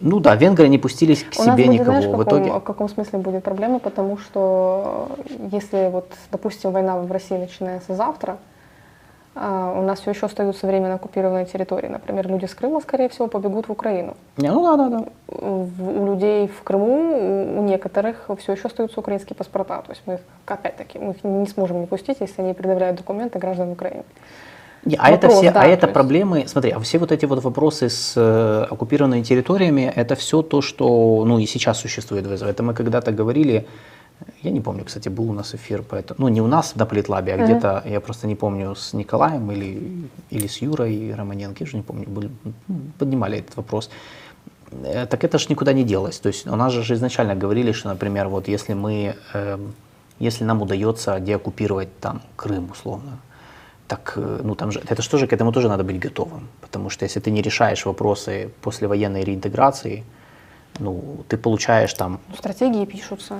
Ну 0.00 0.20
да, 0.20 0.36
венгры 0.36 0.68
не 0.68 0.78
пустились 0.78 1.22
к 1.22 1.38
У 1.38 1.42
себе 1.42 1.52
будет, 1.66 1.68
никого. 1.68 1.84
знаешь, 1.84 2.04
в 2.04 2.08
в 2.08 2.10
каком, 2.18 2.24
итоге 2.24 2.52
в 2.52 2.60
каком 2.60 2.88
смысле 2.88 3.18
будет 3.18 3.44
проблема, 3.44 3.78
потому 3.78 4.16
что 4.16 5.08
если 5.50 5.90
вот, 5.90 6.08
допустим, 6.30 6.70
война 6.72 6.96
в 6.98 7.12
России 7.12 7.36
начинается 7.36 7.94
завтра, 7.94 8.38
а, 9.34 9.74
у 9.78 9.82
нас 9.82 10.00
все 10.00 10.10
еще 10.10 10.26
остаются 10.26 10.66
временно 10.66 10.94
оккупированные 10.94 11.46
территории. 11.46 11.88
Например, 11.88 12.28
люди 12.28 12.44
с 12.46 12.54
Крыма, 12.54 12.80
скорее 12.80 13.08
всего, 13.08 13.28
побегут 13.28 13.68
в 13.68 13.72
Украину. 13.72 14.14
Не, 14.36 14.50
ну 14.50 14.62
да, 14.64 14.76
да, 14.76 14.98
да. 14.98 15.04
В- 15.28 16.02
у 16.02 16.06
людей 16.06 16.48
в 16.48 16.62
Крыму, 16.62 17.58
у- 17.58 17.62
некоторых 17.62 18.28
все 18.38 18.52
еще 18.52 18.68
остаются 18.68 19.00
украинские 19.00 19.34
паспорта. 19.36 19.82
То 19.86 19.92
есть 19.92 20.02
мы 20.06 20.14
их, 20.14 20.20
опять-таки, 20.46 20.98
мы 20.98 21.12
их 21.12 21.24
не 21.24 21.46
сможем 21.46 21.80
не 21.80 21.86
пустить, 21.86 22.18
если 22.20 22.42
они 22.42 22.52
предъявляют 22.54 22.96
документы 22.98 23.38
граждан 23.38 23.70
Украины. 23.72 24.02
Не, 24.84 24.96
а 24.96 25.10
это 25.10 25.28
Вопрос, 25.28 25.38
все, 25.42 25.52
да, 25.52 25.60
а 25.60 25.62
то 25.64 25.68
это 25.70 25.86
есть- 25.86 25.94
проблемы, 25.94 26.44
смотри, 26.48 26.72
а 26.72 26.78
все 26.80 26.98
вот 26.98 27.12
эти 27.12 27.24
вот 27.26 27.42
вопросы 27.44 27.88
с 27.88 28.14
э, 28.16 28.66
оккупированными 28.68 29.22
территориями, 29.22 29.92
это 29.96 30.14
все 30.16 30.42
то, 30.42 30.60
что, 30.60 31.24
ну, 31.24 31.38
и 31.38 31.46
сейчас 31.46 31.78
существует 31.78 32.26
вызов. 32.26 32.48
Это 32.48 32.62
мы 32.64 32.74
когда-то 32.74 33.12
говорили, 33.12 33.64
я 34.42 34.50
не 34.50 34.60
помню, 34.60 34.84
кстати, 34.84 35.08
был 35.10 35.30
у 35.30 35.32
нас 35.32 35.54
эфир 35.54 35.82
по 35.82 35.94
этому, 35.96 36.16
ну, 36.20 36.28
не 36.28 36.40
у 36.40 36.46
нас 36.46 36.74
на 36.76 36.86
Политлабе, 36.86 37.34
а 37.34 37.36
где-то, 37.44 37.82
я 37.86 38.00
просто 38.00 38.26
не 38.26 38.34
помню, 38.34 38.74
с 38.74 38.92
Николаем 38.94 39.50
или, 39.52 40.08
или 40.30 40.46
с 40.46 40.62
Юрой 40.62 41.14
Романенко, 41.14 41.56
я 41.60 41.64
уже 41.64 41.76
не 41.76 41.82
помню, 41.82 42.04
были, 42.08 42.30
м, 42.68 42.92
поднимали 42.98 43.38
этот 43.38 43.56
вопрос. 43.56 43.90
Э, 44.84 45.06
Так 45.06 45.24
это 45.24 45.38
ж 45.38 45.48
никуда 45.50 45.72
не 45.72 45.84
делось. 45.84 46.18
То 46.20 46.28
есть 46.28 46.46
у 46.46 46.56
нас 46.56 46.72
же 46.72 46.94
изначально 46.94 47.34
говорили, 47.34 47.72
что, 47.72 47.88
например, 47.88 48.28
вот 48.28 48.48
если 48.48 48.74
мы, 48.74 49.14
эм, 49.34 49.74
если 50.20 50.44
нам 50.44 50.62
удается 50.62 51.20
деоккупировать 51.20 51.88
там 52.00 52.20
Крым, 52.36 52.70
условно, 52.70 53.18
так, 53.88 54.14
э, 54.16 54.40
ну 54.44 54.54
там 54.54 54.70
же, 54.72 54.80
это 54.90 55.02
что 55.02 55.18
же 55.18 55.26
к 55.26 55.32
этому 55.32 55.52
тоже 55.52 55.68
надо 55.68 55.84
быть 55.84 55.98
готовым. 55.98 56.48
Потому 56.60 56.90
что 56.90 57.04
если 57.04 57.20
ты 57.20 57.30
не 57.30 57.42
решаешь 57.42 57.86
вопросы 57.86 58.48
послевоенной 58.62 59.24
реинтеграции, 59.24 60.04
ну, 60.80 61.16
ты 61.28 61.36
получаешь 61.36 61.94
там... 61.94 62.18
Ну, 62.28 62.36
Стратегии 62.36 62.86
пишутся. 62.86 63.34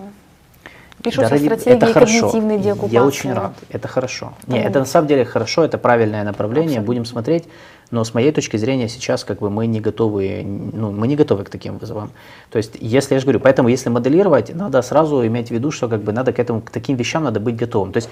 Да 1.02 1.10
Пишутся 1.10 1.30
ради- 1.30 1.44
стратегии 1.46 1.72
это 1.76 1.92
хорошо. 1.92 2.20
когнитивной 2.20 2.58
деоккупации. 2.58 2.94
Я 2.94 3.04
очень 3.04 3.32
рад. 3.32 3.52
Это 3.70 3.88
хорошо. 3.88 4.32
Не, 4.46 4.60
Мгм. 4.60 4.68
это 4.68 4.78
на 4.78 4.84
самом 4.84 5.08
деле 5.08 5.24
хорошо, 5.24 5.64
это 5.64 5.76
правильное 5.78 6.22
направление, 6.22 6.78
Абсолютно. 6.78 6.86
будем 6.86 7.04
смотреть. 7.04 7.44
Но 7.90 8.04
с 8.04 8.14
моей 8.14 8.30
точки 8.32 8.56
зрения 8.56 8.88
сейчас 8.88 9.24
как 9.24 9.40
бы 9.40 9.50
мы 9.50 9.66
не 9.66 9.80
готовы, 9.80 10.42
ну, 10.44 10.92
мы 10.92 11.08
не 11.08 11.16
готовы 11.16 11.44
к 11.44 11.50
таким 11.50 11.78
вызовам. 11.78 12.10
То 12.50 12.58
есть, 12.58 12.72
если 12.80 13.14
я 13.14 13.20
же 13.20 13.26
говорю, 13.26 13.40
поэтому 13.40 13.68
если 13.68 13.90
моделировать, 13.90 14.54
надо 14.54 14.80
сразу 14.82 15.26
иметь 15.26 15.48
в 15.48 15.50
виду, 15.50 15.70
что 15.72 15.88
как 15.88 16.02
бы 16.02 16.12
надо 16.12 16.32
к 16.32 16.38
этому, 16.38 16.60
к 16.62 16.70
таким 16.70 16.96
вещам 16.96 17.24
надо 17.24 17.40
быть 17.40 17.56
готовым. 17.56 17.92
То 17.92 17.98
есть 17.98 18.08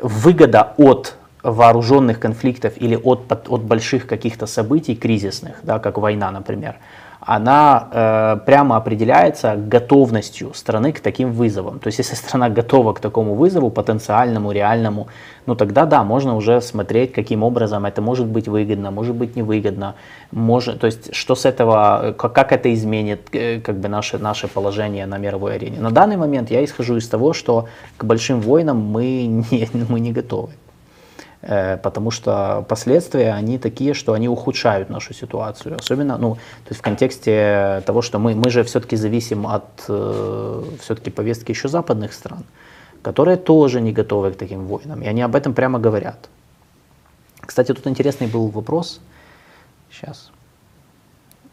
выгода 0.00 0.74
от 0.76 1.14
вооруженных 1.42 2.20
конфликтов 2.20 2.74
или 2.76 2.94
от, 2.96 3.20
от 3.48 3.62
больших 3.62 4.06
каких-то 4.06 4.46
событий 4.46 4.94
кризисных, 4.94 5.56
да, 5.62 5.78
как 5.78 5.96
война, 5.98 6.30
например, 6.30 6.76
она 7.28 7.88
э, 7.92 8.36
прямо 8.46 8.76
определяется 8.76 9.54
готовностью 9.54 10.54
страны 10.54 10.92
к 10.92 11.00
таким 11.00 11.32
вызовам. 11.32 11.78
То 11.78 11.88
есть, 11.88 11.98
если 11.98 12.16
страна 12.16 12.48
готова 12.48 12.94
к 12.94 13.00
такому 13.00 13.34
вызову, 13.34 13.68
потенциальному, 13.70 14.50
реальному, 14.50 15.08
ну 15.44 15.54
тогда 15.54 15.84
да, 15.84 16.04
можно 16.04 16.36
уже 16.36 16.62
смотреть, 16.62 17.12
каким 17.12 17.42
образом 17.42 17.84
это 17.84 18.00
может 18.00 18.26
быть 18.26 18.48
выгодно, 18.48 18.90
может 18.90 19.14
быть 19.14 19.36
невыгодно, 19.36 19.94
может, 20.32 20.80
то 20.80 20.86
есть, 20.86 21.14
что 21.14 21.34
с 21.34 21.44
этого, 21.44 22.00
э, 22.02 22.12
как, 22.14 22.32
как 22.32 22.52
это 22.52 22.72
изменит 22.72 23.20
э, 23.32 23.60
как 23.60 23.76
бы 23.76 23.88
наше, 23.88 24.16
наше 24.16 24.48
положение 24.48 25.04
на 25.04 25.18
мировой 25.18 25.56
арене. 25.56 25.80
На 25.80 25.90
данный 25.90 26.16
момент 26.16 26.50
я 26.50 26.64
исхожу 26.64 26.96
из 26.96 27.08
того, 27.08 27.34
что 27.34 27.66
к 27.98 28.04
большим 28.04 28.40
войнам 28.40 28.78
мы 28.78 29.26
не, 29.50 29.68
мы 29.90 30.00
не 30.00 30.12
готовы. 30.12 30.48
Э, 31.42 31.76
потому 31.76 32.10
что 32.10 32.64
последствия, 32.68 33.32
они 33.32 33.58
такие, 33.58 33.94
что 33.94 34.12
они 34.12 34.28
ухудшают 34.28 34.90
нашу 34.90 35.14
ситуацию. 35.14 35.76
Особенно, 35.78 36.18
ну, 36.18 36.34
то 36.34 36.70
есть 36.70 36.80
в 36.80 36.82
контексте 36.82 37.82
того, 37.86 38.02
что 38.02 38.18
мы, 38.18 38.34
мы 38.34 38.50
же 38.50 38.62
все-таки 38.64 38.96
зависим 38.96 39.46
от 39.46 39.84
э, 39.88 40.62
все-таки 40.80 41.10
повестки 41.10 41.52
еще 41.52 41.68
западных 41.68 42.12
стран, 42.12 42.44
которые 43.02 43.36
тоже 43.36 43.80
не 43.80 43.92
готовы 43.92 44.32
к 44.32 44.36
таким 44.36 44.66
войнам. 44.66 45.02
И 45.02 45.06
они 45.06 45.22
об 45.22 45.34
этом 45.36 45.54
прямо 45.54 45.78
говорят. 45.78 46.28
Кстати, 47.40 47.72
тут 47.72 47.86
интересный 47.86 48.26
был 48.26 48.48
вопрос. 48.48 49.00
Сейчас. 49.90 50.30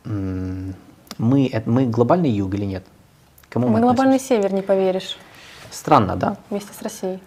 Мы, 0.04 1.48
это- 1.48 1.70
мы 1.70 1.86
глобальный 1.86 2.30
юг 2.30 2.54
или 2.56 2.66
нет? 2.66 2.84
Кому 3.50 3.68
Мы 3.68 3.74
мы 3.76 3.82
глобальный 3.82 4.20
север, 4.20 4.52
не 4.54 4.62
поверишь, 4.62 5.18
Странно, 5.72 6.16
да? 6.16 6.38
вместе 6.50 6.74
с 6.74 6.82
Россией. 6.82 7.20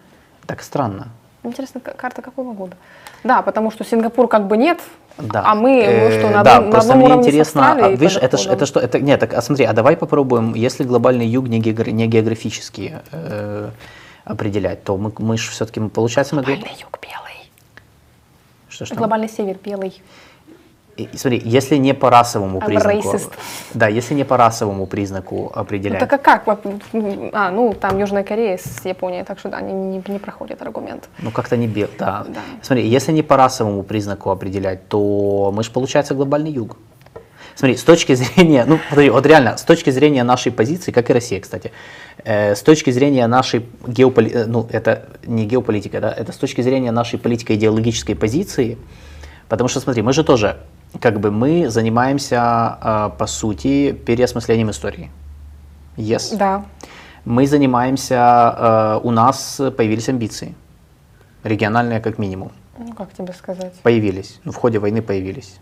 Так 0.46 0.62
странно. 0.62 1.08
Интересно, 1.44 1.80
карта 1.80 2.20
какого 2.22 2.52
года? 2.52 2.76
Да, 3.24 3.42
потому 3.42 3.70
что 3.70 3.84
Сингапур 3.84 4.28
как 4.28 4.46
бы 4.46 4.56
нет, 4.56 4.80
Да. 5.18 5.42
а 5.46 5.54
мы, 5.54 5.70
мы 5.84 6.10
что, 6.18 6.30
на, 6.30 6.40
Э, 6.40 6.44
да, 6.44 6.60
на 6.60 6.70
просто 6.70 6.92
одном 6.92 7.08
мне 7.12 7.18
интересно, 7.18 7.72
а, 7.72 7.88
видишь, 7.90 8.16
это, 8.16 8.36
ж- 8.36 8.46
это 8.46 8.66
что, 8.66 8.80
это, 8.80 9.00
нет, 9.00 9.20
так, 9.20 9.32
а 9.34 9.42
смотри, 9.42 9.64
а 9.64 9.72
давай 9.72 9.96
попробуем, 9.96 10.54
если 10.54 10.84
глобальный 10.84 11.26
юг 11.26 11.48
не, 11.48 11.60
геогра- 11.60 11.90
не 11.90 12.06
географически 12.06 13.00
э, 13.12 13.70
определять, 14.24 14.82
то 14.84 14.96
мы, 14.96 15.12
мы 15.18 15.36
же 15.38 15.50
все-таки, 15.50 15.80
получается, 15.88 16.34
мы... 16.36 16.42
Глобальный 16.42 16.76
юг 16.80 16.98
белый. 17.00 17.50
Что, 18.68 18.84
что? 18.86 18.94
Глобальный 18.96 19.28
север 19.28 19.56
белый. 19.64 20.00
И, 20.98 21.08
смотри, 21.16 21.40
если 21.44 21.76
не 21.76 21.94
по 21.94 22.10
расовому 22.10 22.58
I'm 22.58 22.66
признаку, 22.66 23.08
racist. 23.08 23.32
да, 23.72 23.86
если 23.86 24.14
не 24.14 24.24
по 24.24 24.36
расовому 24.36 24.86
признаку 24.86 25.52
Ну, 25.54 25.60
определять, 25.60 26.00
так 26.00 26.12
а 26.12 26.18
как? 26.18 26.48
А, 27.32 27.50
ну 27.52 27.72
там 27.72 27.98
Южная 27.98 28.24
Корея 28.24 28.58
с 28.58 28.84
Японией, 28.84 29.24
так 29.24 29.38
что 29.38 29.48
да, 29.48 29.60
не, 29.60 29.72
не, 29.72 30.02
не 30.08 30.18
проходит 30.18 30.60
аргумент. 30.60 31.08
ну 31.20 31.30
как-то 31.30 31.56
не 31.56 31.68
бел, 31.68 31.88
да. 31.98 32.24
Да. 32.26 32.40
Смотри, 32.62 32.88
если 32.88 33.12
не 33.12 33.22
по 33.22 33.36
расовому 33.36 33.84
признаку 33.84 34.30
определять, 34.30 34.88
то 34.88 35.52
мы 35.54 35.62
же 35.62 35.70
получается 35.70 36.14
глобальный 36.14 36.50
юг. 36.50 36.76
Смотри, 37.54 37.76
с 37.76 37.84
точки 37.84 38.14
зрения, 38.14 38.64
ну, 38.66 38.80
подожди, 38.90 39.10
вот 39.10 39.26
реально, 39.26 39.56
с 39.56 39.62
точки 39.62 39.90
зрения 39.90 40.24
нашей 40.24 40.50
позиции, 40.50 40.90
как 40.90 41.10
и 41.10 41.12
Россия, 41.12 41.40
кстати, 41.40 41.70
э, 42.24 42.54
с 42.56 42.62
точки 42.62 42.90
зрения 42.90 43.26
нашей 43.28 43.66
геополитики, 43.86 44.44
ну, 44.46 44.66
это 44.70 45.08
не 45.26 45.46
геополитика, 45.46 46.00
да, 46.00 46.12
это 46.12 46.32
с 46.32 46.36
точки 46.36 46.60
зрения 46.60 46.90
нашей 46.90 47.18
политико-идеологической 47.18 48.16
позиции, 48.16 48.78
потому 49.48 49.68
что, 49.68 49.80
смотри, 49.80 50.02
мы 50.02 50.12
же 50.12 50.24
тоже, 50.24 50.58
как 51.00 51.20
бы, 51.20 51.30
мы 51.30 51.68
занимаемся, 51.70 52.78
э, 52.82 53.10
по 53.18 53.26
сути, 53.26 53.92
переосмыслением 53.92 54.70
истории. 54.70 55.10
Yes. 55.96 56.36
Да. 56.36 56.64
Мы 57.24 57.46
занимаемся, 57.46 58.54
э, 58.56 59.00
у 59.02 59.10
нас 59.10 59.60
появились 59.76 60.08
амбиции, 60.08 60.54
региональные 61.44 62.00
как 62.00 62.18
минимум, 62.18 62.52
Ну 62.78 62.92
как 62.94 63.12
тебе 63.12 63.32
сказать? 63.32 63.74
появились, 63.82 64.40
ну, 64.44 64.52
в 64.52 64.56
ходе 64.56 64.78
войны 64.78 65.02
появились. 65.02 65.58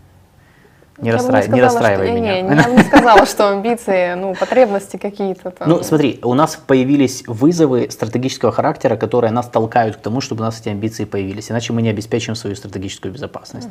Не, 0.97 1.11
расстраивай, 1.11 1.47
не 1.47 1.59
сказала, 1.59 1.63
расстраивай 1.63 2.07
что, 2.07 2.15
меня. 2.15 2.41
Не, 2.41 2.49
не, 2.49 2.55
я 2.55 2.63
бы 2.63 2.71
не 2.71 2.83
сказала, 2.83 3.25
что 3.25 3.49
амбиции, 3.49 4.15
ну, 4.15 4.33
потребности 4.33 4.97
какие-то 4.97 5.51
там. 5.51 5.69
Ну, 5.69 5.83
смотри, 5.83 6.19
у 6.23 6.33
нас 6.33 6.55
появились 6.55 7.23
вызовы 7.27 7.89
стратегического 7.91 8.51
характера, 8.51 8.95
которые 8.95 9.31
нас 9.31 9.47
толкают 9.47 9.97
к 9.97 9.99
тому, 9.99 10.21
чтобы 10.21 10.41
у 10.41 10.45
нас 10.45 10.59
эти 10.59 10.69
амбиции 10.69 11.05
появились. 11.05 11.51
Иначе 11.51 11.73
мы 11.73 11.81
не 11.83 11.89
обеспечим 11.89 12.33
свою 12.35 12.55
стратегическую 12.55 13.13
безопасность. 13.13 13.69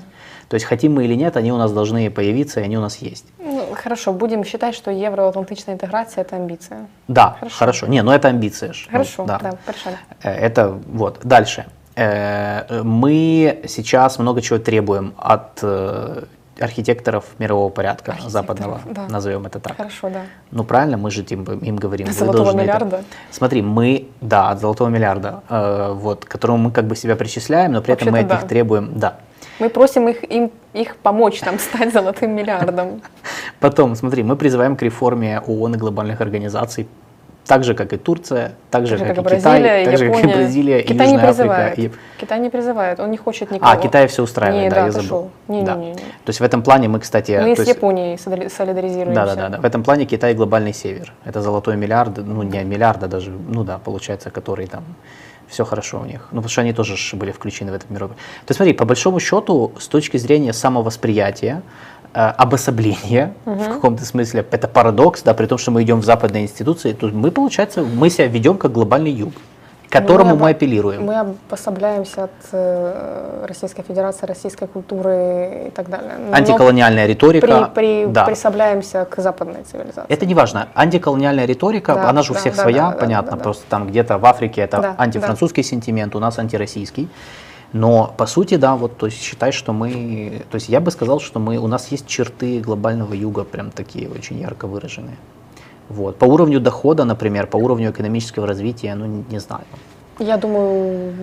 То 0.48 0.54
есть, 0.54 0.66
хотим 0.66 0.94
мы 0.94 1.04
или 1.04 1.14
нет, 1.14 1.36
они 1.36 1.52
у 1.52 1.56
нас 1.56 1.72
должны 1.72 2.08
появиться, 2.10 2.60
и 2.60 2.62
они 2.62 2.78
у 2.78 2.80
нас 2.80 2.98
есть. 2.98 3.24
Ну, 3.38 3.66
хорошо, 3.74 4.12
будем 4.12 4.44
считать, 4.44 4.74
что 4.76 4.90
евроатлантичная 4.90 5.74
интеграция– 5.74 6.22
это 6.22 6.36
амбиция. 6.36 6.86
Да, 7.08 7.36
Хорошо. 7.40 7.56
хорошо. 7.58 7.86
Не, 7.86 8.02
но 8.02 8.14
это 8.14 8.28
амбиция. 8.28 8.68
Ну, 8.68 8.92
Хорошо, 8.92 9.24
да. 9.24 9.38
да, 9.42 9.52
порешали. 9.66 9.96
Э, 10.22 10.30
Это 10.30 10.68
вот. 10.86 11.20
Дальше. 11.24 11.66
Э, 11.96 12.82
Мы 12.82 13.62
сейчас 13.66 14.18
много 14.18 14.42
чего 14.42 14.58
требуем 14.58 15.14
от 15.16 15.58
э, 15.62 16.24
архитекторов 16.60 17.24
мирового 17.38 17.70
порядка 17.70 18.12
Архитекторов, 18.12 18.32
западного, 18.32 18.80
да. 18.86 19.06
назовем 19.08 19.46
это 19.46 19.60
так. 19.60 19.76
Хорошо, 19.76 20.10
да. 20.10 20.22
Ну 20.50 20.64
правильно, 20.64 20.96
мы 20.96 21.10
же 21.10 21.22
им, 21.22 21.44
им 21.44 21.76
говорим. 21.76 22.06
вы 22.06 22.12
Золотого 22.12 22.44
должны 22.44 22.60
это- 22.60 22.62
миллиарда? 22.62 23.04
Смотри, 23.30 23.62
мы, 23.62 24.08
да, 24.20 24.50
от 24.50 24.60
золотого 24.60 24.88
миллиарда, 24.88 25.42
э, 25.48 25.92
вот, 25.94 26.24
которому 26.24 26.58
мы 26.58 26.70
как 26.70 26.86
бы 26.86 26.96
себя 26.96 27.16
причисляем, 27.16 27.72
но 27.72 27.82
при 27.82 27.94
этом 27.94 28.10
мы 28.10 28.20
от 28.20 28.30
них 28.30 28.40
да. 28.40 28.46
требуем, 28.46 28.92
да. 28.98 29.16
Мы 29.58 29.70
просим 29.70 30.08
их, 30.08 30.22
им, 30.30 30.50
их 30.74 30.96
помочь 30.96 31.40
нам 31.42 31.58
стать 31.58 31.92
золотым 31.92 32.32
миллиардом. 32.32 33.02
Потом, 33.60 33.94
смотри, 33.96 34.22
мы 34.22 34.36
призываем 34.36 34.76
к 34.76 34.82
реформе 34.82 35.40
ООН 35.46 35.74
и 35.74 35.78
глобальных 35.78 36.20
организаций, 36.20 36.86
так 37.46 37.64
же, 37.64 37.74
как 37.74 37.92
и 37.92 37.96
Турция, 37.96 38.52
так 38.70 38.86
же, 38.86 38.98
Так 38.98 39.06
как, 39.08 39.16
как 39.16 39.24
и 39.24 39.28
и 39.36 39.40
Бразилия, 39.40 39.82
Китай, 39.82 39.84
так 39.84 39.98
же, 39.98 40.10
как 40.10 40.24
и. 40.24 40.26
Бразилия, 40.26 40.80
и 40.80 40.82
Китай 40.86 41.06
не 41.06 41.12
Южная 41.14 41.30
Африка. 41.30 41.44
призывает. 41.44 41.78
и- 41.78 41.90
Китай 42.20 42.40
не 42.40 42.50
призывает, 42.50 43.00
он 43.00 43.10
не 43.10 43.16
хочет 43.16 43.50
никого. 43.50 43.70
А, 43.70 43.76
Китай 43.76 44.06
все 44.08 44.22
устраивает, 44.22 44.62
Не, 44.64 44.68
да, 44.70 44.76
да, 44.76 44.86
я 44.86 44.92
забыл. 44.92 45.30
Не, 45.48 45.62
да. 45.62 45.74
не, 45.76 45.80
не, 45.86 45.90
не. 45.90 45.94
То 45.96 46.02
есть 46.28 46.40
в 46.40 46.44
этом 46.44 46.62
плане 46.62 46.88
мы, 46.88 46.98
кстати... 47.00 47.38
Мы 47.42 47.54
с 47.54 47.58
есть- 47.60 47.68
Японией 47.70 48.16
солидари- 48.16 48.48
солидаризируемся. 48.48 49.14
Да, 49.14 49.26
да, 49.26 49.34
да, 49.34 49.48
да. 49.48 49.60
В 49.60 49.64
этом 49.64 49.82
плане 49.84 50.04
Китай 50.06 50.34
глобальный 50.34 50.72
север. 50.74 51.12
Это 51.24 51.40
золотой 51.40 51.76
миллиард, 51.76 52.16
ну 52.18 52.42
не 52.42 52.64
миллиард, 52.64 53.02
а 53.04 53.08
даже, 53.08 53.30
ну 53.30 53.64
да, 53.64 53.78
получается, 53.78 54.30
который 54.30 54.66
там 54.66 54.82
все 55.48 55.64
хорошо 55.64 56.00
у 56.00 56.04
них. 56.04 56.26
Ну, 56.32 56.38
потому 56.40 56.48
что 56.48 56.62
они 56.62 56.72
тоже 56.72 56.96
были 57.16 57.30
включены 57.30 57.70
в 57.70 57.74
этот 57.76 57.88
мир. 57.90 58.00
То 58.00 58.14
есть 58.48 58.56
смотри, 58.56 58.72
по 58.74 58.84
большому 58.84 59.20
счету, 59.20 59.72
с 59.78 59.86
точки 59.86 60.16
зрения 60.16 60.52
самовосприятия, 60.52 61.62
э, 62.16 62.32
обособления, 62.38 63.34
в 63.44 63.74
каком-то 63.74 64.04
смысле, 64.04 64.44
это 64.50 64.66
парадокс, 64.68 65.22
да, 65.22 65.34
при 65.34 65.46
том, 65.46 65.58
что 65.58 65.70
мы 65.70 65.82
идем 65.82 66.00
в 66.00 66.04
западные 66.04 66.44
институции, 66.44 66.92
то 66.92 67.06
мы, 67.08 67.30
получается, 67.30 67.82
мы 67.82 68.08
себя 68.10 68.26
ведем 68.26 68.56
как 68.56 68.72
глобальный 68.72 69.10
юг, 69.10 69.32
к 69.88 69.92
которому 69.92 70.30
Мы 70.30 70.36
мы, 70.36 70.46
обо- 70.48 70.50
апеллируем. 70.50 71.04
Мы 71.04 71.14
обособляемся 71.20 72.24
от 72.24 72.30
э, 72.52 73.44
Российской 73.48 73.82
Федерации, 73.82 74.26
российской 74.26 74.66
культуры 74.66 75.66
и 75.68 75.70
так 75.70 75.88
далее. 75.88 76.12
Но 76.30 76.34
Антиколониальная 76.36 77.06
риторика. 77.06 77.70
при, 77.74 78.04
при, 78.04 78.06
да. 78.06 78.24
присобляемся 78.24 79.04
к 79.04 79.22
западной 79.22 79.62
цивилизации. 79.70 80.06
Это 80.12 80.26
не 80.26 80.34
важно. 80.34 80.68
Антиколониальная 80.74 81.44
риторика, 81.46 81.94
Да, 81.94 82.08
она 82.10 82.22
же 82.22 82.32
у 82.32 82.34
да, 82.34 82.40
всех 82.40 82.56
да, 82.56 82.62
своя, 82.62 82.82
да, 82.86 82.90
да, 82.92 82.96
понятно. 82.98 83.30
да, 83.32 83.36
да. 83.36 83.42
Просто 83.42 83.64
там 83.68 83.86
где-то 83.86 84.18
в 84.18 84.26
Африке 84.26 84.62
это 84.62 84.80
Да, 84.80 84.94
антифранцузский 84.98 85.62
сентимент, 85.62 86.16
у 86.16 86.18
нас 86.18 86.38
антироссийский. 86.38 87.08
Но 87.72 88.14
по 88.16 88.26
сути, 88.26 88.56
да, 88.56 88.76
вот, 88.76 88.96
то 88.96 89.06
есть 89.06 89.20
считай, 89.20 89.52
что 89.52 89.72
мы, 89.72 90.42
то 90.50 90.54
есть 90.54 90.68
я 90.68 90.80
бы 90.80 90.90
сказал, 90.90 91.20
что 91.20 91.40
мы, 91.40 91.58
у 91.58 91.66
нас 91.66 91.88
есть 91.88 92.06
черты 92.06 92.60
глобального 92.60 93.12
юга 93.12 93.44
прям 93.44 93.70
такие 93.70 94.08
очень 94.08 94.40
ярко 94.40 94.66
выраженные. 94.66 95.16
Вот. 95.88 96.16
По 96.18 96.24
уровню 96.24 96.60
дохода, 96.60 97.04
например, 97.04 97.46
по 97.46 97.56
уровню 97.56 97.90
экономического 97.90 98.46
развития, 98.46 98.94
ну 98.94 99.06
не, 99.06 99.24
не 99.30 99.38
знаю, 99.40 99.64
Я 100.18 100.36
думаю, 100.36 101.14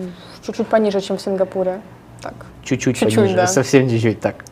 чуть-чуть 0.46 0.66
пониже, 0.66 1.00
чем 1.00 1.16
в 1.16 1.20
Сингапуре. 1.20 1.80
Так. 2.20 2.34
чуть-чуть, 2.62 2.96
Чуть-чуть, 2.98 3.16
пониже, 3.16 3.36
да. 3.36 3.46
совсем 3.46 3.88
чуть-чуть 3.88 4.20
так. 4.20 4.44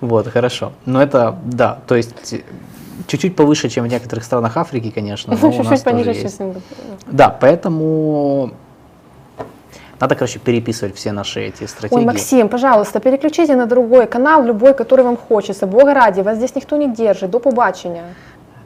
Вот, 0.00 0.28
хорошо. 0.28 0.72
Но 0.86 1.02
это, 1.02 1.36
да, 1.44 1.80
то 1.88 1.96
есть 1.96 2.36
чуть-чуть 3.08 3.34
повыше, 3.34 3.68
чем 3.68 3.84
в 3.84 3.88
некоторых 3.88 4.24
странах 4.24 4.56
Африки, 4.56 4.90
конечно, 4.90 5.36
Чуть-чуть 5.36 5.82
пониже, 5.82 6.14
чем 6.14 6.28
в. 6.28 6.30
Сингапуре. 6.30 6.62
Да, 7.06 7.30
поэтому 7.30 8.52
надо, 10.00 10.14
короче, 10.14 10.38
переписывать 10.38 10.94
все 10.94 11.12
наши 11.12 11.40
эти 11.40 11.66
стратегии. 11.66 12.00
Ой, 12.00 12.04
Максим, 12.06 12.48
пожалуйста, 12.48 13.00
переключите 13.00 13.56
на 13.56 13.66
другой 13.66 14.06
канал, 14.06 14.44
любой, 14.44 14.74
который 14.74 15.04
вам 15.04 15.16
хочется. 15.16 15.66
Бога 15.66 15.94
ради, 15.94 16.20
вас 16.20 16.36
здесь 16.36 16.54
никто 16.54 16.76
не 16.76 16.88
держит. 16.88 17.30
До 17.30 17.40
побачення. 17.40 18.02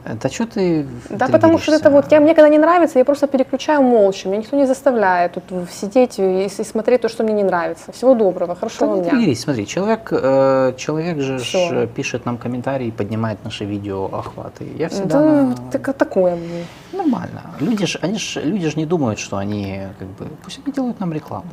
Да 0.05 0.29
что 0.29 0.45
ты 0.45 0.85
Да, 1.09 1.27
потому 1.27 1.57
что 1.57 1.71
это 1.73 1.89
вот, 1.89 2.11
я, 2.11 2.19
мне 2.19 2.33
когда 2.35 2.49
не 2.49 2.57
нравится, 2.57 2.99
я 2.99 3.05
просто 3.05 3.27
переключаю 3.27 3.81
молча. 3.81 4.27
Меня 4.27 4.39
никто 4.39 4.57
не 4.57 4.65
заставляет 4.65 5.33
тут 5.33 5.43
сидеть 5.71 6.19
и, 6.19 6.45
и 6.45 6.49
смотреть 6.49 7.01
то, 7.01 7.09
что 7.09 7.23
мне 7.23 7.33
не 7.33 7.43
нравится. 7.43 7.91
Всего 7.91 8.13
доброго, 8.13 8.53
Да 8.53 8.55
хорошего 8.55 8.85
не 8.85 8.91
вам 8.93 9.01
дня. 9.01 9.11
триггерись, 9.11 9.41
смотри, 9.41 9.65
человек, 9.65 10.09
э, 10.11 10.73
человек 10.77 11.19
же 11.19 11.39
ж, 11.39 11.55
э, 11.55 11.87
пишет 11.87 12.25
нам 12.25 12.37
комментарии, 12.37 12.91
поднимает 12.91 13.37
наши 13.43 13.65
видео 13.65 14.05
охваты. 14.05 14.67
Я 14.77 14.89
всегда 14.89 15.19
Да, 15.19 15.25
на- 15.43 15.55
так, 15.71 15.93
такое. 15.97 16.35
блин. 16.35 16.65
нормально. 16.91 17.41
Люди 17.59 17.85
же, 17.85 17.99
они 18.01 18.17
ж, 18.19 18.41
люди 18.43 18.69
ж 18.69 18.75
не 18.75 18.85
думают, 18.85 19.19
что 19.19 19.37
они 19.37 19.81
как 19.99 20.07
бы, 20.09 20.27
пусть 20.43 20.59
они 20.65 20.73
делают 20.73 20.99
нам 20.99 21.13
рекламу. 21.13 21.45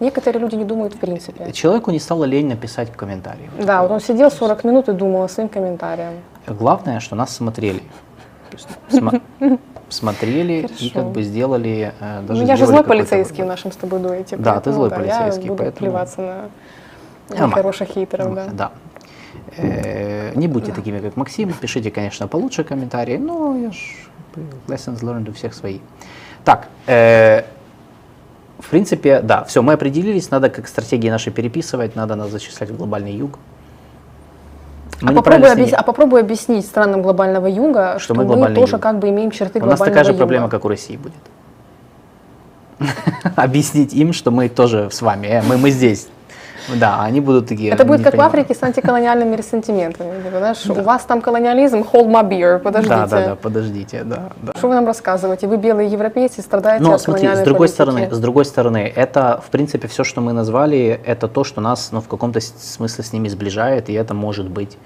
Некоторые 0.00 0.40
люди 0.40 0.56
не 0.56 0.64
думают 0.64 0.94
в 0.94 0.98
принципе. 0.98 1.52
Человеку 1.52 1.90
не 1.90 1.98
стало 2.00 2.24
лень 2.24 2.48
написать 2.48 2.90
в 2.90 2.96
комментарии. 2.96 3.48
Да, 3.58 3.82
вот 3.82 3.90
он 3.92 4.00
сидел 4.00 4.30
40 4.30 4.64
минут 4.64 4.88
и 4.88 4.92
думал 4.92 5.28
своим 5.28 5.48
комментарием. 5.48 6.14
Главное, 6.46 7.00
что 7.00 7.16
нас 7.16 7.34
смотрели. 7.34 7.82
Смотрели 9.88 10.68
и 10.80 10.90
как 10.90 11.06
бы 11.10 11.22
сделали, 11.22 11.92
э, 12.00 12.22
даже 12.22 12.42
ну, 12.42 12.48
я 12.48 12.56
же 12.56 12.66
злой 12.66 12.82
полицейский 12.82 13.44
в 13.44 13.46
нашем 13.46 13.70
с 13.70 13.76
тобой 13.76 14.00
дуэте. 14.00 14.36
Да, 14.36 14.58
ты 14.60 14.72
злой 14.72 14.90
да, 14.90 14.96
полицейский, 14.96 15.42
Я 15.44 15.48
буду 15.48 15.62
поэтому- 15.62 15.78
плеваться 15.78 16.20
на 16.20 16.48
Нормально. 17.28 17.54
хороших 17.54 17.88
хейтеров, 17.90 18.34
да. 18.34 18.46
Да. 18.52 18.72
Э, 19.56 20.32
Не 20.34 20.48
будьте 20.48 20.72
такими, 20.72 20.98
как 20.98 21.16
Максим. 21.16 21.52
Пишите, 21.52 21.90
конечно, 21.90 22.26
получше 22.28 22.64
комментарии. 22.64 23.18
Но 23.18 23.56
я 23.56 23.70
ж 23.70 24.08
lessons 24.66 25.00
learned 25.02 25.30
у 25.30 25.32
всех 25.32 25.54
свои. 25.54 25.78
Так, 26.44 26.68
э, 26.86 27.44
в 28.66 28.70
принципе, 28.70 29.20
да, 29.20 29.44
все, 29.44 29.62
мы 29.62 29.74
определились, 29.74 30.30
надо 30.30 30.48
как 30.50 30.66
стратегии 30.68 31.10
наши 31.10 31.30
переписывать, 31.30 31.96
надо 31.96 32.14
нас 32.16 32.30
зачислять 32.30 32.70
в 32.70 32.76
глобальный 32.76 33.12
юг. 33.12 33.38
Мы 35.00 35.10
А 35.10 35.14
попробуй, 35.14 35.50
объяс- 35.52 35.74
а 35.74 35.82
попробуй 35.82 36.20
объяснить 36.20 36.64
странам 36.64 37.02
глобального 37.02 37.46
юга, 37.46 37.98
что, 37.98 38.14
мы 38.14 38.22
мы, 38.22 38.28
глобальный 38.28 38.56
тоже 38.60 38.72
юг. 38.76 38.82
как 38.82 38.98
бы 38.98 39.08
имеем 39.10 39.30
черты 39.30 39.58
У 39.58 39.66
нас 39.66 39.78
глобального 39.78 39.86
такая 39.90 40.04
же 40.04 40.10
юга. 40.12 40.18
проблема, 40.18 40.48
как 40.48 40.64
у 40.64 40.68
России 40.68 40.96
будет. 40.96 41.12
Объяснить 43.36 43.92
им, 43.92 44.12
что 44.12 44.30
мы 44.30 44.48
тоже 44.48 44.88
с 44.90 45.02
вами, 45.02 45.26
э, 45.26 45.42
мы, 45.42 45.56
мы 45.58 45.70
здесь. 45.70 46.08
Да, 46.76 47.02
они 47.02 47.20
будут 47.20 47.48
такие. 47.48 47.70
Это 47.70 47.84
будет 47.84 48.02
как 48.02 48.08
в 48.08 48.10
понимаю. 48.12 48.28
Африке 48.28 48.54
с 48.54 48.62
антиколониальными 48.62 49.36
ресентиментами. 49.36 50.22
Типа, 50.22 50.38
знаешь, 50.38 50.66
у 50.66 50.82
вас 50.82 51.02
там 51.04 51.20
колониализм, 51.20 51.80
hold 51.80 52.06
my 52.06 52.28
beer, 52.28 52.58
подождите. 52.58 52.94
Да, 52.94 53.06
да, 53.06 53.26
да, 53.26 53.36
подождите, 53.36 54.02
да, 54.04 54.32
да. 54.42 54.52
Что 54.56 54.68
вы 54.68 54.74
нам 54.74 54.86
рассказываете? 54.86 55.46
Вы 55.46 55.56
белые 55.56 55.88
европейцы 55.88 56.42
страдаете 56.42 56.84
Но 56.84 56.94
от 56.94 57.00
смотри, 57.00 57.28
с 57.28 57.40
другой 57.40 57.68
политики. 57.68 57.74
стороны, 57.74 58.08
с 58.10 58.18
другой 58.18 58.44
стороны, 58.44 58.92
это 58.94 59.42
в 59.46 59.50
принципе 59.50 59.88
все, 59.88 60.04
что 60.04 60.20
мы 60.20 60.32
назвали, 60.32 61.00
это 61.04 61.28
то, 61.28 61.44
что 61.44 61.60
нас, 61.60 61.90
ну, 61.92 62.00
в 62.00 62.08
каком-то 62.08 62.40
смысле 62.40 63.04
с 63.04 63.12
ними 63.12 63.28
сближает, 63.28 63.88
и 63.88 63.92
это 63.92 64.14
может 64.14 64.48
быть, 64.48 64.76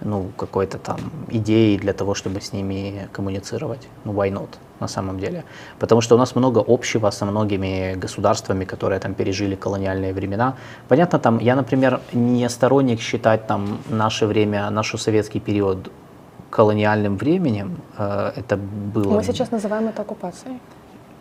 ну, 0.00 0.30
какой-то 0.36 0.78
там 0.78 0.98
идеей 1.30 1.78
для 1.78 1.92
того, 1.92 2.14
чтобы 2.14 2.40
с 2.40 2.52
ними 2.52 3.08
коммуницировать. 3.12 3.88
Ну, 4.04 4.12
why 4.12 4.32
not, 4.32 4.48
на 4.80 4.88
самом 4.88 5.18
деле. 5.18 5.44
Потому 5.78 6.00
что 6.00 6.14
у 6.14 6.18
нас 6.18 6.36
много 6.36 6.64
общего 6.66 7.10
со 7.10 7.26
многими 7.26 7.94
государствами, 8.02 8.64
которые 8.64 9.00
там 9.00 9.14
пережили 9.14 9.56
колониальные 9.56 10.12
времена. 10.12 10.54
Понятно, 10.88 11.18
там, 11.18 11.38
я, 11.38 11.56
например, 11.56 12.00
не 12.12 12.48
сторонник 12.48 13.00
считать 13.00 13.46
там 13.46 13.78
наше 13.90 14.26
время, 14.26 14.70
наш 14.70 14.94
советский 14.96 15.40
период 15.40 15.90
колониальным 16.50 17.16
временем. 17.16 17.76
Э, 17.98 18.32
Это 18.36 18.56
было 18.94 19.14
Мы 19.14 19.24
сейчас 19.24 19.50
называем 19.50 19.88
это 19.88 20.02
оккупацией. 20.02 20.58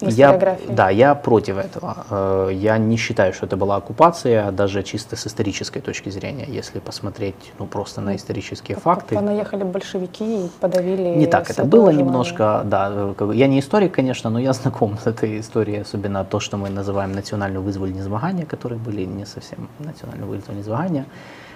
Я, 0.02 0.58
да, 0.70 0.90
я 0.90 1.16
против 1.16 1.58
этого. 1.58 2.06
Э, 2.10 2.50
Я 2.54 2.78
не 2.78 2.98
считаю, 2.98 3.34
что 3.34 3.46
это 3.46 3.58
была 3.58 3.78
оккупация, 3.78 4.52
даже 4.52 4.84
чисто 4.84 5.16
с 5.16 5.26
исторической 5.28 5.80
точки 5.82 6.10
зрения, 6.10 6.46
если 6.48 6.80
посмотреть 6.80 7.36
ну, 7.60 7.66
просто 7.66 8.02
на 8.02 8.16
исторические 8.16 8.76
По- 8.76 8.82
факты. 8.82 9.16
Понаехали 9.16 9.64
большевики 9.64 10.46
и 10.46 10.50
подавили 10.60 11.18
Не 11.18 11.26
так 11.28 11.50
это 11.50 11.64
было 11.64 11.92
желания. 11.92 12.04
немножко, 12.04 12.62
да. 12.66 12.90
э, 12.92 13.14
как 13.18 13.34
Я 13.34 13.48
не 13.48 13.60
историк, 13.60 13.94
конечно, 13.94 14.30
но 14.30 14.40
я 14.40 14.54
знаком 14.54 14.98
с 14.98 15.08
этой 15.08 15.40
историей, 15.40 15.80
особенно 15.82 16.24
то, 16.24 16.40
что 16.40 16.58
мы 16.58 16.70
называем 16.70 17.12
национальное 17.14 17.60
вызвольные 17.62 18.04
змагания, 18.04 18.46
которые 18.46 18.80
были 18.80 19.06
не 19.06 19.26
совсем 19.26 19.68
национальные 19.80 20.28
вызвольные 20.28 20.64
змагания. 20.64 21.06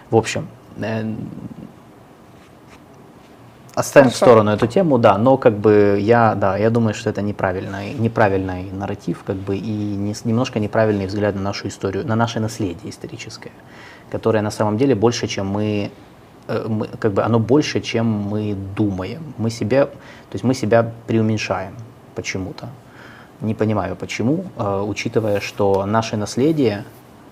В 0.09 0.15
общем, 0.15 0.47
оставим 3.75 4.09
в 4.09 4.13
Хорошо. 4.13 4.25
сторону 4.25 4.51
эту 4.51 4.67
тему, 4.67 4.97
да, 4.97 5.17
но 5.17 5.37
как 5.37 5.53
бы 5.57 5.97
я, 5.99 6.35
да, 6.35 6.57
я 6.57 6.69
думаю, 6.69 6.93
что 6.93 7.09
это 7.09 7.21
неправильный, 7.21 7.93
неправильный 7.93 8.71
нарратив, 8.71 9.23
как 9.23 9.35
бы 9.35 9.55
и 9.55 9.95
не- 9.95 10.15
немножко 10.25 10.59
неправильный 10.59 11.05
взгляд 11.05 11.35
на 11.35 11.41
нашу 11.41 11.67
историю, 11.67 12.05
на 12.05 12.15
наше 12.15 12.39
наследие 12.39 12.89
историческое, 12.89 13.51
которое 14.11 14.41
на 14.41 14.51
самом 14.51 14.77
деле 14.77 14.95
больше, 14.95 15.27
чем 15.27 15.47
мы 15.47 15.91
э, 16.47 16.65
мы, 16.67 16.87
как 16.87 17.13
бы 17.13 17.23
оно 17.23 17.39
больше, 17.39 17.81
чем 17.81 18.05
мы 18.05 18.55
думаем. 18.75 19.33
Мы 19.37 19.49
себя, 19.49 19.85
то 19.85 20.33
есть 20.33 20.43
мы 20.43 20.53
себя 20.53 20.91
преуменьшаем 21.07 21.73
почему-то. 22.15 22.69
Не 23.39 23.53
понимаю 23.55 23.95
почему, 23.95 24.45
э, 24.57 24.85
учитывая, 24.87 25.39
что 25.39 25.85
наше 25.85 26.17
наследие 26.17 26.83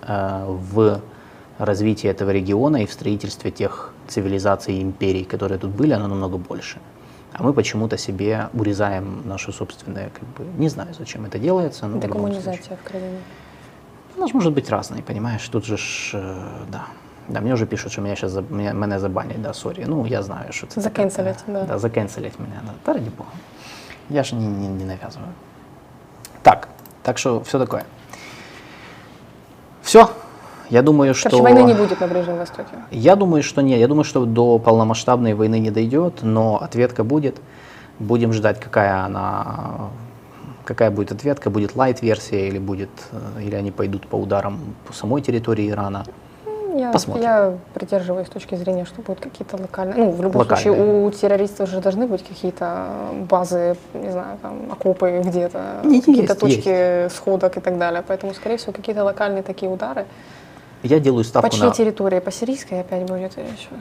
э, 0.02 0.44
в 0.72 1.00
развитии 1.64 2.10
этого 2.10 2.30
региона 2.30 2.82
и 2.82 2.86
в 2.86 2.92
строительстве 2.92 3.50
тех 3.50 3.92
цивилизаций 4.08 4.74
и 4.74 4.82
империй, 4.82 5.24
которые 5.24 5.58
тут 5.58 5.70
были, 5.70 5.92
оно 5.92 6.08
намного 6.08 6.38
больше. 6.38 6.78
А 7.32 7.42
мы 7.42 7.52
почему-то 7.52 7.96
себе 7.96 8.48
урезаем 8.54 9.22
наше 9.24 9.52
собственное, 9.52 10.10
как 10.10 10.24
бы, 10.36 10.44
не 10.58 10.68
знаю, 10.68 10.94
зачем 10.98 11.24
это 11.24 11.38
делается. 11.38 11.86
но. 11.86 12.00
Декоммунизация 12.00 12.76
в 12.76 12.82
Крыму. 12.82 13.18
У 14.16 14.20
нас 14.20 14.34
может 14.34 14.52
быть 14.52 14.68
разный, 14.68 15.02
понимаешь? 15.02 15.48
Тут 15.48 15.64
же 15.64 15.76
ж, 15.76 16.10
э, 16.14 16.34
да. 16.72 16.86
Да, 17.28 17.40
мне 17.40 17.54
уже 17.54 17.66
пишут, 17.66 17.92
що 17.92 18.02
мене 18.02 18.16
сейчас 18.16 18.32
за, 18.32 18.42
мене, 18.50 18.74
мене 18.74 18.98
забанять, 18.98 19.42
да, 19.42 19.52
сорі. 19.52 19.84
Ну, 19.88 20.06
я 20.06 20.22
знаю, 20.22 20.52
це 20.52 20.66
таке. 20.66 20.80
Закенселять, 20.80 21.44
да. 21.46 21.64
Да, 21.64 21.78
закенселять 21.78 22.38
мене, 22.38 22.60
да. 22.66 22.72
Та 22.82 22.92
ради 22.92 23.10
бога. 23.18 23.30
Я 24.10 24.24
ж 24.24 24.34
не, 24.36 24.46
не, 24.46 24.68
не 24.68 24.84
навязываю. 24.84 25.32
Так, 26.42 26.68
так 27.02 27.18
что 27.18 27.40
все 27.40 27.58
такое. 27.58 27.84
Все. 29.82 30.08
Я 30.70 30.82
думаю, 30.82 31.14
что... 31.14 31.30
Короче, 31.30 31.42
войны 31.42 31.66
не 31.66 31.74
будет 31.74 32.00
на 32.00 32.06
Ближнем 32.06 32.36
Востоке. 32.36 32.68
Я 32.90 33.16
думаю, 33.16 33.42
что 33.42 33.60
нет. 33.60 33.78
Я 33.80 33.88
думаю, 33.88 34.04
что 34.04 34.24
до 34.24 34.58
полномасштабной 34.58 35.34
войны 35.34 35.58
не 35.58 35.70
дойдет, 35.70 36.22
но 36.22 36.56
ответка 36.56 37.04
будет. 37.04 37.36
Будем 37.98 38.32
ждать, 38.32 38.60
какая 38.60 39.04
она, 39.04 39.90
какая 40.64 40.90
будет 40.90 41.12
ответка. 41.12 41.50
Будет 41.50 41.74
лайт-версия 41.74 42.48
или 42.48 42.58
будет, 42.58 42.90
э, 43.10 43.42
или 43.42 43.56
они 43.56 43.72
пойдут 43.72 44.06
по 44.06 44.16
ударам 44.16 44.60
по 44.86 44.92
самой 44.92 45.22
территории 45.22 45.68
Ирана. 45.68 46.04
Я, 46.76 46.92
Посмотрим. 46.92 47.24
я 47.24 47.58
придерживаюсь 47.74 48.28
точки 48.28 48.54
зрения, 48.54 48.84
что 48.84 49.02
будут 49.02 49.20
какие-то 49.20 49.56
локальные. 49.56 49.98
Ну, 49.98 50.10
в 50.12 50.22
любом 50.22 50.42
Локальные. 50.42 50.62
случае, 50.62 51.04
у 51.04 51.10
террористов 51.10 51.68
же 51.68 51.80
должны 51.80 52.06
быть 52.06 52.22
какие-то 52.22 52.86
базы, 53.28 53.76
не 53.92 54.10
знаю, 54.10 54.38
там, 54.40 54.70
окопы 54.70 55.20
где-то, 55.24 55.80
какие-то 55.82 56.10
есть, 56.22 56.38
точки 56.38 57.08
сходок 57.08 57.56
и 57.56 57.60
так 57.60 57.76
далее. 57.76 58.04
Поэтому, 58.06 58.34
скорее 58.34 58.56
всего, 58.56 58.72
какие-то 58.72 59.02
локальные 59.02 59.42
такие 59.42 59.70
удары. 59.70 60.06
Я 60.82 60.98
делаю 60.98 61.24
ставку 61.24 61.50
По 61.50 61.54
чьей 61.54 61.66
на... 61.66 61.74
территории? 61.74 62.20
По 62.20 62.32
сирийской 62.32 62.80
опять 62.80 63.06
будет 63.06 63.36
или 63.36 63.54
что? 63.56 63.76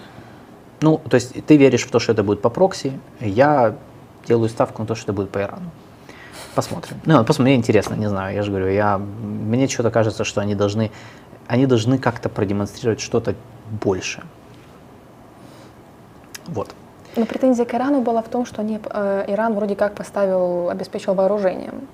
Ну, 0.82 0.98
то 0.98 1.16
есть 1.16 1.46
ты 1.46 1.58
веришь 1.58 1.86
в 1.86 1.92
то, 1.92 2.00
что 2.00 2.12
это 2.12 2.24
будет 2.24 2.42
по 2.42 2.50
прокси. 2.50 3.00
Я 3.20 3.76
делаю 4.28 4.50
ставку 4.50 4.82
на 4.82 4.88
то, 4.88 4.96
что 4.96 5.06
это 5.06 5.14
будет 5.14 5.30
по 5.30 5.40
Ирану. 5.40 5.72
Посмотрим. 6.56 6.98
Ну, 7.06 7.24
посмотрим, 7.24 7.54
мне 7.54 7.56
интересно, 7.56 7.96
не 7.96 8.10
знаю, 8.10 8.36
я 8.36 8.44
же 8.44 8.50
говорю, 8.50 8.70
я, 8.70 8.98
мне 8.98 9.68
что-то 9.68 9.92
кажется, 9.92 10.24
что 10.24 10.42
они 10.42 10.56
должны, 10.56 10.92
они 11.48 11.66
должны 11.66 11.98
как-то 11.98 12.28
продемонстрировать 12.28 13.00
что-то 13.00 13.36
больше. 13.82 14.24
Вот. 16.48 16.74
Но 17.16 17.26
претензия 17.26 17.66
к 17.66 17.74
Ирану 17.74 18.02
была 18.02 18.22
в 18.22 18.30
том, 18.30 18.46
что 18.46 18.62
они, 18.62 18.80
э, 18.84 19.26
Иран 19.28 19.54
вроде 19.54 19.76
как 19.76 19.96
поставил, 19.96 20.70
обеспечил 20.70 21.14
вооружением. 21.14 21.88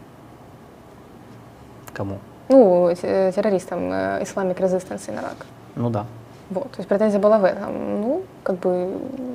Кому? 1.94 2.20
Ну, 2.50 2.94
те- 3.02 3.32
террористам 3.36 3.92
э, 3.92 4.24
Islamic 4.24 4.58
Resistance 4.58 5.08
in 5.10 5.20
Iraq. 5.20 5.46
Ну 5.76 5.90
да. 5.90 6.06
Вот, 6.50 6.72
то 6.72 6.78
есть 6.78 6.88
претензия 6.88 7.20
была 7.20 7.40
в 7.40 7.44
этом. 7.44 8.02
Ну, 8.02 8.24
как 8.44 8.60
бы 8.60 8.92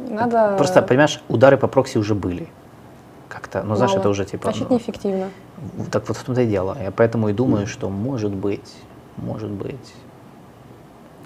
надо... 0.09 0.55
Просто, 0.57 0.81
понимаешь, 0.83 1.21
удары 1.29 1.57
по 1.57 1.67
прокси 1.67 1.99
уже 1.99 2.15
были. 2.15 2.49
Как-то, 3.29 3.63
ну, 3.63 3.75
знаешь, 3.75 3.93
Мало. 3.93 4.01
это 4.01 4.09
уже 4.09 4.25
типа... 4.25 4.45
Значит, 4.45 4.71
ну, 4.71 4.77
неэффективно. 4.77 5.31
так 5.91 6.09
вот 6.09 6.17
в 6.17 6.25
том-то 6.25 6.43
и 6.43 6.47
дело. 6.47 6.77
Я 6.81 6.91
поэтому 6.91 7.29
и 7.29 7.33
думаю, 7.33 7.67
что 7.67 7.89
может 7.89 8.33
быть, 8.33 8.77
может 9.17 9.51
быть, 9.51 9.95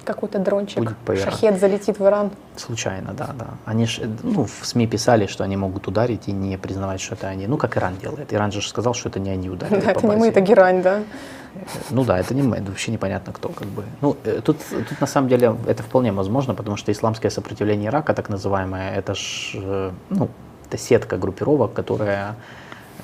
Какой-то 0.05 0.39
дрончик, 0.39 0.79
Будет 0.79 1.23
шахет 1.23 1.59
залетит 1.61 1.99
в 1.99 2.05
Иран. 2.05 2.31
Случайно, 2.57 3.13
да, 3.13 3.31
да. 3.39 3.47
Они 3.65 3.87
ж, 3.87 4.01
ну, 4.23 4.45
в 4.45 4.67
СМИ 4.67 4.87
писали, 4.87 5.27
что 5.27 5.45
они 5.45 5.57
могут 5.57 5.89
ударить 5.89 6.29
и 6.29 6.33
не 6.33 6.59
признавать, 6.59 7.01
что 7.01 7.15
это 7.15 7.29
они. 7.29 7.47
Ну, 7.47 7.57
как 7.57 7.77
Иран 7.77 7.97
делает. 7.97 8.33
Иран 8.33 8.53
же 8.53 8.67
сказал, 8.67 8.95
что 8.95 9.09
это 9.09 9.21
не 9.21 9.31
они 9.31 9.49
ударили 9.49 9.81
Да, 9.85 9.93
это 9.93 10.07
не 10.07 10.17
мы, 10.17 10.29
это 10.29 10.41
Герань, 10.41 10.83
да. 10.83 11.03
Ну 11.91 12.05
да, 12.05 12.19
это 12.19 12.35
не 12.35 12.43
мы, 12.43 12.57
это 12.57 12.67
вообще 12.67 12.93
непонятно 12.93 13.33
кто, 13.33 13.49
как 13.49 13.69
бы. 13.69 13.85
Ну, 14.01 14.17
э, 14.25 14.41
тут, 14.45 14.59
тут 14.89 15.01
на 15.01 15.07
самом 15.07 15.29
деле 15.29 15.57
это 15.67 15.83
вполне 15.83 16.13
возможно, 16.13 16.55
потому 16.55 16.77
что 16.77 16.93
исламское 16.93 17.31
сопротивление 17.31 17.89
Ирака, 17.91 18.15
так 18.15 18.29
называемое, 18.29 18.95
это 18.95 19.15
ж, 19.15 19.53
э, 19.55 19.91
ну, 20.11 20.29
это 20.69 20.79
сетка 20.79 21.17
группировок, 21.17 21.73
которая 21.73 22.35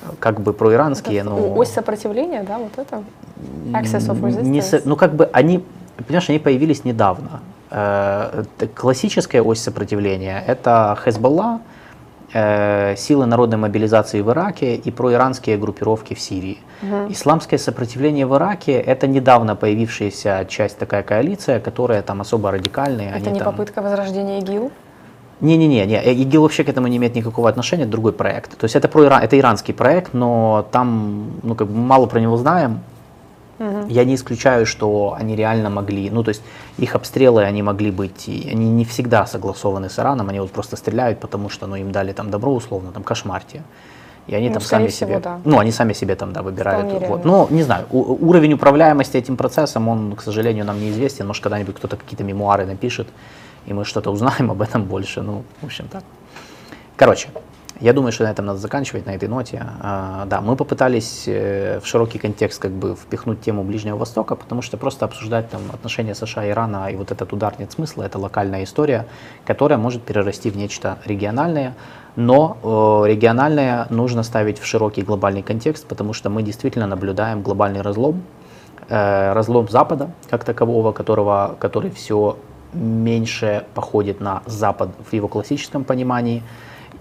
э, 0.01 0.09
как 0.19 0.41
бы 0.41 0.53
проиранские, 0.53 1.21
Это 1.21 1.29
но... 1.29 1.53
Ось 1.55 1.71
сопротивления, 1.71 2.43
да, 2.43 2.57
вот 2.57 2.77
это. 2.77 3.03
Access 3.71 4.09
of 4.09 4.41
Не 4.43 4.59
resistance. 4.59 4.61
со- 4.61 4.81
ну, 4.85 4.95
как 4.95 5.13
бы 5.13 5.29
они, 5.33 5.63
понимаешь, 6.07 6.29
они 6.29 6.39
появились 6.39 6.83
недавно. 6.85 7.41
Классическая 8.75 9.41
ось 9.41 9.61
сопротивления– 9.61 10.43
это 10.47 10.97
Хезболла, 11.03 11.61
силы 12.33 13.25
народной 13.25 13.57
мобилизации 13.57 14.21
в 14.21 14.29
Ираке 14.29 14.75
и 14.75 14.91
проиранские 14.91 15.57
группировки 15.57 16.13
в 16.13 16.19
Сирии. 16.19 16.59
Исламское 17.09 17.59
сопротивление 17.59 18.25
в 18.25 18.35
Ираке– 18.35 18.73
это 18.79 19.07
недавно 19.07 19.55
появившаяся 19.55 20.45
часть 20.47 20.77
такая 20.77 21.03
коалиция, 21.03 21.59
которая 21.59 22.01
там 22.01 22.21
особо 22.21 22.51
радикальные. 22.51 23.09
Это 23.09 23.17
они 23.17 23.33
не 23.33 23.39
там... 23.39 23.51
попытка 23.51 23.81
возрождения 23.81 24.39
ИГИЛ? 24.39 24.71
Не-не-не, 25.41 25.85
не, 25.87 25.95
э, 25.95 26.13
ИГИЛ 26.13 26.43
вообще 26.43 26.63
к 26.63 26.69
этому 26.69 26.87
не 26.87 26.97
имеет 26.97 27.15
никакого 27.15 27.49
отношения, 27.49 27.83
это 27.83 27.91
другой 27.91 28.13
проект. 28.13 28.57
То 28.57 28.65
есть 28.65 28.75
это, 28.75 28.87
про 28.87 29.05
Иран, 29.05 29.23
это 29.23 29.37
иранский 29.37 29.73
проект, 29.73 30.13
но 30.13 30.67
там, 30.71 31.31
ну, 31.41 31.55
как 31.55 31.67
бы 31.67 31.75
мало 31.75 32.05
про 32.05 32.19
него 32.19 32.37
знаем. 32.37 32.81
Я 33.89 34.05
не 34.05 34.15
исключаю, 34.15 34.65
что 34.65 35.15
они 35.19 35.35
реально 35.35 35.69
могли, 35.69 36.09
ну, 36.09 36.23
то 36.23 36.29
есть 36.29 36.41
их 36.79 36.95
обстрелы, 36.95 37.43
они 37.43 37.61
могли 37.63 37.91
быть, 37.91 38.27
они 38.27 38.69
не 38.69 38.85
всегда 38.85 39.25
согласованы 39.25 39.89
с 39.89 39.99
Ираном, 39.99 40.29
они 40.29 40.39
вот 40.39 40.51
просто 40.51 40.75
стреляют, 40.75 41.19
потому 41.19 41.49
что, 41.49 41.67
ну, 41.67 41.75
им 41.75 41.91
дали 41.91 42.13
там 42.13 42.29
добро 42.31 42.53
условно, 42.53 42.91
там, 42.91 43.03
кошмарьте. 43.03 43.61
И 44.27 44.35
они 44.35 44.47
Ну, 44.47 44.53
там 44.53 44.61
сами 44.63 44.87
всего, 44.87 45.09
себе, 45.11 45.19
да. 45.19 45.39
ну, 45.45 45.57
они 45.59 45.71
сами 45.71 45.93
себе 45.93 46.15
там, 46.15 46.31
да, 46.31 46.41
выбирают. 46.41 46.87
Вполне 46.87 47.07
Вот. 47.07 47.25
Но, 47.25 47.47
не 47.49 47.63
знаю, 47.63 47.85
у- 47.91 48.17
уровень 48.29 48.53
управляемости 48.53 49.17
этим 49.17 49.35
процессом, 49.35 49.87
он, 49.89 50.15
к 50.15 50.21
сожалению, 50.21 50.63
нам 50.65 50.79
неизвестен. 50.79 51.27
Может, 51.27 51.43
когда-нибудь 51.43 51.75
кто-то 51.75 51.97
какие-то 51.97 52.23
мемуары 52.23 52.65
напишет, 52.65 53.07
и 53.65 53.73
мы 53.73 53.83
что-то 53.83 54.11
узнаем 54.11 54.51
об 54.51 54.61
этом 54.61 54.83
больше. 54.83 55.21
Ну, 55.21 55.43
в 55.61 55.65
общем, 55.65 55.87
так. 55.91 56.03
Короче, 56.95 57.29
я 57.81 57.93
думаю, 57.93 58.11
что 58.11 58.23
на 58.23 58.29
этом 58.29 58.45
надо 58.45 58.59
заканчивать, 58.59 59.07
на 59.07 59.15
этой 59.15 59.27
ноте. 59.27 59.65
А, 59.79 60.25
да, 60.27 60.39
мы 60.41 60.55
попытались 60.55 61.23
э, 61.25 61.79
в 61.79 61.87
широкий 61.87 62.19
контекст 62.19 62.61
как 62.61 62.71
бы 62.71 62.95
впихнуть 62.95 63.41
тему 63.41 63.63
Ближнего 63.63 63.97
Востока, 63.97 64.35
потому 64.35 64.61
что 64.61 64.77
просто 64.77 65.05
обсуждать 65.05 65.49
там 65.49 65.61
отношения 65.73 66.13
США 66.13 66.45
и 66.45 66.51
Ирана 66.51 66.91
и 66.91 66.95
вот 66.95 67.11
этот 67.11 67.33
удар 67.33 67.55
нет 67.57 67.71
смысла. 67.71 68.03
Это 68.03 68.19
локальная 68.19 68.63
история, 68.63 69.07
которая 69.45 69.79
может 69.79 70.03
перерасти 70.03 70.51
в 70.51 70.57
нечто 70.57 70.99
региональное. 71.05 71.73
Но 72.15 72.57
э, 72.61 73.09
региональное 73.09 73.87
нужно 73.89 74.21
ставить 74.21 74.59
в 74.59 74.65
широкий 74.65 75.01
глобальный 75.01 75.41
контекст, 75.41 75.87
потому 75.87 76.13
что 76.13 76.29
мы 76.29 76.43
действительно 76.43 76.85
наблюдаем 76.85 77.41
глобальный 77.41 77.81
разлом, 77.81 78.21
э, 78.89 79.33
разлом 79.33 79.67
Запада 79.69 80.11
как 80.29 80.43
такового, 80.43 80.91
которого, 80.91 81.55
который 81.59 81.89
все 81.89 82.37
меньше 82.73 83.65
походит 83.73 84.21
на 84.21 84.43
Запад 84.45 84.89
в 85.09 85.13
его 85.13 85.27
классическом 85.27 85.83
понимании, 85.83 86.43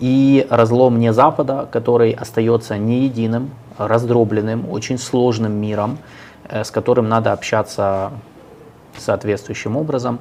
и 0.01 0.47
разлом 0.51 0.99
не 0.99 1.13
Запада, 1.13 1.69
который 1.71 2.11
остается 2.13 2.79
не 2.79 3.05
единым, 3.05 3.51
раздробленным, 3.79 4.69
очень 4.71 4.99
сложным 4.99 5.53
миром, 5.53 5.99
э, 6.49 6.65
с 6.65 6.71
которым 6.71 7.09
надо 7.09 7.33
общаться 7.33 8.13
соответствующим 8.97 9.77
образом. 9.77 10.19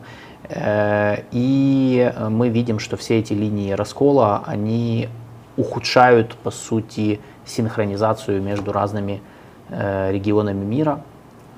Э, 0.49 1.23
И 1.31 2.13
мы 2.29 2.49
видим, 2.49 2.79
что 2.79 2.97
все 2.97 3.19
эти 3.19 3.33
линии 3.33 3.71
раскола, 3.71 4.43
они 4.45 5.09
ухудшают, 5.57 6.35
по 6.35 6.51
сути, 6.51 7.19
синхронизацию 7.45 8.41
между 8.41 8.71
разными 8.71 9.21
э, 9.69 10.11
регионами 10.11 10.63
мира, 10.63 11.01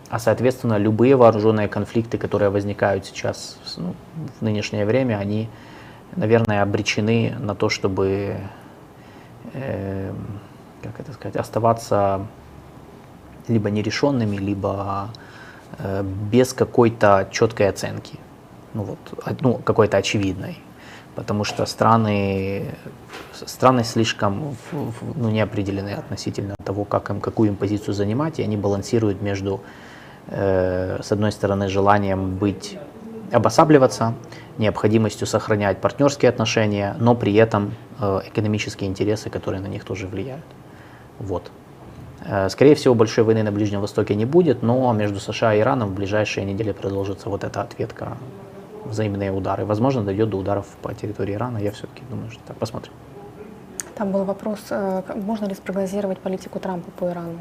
а 0.09 0.19
соответственно 0.19 0.77
любые 0.77 1.15
вооруженные 1.15 1.67
конфликты, 1.67 2.17
которые 2.17 2.49
возникают 2.49 3.05
сейчас 3.05 3.57
ну, 3.77 3.93
в 4.39 4.41
нынешнее 4.43 4.85
время, 4.85 5.17
они, 5.17 5.49
наверное, 6.15 6.61
обречены 6.61 7.35
на 7.39 7.55
то, 7.55 7.69
чтобы, 7.69 8.37
э, 9.53 10.13
как 10.81 10.99
это 10.99 11.13
сказать, 11.13 11.35
оставаться 11.35 12.25
либо 13.47 13.69
нерешенными, 13.69 14.37
либо 14.37 15.09
э, 15.77 16.03
без 16.03 16.53
какой-то 16.53 17.27
четкой 17.31 17.69
оценки, 17.69 18.19
ну 18.73 18.83
вот, 18.83 18.99
ну, 19.41 19.55
какой-то 19.55 19.97
очевидной. 19.97 20.59
Потому 21.15 21.43
что 21.43 21.65
страны, 21.65 22.73
страны 23.33 23.83
слишком 23.83 24.55
ну, 24.71 25.29
не 25.29 25.41
определены 25.41 25.89
относительно 25.89 26.55
того, 26.63 26.85
как 26.85 27.09
им, 27.09 27.19
какую 27.19 27.49
им 27.49 27.57
позицию 27.57 27.93
занимать, 27.93 28.39
и 28.39 28.43
они 28.43 28.55
балансируют 28.55 29.21
между, 29.21 29.59
э, 30.27 31.01
с 31.03 31.11
одной 31.11 31.33
стороны, 31.33 31.67
желанием 31.67 32.37
быть 32.37 32.77
обосабливаться, 33.31 34.13
необходимостью 34.57 35.27
сохранять 35.27 35.79
партнерские 35.79 36.29
отношения, 36.29 36.95
но 36.99 37.15
при 37.15 37.33
этом 37.35 37.73
э, 37.99 38.21
экономические 38.27 38.89
интересы, 38.89 39.29
которые 39.29 39.61
на 39.61 39.67
них 39.67 39.83
тоже 39.83 40.07
влияют. 40.07 40.45
Вот. 41.19 41.51
Э, 42.25 42.49
скорее 42.49 42.75
всего, 42.75 42.93
большой 42.93 43.23
войны 43.23 43.43
на 43.43 43.51
Ближнем 43.51 43.81
Востоке 43.81 44.15
не 44.15 44.25
будет, 44.25 44.61
но 44.61 44.91
между 44.93 45.19
США 45.19 45.55
и 45.55 45.59
Ираном 45.59 45.89
в 45.89 45.93
ближайшие 45.93 46.45
недели 46.45 46.71
продолжится 46.71 47.29
вот 47.29 47.43
эта 47.43 47.61
ответка, 47.61 48.17
взаимные 48.85 49.31
удары. 49.31 49.65
Возможно, 49.65 50.03
дойдет 50.03 50.29
до 50.29 50.37
ударов 50.37 50.65
по 50.81 50.93
территории 50.93 51.33
Ирана. 51.33 51.57
Я 51.57 51.71
все-таки 51.71 52.03
думаю, 52.09 52.29
что 52.31 52.41
так. 52.47 52.57
Посмотрим. 52.57 52.93
Там 53.95 54.11
был 54.11 54.23
вопрос, 54.23 54.59
э, 54.69 55.03
можно 55.15 55.45
ли 55.45 55.55
спрогнозировать 55.55 56.19
политику 56.19 56.59
Трампа 56.59 56.91
по 56.91 57.09
Ирану? 57.09 57.39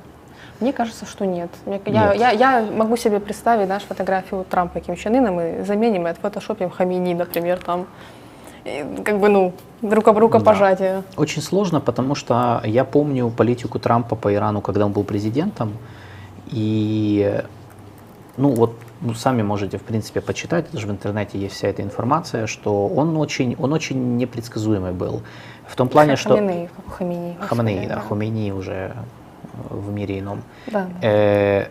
Мне 0.60 0.72
кажется, 0.72 1.06
что 1.06 1.26
нет. 1.26 1.50
Я, 1.66 1.72
нет. 1.72 2.16
Я, 2.16 2.30
я 2.30 2.62
могу 2.62 2.96
себе 2.96 3.18
представить 3.18 3.68
наш 3.68 3.82
фотографию 3.82 4.44
Трампа 4.48 4.78
и 4.78 4.80
Ким 4.82 4.96
Чен 4.96 5.14
Ына, 5.14 5.32
мы 5.32 5.64
заменим 5.66 6.06
и 6.06 6.10
отфотошопим 6.10 6.70
Хамини, 6.70 7.14
например, 7.14 7.58
там. 7.58 7.86
И, 8.64 8.84
как 9.04 9.18
бы, 9.18 9.28
ну, 9.30 9.54
рука, 9.82 10.12
рукопожатие. 10.12 11.02
Да. 11.16 11.22
Очень 11.22 11.40
сложно, 11.40 11.80
потому 11.80 12.14
что 12.14 12.60
я 12.64 12.84
помню 12.84 13.30
политику 13.30 13.78
Трампа 13.78 14.16
по 14.16 14.34
Ирану, 14.34 14.60
когда 14.60 14.84
он 14.84 14.92
был 14.92 15.04
президентом, 15.04 15.72
и, 16.48 17.42
ну, 18.36 18.50
вот 18.50 18.74
ну, 19.00 19.14
сами 19.14 19.42
можете, 19.42 19.78
в 19.78 19.82
принципе, 19.82 20.20
почитать, 20.20 20.66
даже 20.72 20.86
в 20.86 20.90
интернете 20.90 21.38
есть 21.38 21.54
вся 21.54 21.68
эта 21.68 21.82
информация, 21.82 22.46
что 22.46 22.86
он 22.86 23.16
очень, 23.16 23.56
он 23.58 23.72
очень 23.72 24.16
непредсказуемый 24.18 24.92
был. 24.92 25.22
В 25.66 25.76
том 25.76 25.88
плане, 25.88 26.16
что... 26.16 26.34
Хаминеи, 26.34 26.68
Хамини. 26.98 27.36
Хаминеи, 27.40 27.86
да, 27.86 28.00
Хамини 28.00 28.50
уже 28.52 28.94
в 29.68 29.90
мире 29.90 30.18
ином. 30.18 30.42
Да. 30.66 30.88
Э, 31.02 31.66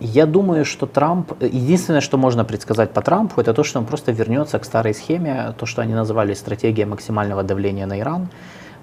я 0.00 0.26
думаю, 0.26 0.64
что 0.64 0.86
Трамп, 0.86 1.32
единственное, 1.40 2.00
что 2.00 2.18
можно 2.18 2.44
предсказать 2.44 2.90
по 2.90 3.00
Трампу, 3.00 3.40
это 3.40 3.54
то, 3.54 3.64
что 3.64 3.78
он 3.78 3.86
просто 3.86 4.12
вернется 4.12 4.58
к 4.58 4.64
старой 4.64 4.92
схеме, 4.92 5.54
то, 5.56 5.66
что 5.66 5.82
они 5.82 5.94
называли 5.94 6.34
стратегия 6.34 6.84
максимального 6.84 7.42
давления 7.42 7.86
на 7.86 8.00
Иран. 8.00 8.28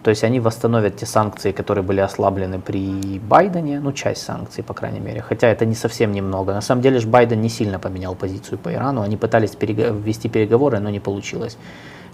То 0.04 0.10
есть 0.10 0.24
они 0.24 0.40
восстановят 0.40 0.96
те 0.96 1.06
санкции, 1.06 1.52
которые 1.52 1.84
были 1.84 2.00
ослаблены 2.00 2.60
при 2.60 3.20
Байдене, 3.20 3.80
ну 3.80 3.94
часть 3.94 4.24
санкций, 4.24 4.64
по 4.64 4.74
крайней 4.74 5.00
мере, 5.00 5.22
хотя 5.22 5.48
это 5.48 5.66
не 5.66 5.76
совсем 5.76 6.12
немного. 6.12 6.54
На 6.54 6.62
самом 6.62 6.82
деле 6.82 7.00
же 7.00 7.08
Байден 7.08 7.40
не 7.40 7.50
сильно 7.50 7.78
поменял 7.78 8.16
позицию 8.16 8.58
по 8.58 8.74
Ирану, 8.74 9.02
они 9.02 9.16
пытались 9.16 9.52
перег... 9.52 9.78
ввести 9.78 10.28
переговоры, 10.28 10.80
но 10.80 10.90
не 10.90 11.00
получилось. 11.00 11.58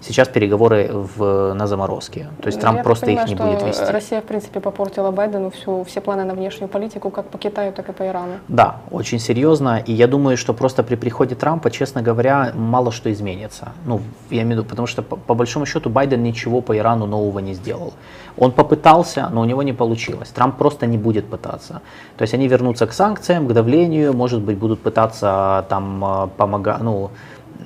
Сейчас 0.00 0.28
переговоры 0.28 0.90
в, 0.92 1.54
на 1.54 1.66
заморозке. 1.66 2.28
То 2.40 2.46
есть 2.46 2.60
Трамп 2.60 2.78
Я 2.78 2.84
просто 2.84 3.06
понимаю, 3.06 3.28
их 3.28 3.38
не 3.38 3.44
будет 3.44 3.62
вести. 3.62 3.92
Россия, 3.92 4.20
в 4.20 4.24
принципе, 4.24 4.60
попортила 4.60 5.10
Байдену 5.10 5.50
всю, 5.50 5.82
все 5.84 6.00
планы 6.00 6.24
на 6.24 6.34
внешнюю 6.34 6.68
политику, 6.68 7.10
как 7.10 7.26
по 7.26 7.38
Китаю, 7.38 7.72
так 7.72 7.88
и 7.88 7.92
по 7.92 8.06
Ирану. 8.06 8.34
Да, 8.48 8.76
очень 8.90 9.18
серьезно. 9.18 9.82
И 9.84 9.92
я 9.92 10.06
думаю, 10.06 10.36
что 10.36 10.54
просто 10.54 10.82
при 10.82 10.96
приходе 10.96 11.34
Трампа, 11.34 11.70
честно 11.70 12.02
говоря, 12.02 12.52
мало 12.54 12.92
что 12.92 13.10
изменится. 13.12 13.72
Ну, 13.86 14.00
я 14.30 14.42
имею 14.42 14.48
в 14.48 14.58
виду, 14.60 14.64
потому 14.64 14.86
что 14.86 15.02
по, 15.02 15.16
по 15.16 15.34
большому 15.34 15.66
счету 15.66 15.90
Байден 15.90 16.22
ничего 16.22 16.60
по 16.60 16.76
Ирану 16.76 17.06
нового 17.06 17.40
не 17.40 17.54
сделал. 17.54 17.92
Он 18.36 18.52
попытался, 18.52 19.28
но 19.32 19.40
у 19.40 19.44
него 19.44 19.62
не 19.64 19.72
получилось. 19.72 20.28
Трамп 20.28 20.56
просто 20.56 20.86
не 20.86 20.96
будет 20.96 21.26
пытаться. 21.26 21.80
То 22.16 22.22
есть 22.22 22.34
они 22.34 22.46
вернутся 22.46 22.86
к 22.86 22.92
санкциям, 22.92 23.48
к 23.48 23.52
давлению, 23.52 24.12
может 24.12 24.40
быть, 24.40 24.58
будут 24.58 24.80
пытаться 24.80 25.66
там 25.68 26.04
э, 26.04 26.28
помогать, 26.36 26.80
ну, 26.80 27.10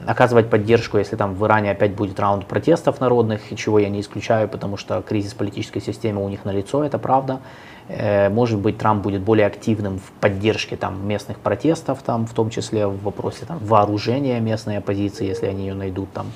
оказывать 0.06 0.50
поддержку, 0.50 0.98
если 0.98 1.16
там 1.16 1.34
в 1.34 1.44
Иране 1.46 1.70
опять 1.70 1.94
будет 1.94 2.18
раунд 2.20 2.46
протестов 2.46 3.00
народных, 3.00 3.40
чего 3.56 3.78
я 3.78 3.88
не 3.88 4.00
исключаю, 4.00 4.48
потому 4.48 4.76
что 4.76 5.02
кризис 5.02 5.34
политической 5.34 5.80
системы 5.80 6.24
у 6.24 6.28
них 6.28 6.44
налицо, 6.44 6.84
это 6.84 6.98
правда. 6.98 7.40
Э, 7.88 8.28
может 8.28 8.58
быть, 8.58 8.78
Трамп 8.78 9.02
будет 9.02 9.22
более 9.22 9.46
активным 9.46 9.98
в 9.98 10.12
поддержке 10.20 10.76
там, 10.76 11.06
местных 11.06 11.38
протестов, 11.38 12.02
там, 12.02 12.26
в 12.26 12.32
том 12.32 12.50
числе 12.50 12.86
в 12.86 13.02
вопросе 13.02 13.44
там, 13.46 13.58
вооружения 13.58 14.40
местной 14.40 14.78
оппозиции, 14.78 15.26
если 15.26 15.46
они 15.46 15.66
ее 15.66 15.74
найдут 15.74 16.12
там, 16.12 16.26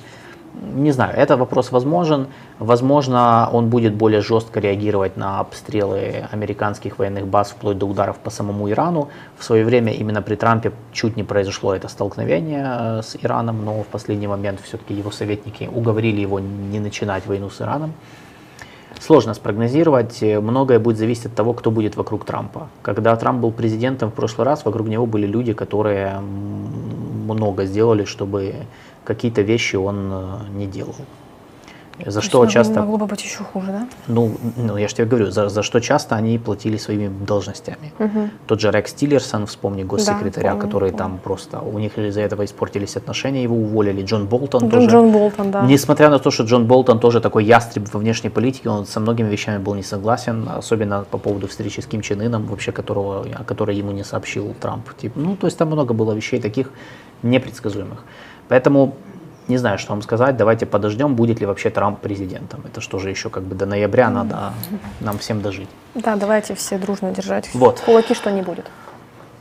не 0.61 0.91
знаю, 0.91 1.15
это 1.15 1.37
вопрос 1.37 1.71
возможен. 1.71 2.27
Возможно, 2.59 3.49
он 3.51 3.69
будет 3.69 3.93
более 3.93 4.21
жестко 4.21 4.59
реагировать 4.59 5.17
на 5.17 5.39
обстрелы 5.39 6.25
американских 6.31 6.99
военных 6.99 7.27
баз 7.27 7.51
вплоть 7.51 7.77
до 7.77 7.85
ударов 7.85 8.17
по 8.17 8.29
самому 8.29 8.69
Ирану. 8.69 9.09
В 9.37 9.43
свое 9.43 9.65
время 9.65 9.93
именно 9.93 10.21
при 10.21 10.35
Трампе 10.35 10.71
чуть 10.91 11.15
не 11.17 11.23
произошло 11.23 11.75
это 11.75 11.87
столкновение 11.87 12.65
э, 12.65 13.01
с 13.03 13.17
Ираном, 13.21 13.65
но 13.65 13.83
в 13.83 13.87
последний 13.87 14.27
момент 14.27 14.59
все-таки 14.63 14.93
его 14.93 15.11
советники 15.11 15.69
уговорили 15.71 16.21
его 16.21 16.39
не 16.39 16.79
начинать 16.79 17.25
войну 17.27 17.49
с 17.49 17.61
Ираном. 17.61 17.93
Сложно 18.99 19.35
спрогнозировать, 19.35 20.21
многое 20.21 20.79
будет 20.79 20.97
зависеть 20.97 21.27
от 21.27 21.35
того, 21.35 21.53
кто 21.53 21.69
будет 21.69 21.95
вокруг 21.95 22.25
Трампа. 22.25 22.67
Когда 22.81 23.15
Трамп 23.15 23.41
был 23.41 23.51
президентом 23.51 24.09
в 24.09 24.13
прошлый 24.13 24.45
раз, 24.45 24.65
вокруг 24.65 24.87
него 24.87 25.05
были 25.05 25.27
люди, 25.27 25.53
которые 25.53 26.19
много 26.19 27.65
сделали, 27.65 28.05
чтобы 28.05 28.55
какие-то 29.07 29.41
вещи 29.41 29.77
он 29.77 30.09
э, 30.11 30.49
не 30.57 30.67
делал. 30.67 30.95
За 32.05 32.19
То 32.19 32.25
что 32.25 32.45
часто... 32.45 32.81
Могло 32.81 32.97
бы 32.97 33.05
быть 33.07 33.23
еще 33.23 33.43
хуже, 33.43 33.67
да? 33.67 33.87
Ну, 34.07 34.31
ну 34.55 34.77
я 34.77 34.87
же 34.87 34.93
тебе 34.93 35.07
говорю, 35.07 35.31
за, 35.31 35.49
за 35.49 35.63
что 35.63 35.79
часто 35.79 36.15
они 36.15 36.37
платили 36.37 36.77
своими 36.77 37.07
должностями. 37.25 37.91
Угу. 37.97 38.29
Тот 38.45 38.61
же 38.61 38.69
Рекс 38.71 38.93
Тиллерсон, 38.93 39.45
вспомни 39.47 39.83
госсекретаря, 39.83 40.49
да, 40.49 40.49
помню, 40.51 40.61
который 40.61 40.91
помню. 40.91 40.97
там 40.97 41.19
просто, 41.23 41.59
у 41.59 41.79
них 41.79 41.97
из-за 41.97 42.21
этого 42.21 42.43
испортились 42.43 42.97
отношения, 42.97 43.41
его 43.41 43.55
уволили. 43.55 44.03
Джон 44.03 44.27
Болтон 44.27 44.61
Джон, 44.61 44.69
тоже. 44.69 44.89
Джон 44.89 45.11
Болтон, 45.11 45.51
да. 45.51 45.61
Несмотря 45.65 46.09
на 46.09 46.19
то, 46.19 46.29
что 46.29 46.43
Джон 46.43 46.67
Болтон 46.67 46.99
тоже 46.99 47.19
такой 47.19 47.45
ястреб 47.45 47.91
во 47.91 47.99
внешней 47.99 48.29
политике, 48.29 48.69
он 48.69 48.85
со 48.85 48.99
многими 48.99 49.29
вещами 49.29 49.57
был 49.57 49.73
не 49.73 49.83
согласен, 49.83 50.47
особенно 50.47 51.03
по 51.09 51.17
поводу 51.17 51.47
встречи 51.47 51.79
с 51.79 51.87
Ким 51.87 52.01
Чен 52.01 52.21
Ыном, 52.21 52.45
вообще 52.45 52.71
которого, 52.71 53.25
о 53.33 53.43
которой 53.43 53.75
ему 53.75 53.91
не 53.91 54.03
сообщил 54.03 54.53
Трамп. 54.61 54.93
Типа, 54.97 55.19
ну, 55.19 55.35
то 55.35 55.47
есть 55.47 55.57
там 55.57 55.69
много 55.69 55.95
было 55.95 56.13
вещей 56.13 56.39
таких 56.39 56.69
непредсказуемых. 57.23 58.03
Поэтому 58.47 58.95
не 59.47 59.57
знаю, 59.57 59.77
что 59.77 59.93
вам 59.93 60.01
сказать. 60.01 60.35
Давайте 60.35 60.65
подождем, 60.65 61.15
будет 61.15 61.39
ли 61.39 61.45
вообще 61.45 61.69
Трамп 61.69 61.99
президентом. 61.99 62.61
Это 62.65 62.81
что 62.81 62.99
же 62.99 63.09
еще 63.09 63.29
как 63.29 63.43
бы 63.43 63.55
до 63.55 63.65
ноября 63.65 64.09
надо 64.09 64.53
нам 64.99 65.17
всем 65.17 65.41
дожить. 65.41 65.69
Да, 65.95 66.15
давайте 66.15 66.53
все 66.55 66.77
дружно 66.77 67.11
держать 67.11 67.49
вот. 67.53 67.79
кулаки, 67.79 68.13
что 68.13 68.29
не 68.31 68.41
будет. 68.41 68.65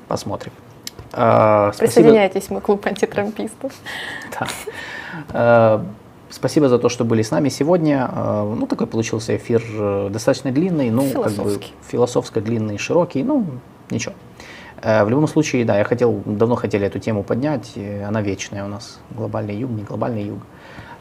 Посмотрим. 0.09 0.53
А, 1.13 1.73
Присоединяйтесь, 1.79 2.51
мы 2.51 2.61
клуб 2.61 2.87
антитрампистов. 2.87 3.73
Да. 4.39 4.47
А, 5.31 5.85
спасибо 6.31 6.69
за 6.69 6.79
то, 6.79 6.89
что 6.89 7.05
были 7.05 7.23
с 7.23 7.31
нами 7.31 7.49
сегодня. 7.49 8.09
А, 8.13 8.45
ну, 8.45 8.67
такой 8.67 8.87
получился 8.87 9.37
эфир 9.37 9.65
э, 9.69 10.09
достаточно 10.13 10.53
длинный, 10.53 10.91
ну, 10.91 11.11
как 11.11 11.33
бы 11.33 11.61
философско 11.89 12.41
длинный, 12.41 12.79
широкий, 12.79 13.25
ну, 13.25 13.47
ничего. 13.91 14.15
Э, 14.83 15.05
в 15.05 15.11
любом 15.11 15.27
случае, 15.27 15.65
да, 15.65 15.79
я 15.79 15.85
хотел, 15.85 16.23
давно 16.25 16.55
хотели 16.57 16.87
эту 16.87 16.99
тему 16.99 17.23
поднять, 17.23 17.73
она 18.07 18.23
вечная 18.23 18.65
у 18.65 18.69
нас, 18.69 18.99
глобальный 19.11 19.57
юг, 19.57 19.71
не 19.71 19.83
глобальный 19.83 20.25
юг. 20.25 20.41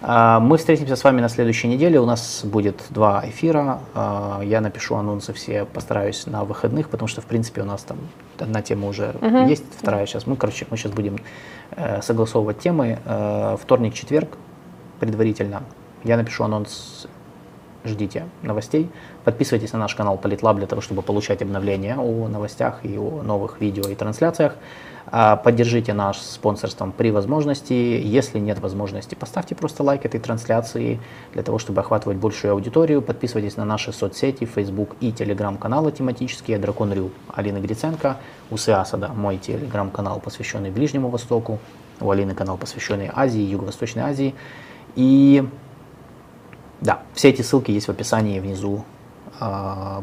Э, 0.01 0.39
мы 0.39 0.57
встретимся 0.57 0.95
с 0.95 1.03
вами 1.03 1.21
на 1.21 1.29
следующей 1.29 1.67
неделе, 1.67 1.99
у 1.99 2.05
нас 2.05 2.41
будет 2.43 2.83
два 2.89 3.23
эфира, 3.25 3.79
э, 3.93 4.41
я 4.45 4.61
напишу 4.61 4.95
анонсы 4.95 5.33
все, 5.33 5.65
постараюсь 5.65 6.25
на 6.25 6.43
выходных, 6.43 6.89
потому 6.89 7.07
что, 7.07 7.21
в 7.21 7.25
принципе, 7.25 7.61
у 7.61 7.65
нас 7.65 7.83
там 7.83 7.97
одна 8.39 8.61
тема 8.61 8.87
уже 8.87 9.15
угу. 9.21 9.47
есть, 9.47 9.65
вторая 9.77 10.05
сейчас, 10.05 10.27
мы, 10.27 10.35
короче, 10.35 10.65
мы 10.69 10.77
сейчас 10.77 10.91
будем 10.91 11.17
согласовывать 12.01 12.59
темы, 12.59 12.99
вторник, 13.59 13.93
четверг 13.93 14.37
предварительно, 14.99 15.63
я 16.03 16.15
напишу 16.15 16.43
анонс 16.43 17.07
ждите 17.85 18.25
новостей. 18.41 18.89
Подписывайтесь 19.25 19.73
на 19.73 19.79
наш 19.79 19.95
канал 19.95 20.17
Политлаб 20.19 20.57
для 20.57 20.67
того, 20.67 20.81
чтобы 20.81 21.01
получать 21.01 21.41
обновления 21.41 21.97
о 21.97 22.27
новостях 22.27 22.85
и 22.85 22.95
о 22.95 23.23
новых 23.23 23.59
видео 23.59 23.89
и 23.89 23.95
трансляциях. 23.95 24.53
А, 25.07 25.35
поддержите 25.35 25.93
наш 25.93 26.19
спонсорством 26.19 26.91
при 26.91 27.09
возможности. 27.09 27.73
Если 27.73 28.37
нет 28.37 28.59
возможности, 28.59 29.15
поставьте 29.15 29.55
просто 29.55 29.81
лайк 29.81 30.05
этой 30.05 30.19
трансляции 30.19 30.99
для 31.33 31.41
того, 31.41 31.57
чтобы 31.57 31.81
охватывать 31.81 32.17
большую 32.17 32.51
аудиторию. 32.53 33.01
Подписывайтесь 33.01 33.57
на 33.57 33.65
наши 33.65 33.91
соцсети, 33.91 34.45
Facebook 34.45 34.95
и 34.99 35.11
телеграм-каналы 35.11 35.91
тематические. 35.91 36.59
Дракон 36.59 36.93
Рю 36.93 37.09
Алина 37.33 37.57
Гриценко, 37.59 38.17
Усы 38.51 38.69
Асада, 38.69 39.07
мой 39.07 39.37
телеграм-канал, 39.37 40.19
посвященный 40.19 40.69
Ближнему 40.69 41.09
Востоку. 41.09 41.57
У 41.99 42.11
Алины 42.11 42.35
канал, 42.35 42.57
посвященный 42.57 43.09
Азии, 43.11 43.41
Юго-Восточной 43.41 44.03
Азии. 44.03 44.35
И 44.95 45.47
да, 46.81 47.01
все 47.15 47.29
эти 47.29 47.41
ссылки 47.41 47.71
есть 47.71 47.87
в 47.87 47.91
описании 47.91 48.39
внизу 48.39 48.85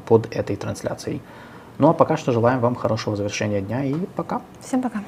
под 0.06 0.34
этой 0.34 0.56
трансляцией. 0.56 1.20
Ну 1.78 1.88
а 1.88 1.94
пока 1.94 2.16
что 2.16 2.32
желаем 2.32 2.60
вам 2.60 2.74
хорошего 2.74 3.16
завершения 3.16 3.60
дня 3.60 3.84
и 3.84 3.94
пока. 4.16 4.42
Всем 4.60 4.82
пока. 4.82 5.02